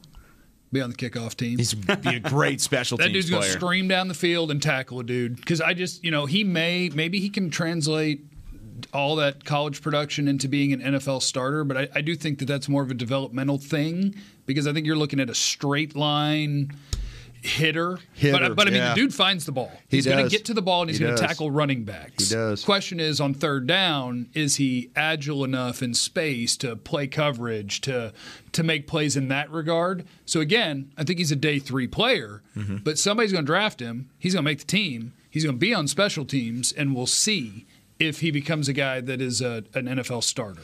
Be 0.71 0.81
on 0.81 0.89
the 0.89 0.95
kickoff 0.95 1.35
team. 1.35 1.57
he's 1.59 1.73
be 1.75 2.15
a 2.15 2.19
great 2.19 2.59
special 2.69 2.97
that 2.97 3.03
teams 3.05 3.13
dude's 3.13 3.29
going 3.29 3.43
to 3.43 3.47
player. 3.47 3.59
scream 3.59 3.87
down 3.87 4.07
the 4.07 4.13
field 4.15 4.49
and 4.49 4.61
tackle 4.61 4.99
a 4.99 5.03
dude. 5.03 5.35
Because 5.35 5.61
I 5.61 5.73
just, 5.73 6.03
you 6.03 6.09
know, 6.11 6.25
he 6.25 6.43
may, 6.43 6.89
maybe 6.89 7.19
he 7.19 7.29
can 7.29 7.49
translate 7.51 8.25
all 8.93 9.15
that 9.17 9.45
college 9.45 9.81
production 9.81 10.27
into 10.27 10.47
being 10.47 10.73
an 10.73 10.81
NFL 10.81 11.21
starter, 11.21 11.63
but 11.63 11.77
I, 11.77 11.87
I 11.95 12.01
do 12.01 12.15
think 12.15 12.39
that 12.39 12.45
that's 12.45 12.67
more 12.67 12.83
of 12.83 12.91
a 12.91 12.93
developmental 12.95 13.57
thing 13.57 14.15
because 14.45 14.67
I 14.67 14.73
think 14.73 14.85
you're 14.85 14.95
looking 14.95 15.19
at 15.19 15.29
a 15.29 15.35
straight 15.35 15.95
line 15.95 16.71
hitter. 17.41 17.99
Hitter, 18.13 18.39
but, 18.39 18.55
but 18.55 18.67
I 18.67 18.71
mean, 18.71 18.79
yeah. 18.79 18.89
the 18.89 18.95
dude 18.95 19.13
finds 19.13 19.45
the 19.45 19.51
ball. 19.51 19.71
He 19.89 19.97
He's 19.97 20.05
going 20.05 20.23
to 20.23 20.29
get 20.29 20.45
to 20.45 20.53
the 20.53 20.61
ball 20.61 20.81
and 20.81 20.89
he's 20.89 20.99
He 20.99 21.05
going 21.05 21.15
to 21.17 21.21
tackle 21.21 21.51
running 21.51 21.83
backs. 21.83 22.29
He 22.29 22.35
does. 22.35 22.63
Question 22.63 22.99
is 22.99 23.19
on 23.19 23.33
third 23.33 23.67
down, 23.67 24.29
is 24.33 24.55
he 24.55 24.91
agile 24.95 25.43
enough 25.43 25.81
in 25.81 25.93
space 25.93 26.55
to 26.57 26.75
play 26.75 27.07
coverage 27.07 27.81
to 27.81 28.13
to 28.53 28.63
make 28.63 28.87
plays 28.87 29.17
in 29.17 29.27
that 29.27 29.49
regard? 29.51 30.05
So 30.25 30.39
again, 30.39 30.91
I 30.97 31.03
think 31.03 31.19
he's 31.19 31.31
a 31.31 31.35
day 31.37 31.59
three 31.59 31.87
player, 31.87 32.41
Mm-hmm. 32.55 32.77
but 32.77 32.97
somebody's 32.99 33.31
going 33.31 33.43
to 33.45 33.47
draft 33.51 33.79
him. 33.79 34.09
He's 34.19 34.33
going 34.33 34.45
to 34.45 34.49
make 34.49 34.59
the 34.59 34.65
team. 34.65 35.13
He's 35.29 35.43
going 35.43 35.55
to 35.55 35.59
be 35.59 35.73
on 35.73 35.87
special 35.87 36.23
teams, 36.23 36.71
and 36.71 36.95
we'll 36.95 37.07
see 37.07 37.65
if 37.99 38.19
he 38.19 38.31
becomes 38.31 38.67
a 38.67 38.73
guy 38.73 39.01
that 39.01 39.21
is 39.21 39.41
a, 39.41 39.63
an 39.73 39.85
NFL 39.85 40.23
starter. 40.23 40.61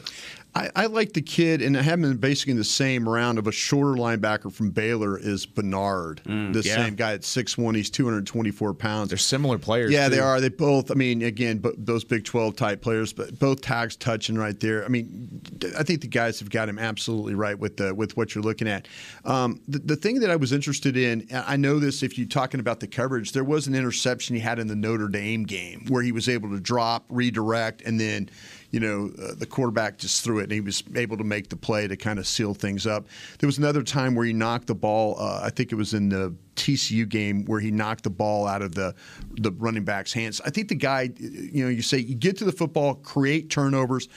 I, 0.54 0.70
I 0.74 0.86
like 0.86 1.12
the 1.12 1.22
kid, 1.22 1.62
and 1.62 1.76
I 1.76 1.82
have 1.82 2.00
him 2.00 2.16
basically 2.16 2.52
in 2.52 2.56
the 2.56 2.64
same 2.64 3.08
round 3.08 3.38
of 3.38 3.46
a 3.46 3.52
shorter 3.52 4.00
linebacker 4.00 4.52
from 4.52 4.70
Baylor 4.70 5.18
is 5.18 5.46
Bernard, 5.46 6.22
the 6.24 6.62
yeah. 6.64 6.74
same 6.74 6.96
guy 6.96 7.12
at 7.12 7.20
6'1", 7.20 7.76
he's 7.76 7.90
224 7.90 8.74
pounds. 8.74 9.10
They're 9.10 9.18
similar 9.18 9.58
players. 9.58 9.92
Yeah, 9.92 10.08
they 10.08 10.18
are. 10.18 10.40
They 10.40 10.48
both. 10.48 10.90
I 10.90 10.94
mean, 10.94 11.22
again, 11.22 11.62
those 11.78 12.04
Big 12.04 12.24
Twelve 12.24 12.56
type 12.56 12.82
players, 12.82 13.12
but 13.12 13.38
both 13.38 13.60
tags 13.60 13.96
touching 13.96 14.36
right 14.36 14.58
there. 14.58 14.84
I 14.84 14.88
mean, 14.88 15.40
I 15.78 15.82
think 15.82 16.00
the 16.00 16.08
guys 16.08 16.40
have 16.40 16.50
got 16.50 16.68
him 16.68 16.78
absolutely 16.78 17.34
right 17.34 17.58
with 17.58 17.76
the 17.76 17.94
with 17.94 18.16
what 18.16 18.34
you're 18.34 18.42
looking 18.44 18.68
at. 18.68 18.88
Um, 19.24 19.60
the, 19.68 19.78
the 19.78 19.96
thing 19.96 20.20
that 20.20 20.30
I 20.30 20.36
was 20.36 20.52
interested 20.52 20.96
in, 20.96 21.28
I 21.32 21.56
know 21.56 21.78
this 21.78 22.02
if 22.02 22.18
you're 22.18 22.26
talking 22.26 22.60
about 22.60 22.80
the 22.80 22.88
coverage, 22.88 23.32
there 23.32 23.44
was 23.44 23.66
an 23.66 23.74
interception 23.74 24.34
he 24.34 24.40
had 24.40 24.58
in 24.58 24.66
the 24.66 24.76
Notre 24.76 25.08
Dame 25.08 25.44
game 25.44 25.86
where 25.88 26.02
he 26.02 26.12
was 26.12 26.28
able 26.28 26.50
to 26.50 26.60
drop, 26.60 27.04
redirect, 27.08 27.82
and 27.82 28.00
then. 28.00 28.28
You 28.70 28.80
know, 28.80 29.10
uh, 29.20 29.34
the 29.34 29.46
quarterback 29.46 29.98
just 29.98 30.22
threw 30.22 30.38
it, 30.38 30.44
and 30.44 30.52
he 30.52 30.60
was 30.60 30.82
able 30.94 31.16
to 31.16 31.24
make 31.24 31.48
the 31.48 31.56
play 31.56 31.88
to 31.88 31.96
kind 31.96 32.18
of 32.18 32.26
seal 32.26 32.54
things 32.54 32.86
up. 32.86 33.06
There 33.38 33.46
was 33.46 33.58
another 33.58 33.82
time 33.82 34.14
where 34.14 34.24
he 34.24 34.32
knocked 34.32 34.68
the 34.68 34.74
ball. 34.74 35.16
Uh, 35.18 35.40
I 35.42 35.50
think 35.50 35.72
it 35.72 35.74
was 35.74 35.94
in 35.94 36.08
the 36.08 36.34
TCU 36.56 37.08
game 37.08 37.44
where 37.46 37.60
he 37.60 37.70
knocked 37.70 38.04
the 38.04 38.10
ball 38.10 38.46
out 38.46 38.62
of 38.62 38.74
the 38.74 38.94
the 39.40 39.52
running 39.52 39.84
back's 39.84 40.12
hands. 40.12 40.40
I 40.44 40.50
think 40.50 40.68
the 40.68 40.74
guy, 40.74 41.10
you 41.18 41.64
know, 41.64 41.70
you 41.70 41.82
say 41.82 41.98
you 41.98 42.14
get 42.14 42.36
to 42.38 42.44
the 42.44 42.52
football, 42.52 42.94
create 42.94 43.50
turnovers. 43.50 44.08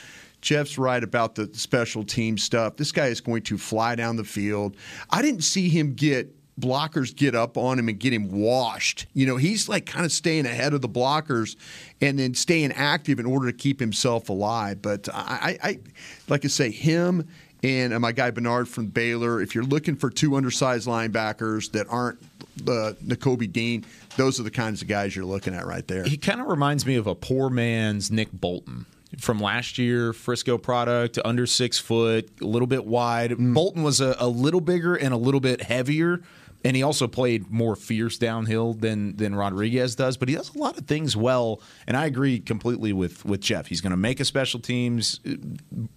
Jeff's 0.42 0.78
right 0.78 1.02
about 1.02 1.36
the 1.36 1.50
special 1.54 2.04
team 2.04 2.38
stuff. 2.38 2.76
This 2.76 2.92
guy 2.92 3.08
is 3.08 3.22
going 3.22 3.44
to 3.44 3.58
fly 3.58 3.96
down 3.96 4.18
the 4.18 4.26
field. 4.26 4.76
I 5.10 5.22
didn't 5.22 5.44
see 5.46 5.70
him 5.70 5.94
get 5.94 6.36
blockers 6.60 7.16
get 7.16 7.36
up 7.36 7.58
on 7.58 7.80
him 7.80 7.90
and 7.90 8.00
get 8.00 8.14
him 8.14 8.32
washed. 8.32 9.08
You 9.14 9.26
know, 9.26 9.38
he's 9.38 9.68
like 9.68 9.86
kind 9.86 10.06
of 10.06 10.12
staying 10.12 10.46
ahead 10.46 10.74
of 10.74 10.82
the 10.82 10.90
blockers 10.90 11.56
and 12.02 12.20
then 12.20 12.34
staying 12.34 12.72
active 12.74 13.20
in 13.20 13.26
order 13.26 13.52
to 13.52 13.58
keep 13.58 13.80
himself 13.80 14.30
alive. 14.30 14.82
But 14.82 15.10
I, 15.14 15.58
I, 15.64 15.70
I 15.70 15.80
like 16.28 16.46
I 16.46 16.48
say, 16.48 16.72
him 16.72 17.28
and 17.64 17.94
uh, 17.94 18.00
my 18.00 18.12
guy 18.12 18.30
Bernard 18.30 18.68
from 18.68 18.88
Baylor. 18.88 19.42
If 19.42 19.56
you're 19.56 19.64
looking 19.64 19.96
for 19.96 20.10
two 20.10 20.36
undersized 20.36 20.88
linebackers 20.88 21.72
that 21.72 21.88
aren't 21.90 22.22
uh, 22.62 22.94
Nakobe 23.04 23.52
Dean, 23.52 23.86
those 24.18 24.40
are 24.40 24.44
the 24.44 24.52
kinds 24.52 24.82
of 24.82 24.88
guys 24.88 25.16
you're 25.16 25.26
looking 25.26 25.56
at 25.56 25.66
right 25.66 25.88
there. 25.88 26.04
He 26.04 26.18
kind 26.18 26.42
of 26.42 26.48
reminds 26.48 26.86
me 26.86 26.96
of 26.96 27.08
a 27.08 27.16
poor 27.16 27.50
man's 27.50 28.12
Nick 28.12 28.32
Bolton 28.32 28.86
from 29.18 29.40
last 29.40 29.78
year. 29.78 30.14
Frisco 30.14 30.58
product, 30.58 31.18
under 31.24 31.48
six 31.48 31.80
foot, 31.80 32.30
a 32.42 32.46
little 32.46 32.68
bit 32.68 32.86
wide. 32.86 33.32
Mm. 33.32 33.54
Bolton 33.54 33.84
was 33.84 34.02
a, 34.02 34.16
a 34.20 34.28
little 34.28 34.62
bigger 34.62 34.96
and 34.96 35.14
a 35.14 35.18
little 35.18 35.40
bit 35.40 35.62
heavier. 35.62 36.22
And 36.64 36.76
he 36.76 36.84
also 36.84 37.08
played 37.08 37.50
more 37.50 37.76
fierce 37.76 38.18
downhill 38.18 38.74
than 38.74 39.16
than 39.18 39.36
Rodriguez 39.36 39.96
does, 39.96 40.18
but 40.18 40.30
he 40.30 40.36
does 40.36 40.54
a 40.56 40.58
lot 40.58 40.78
of 40.78 40.86
things 40.88 41.16
well. 41.18 41.62
And 41.88 41.98
I 41.98 42.06
agree 42.06 42.40
completely 42.40 42.94
with 42.94 43.26
with 43.26 43.42
Jeff. 43.42 43.68
He's 43.68 43.82
going 43.82 43.92
to 43.92 43.98
make 43.98 44.20
a 44.20 44.26
special 44.26 44.60
teams 44.60 45.20
uh, 45.28 45.36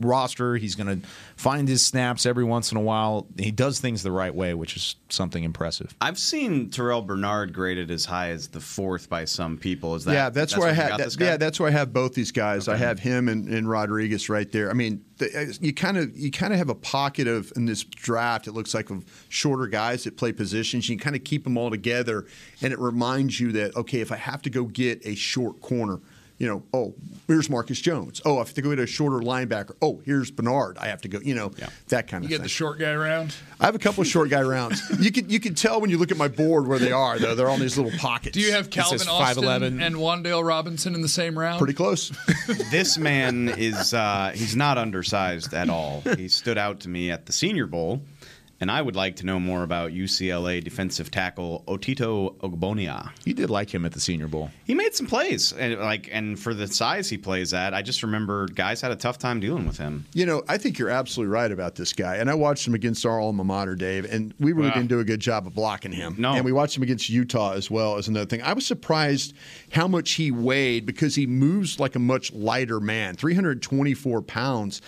roster. 0.01 0.57
He's 0.57 0.75
going 0.75 1.01
to 1.01 1.07
find 1.37 1.69
his 1.69 1.85
snaps 1.85 2.27
every 2.27 2.45
once 2.45 2.73
in 2.73 2.79
a 2.79 2.83
while. 2.83 3.27
He 3.39 3.51
does 3.51 3.81
things 3.81 4.03
the 4.03 4.13
right 4.13 4.35
way, 4.35 4.55
which 4.55 4.77
is 4.77 4.97
something 5.09 5.45
impressive. 5.45 5.95
I've 6.01 6.19
seen 6.19 6.71
Terrell 6.71 7.03
Bernard 7.03 7.53
graded 7.53 7.91
as 7.91 8.05
high 8.05 8.31
as 8.31 8.49
the 8.49 8.61
fourth 8.61 9.09
by 9.09 9.25
some 9.25 9.57
people. 9.59 9.95
Is 9.95 10.05
that 10.05 10.13
yeah, 10.13 10.31
that's, 10.31 10.57
where 10.57 10.69
I 10.69 10.73
have. 10.73 10.99
that- 10.99 11.17
yeah, 11.19 11.37
that's 11.37 11.61
where 11.61 11.69
I 11.69 11.73
have 11.73 11.93
both 11.93 12.15
these 12.15 12.33
guys. 12.33 12.69
I 12.69 12.77
have 12.77 12.99
him 12.99 13.29
and, 13.29 13.49
and 13.49 13.69
Rodriguez 13.69 14.29
right 14.29 14.51
there. 14.51 14.71
I 14.71 14.75
mean, 14.75 15.05
the, 15.19 15.39
uh, 15.39 15.53
you 15.61 15.73
kind 15.73 15.97
of 15.97 16.17
you 16.17 16.31
kind 16.31 16.53
of 16.53 16.59
have 16.59 16.69
a 16.69 16.75
pocket 16.75 17.27
of 17.27 17.53
in 17.57 17.67
this 17.67 17.85
draft. 17.85 18.47
It 18.47 18.53
looks 18.53 18.75
like 18.75 18.91
of 18.91 19.05
shorter 19.29 19.67
guys 19.67 20.05
that 20.05 20.17
play 20.17 20.33
positions. 20.33 20.89
You 20.89 20.99
kind 20.99 21.17
of 21.17 21.25
keep 21.25 21.45
them 21.45 21.57
all 21.57 21.71
together, 21.71 22.27
and 22.63 22.73
it 22.73 22.79
reminds 22.79 23.41
you 23.41 23.53
that 23.53 23.77
okay, 23.77 24.01
if 24.01 24.13
I 24.13 24.17
have 24.17 24.43
to 24.43 24.51
go 24.51 24.65
get 24.65 25.05
a 25.07 25.15
short 25.15 25.61
corner. 25.61 26.01
You 26.39 26.47
know, 26.49 26.63
oh, 26.75 26.95
here's 27.27 27.49
Marcus 27.49 27.81
Jones. 27.81 28.21
Oh, 28.27 28.35
I 28.37 28.39
have 28.41 28.53
to 28.55 28.61
go 28.63 28.69
get 28.71 28.79
a 28.79 28.87
shorter 28.87 29.21
linebacker. 29.25 29.75
Oh, 29.81 30.03
here's 30.05 30.31
Bernard. 30.31 30.77
I 30.77 30.89
have 30.89 31.01
to 31.03 31.09
go. 31.09 31.19
You 31.21 31.35
know, 31.35 31.51
that 31.89 32.09
kind 32.09 32.23
You 32.23 32.27
of 32.27 32.31
You 32.31 32.37
get 32.37 32.37
thing. 32.37 32.43
the 32.43 32.49
short 32.51 32.79
guy 32.79 32.91
around. 32.91 33.35
I 33.59 33.65
have 33.65 33.75
a 33.75 33.79
couple 33.79 34.03
of 34.03 34.07
short 34.07 34.29
guy 34.29 34.43
rounds. 34.43 34.83
You 35.01 35.11
can 35.13 35.31
you 35.31 35.41
can 35.41 35.55
tell 35.55 35.81
when 35.81 35.89
you 35.91 35.99
look 35.99 36.11
at 36.11 36.17
my 36.19 36.29
board 36.29 36.67
where 36.67 36.79
they 36.79 36.93
are. 36.93 37.19
Though 37.19 37.35
they're 37.35 37.49
on 37.49 37.61
these 37.61 37.79
little 37.79 37.97
pockets. 37.99 38.35
Do 38.35 38.41
you 38.41 38.53
have 38.53 38.69
Calvin 38.71 39.09
Austin 39.09 39.81
and 39.81 39.97
Wan'Dale 39.97 40.47
Robinson 40.47 40.95
in 40.95 41.01
the 41.03 41.09
same 41.09 41.39
round? 41.39 41.59
Pretty 41.59 41.73
close. 41.75 42.13
this 42.71 42.99
man 42.99 43.49
is 43.57 43.95
uh, 43.95 44.33
he's 44.35 44.57
not 44.57 44.77
undersized 44.79 45.55
at 45.55 45.71
all. 45.71 46.03
He 46.17 46.29
stood 46.29 46.59
out 46.59 46.81
to 46.81 46.89
me 46.89 47.11
at 47.11 47.27
the 47.27 47.33
Senior 47.33 47.67
Bowl, 47.67 48.03
and 48.61 48.71
I 48.71 48.81
would 48.83 48.97
like 48.97 49.17
to 49.17 49.27
know 49.27 49.39
more 49.39 49.63
about 49.63 49.93
UCLA 49.93 50.63
defensive 50.65 51.11
tackle 51.11 51.63
Otito 51.69 52.37
Ogbonnia. 52.39 53.11
You 53.25 53.35
did 53.35 53.51
like 53.51 53.73
him 53.75 53.85
at 53.85 53.93
the 53.93 54.01
Senior 54.01 54.29
Bowl. 54.29 54.51
He 54.65 54.75
made 54.75 54.95
some 54.95 55.07
plays, 55.07 55.53
and 55.53 55.79
like 55.79 56.09
and 56.13 56.39
for 56.39 56.55
the 56.55 56.67
size 56.67 57.09
he 57.11 57.19
plays 57.19 57.53
at, 57.53 57.75
I 57.75 57.83
just 57.83 58.03
remember 58.03 58.47
guys 58.49 58.81
had 58.81 58.93
a 58.93 58.97
tough 58.97 59.19
time 59.19 59.41
dealing 59.41 59.67
with 59.67 59.79
him. 59.79 60.05
You 60.15 60.27
know, 60.27 60.43
I 60.49 60.57
think 60.59 60.79
you're 60.79 60.91
absolutely 60.91 61.33
right 61.33 61.51
about 61.53 61.75
this 61.75 61.93
guy. 61.93 62.17
And 62.17 62.31
I 62.31 62.35
watched 62.35 62.67
him 62.67 62.75
against 62.75 63.05
our 63.05 63.21
alma 63.21 63.45
mater, 63.45 63.75
Dave, 63.75 64.05
and 64.11 64.33
we 64.41 64.53
really 64.53 64.69
Wow. 64.69 64.75
didn't 64.75 64.89
do 64.89 65.01
a 65.01 65.05
good 65.05 65.21
job 65.21 65.47
of 65.47 65.55
blocking 65.55 65.93
him. 65.93 66.15
No. 66.19 66.33
And 66.35 66.45
we 66.45 66.53
watched 66.53 66.77
him 66.77 66.83
against 66.83 67.09
Utah 67.11 67.53
as 67.53 67.71
well 67.71 67.97
as 67.97 68.09
another 68.09 68.27
thing. 68.27 68.43
I 68.43 68.53
was 68.53 68.67
surprised 68.67 69.35
how 69.73 69.87
much 69.89 70.13
he 70.13 70.31
weighed 70.31 70.87
because 70.87 71.15
he 71.15 71.27
moves 71.27 71.79
like 71.79 71.95
a 71.95 71.99
much 71.99 72.33
lighter 72.33 72.81
man, 72.81 73.15
324 73.17 74.23
pounds. 74.23 74.81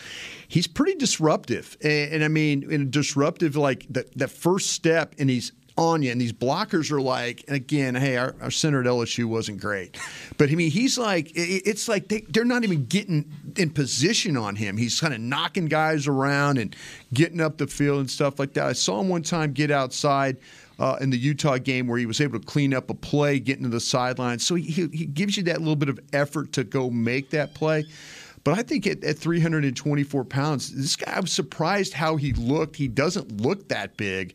He's 0.48 0.66
pretty 0.66 0.94
disruptive. 0.94 1.76
And, 1.82 2.14
and 2.14 2.24
I 2.24 2.28
mean, 2.28 2.70
in 2.70 2.90
disruptive, 2.90 3.54
like 3.56 3.86
that, 3.90 4.16
the 4.18 4.28
first 4.28 4.70
step, 4.72 5.14
and 5.18 5.28
he's 5.30 5.52
on 5.76 6.02
you, 6.02 6.10
and 6.10 6.20
these 6.20 6.32
blockers 6.32 6.90
are 6.90 7.00
like, 7.00 7.44
and 7.46 7.54
again, 7.54 7.94
hey, 7.94 8.16
our, 8.16 8.34
our 8.40 8.50
center 8.50 8.80
at 8.80 8.86
LSU 8.86 9.26
wasn't 9.26 9.60
great, 9.60 9.96
but 10.36 10.50
I 10.50 10.56
mean, 10.56 10.72
he's 10.72 10.98
like, 10.98 11.30
it- 11.36 11.62
it's 11.66 11.86
like 11.86 12.08
they, 12.08 12.22
they're 12.22 12.44
not 12.44 12.64
even 12.64 12.86
getting 12.86 13.30
in 13.56 13.70
position 13.70 14.36
on 14.36 14.56
him. 14.56 14.76
He's 14.76 14.98
kind 15.00 15.14
of 15.14 15.20
knocking 15.20 15.66
guys 15.66 16.08
around 16.08 16.58
and 16.58 16.74
getting 17.14 17.40
up 17.40 17.58
the 17.58 17.68
field 17.68 18.00
and 18.00 18.10
stuff 18.10 18.40
like 18.40 18.54
that. 18.54 18.66
I 18.66 18.72
saw 18.72 19.00
him 19.00 19.08
one 19.08 19.22
time 19.22 19.52
get 19.52 19.70
outside. 19.70 20.38
Uh, 20.80 20.96
in 21.00 21.10
the 21.10 21.18
Utah 21.18 21.58
game, 21.58 21.88
where 21.88 21.98
he 21.98 22.06
was 22.06 22.20
able 22.20 22.38
to 22.38 22.46
clean 22.46 22.72
up 22.72 22.88
a 22.88 22.94
play, 22.94 23.40
get 23.40 23.56
into 23.58 23.68
the 23.68 23.80
sideline, 23.80 24.38
so 24.38 24.54
he 24.54 24.86
he 24.92 25.06
gives 25.06 25.36
you 25.36 25.42
that 25.42 25.58
little 25.58 25.74
bit 25.74 25.88
of 25.88 25.98
effort 26.12 26.52
to 26.52 26.62
go 26.62 26.88
make 26.88 27.30
that 27.30 27.52
play. 27.52 27.84
But 28.44 28.58
I 28.58 28.62
think 28.62 28.86
at, 28.86 29.02
at 29.04 29.18
324 29.18 30.24
pounds, 30.24 30.74
this 30.74 30.96
guy, 30.96 31.12
I 31.16 31.20
was 31.20 31.32
surprised 31.32 31.92
how 31.92 32.16
he 32.16 32.32
looked. 32.32 32.76
He 32.76 32.88
doesn't 32.88 33.40
look 33.40 33.68
that 33.68 33.96
big, 33.96 34.34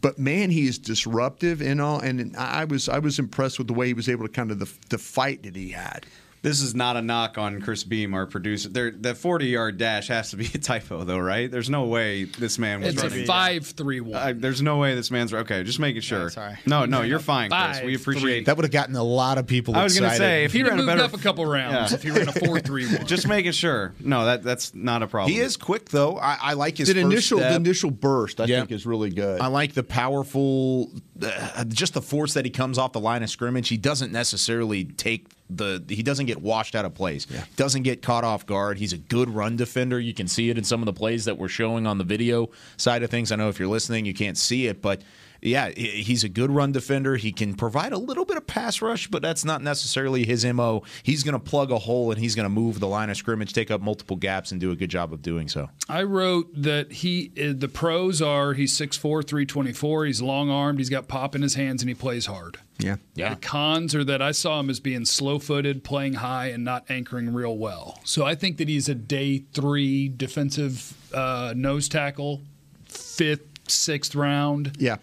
but 0.00 0.18
man, 0.18 0.50
he 0.50 0.66
is 0.66 0.78
disruptive 0.78 1.60
and 1.60 1.80
all. 1.80 2.00
And 2.00 2.36
I 2.36 2.64
was 2.64 2.88
I 2.88 2.98
was 2.98 3.18
impressed 3.18 3.58
with 3.58 3.66
the 3.66 3.74
way 3.74 3.86
he 3.88 3.94
was 3.94 4.08
able 4.08 4.26
to 4.26 4.32
kind 4.32 4.50
of 4.50 4.58
the, 4.58 4.70
the 4.90 4.98
fight 4.98 5.42
that 5.44 5.56
he 5.56 5.70
had. 5.70 6.06
This 6.42 6.60
is 6.62 6.74
not 6.74 6.96
a 6.96 7.02
knock 7.02 7.36
on 7.36 7.60
Chris 7.60 7.82
Beam, 7.84 8.14
our 8.14 8.24
producer. 8.26 8.68
There, 8.68 8.90
the 8.92 9.14
40 9.14 9.46
yard 9.46 9.76
dash 9.78 10.08
has 10.08 10.30
to 10.30 10.36
be 10.36 10.46
a 10.54 10.58
typo, 10.58 11.02
though, 11.04 11.18
right? 11.18 11.50
There's 11.50 11.68
no 11.68 11.84
way 11.86 12.24
this 12.24 12.58
man 12.58 12.80
was 12.80 12.94
It's 12.94 13.02
a 13.02 13.08
running. 13.08 13.26
five 13.26 13.66
three 13.66 14.00
one. 14.00 14.14
Uh, 14.16 14.32
there's 14.36 14.62
no 14.62 14.78
way 14.78 14.94
this 14.94 15.10
man's 15.10 15.34
okay. 15.34 15.64
Just 15.64 15.78
making 15.80 16.02
sure. 16.02 16.30
sorry. 16.30 16.56
No, 16.64 16.84
no, 16.84 17.02
you're 17.02 17.18
fine, 17.18 17.50
Chris. 17.50 17.78
Five, 17.78 17.84
We 17.84 17.94
appreciate 17.96 18.46
That 18.46 18.56
would 18.56 18.64
have 18.64 18.72
gotten 18.72 18.94
a 18.96 19.02
lot 19.02 19.38
of 19.38 19.46
people 19.46 19.74
I 19.76 19.82
was 19.82 19.98
gonna 19.98 20.14
say 20.14 20.44
if 20.44 20.52
he 20.52 20.58
He'd 20.58 20.68
ran 20.68 20.78
a 20.80 20.86
better, 20.86 21.02
up 21.02 21.12
a 21.14 21.18
couple 21.18 21.44
rounds 21.46 21.90
Yeah. 21.90 21.96
if 21.96 22.02
he 22.02 22.10
ran 22.10 22.28
a 22.28 22.32
four 22.46 22.60
three 22.60 22.86
one. 22.86 23.06
just 23.06 23.26
making 23.26 23.52
sure. 23.52 23.94
No, 24.00 24.24
that 24.26 24.42
that's 24.42 24.74
not 24.74 25.02
a 25.02 25.06
problem. 25.08 25.32
He 25.32 25.40
is 25.40 25.56
quick 25.56 25.88
though. 25.90 26.18
I, 26.18 26.38
I 26.40 26.52
like 26.54 26.78
his 26.78 26.88
The 26.88 26.94
first 26.94 27.04
initial 27.04 27.38
the 27.40 27.54
initial 27.56 27.90
burst, 27.90 28.40
I 28.40 28.44
Yeah. 28.44 28.60
think, 28.60 28.72
is 28.72 28.86
really 28.86 29.10
good. 29.10 29.40
I 29.40 29.48
like 29.48 29.74
the 29.74 29.82
powerful, 29.82 30.90
uh, 31.22 31.64
just 31.64 31.94
the 31.94 32.02
force 32.02 32.34
that 32.34 32.44
he 32.44 32.50
comes 32.50 32.78
off 32.78 32.92
the 32.92 33.00
line 33.00 33.22
of 33.22 33.30
scrimmage. 33.30 33.68
He 33.68 33.76
doesn't 33.76 34.12
necessarily 34.12 34.84
take 34.84 35.26
the. 35.50 35.82
He 35.88 36.02
doesn't 36.02 36.26
get 36.26 36.40
washed 36.40 36.74
out 36.74 36.84
of 36.84 36.94
place. 36.94 37.26
Doesn't 37.56 37.82
get 37.82 38.02
caught 38.02 38.24
off 38.24 38.46
guard. 38.46 38.78
He's 38.78 38.92
a 38.92 38.98
good 38.98 39.30
run 39.30 39.56
defender. 39.56 39.98
You 39.98 40.14
can 40.14 40.28
see 40.28 40.50
it 40.50 40.58
in 40.58 40.64
some 40.64 40.80
of 40.80 40.86
the 40.86 40.92
plays 40.92 41.24
that 41.24 41.38
we're 41.38 41.48
showing 41.48 41.86
on 41.86 41.98
the 41.98 42.04
video 42.04 42.50
side 42.76 43.02
of 43.02 43.10
things. 43.10 43.32
I 43.32 43.36
know 43.36 43.48
if 43.48 43.58
you're 43.58 43.68
listening, 43.68 44.06
you 44.06 44.14
can't 44.14 44.38
see 44.38 44.66
it, 44.66 44.80
but. 44.82 45.02
Yeah, 45.40 45.70
he's 45.70 46.24
a 46.24 46.28
good 46.28 46.50
run 46.50 46.72
defender. 46.72 47.16
He 47.16 47.30
can 47.30 47.54
provide 47.54 47.92
a 47.92 47.98
little 47.98 48.24
bit 48.24 48.36
of 48.36 48.46
pass 48.46 48.82
rush, 48.82 49.06
but 49.08 49.22
that's 49.22 49.44
not 49.44 49.62
necessarily 49.62 50.24
his 50.26 50.44
MO. 50.44 50.82
He's 51.02 51.22
going 51.22 51.34
to 51.34 51.38
plug 51.38 51.70
a 51.70 51.78
hole 51.78 52.10
and 52.10 52.20
he's 52.20 52.34
going 52.34 52.44
to 52.44 52.50
move 52.50 52.80
the 52.80 52.88
line 52.88 53.08
of 53.08 53.16
scrimmage, 53.16 53.52
take 53.52 53.70
up 53.70 53.80
multiple 53.80 54.16
gaps, 54.16 54.50
and 54.50 54.60
do 54.60 54.70
a 54.72 54.76
good 54.76 54.90
job 54.90 55.12
of 55.12 55.22
doing 55.22 55.48
so. 55.48 55.70
I 55.88 56.02
wrote 56.02 56.48
that 56.60 56.90
he 56.90 57.30
uh, 57.40 57.52
the 57.56 57.68
pros 57.68 58.20
are 58.20 58.54
he's 58.54 58.76
6'4", 58.76 58.98
324, 59.26 60.06
he's 60.06 60.20
long 60.20 60.50
armed, 60.50 60.78
he's 60.80 60.90
got 60.90 61.06
pop 61.08 61.34
in 61.36 61.42
his 61.42 61.54
hands, 61.54 61.82
and 61.82 61.88
he 61.88 61.94
plays 61.94 62.26
hard. 62.26 62.58
yeah. 62.78 62.96
Yeah. 63.14 63.30
The 63.34 63.40
cons 63.40 63.94
are 63.94 64.04
that 64.04 64.20
I 64.22 64.32
saw 64.32 64.58
him 64.60 64.70
as 64.70 64.80
being 64.80 65.04
slow 65.04 65.38
footed, 65.38 65.84
playing 65.84 66.14
high, 66.14 66.46
and 66.48 66.64
not 66.64 66.84
anchoring 66.88 67.32
real 67.32 67.56
well. 67.56 67.98
So 68.04 68.24
I 68.26 68.34
think 68.34 68.56
that 68.58 68.68
he's 68.68 68.88
a 68.88 68.94
day 68.94 69.38
three 69.52 70.08
defensive 70.08 70.94
uh, 71.14 71.52
nose 71.56 71.88
tackle, 71.88 72.42
fifth, 72.86 73.46
sixth 73.68 74.14
round. 74.14 74.76
Yeah. 74.78 74.96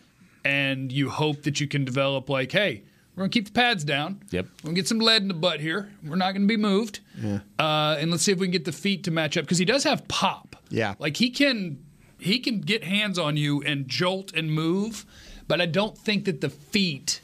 And 0.46 0.92
you 0.92 1.10
hope 1.10 1.44
that 1.44 1.60
you 1.60 1.68
can 1.68 1.84
develop, 1.84 2.30
like, 2.30 2.52
hey, 2.52 2.84
we're 3.16 3.24
to 3.32 3.34
keep 3.34 3.46
the 3.46 3.52
pads 3.52 3.84
down. 3.84 4.22
Yep. 4.32 4.46
We're 4.64 4.70
to 4.76 4.76
get 4.76 4.88
some 4.88 5.00
lead 5.00 5.22
in 5.22 5.28
the 5.28 5.34
butt 5.34 5.60
here. 5.60 5.90
We're 6.06 6.18
not 6.18 6.34
to 6.36 6.48
be 6.48 6.58
moved. 6.58 7.00
Yeah. 7.18 7.40
Uh, 7.58 7.96
and 8.00 8.12
let's 8.12 8.24
see 8.24 8.32
if 8.32 8.40
we 8.40 8.48
can 8.48 8.52
get 8.52 8.66
the 8.66 8.72
feet 8.72 9.06
to 9.06 9.12
match 9.12 9.38
up 9.38 9.46
because 9.46 9.58
he 9.58 9.66
does 9.66 9.84
have 9.86 10.08
pop. 10.08 10.56
Yeah. 10.70 10.96
Like 11.00 11.18
he 11.18 11.30
can 11.30 11.84
he 12.20 12.40
can 12.40 12.62
get 12.62 12.84
hands 12.84 13.18
on 13.18 13.38
you 13.38 13.62
and 13.64 13.88
jolt 13.88 14.34
and 14.34 14.52
move, 14.52 15.06
but 15.48 15.62
I 15.62 15.66
don't 15.66 15.98
think 15.98 16.26
that 16.26 16.42
the 16.42 16.50
feet 16.50 17.22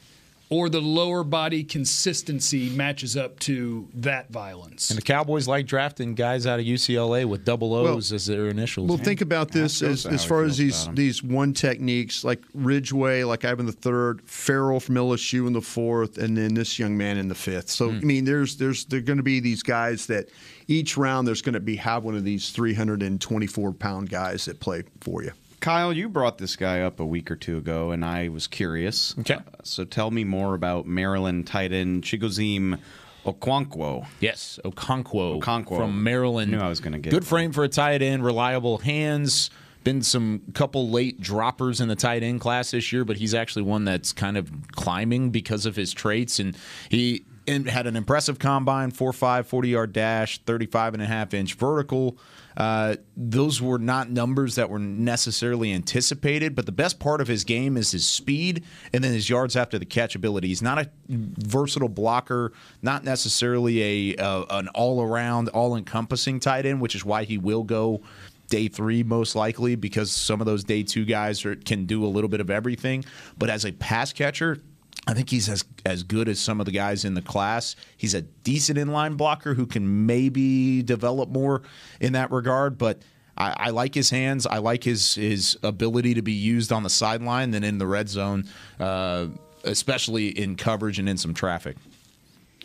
or 0.51 0.67
the 0.67 0.81
lower 0.81 1.23
body 1.23 1.63
consistency 1.63 2.69
matches 2.71 3.15
up 3.15 3.39
to 3.39 3.87
that 3.93 4.29
violence. 4.29 4.89
And 4.89 4.97
the 4.97 5.01
Cowboys 5.01 5.47
like 5.47 5.65
drafting 5.65 6.13
guys 6.13 6.45
out 6.45 6.59
of 6.59 6.65
UCLA 6.65 7.25
with 7.25 7.45
double 7.45 7.73
O's 7.73 8.11
as 8.11 8.25
their 8.25 8.49
initials. 8.49 8.89
Well, 8.89 8.97
think 8.97 9.21
about 9.21 9.51
this 9.51 9.81
as, 9.81 10.05
as 10.05 10.25
far 10.25 10.43
as 10.43 10.57
these 10.57 10.89
these 10.89 11.23
one 11.23 11.53
techniques 11.53 12.25
like 12.25 12.43
Ridgeway, 12.53 13.23
like 13.23 13.45
Ivan 13.45 13.65
the 13.65 13.71
third, 13.71 14.21
Farrell 14.25 14.81
from 14.81 14.95
LSU 14.95 15.47
in 15.47 15.53
the 15.53 15.61
fourth, 15.61 16.17
and 16.17 16.37
then 16.37 16.53
this 16.53 16.77
young 16.77 16.97
man 16.97 17.17
in 17.17 17.29
the 17.29 17.35
fifth. 17.35 17.69
So 17.69 17.89
hmm. 17.89 17.97
I 17.97 18.01
mean, 18.01 18.25
there's 18.25 18.57
there's 18.57 18.83
there 18.85 18.99
are 18.99 19.03
going 19.03 19.17
to 19.17 19.23
be 19.23 19.39
these 19.39 19.63
guys 19.63 20.05
that 20.07 20.29
each 20.67 20.97
round 20.97 21.25
there's 21.25 21.41
going 21.41 21.53
to 21.53 21.61
be 21.61 21.77
have 21.77 22.03
one 22.03 22.15
of 22.15 22.25
these 22.25 22.49
324 22.49 23.71
pound 23.71 24.09
guys 24.09 24.45
that 24.45 24.59
play 24.59 24.83
for 24.99 25.23
you. 25.23 25.31
Kyle, 25.61 25.93
you 25.93 26.09
brought 26.09 26.39
this 26.39 26.55
guy 26.55 26.81
up 26.81 26.99
a 26.99 27.05
week 27.05 27.29
or 27.29 27.35
two 27.35 27.57
ago, 27.57 27.91
and 27.91 28.03
I 28.03 28.29
was 28.29 28.47
curious. 28.47 29.15
Okay. 29.19 29.35
Uh, 29.35 29.41
so 29.63 29.85
tell 29.85 30.11
me 30.11 30.23
more 30.23 30.55
about 30.55 30.87
Maryland 30.87 31.47
tight 31.47 31.71
end 31.71 32.03
Chigoziem 32.03 32.79
Okwankwo. 33.25 34.07
Yes, 34.19 34.59
Okonkwo, 34.65 35.39
Okonkwo. 35.39 35.77
from 35.77 36.03
Maryland. 36.03 36.51
Knew 36.51 36.59
I 36.59 36.67
was 36.67 36.79
gonna 36.79 36.99
get 36.99 37.11
good 37.11 37.25
frame 37.25 37.51
for 37.51 37.63
a 37.63 37.69
tight 37.69 38.01
end, 38.01 38.25
reliable 38.25 38.79
hands. 38.79 39.51
Been 39.83 40.01
some 40.03 40.41
couple 40.53 40.89
late 40.89 41.21
droppers 41.21 41.81
in 41.81 41.87
the 41.87 41.95
tight 41.95 42.21
end 42.23 42.39
class 42.39 42.71
this 42.71 42.91
year, 42.91 43.05
but 43.05 43.17
he's 43.17 43.33
actually 43.33 43.63
one 43.63 43.83
that's 43.85 44.13
kind 44.13 44.37
of 44.37 44.51
climbing 44.73 45.29
because 45.31 45.65
of 45.65 45.75
his 45.75 45.91
traits. 45.91 46.39
And 46.39 46.55
he 46.89 47.25
and 47.47 47.67
had 47.67 47.87
an 47.87 47.95
impressive 47.95 48.39
combine 48.39 48.91
4.5, 48.91 49.45
40 49.45 49.69
yard 49.69 49.93
dash, 49.93 50.39
35 50.39 50.93
and 50.93 51.03
a 51.03 51.05
half 51.05 51.33
inch 51.33 51.55
vertical. 51.55 52.17
Uh, 52.55 52.97
those 53.15 53.61
were 53.61 53.79
not 53.79 54.09
numbers 54.09 54.55
that 54.55 54.69
were 54.69 54.79
necessarily 54.79 55.71
anticipated, 55.71 56.53
but 56.53 56.65
the 56.65 56.71
best 56.71 56.99
part 56.99 57.21
of 57.21 57.27
his 57.27 57.43
game 57.43 57.77
is 57.77 57.91
his 57.91 58.05
speed 58.05 58.63
and 58.93 59.03
then 59.03 59.13
his 59.13 59.29
yards 59.29 59.55
after 59.55 59.79
the 59.79 59.85
catch 59.85 60.15
ability. 60.15 60.49
He's 60.49 60.61
not 60.61 60.77
a 60.77 60.89
versatile 61.07 61.89
blocker, 61.89 62.51
not 62.81 63.03
necessarily 63.03 64.13
a 64.13 64.21
uh, 64.21 64.45
an 64.49 64.67
all 64.69 65.01
around, 65.01 65.49
all 65.49 65.75
encompassing 65.75 66.39
tight 66.39 66.65
end, 66.65 66.81
which 66.81 66.95
is 66.95 67.05
why 67.05 67.23
he 67.23 67.37
will 67.37 67.63
go 67.63 68.01
day 68.49 68.67
three 68.67 69.01
most 69.01 69.33
likely 69.33 69.75
because 69.75 70.11
some 70.11 70.41
of 70.41 70.45
those 70.45 70.65
day 70.65 70.83
two 70.83 71.05
guys 71.05 71.45
are, 71.45 71.55
can 71.55 71.85
do 71.85 72.05
a 72.05 72.07
little 72.07 72.29
bit 72.29 72.41
of 72.41 72.49
everything. 72.49 73.03
But 73.37 73.49
as 73.49 73.65
a 73.65 73.71
pass 73.71 74.11
catcher, 74.11 74.59
I 75.07 75.13
think 75.13 75.29
he's 75.29 75.49
as 75.49 75.65
as 75.85 76.03
good 76.03 76.29
as 76.29 76.39
some 76.39 76.59
of 76.59 76.65
the 76.65 76.71
guys 76.71 77.05
in 77.05 77.15
the 77.15 77.21
class. 77.21 77.75
He's 77.97 78.13
a 78.13 78.21
decent 78.21 78.77
inline 78.77 79.17
blocker 79.17 79.53
who 79.53 79.65
can 79.65 80.05
maybe 80.05 80.83
develop 80.83 81.29
more 81.29 81.63
in 81.99 82.13
that 82.13 82.31
regard, 82.31 82.77
but. 82.77 83.01
I, 83.37 83.55
I 83.57 83.69
like 83.69 83.95
his 83.95 84.09
hands. 84.09 84.45
I 84.45 84.57
like 84.57 84.83
his 84.83 85.15
his 85.15 85.57
ability 85.63 86.15
to 86.15 86.21
be 86.21 86.33
used 86.33 86.71
on 86.73 86.83
the 86.83 86.89
sideline 86.89 87.51
than 87.51 87.63
in 87.63 87.77
the 87.77 87.87
red 87.87 88.09
zone, 88.09 88.43
uh, 88.77 89.27
especially 89.63 90.27
in 90.27 90.57
coverage 90.57 90.99
and 90.99 91.07
in 91.07 91.17
some 91.17 91.33
traffic. 91.33 91.77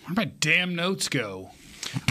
Where 0.05 0.15
my 0.15 0.25
damn 0.25 0.75
notes 0.75 1.09
go? 1.09 1.51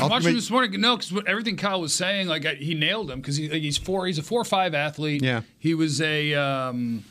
I'm 0.02 0.10
watching 0.10 0.34
this 0.36 0.50
morning. 0.50 0.80
No, 0.80 0.98
because 0.98 1.22
everything 1.28 1.58
Kyle 1.58 1.82
was 1.82 1.94
saying, 1.94 2.28
like 2.28 2.46
I, 2.46 2.56
he 2.56 2.74
nailed 2.74 3.12
him 3.12 3.20
because 3.20 3.36
he, 3.36 3.50
he's 3.50 3.78
four. 3.78 4.08
He's 4.08 4.18
a 4.18 4.24
four 4.24 4.44
five 4.46 4.74
athlete. 4.74 5.22
Yeah. 5.22 5.42
He 5.60 5.74
was 5.74 6.02
a. 6.02 6.34
Um, 6.34 7.04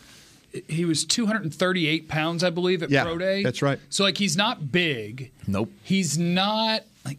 he 0.69 0.85
was 0.85 1.05
238 1.05 2.09
pounds, 2.09 2.45
I 2.45 2.51
believe, 2.51 2.83
at 2.83 2.91
Yeah, 2.91 3.05
pro 3.05 3.19
day. 3.19 3.43
that's 3.43 3.63
right. 3.63 3.79
So 3.89 4.05
like 4.05 4.19
he's 4.19 4.37
not 4.37 4.71
big. 4.73 5.33
Nope. 5.47 5.71
He's 5.83 6.17
not 6.19 6.83
like 7.05 7.19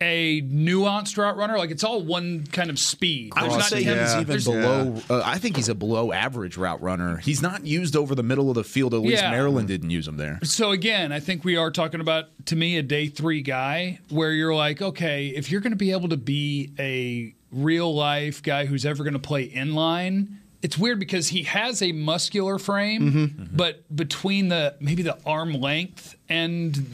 a 0.00 0.42
nuanced 0.42 1.16
route 1.16 1.36
runner. 1.36 1.56
Like 1.56 1.70
it's 1.70 1.84
all 1.84 2.02
one 2.02 2.44
kind 2.48 2.70
of 2.70 2.78
speed. 2.78 3.32
I 3.36 3.44
would 3.46 3.52
not 3.58 3.64
say 3.64 3.84
him- 3.84 3.98
he's 4.00 4.14
even 4.14 4.26
there's- 4.26 4.44
below. 4.44 5.00
Uh, 5.08 5.22
I 5.24 5.38
think 5.38 5.54
he's 5.56 5.68
a 5.68 5.76
below 5.76 6.10
average 6.12 6.56
route 6.56 6.82
runner. 6.82 7.18
He's 7.18 7.40
not 7.40 7.64
used 7.66 7.94
over 7.94 8.14
the 8.16 8.24
middle 8.24 8.48
of 8.48 8.56
the 8.56 8.64
field. 8.64 8.94
At 8.94 9.00
least 9.02 9.22
Yeah. 9.22 9.30
Maryland 9.30 9.68
didn't 9.68 9.90
use 9.90 10.08
him 10.08 10.16
there. 10.16 10.40
So 10.42 10.72
again, 10.72 11.12
I 11.12 11.20
think 11.20 11.44
we 11.44 11.56
are 11.56 11.70
talking 11.70 12.00
about 12.00 12.30
to 12.46 12.56
me 12.56 12.76
a 12.78 12.82
day 12.82 13.06
three 13.06 13.42
guy 13.42 14.00
where 14.08 14.32
you're 14.32 14.54
like, 14.54 14.82
okay, 14.82 15.28
if 15.28 15.52
you're 15.52 15.60
going 15.60 15.70
to 15.72 15.76
be 15.76 15.92
able 15.92 16.08
to 16.08 16.16
be 16.16 16.72
a 16.80 17.32
real 17.52 17.94
life 17.94 18.42
guy 18.42 18.66
who's 18.66 18.84
ever 18.84 19.04
going 19.04 19.12
to 19.14 19.20
play 19.20 19.48
inline, 19.50 20.26
it's 20.62 20.78
weird 20.78 20.98
because 20.98 21.28
he 21.28 21.42
has 21.44 21.82
a 21.82 21.92
muscular 21.92 22.58
frame, 22.58 23.12
Mm-hmm. 23.12 23.44
but 23.56 23.94
between 23.94 24.48
the 24.48 24.74
maybe 24.80 25.02
the 25.02 25.18
arm 25.26 25.52
length 25.54 26.16
and 26.28 26.86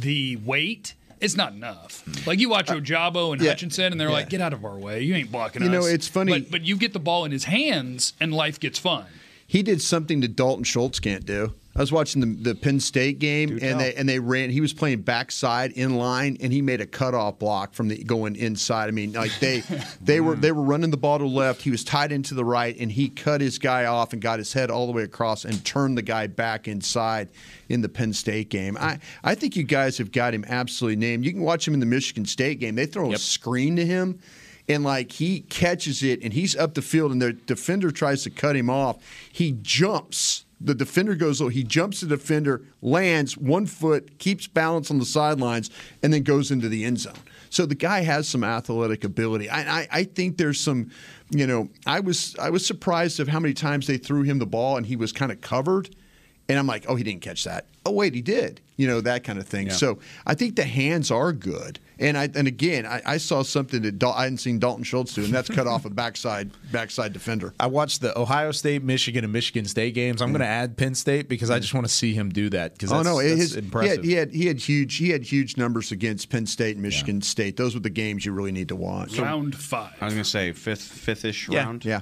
the 0.00 0.36
weight. 0.36 0.94
It's 1.20 1.36
not 1.36 1.52
enough. 1.54 2.02
Like 2.26 2.38
you 2.38 2.50
watch 2.50 2.66
Ojabo 2.66 3.32
and 3.32 3.40
Uh, 3.40 3.44
yeah. 3.44 3.50
Hutchinson, 3.52 3.92
and 3.92 4.00
they're 4.00 4.08
Yeah. 4.08 4.14
like, 4.14 4.28
"Get 4.28 4.42
out 4.42 4.52
of 4.52 4.62
our 4.64 4.76
way! 4.78 5.02
You 5.02 5.14
ain't 5.14 5.32
blocking 5.32 5.62
You 5.62 5.68
us." 5.68 5.72
know, 5.72 5.86
it's 5.86 6.06
funny- 6.06 6.32
but, 6.32 6.50
but 6.50 6.62
you 6.66 6.76
get 6.76 6.92
the 6.92 6.98
ball 6.98 7.24
in 7.24 7.32
his 7.32 7.44
hands, 7.44 8.12
and 8.20 8.34
life 8.34 8.60
gets 8.60 8.78
fun. 8.78 9.06
He 9.46 9.62
did 9.62 9.80
something 9.80 10.20
that 10.20 10.36
Dalton 10.36 10.64
Schultz 10.64 11.00
can't 11.00 11.24
do. 11.24 11.54
I 11.76 11.80
was 11.80 11.90
watching 11.90 12.20
the, 12.20 12.50
the 12.50 12.54
Penn 12.54 12.78
State 12.78 13.18
game, 13.18 13.58
and 13.60 13.80
they 13.80 13.94
and 13.94 14.08
they 14.08 14.20
ran. 14.20 14.50
He 14.50 14.60
was 14.60 14.72
playing 14.72 15.02
backside 15.02 15.72
in 15.72 15.96
line, 15.96 16.36
and 16.40 16.52
he 16.52 16.62
made 16.62 16.80
a 16.80 16.86
cutoff 16.86 17.40
block 17.40 17.74
from 17.74 17.88
the 17.88 18.02
going 18.04 18.36
inside. 18.36 18.86
I 18.86 18.92
mean, 18.92 19.12
like 19.12 19.36
they 19.40 19.62
they 20.00 20.20
were 20.20 20.36
mm. 20.36 20.40
they 20.40 20.52
were 20.52 20.62
running 20.62 20.90
the 20.90 20.96
ball 20.96 21.18
to 21.18 21.26
left. 21.26 21.62
He 21.62 21.70
was 21.70 21.82
tied 21.82 22.12
into 22.12 22.34
the 22.34 22.44
right, 22.44 22.76
and 22.78 22.92
he 22.92 23.08
cut 23.08 23.40
his 23.40 23.58
guy 23.58 23.86
off 23.86 24.12
and 24.12 24.22
got 24.22 24.38
his 24.38 24.52
head 24.52 24.70
all 24.70 24.86
the 24.86 24.92
way 24.92 25.02
across 25.02 25.44
and 25.44 25.64
turned 25.64 25.98
the 25.98 26.02
guy 26.02 26.28
back 26.28 26.68
inside 26.68 27.28
in 27.68 27.80
the 27.80 27.88
Penn 27.88 28.12
State 28.12 28.50
game. 28.50 28.76
I 28.78 29.00
I 29.24 29.34
think 29.34 29.56
you 29.56 29.64
guys 29.64 29.98
have 29.98 30.12
got 30.12 30.32
him 30.32 30.44
absolutely 30.46 30.96
named. 30.96 31.24
You 31.24 31.32
can 31.32 31.42
watch 31.42 31.66
him 31.66 31.74
in 31.74 31.80
the 31.80 31.86
Michigan 31.86 32.24
State 32.24 32.60
game. 32.60 32.76
They 32.76 32.86
throw 32.86 33.12
a 33.12 33.18
screen 33.18 33.74
to 33.76 33.84
him 33.84 34.20
and 34.68 34.84
like 34.84 35.12
he 35.12 35.40
catches 35.40 36.02
it 36.02 36.22
and 36.22 36.32
he's 36.32 36.56
up 36.56 36.74
the 36.74 36.82
field 36.82 37.12
and 37.12 37.20
the 37.20 37.32
defender 37.32 37.90
tries 37.90 38.22
to 38.22 38.30
cut 38.30 38.56
him 38.56 38.70
off. 38.70 38.98
He 39.30 39.56
jumps. 39.60 40.44
The 40.64 40.74
defender 40.74 41.14
goes 41.14 41.40
low. 41.40 41.48
He 41.48 41.62
jumps 41.62 42.00
the 42.00 42.06
defender, 42.06 42.62
lands 42.80 43.36
one 43.36 43.66
foot, 43.66 44.18
keeps 44.18 44.46
balance 44.46 44.90
on 44.90 44.98
the 44.98 45.04
sidelines, 45.04 45.70
and 46.02 46.12
then 46.12 46.22
goes 46.22 46.50
into 46.50 46.70
the 46.70 46.84
end 46.84 47.00
zone. 47.00 47.12
So 47.50 47.66
the 47.66 47.74
guy 47.74 48.00
has 48.00 48.26
some 48.26 48.42
athletic 48.42 49.04
ability. 49.04 49.48
I, 49.50 49.80
I, 49.80 49.88
I 49.92 50.04
think 50.04 50.38
there's 50.38 50.58
some, 50.58 50.90
you 51.30 51.46
know, 51.46 51.68
I 51.86 52.00
was 52.00 52.34
I 52.40 52.50
was 52.50 52.66
surprised 52.66 53.20
of 53.20 53.28
how 53.28 53.38
many 53.40 53.54
times 53.54 53.86
they 53.86 53.98
threw 53.98 54.22
him 54.22 54.38
the 54.38 54.46
ball 54.46 54.76
and 54.76 54.86
he 54.86 54.96
was 54.96 55.12
kind 55.12 55.30
of 55.30 55.40
covered. 55.40 55.94
And 56.48 56.58
I'm 56.58 56.66
like, 56.66 56.86
oh, 56.88 56.96
he 56.96 57.04
didn't 57.04 57.22
catch 57.22 57.44
that. 57.44 57.66
Oh, 57.86 57.92
wait, 57.92 58.14
he 58.14 58.22
did. 58.22 58.60
You 58.76 58.86
know, 58.86 59.00
that 59.02 59.22
kind 59.22 59.38
of 59.38 59.46
thing. 59.46 59.70
So 59.70 59.98
I 60.26 60.34
think 60.34 60.56
the 60.56 60.64
hands 60.64 61.10
are 61.10 61.32
good. 61.32 61.78
And 61.98 62.18
I 62.18 62.28
and 62.34 62.48
again, 62.48 62.86
I, 62.86 63.00
I 63.06 63.16
saw 63.18 63.42
something 63.42 63.82
that 63.82 63.98
Dal- 64.00 64.12
I 64.14 64.24
hadn't 64.24 64.38
seen 64.38 64.58
Dalton 64.58 64.82
Schultz 64.82 65.14
do, 65.14 65.22
and 65.24 65.32
that's 65.32 65.48
cut 65.48 65.66
off 65.68 65.84
a 65.84 65.90
backside 65.90 66.50
backside 66.72 67.12
defender. 67.12 67.54
I 67.60 67.68
watched 67.68 68.00
the 68.00 68.18
Ohio 68.18 68.50
State, 68.50 68.82
Michigan, 68.82 69.22
and 69.22 69.32
Michigan 69.32 69.64
State 69.66 69.94
games. 69.94 70.20
I'm 70.20 70.30
going 70.30 70.40
to 70.40 70.46
add 70.46 70.76
Penn 70.76 70.96
State 70.96 71.28
because 71.28 71.50
I 71.50 71.60
just 71.60 71.72
want 71.72 71.86
to 71.86 71.92
see 71.92 72.12
him 72.12 72.30
do 72.30 72.50
that. 72.50 72.72
Because 72.72 72.90
Oh 72.92 73.02
no, 73.02 73.18
that's 73.22 73.38
his, 73.38 73.52
he, 73.54 73.58
impressive. 73.60 73.96
had, 73.98 74.04
he 74.04 74.12
had 74.14 74.32
he 74.32 74.46
had 74.46 74.58
huge 74.58 74.96
he 74.96 75.10
had 75.10 75.22
huge 75.22 75.56
numbers 75.56 75.92
against 75.92 76.30
Penn 76.30 76.46
State 76.46 76.74
and 76.74 76.82
Michigan 76.82 77.22
State. 77.22 77.56
Those 77.56 77.74
were 77.74 77.80
the 77.80 77.90
games 77.90 78.26
you 78.26 78.32
really 78.32 78.52
need 78.52 78.68
to 78.68 78.76
watch. 78.76 79.16
Round 79.18 79.54
five. 79.54 79.92
I 80.00 80.06
was 80.06 80.14
going 80.14 80.24
to 80.24 80.28
say 80.30 80.52
fifth, 80.52 80.82
fifth-ish 80.82 81.48
Yeah, 81.48 81.64
round. 81.64 81.84
yeah. 81.84 82.00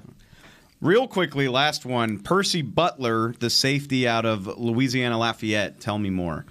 Real 0.81 1.07
quickly, 1.07 1.47
last 1.49 1.85
one. 1.87 2.19
Percy 2.19 2.61
Butler, 2.63 3.35
the 3.39 3.51
safety 3.51 4.09
out 4.09 4.25
of 4.27 4.47
Louisiana 4.59 5.17
Lafayette. 5.19 5.81
Tell 5.81 5.97
me 5.99 6.11
more. 6.11 6.45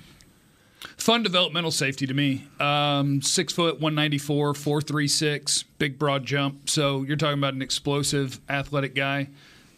Fun 1.02 1.24
developmental 1.24 1.72
safety 1.72 2.06
to 2.06 2.14
me. 2.14 2.46
Um, 2.60 3.24
six 3.24 3.54
foot, 3.54 3.80
194, 3.80 4.54
436, 4.54 5.64
big 5.80 5.98
broad 5.98 6.24
jump. 6.26 6.70
So 6.70 7.02
you're 7.02 7.18
talking 7.18 7.40
about 7.40 7.56
an 7.56 7.64
explosive, 7.64 8.40
athletic 8.48 8.94
guy. 8.94 9.30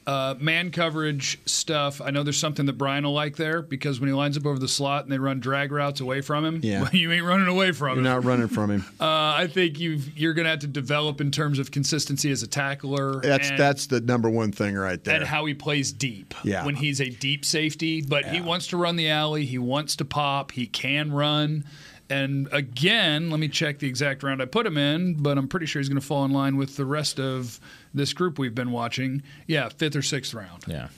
Uh, 0.05 0.35
man 0.37 0.69
coverage 0.69 1.39
stuff. 1.45 2.01
I 2.01 2.09
know 2.11 2.23
there's 2.23 2.37
something 2.37 2.65
that 2.65 2.73
Brian 2.73 3.05
will 3.05 3.13
like 3.13 3.37
there 3.37 3.61
because 3.61 3.99
when 4.01 4.09
he 4.09 4.13
lines 4.13 4.35
up 4.35 4.45
over 4.45 4.59
the 4.59 4.67
slot 4.67 5.03
and 5.03 5.11
they 5.13 5.17
run 5.17 5.39
drag 5.39 5.71
routes 5.71 6.01
away 6.01 6.19
from 6.19 6.43
him, 6.43 6.59
Yeah. 6.61 6.89
you 6.93 7.09
ain't 7.13 7.23
running 7.25 7.47
away 7.47 7.71
from 7.71 7.89
You're 7.89 7.97
him. 7.99 8.03
not 8.03 8.23
running 8.25 8.47
from 8.49 8.69
him. 8.69 8.85
Uh, 8.99 9.33
I 9.37 9.47
think 9.47 9.79
you've, 9.79 10.17
you're 10.17 10.33
going 10.33 10.43
to 10.45 10.49
have 10.51 10.59
to 10.59 10.67
develop 10.67 11.21
in 11.21 11.31
terms 11.31 11.57
of 11.59 11.71
consistency 11.71 12.31
as 12.31 12.43
a 12.43 12.47
tackler. 12.47 13.21
That's 13.21 13.49
and- 13.49 13.57
that's 13.59 13.87
the 13.87 14.01
number 14.01 14.29
one 14.29 14.51
thing 14.51 14.75
right 14.75 15.01
there. 15.03 15.15
and 15.15 15.23
how 15.25 15.45
he 15.45 15.53
plays 15.53 15.91
deep. 15.93 16.33
Yeah. 16.43 16.65
When 16.65 16.75
he's 16.75 16.99
a 16.99 17.09
deep 17.09 17.45
safety, 17.45 18.01
but 18.01 18.25
he 18.25 18.41
wants 18.41 18.67
to 18.67 18.77
run 18.77 18.95
the 18.97 19.09
alley, 19.09 19.45
he 19.45 19.57
wants 19.57 19.95
to 19.97 20.05
pop, 20.05 20.51
he 20.51 20.67
can 20.67 21.11
run. 21.13 21.63
And 22.09 22.47
again, 22.51 23.29
let 23.31 23.39
me 23.39 23.47
check 23.47 23.79
the 23.79 23.87
exact 23.87 24.23
round 24.23 24.41
I 24.41 24.45
put 24.45 24.65
him 24.65 24.77
in, 24.77 25.15
but 25.15 25.37
I'm 25.37 25.47
pretty 25.47 25.65
sure 25.65 25.79
he's 25.79 25.89
going 25.89 25.99
to 25.99 26.05
fall 26.05 26.25
in 26.25 26.31
line 26.31 26.57
with 26.57 26.75
the 26.75 26.85
rest 26.85 27.19
of 27.19 27.59
this 27.93 28.13
group 28.13 28.37
we've 28.37 28.53
been 28.53 28.71
watching. 28.71 29.23
Yeah, 29.47 29.69
fifth 29.69 29.95
or 29.95 30.01
sixth 30.01 30.33
round. 30.33 30.63
Yeah. 30.67 30.89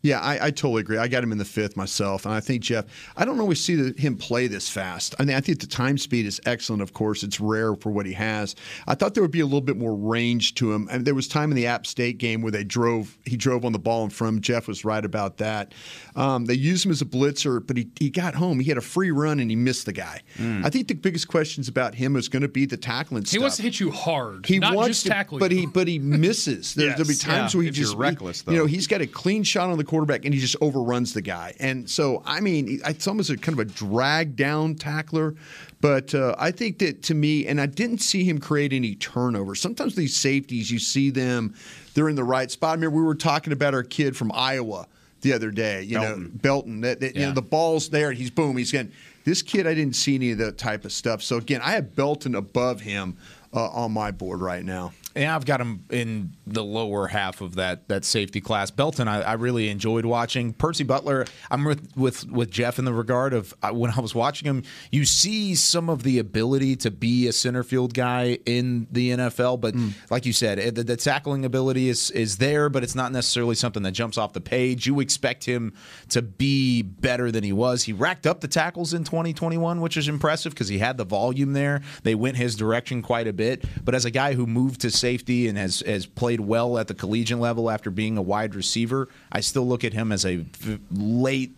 Yeah, 0.00 0.20
I, 0.20 0.46
I 0.46 0.50
totally 0.52 0.80
agree. 0.80 0.96
I 0.96 1.08
got 1.08 1.24
him 1.24 1.32
in 1.32 1.38
the 1.38 1.44
fifth 1.44 1.76
myself, 1.76 2.24
and 2.24 2.32
I 2.32 2.38
think 2.38 2.62
Jeff. 2.62 2.84
I 3.16 3.24
don't 3.24 3.40
always 3.40 3.62
see 3.62 3.74
the, 3.74 4.00
him 4.00 4.16
play 4.16 4.46
this 4.46 4.68
fast. 4.68 5.16
I 5.18 5.24
mean, 5.24 5.36
I 5.36 5.40
think 5.40 5.60
the 5.60 5.66
time 5.66 5.98
speed 5.98 6.24
is 6.24 6.40
excellent. 6.46 6.82
Of 6.82 6.92
course, 6.92 7.24
it's 7.24 7.40
rare 7.40 7.74
for 7.74 7.90
what 7.90 8.06
he 8.06 8.12
has. 8.12 8.54
I 8.86 8.94
thought 8.94 9.14
there 9.14 9.24
would 9.24 9.32
be 9.32 9.40
a 9.40 9.44
little 9.44 9.60
bit 9.60 9.76
more 9.76 9.96
range 9.96 10.54
to 10.54 10.72
him. 10.72 10.88
And 10.90 11.04
there 11.04 11.16
was 11.16 11.26
time 11.26 11.50
in 11.50 11.56
the 11.56 11.66
App 11.66 11.84
State 11.84 12.18
game 12.18 12.42
where 12.42 12.52
they 12.52 12.62
drove. 12.62 13.18
He 13.24 13.36
drove 13.36 13.64
on 13.64 13.72
the 13.72 13.78
ball 13.80 14.04
and 14.04 14.12
from. 14.12 14.40
Jeff 14.40 14.68
was 14.68 14.84
right 14.84 15.04
about 15.04 15.38
that. 15.38 15.74
Um, 16.14 16.44
they 16.44 16.54
used 16.54 16.84
him 16.86 16.92
as 16.92 17.02
a 17.02 17.06
blitzer, 17.06 17.64
but 17.66 17.76
he, 17.76 17.88
he 17.98 18.08
got 18.08 18.36
home. 18.36 18.60
He 18.60 18.68
had 18.68 18.78
a 18.78 18.82
free 18.82 19.10
run 19.10 19.40
and 19.40 19.50
he 19.50 19.56
missed 19.56 19.86
the 19.86 19.92
guy. 19.92 20.20
I 20.38 20.70
think 20.70 20.86
the 20.86 20.94
biggest 20.94 21.26
questions 21.26 21.66
about 21.66 21.96
him 21.96 22.14
is 22.14 22.28
going 22.28 22.42
to 22.42 22.48
be 22.48 22.66
the 22.66 22.76
tackling. 22.76 23.22
He 23.24 23.30
stuff. 23.30 23.40
wants 23.40 23.56
to 23.56 23.62
hit 23.62 23.80
you 23.80 23.90
hard, 23.90 24.46
He 24.46 24.60
not 24.60 24.74
wants 24.74 24.88
just 24.90 25.02
to, 25.04 25.08
tackle 25.08 25.38
but 25.40 25.50
you. 25.50 25.58
he 25.58 25.66
but 25.66 25.88
he 25.88 25.98
misses. 25.98 26.74
There, 26.74 26.90
There'll 26.90 27.06
be 27.08 27.14
times 27.16 27.54
Yeah, 27.54 27.58
where 27.58 27.64
he 27.64 27.70
just 27.70 27.96
reckless, 27.96 28.44
You 28.46 28.56
know, 28.56 28.66
he's 28.66 28.86
got 28.86 29.00
a 29.00 29.06
clean 29.06 29.42
shot 29.42 29.70
on 29.70 29.78
the 29.78 29.87
quarterback 29.88 30.24
and 30.24 30.32
he 30.32 30.38
just 30.38 30.54
overruns 30.60 31.12
the 31.14 31.22
guy. 31.22 31.54
And 31.58 31.90
so, 31.90 32.22
I 32.24 32.40
mean, 32.40 32.80
it's 32.84 33.08
almost 33.08 33.30
a 33.30 33.36
kind 33.36 33.58
of 33.58 33.66
a 33.66 33.70
drag 33.70 34.36
down 34.36 34.76
tackler. 34.76 35.34
But 35.80 36.14
uh, 36.14 36.36
I 36.38 36.52
think 36.52 36.78
that 36.78 37.02
to 37.04 37.14
me, 37.14 37.46
and 37.46 37.60
I 37.60 37.66
didn't 37.66 37.98
see 37.98 38.22
him 38.22 38.38
create 38.38 38.72
any 38.72 38.94
turnovers. 38.94 39.60
Sometimes 39.60 39.96
these 39.96 40.14
safeties, 40.14 40.70
you 40.70 40.78
see 40.78 41.10
them, 41.10 41.54
they're 41.94 42.08
in 42.08 42.16
the 42.16 42.24
right 42.24 42.50
spot. 42.50 42.70
I 42.70 42.74
remember 42.74 42.96
we 42.96 43.02
were 43.02 43.14
talking 43.14 43.52
about 43.52 43.74
our 43.74 43.82
kid 43.82 44.16
from 44.16 44.30
Iowa 44.32 44.86
the 45.22 45.32
other 45.32 45.50
day. 45.50 45.82
You 45.82 45.98
know, 45.98 46.26
Belton. 46.34 46.82
That, 46.82 47.00
that 47.00 47.16
you 47.16 47.26
know, 47.26 47.32
the 47.32 47.42
ball's 47.42 47.88
there, 47.88 48.10
and 48.10 48.18
he's 48.18 48.30
boom, 48.30 48.56
he's 48.56 48.70
getting. 48.70 48.92
This 49.24 49.42
kid, 49.42 49.66
I 49.66 49.74
didn't 49.74 49.96
see 49.96 50.14
any 50.14 50.30
of 50.32 50.38
that 50.38 50.58
type 50.58 50.84
of 50.84 50.92
stuff. 50.92 51.22
So 51.22 51.36
again, 51.36 51.60
I 51.62 51.72
have 51.72 51.94
Belton 51.94 52.34
above 52.34 52.80
him 52.80 53.16
uh, 53.52 53.68
on 53.68 53.92
my 53.92 54.10
board 54.10 54.40
right 54.40 54.64
now. 54.64 54.92
Yeah, 55.16 55.34
I've 55.34 55.46
got 55.46 55.60
him 55.60 55.84
in 55.90 56.34
the 56.46 56.62
lower 56.62 57.06
half 57.08 57.40
of 57.40 57.56
that 57.56 57.88
that 57.88 58.04
safety 58.04 58.40
class. 58.40 58.70
Belton, 58.70 59.08
I, 59.08 59.22
I 59.22 59.32
really 59.34 59.68
enjoyed 59.68 60.04
watching. 60.04 60.52
Percy 60.52 60.84
Butler, 60.84 61.24
I'm 61.50 61.64
with 61.64 61.88
with, 61.96 62.28
with 62.30 62.50
Jeff 62.50 62.78
in 62.78 62.84
the 62.84 62.92
regard 62.92 63.32
of 63.32 63.54
uh, 63.62 63.70
when 63.70 63.90
I 63.90 64.00
was 64.00 64.14
watching 64.14 64.46
him, 64.46 64.62
you 64.92 65.04
see 65.04 65.54
some 65.54 65.88
of 65.88 66.02
the 66.02 66.18
ability 66.18 66.76
to 66.76 66.90
be 66.90 67.26
a 67.26 67.32
center 67.32 67.62
field 67.62 67.94
guy 67.94 68.38
in 68.46 68.86
the 68.92 69.10
NFL, 69.10 69.60
but 69.60 69.74
like 70.10 70.26
you 70.26 70.32
said, 70.32 70.58
eh, 70.58 70.70
the, 70.70 70.84
the 70.84 70.96
tackling 70.96 71.44
ability 71.44 71.88
is 71.88 72.10
is 72.10 72.36
there, 72.36 72.68
but 72.68 72.84
it's 72.84 72.94
not 72.94 73.10
necessarily 73.10 73.54
something 73.54 73.82
that 73.84 73.92
jumps 73.92 74.18
off 74.18 74.34
the 74.34 74.40
page. 74.40 74.86
You 74.86 75.00
expect 75.00 75.44
him 75.44 75.72
to 76.10 76.22
be 76.22 76.82
better 76.82 77.32
than 77.32 77.42
he 77.42 77.52
was. 77.52 77.84
He 77.84 77.92
racked 77.92 78.26
up 78.26 78.40
the 78.40 78.48
tackles 78.48 78.92
in 78.92 79.04
2021, 79.04 79.80
which 79.80 79.96
is 79.96 80.06
impressive 80.06 80.52
because 80.52 80.68
he 80.68 80.78
had 80.78 80.98
the 80.98 81.04
volume 81.04 81.54
there. 81.54 81.80
They 82.02 82.14
went 82.14 82.36
his 82.36 82.56
direction 82.56 83.02
quite 83.02 83.26
a 83.26 83.32
bit, 83.32 83.64
but 83.84 83.94
as 83.94 84.04
a 84.04 84.10
guy 84.10 84.34
who 84.34 84.46
moved 84.46 84.82
to 84.82 84.90
safety 84.98 85.48
and 85.48 85.56
has 85.56 85.80
has 85.80 86.06
played 86.06 86.40
well 86.40 86.78
at 86.78 86.88
the 86.88 86.94
collegiate 86.94 87.38
level 87.38 87.70
after 87.70 87.90
being 87.90 88.18
a 88.18 88.22
wide 88.22 88.54
receiver, 88.54 89.08
I 89.32 89.40
still 89.40 89.66
look 89.66 89.84
at 89.84 89.92
him 89.92 90.12
as 90.12 90.24
a 90.24 90.36
v- 90.36 90.78
late 90.90 91.54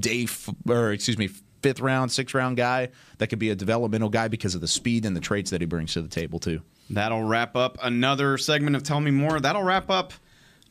day 0.00 0.24
f- 0.24 0.48
or 0.68 0.92
excuse 0.92 1.18
me 1.18 1.28
fifth 1.62 1.80
round, 1.80 2.12
sixth 2.12 2.34
round 2.34 2.56
guy 2.56 2.88
that 3.18 3.26
could 3.26 3.38
be 3.40 3.50
a 3.50 3.54
developmental 3.54 4.08
guy 4.08 4.28
because 4.28 4.54
of 4.54 4.60
the 4.60 4.68
speed 4.68 5.04
and 5.04 5.16
the 5.16 5.20
traits 5.20 5.50
that 5.50 5.60
he 5.60 5.66
brings 5.66 5.92
to 5.94 6.02
the 6.02 6.08
table 6.08 6.38
too. 6.38 6.62
That'll 6.90 7.22
wrap 7.24 7.56
up 7.56 7.76
another 7.82 8.38
segment 8.38 8.74
of 8.76 8.82
Tell 8.82 9.00
Me 9.00 9.10
More. 9.10 9.40
That'll 9.40 9.62
wrap 9.64 9.90
up 9.90 10.12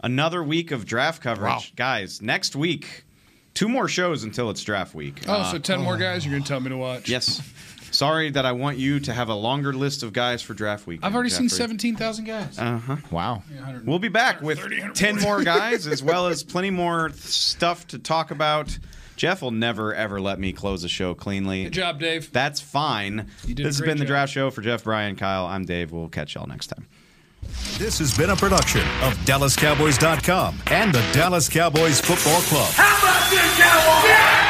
another 0.01 0.43
week 0.43 0.71
of 0.71 0.85
draft 0.85 1.21
coverage. 1.21 1.75
Guys, 1.75 2.21
next 2.21 2.55
week, 2.55 3.03
two 3.53 3.67
more 3.69 3.87
shows 3.87 4.23
until 4.23 4.49
it's 4.49 4.63
draft 4.63 4.95
week. 4.95 5.21
Oh, 5.27 5.33
Uh, 5.33 5.51
so 5.51 5.57
10 5.59 5.81
more 5.81 5.97
guys 5.97 6.25
you're 6.25 6.31
going 6.31 6.43
to 6.43 6.47
tell 6.47 6.59
me 6.59 6.69
to 6.69 6.77
watch? 6.77 7.07
Yes. 7.09 7.41
Sorry 7.97 8.29
that 8.29 8.45
I 8.45 8.51
want 8.51 8.77
you 8.77 8.99
to 8.99 9.11
have 9.11 9.29
a 9.29 9.33
longer 9.33 9.73
list 9.73 10.03
of 10.03 10.13
guys 10.13 10.43
for 10.43 10.53
draft 10.53 10.85
week. 10.85 10.99
I've 11.01 11.15
already 11.15 11.31
seen 11.31 11.49
17,000 11.49 12.25
guys. 12.25 12.59
Uh 12.59 12.77
huh. 12.77 12.97
Wow. 13.09 13.41
We'll 13.85 13.97
be 13.97 14.07
back 14.07 14.39
with 14.39 14.59
10 14.93 15.19
more 15.19 15.43
guys 15.55 15.87
as 15.87 16.03
well 16.03 16.27
as 16.27 16.43
plenty 16.43 16.69
more 16.69 17.09
stuff 17.13 17.87
to 17.87 17.97
talk 17.97 18.29
about. 18.29 18.77
Jeff 19.15 19.41
will 19.41 19.49
never, 19.49 19.95
ever 19.95 20.21
let 20.21 20.39
me 20.39 20.53
close 20.53 20.83
a 20.83 20.87
show 20.87 21.15
cleanly. 21.15 21.63
Good 21.63 21.73
job, 21.73 21.99
Dave. 21.99 22.31
That's 22.31 22.61
fine. 22.61 23.31
You 23.47 23.55
did 23.55 23.65
a 23.65 23.69
this 23.69 23.77
has 23.77 23.79
great 23.79 23.87
been 23.87 23.97
the 23.97 24.05
draft 24.05 24.31
show 24.31 24.51
for 24.51 24.61
Jeff, 24.61 24.83
Brian, 24.83 25.15
Kyle. 25.15 25.47
I'm 25.47 25.65
Dave. 25.65 25.91
We'll 25.91 26.07
catch 26.07 26.35
y'all 26.35 26.45
next 26.45 26.67
time. 26.67 26.85
This 27.79 27.97
has 27.97 28.15
been 28.15 28.29
a 28.29 28.35
production 28.35 28.81
of 29.01 29.15
DallasCowboys.com 29.25 30.59
and 30.67 30.93
the 30.93 31.03
Dallas 31.13 31.49
Cowboys 31.49 31.99
Football 31.99 32.41
Club. 32.41 32.71
How 32.73 32.95
about 32.99 33.31
this, 33.31 33.57
Cowboys? 33.57 34.46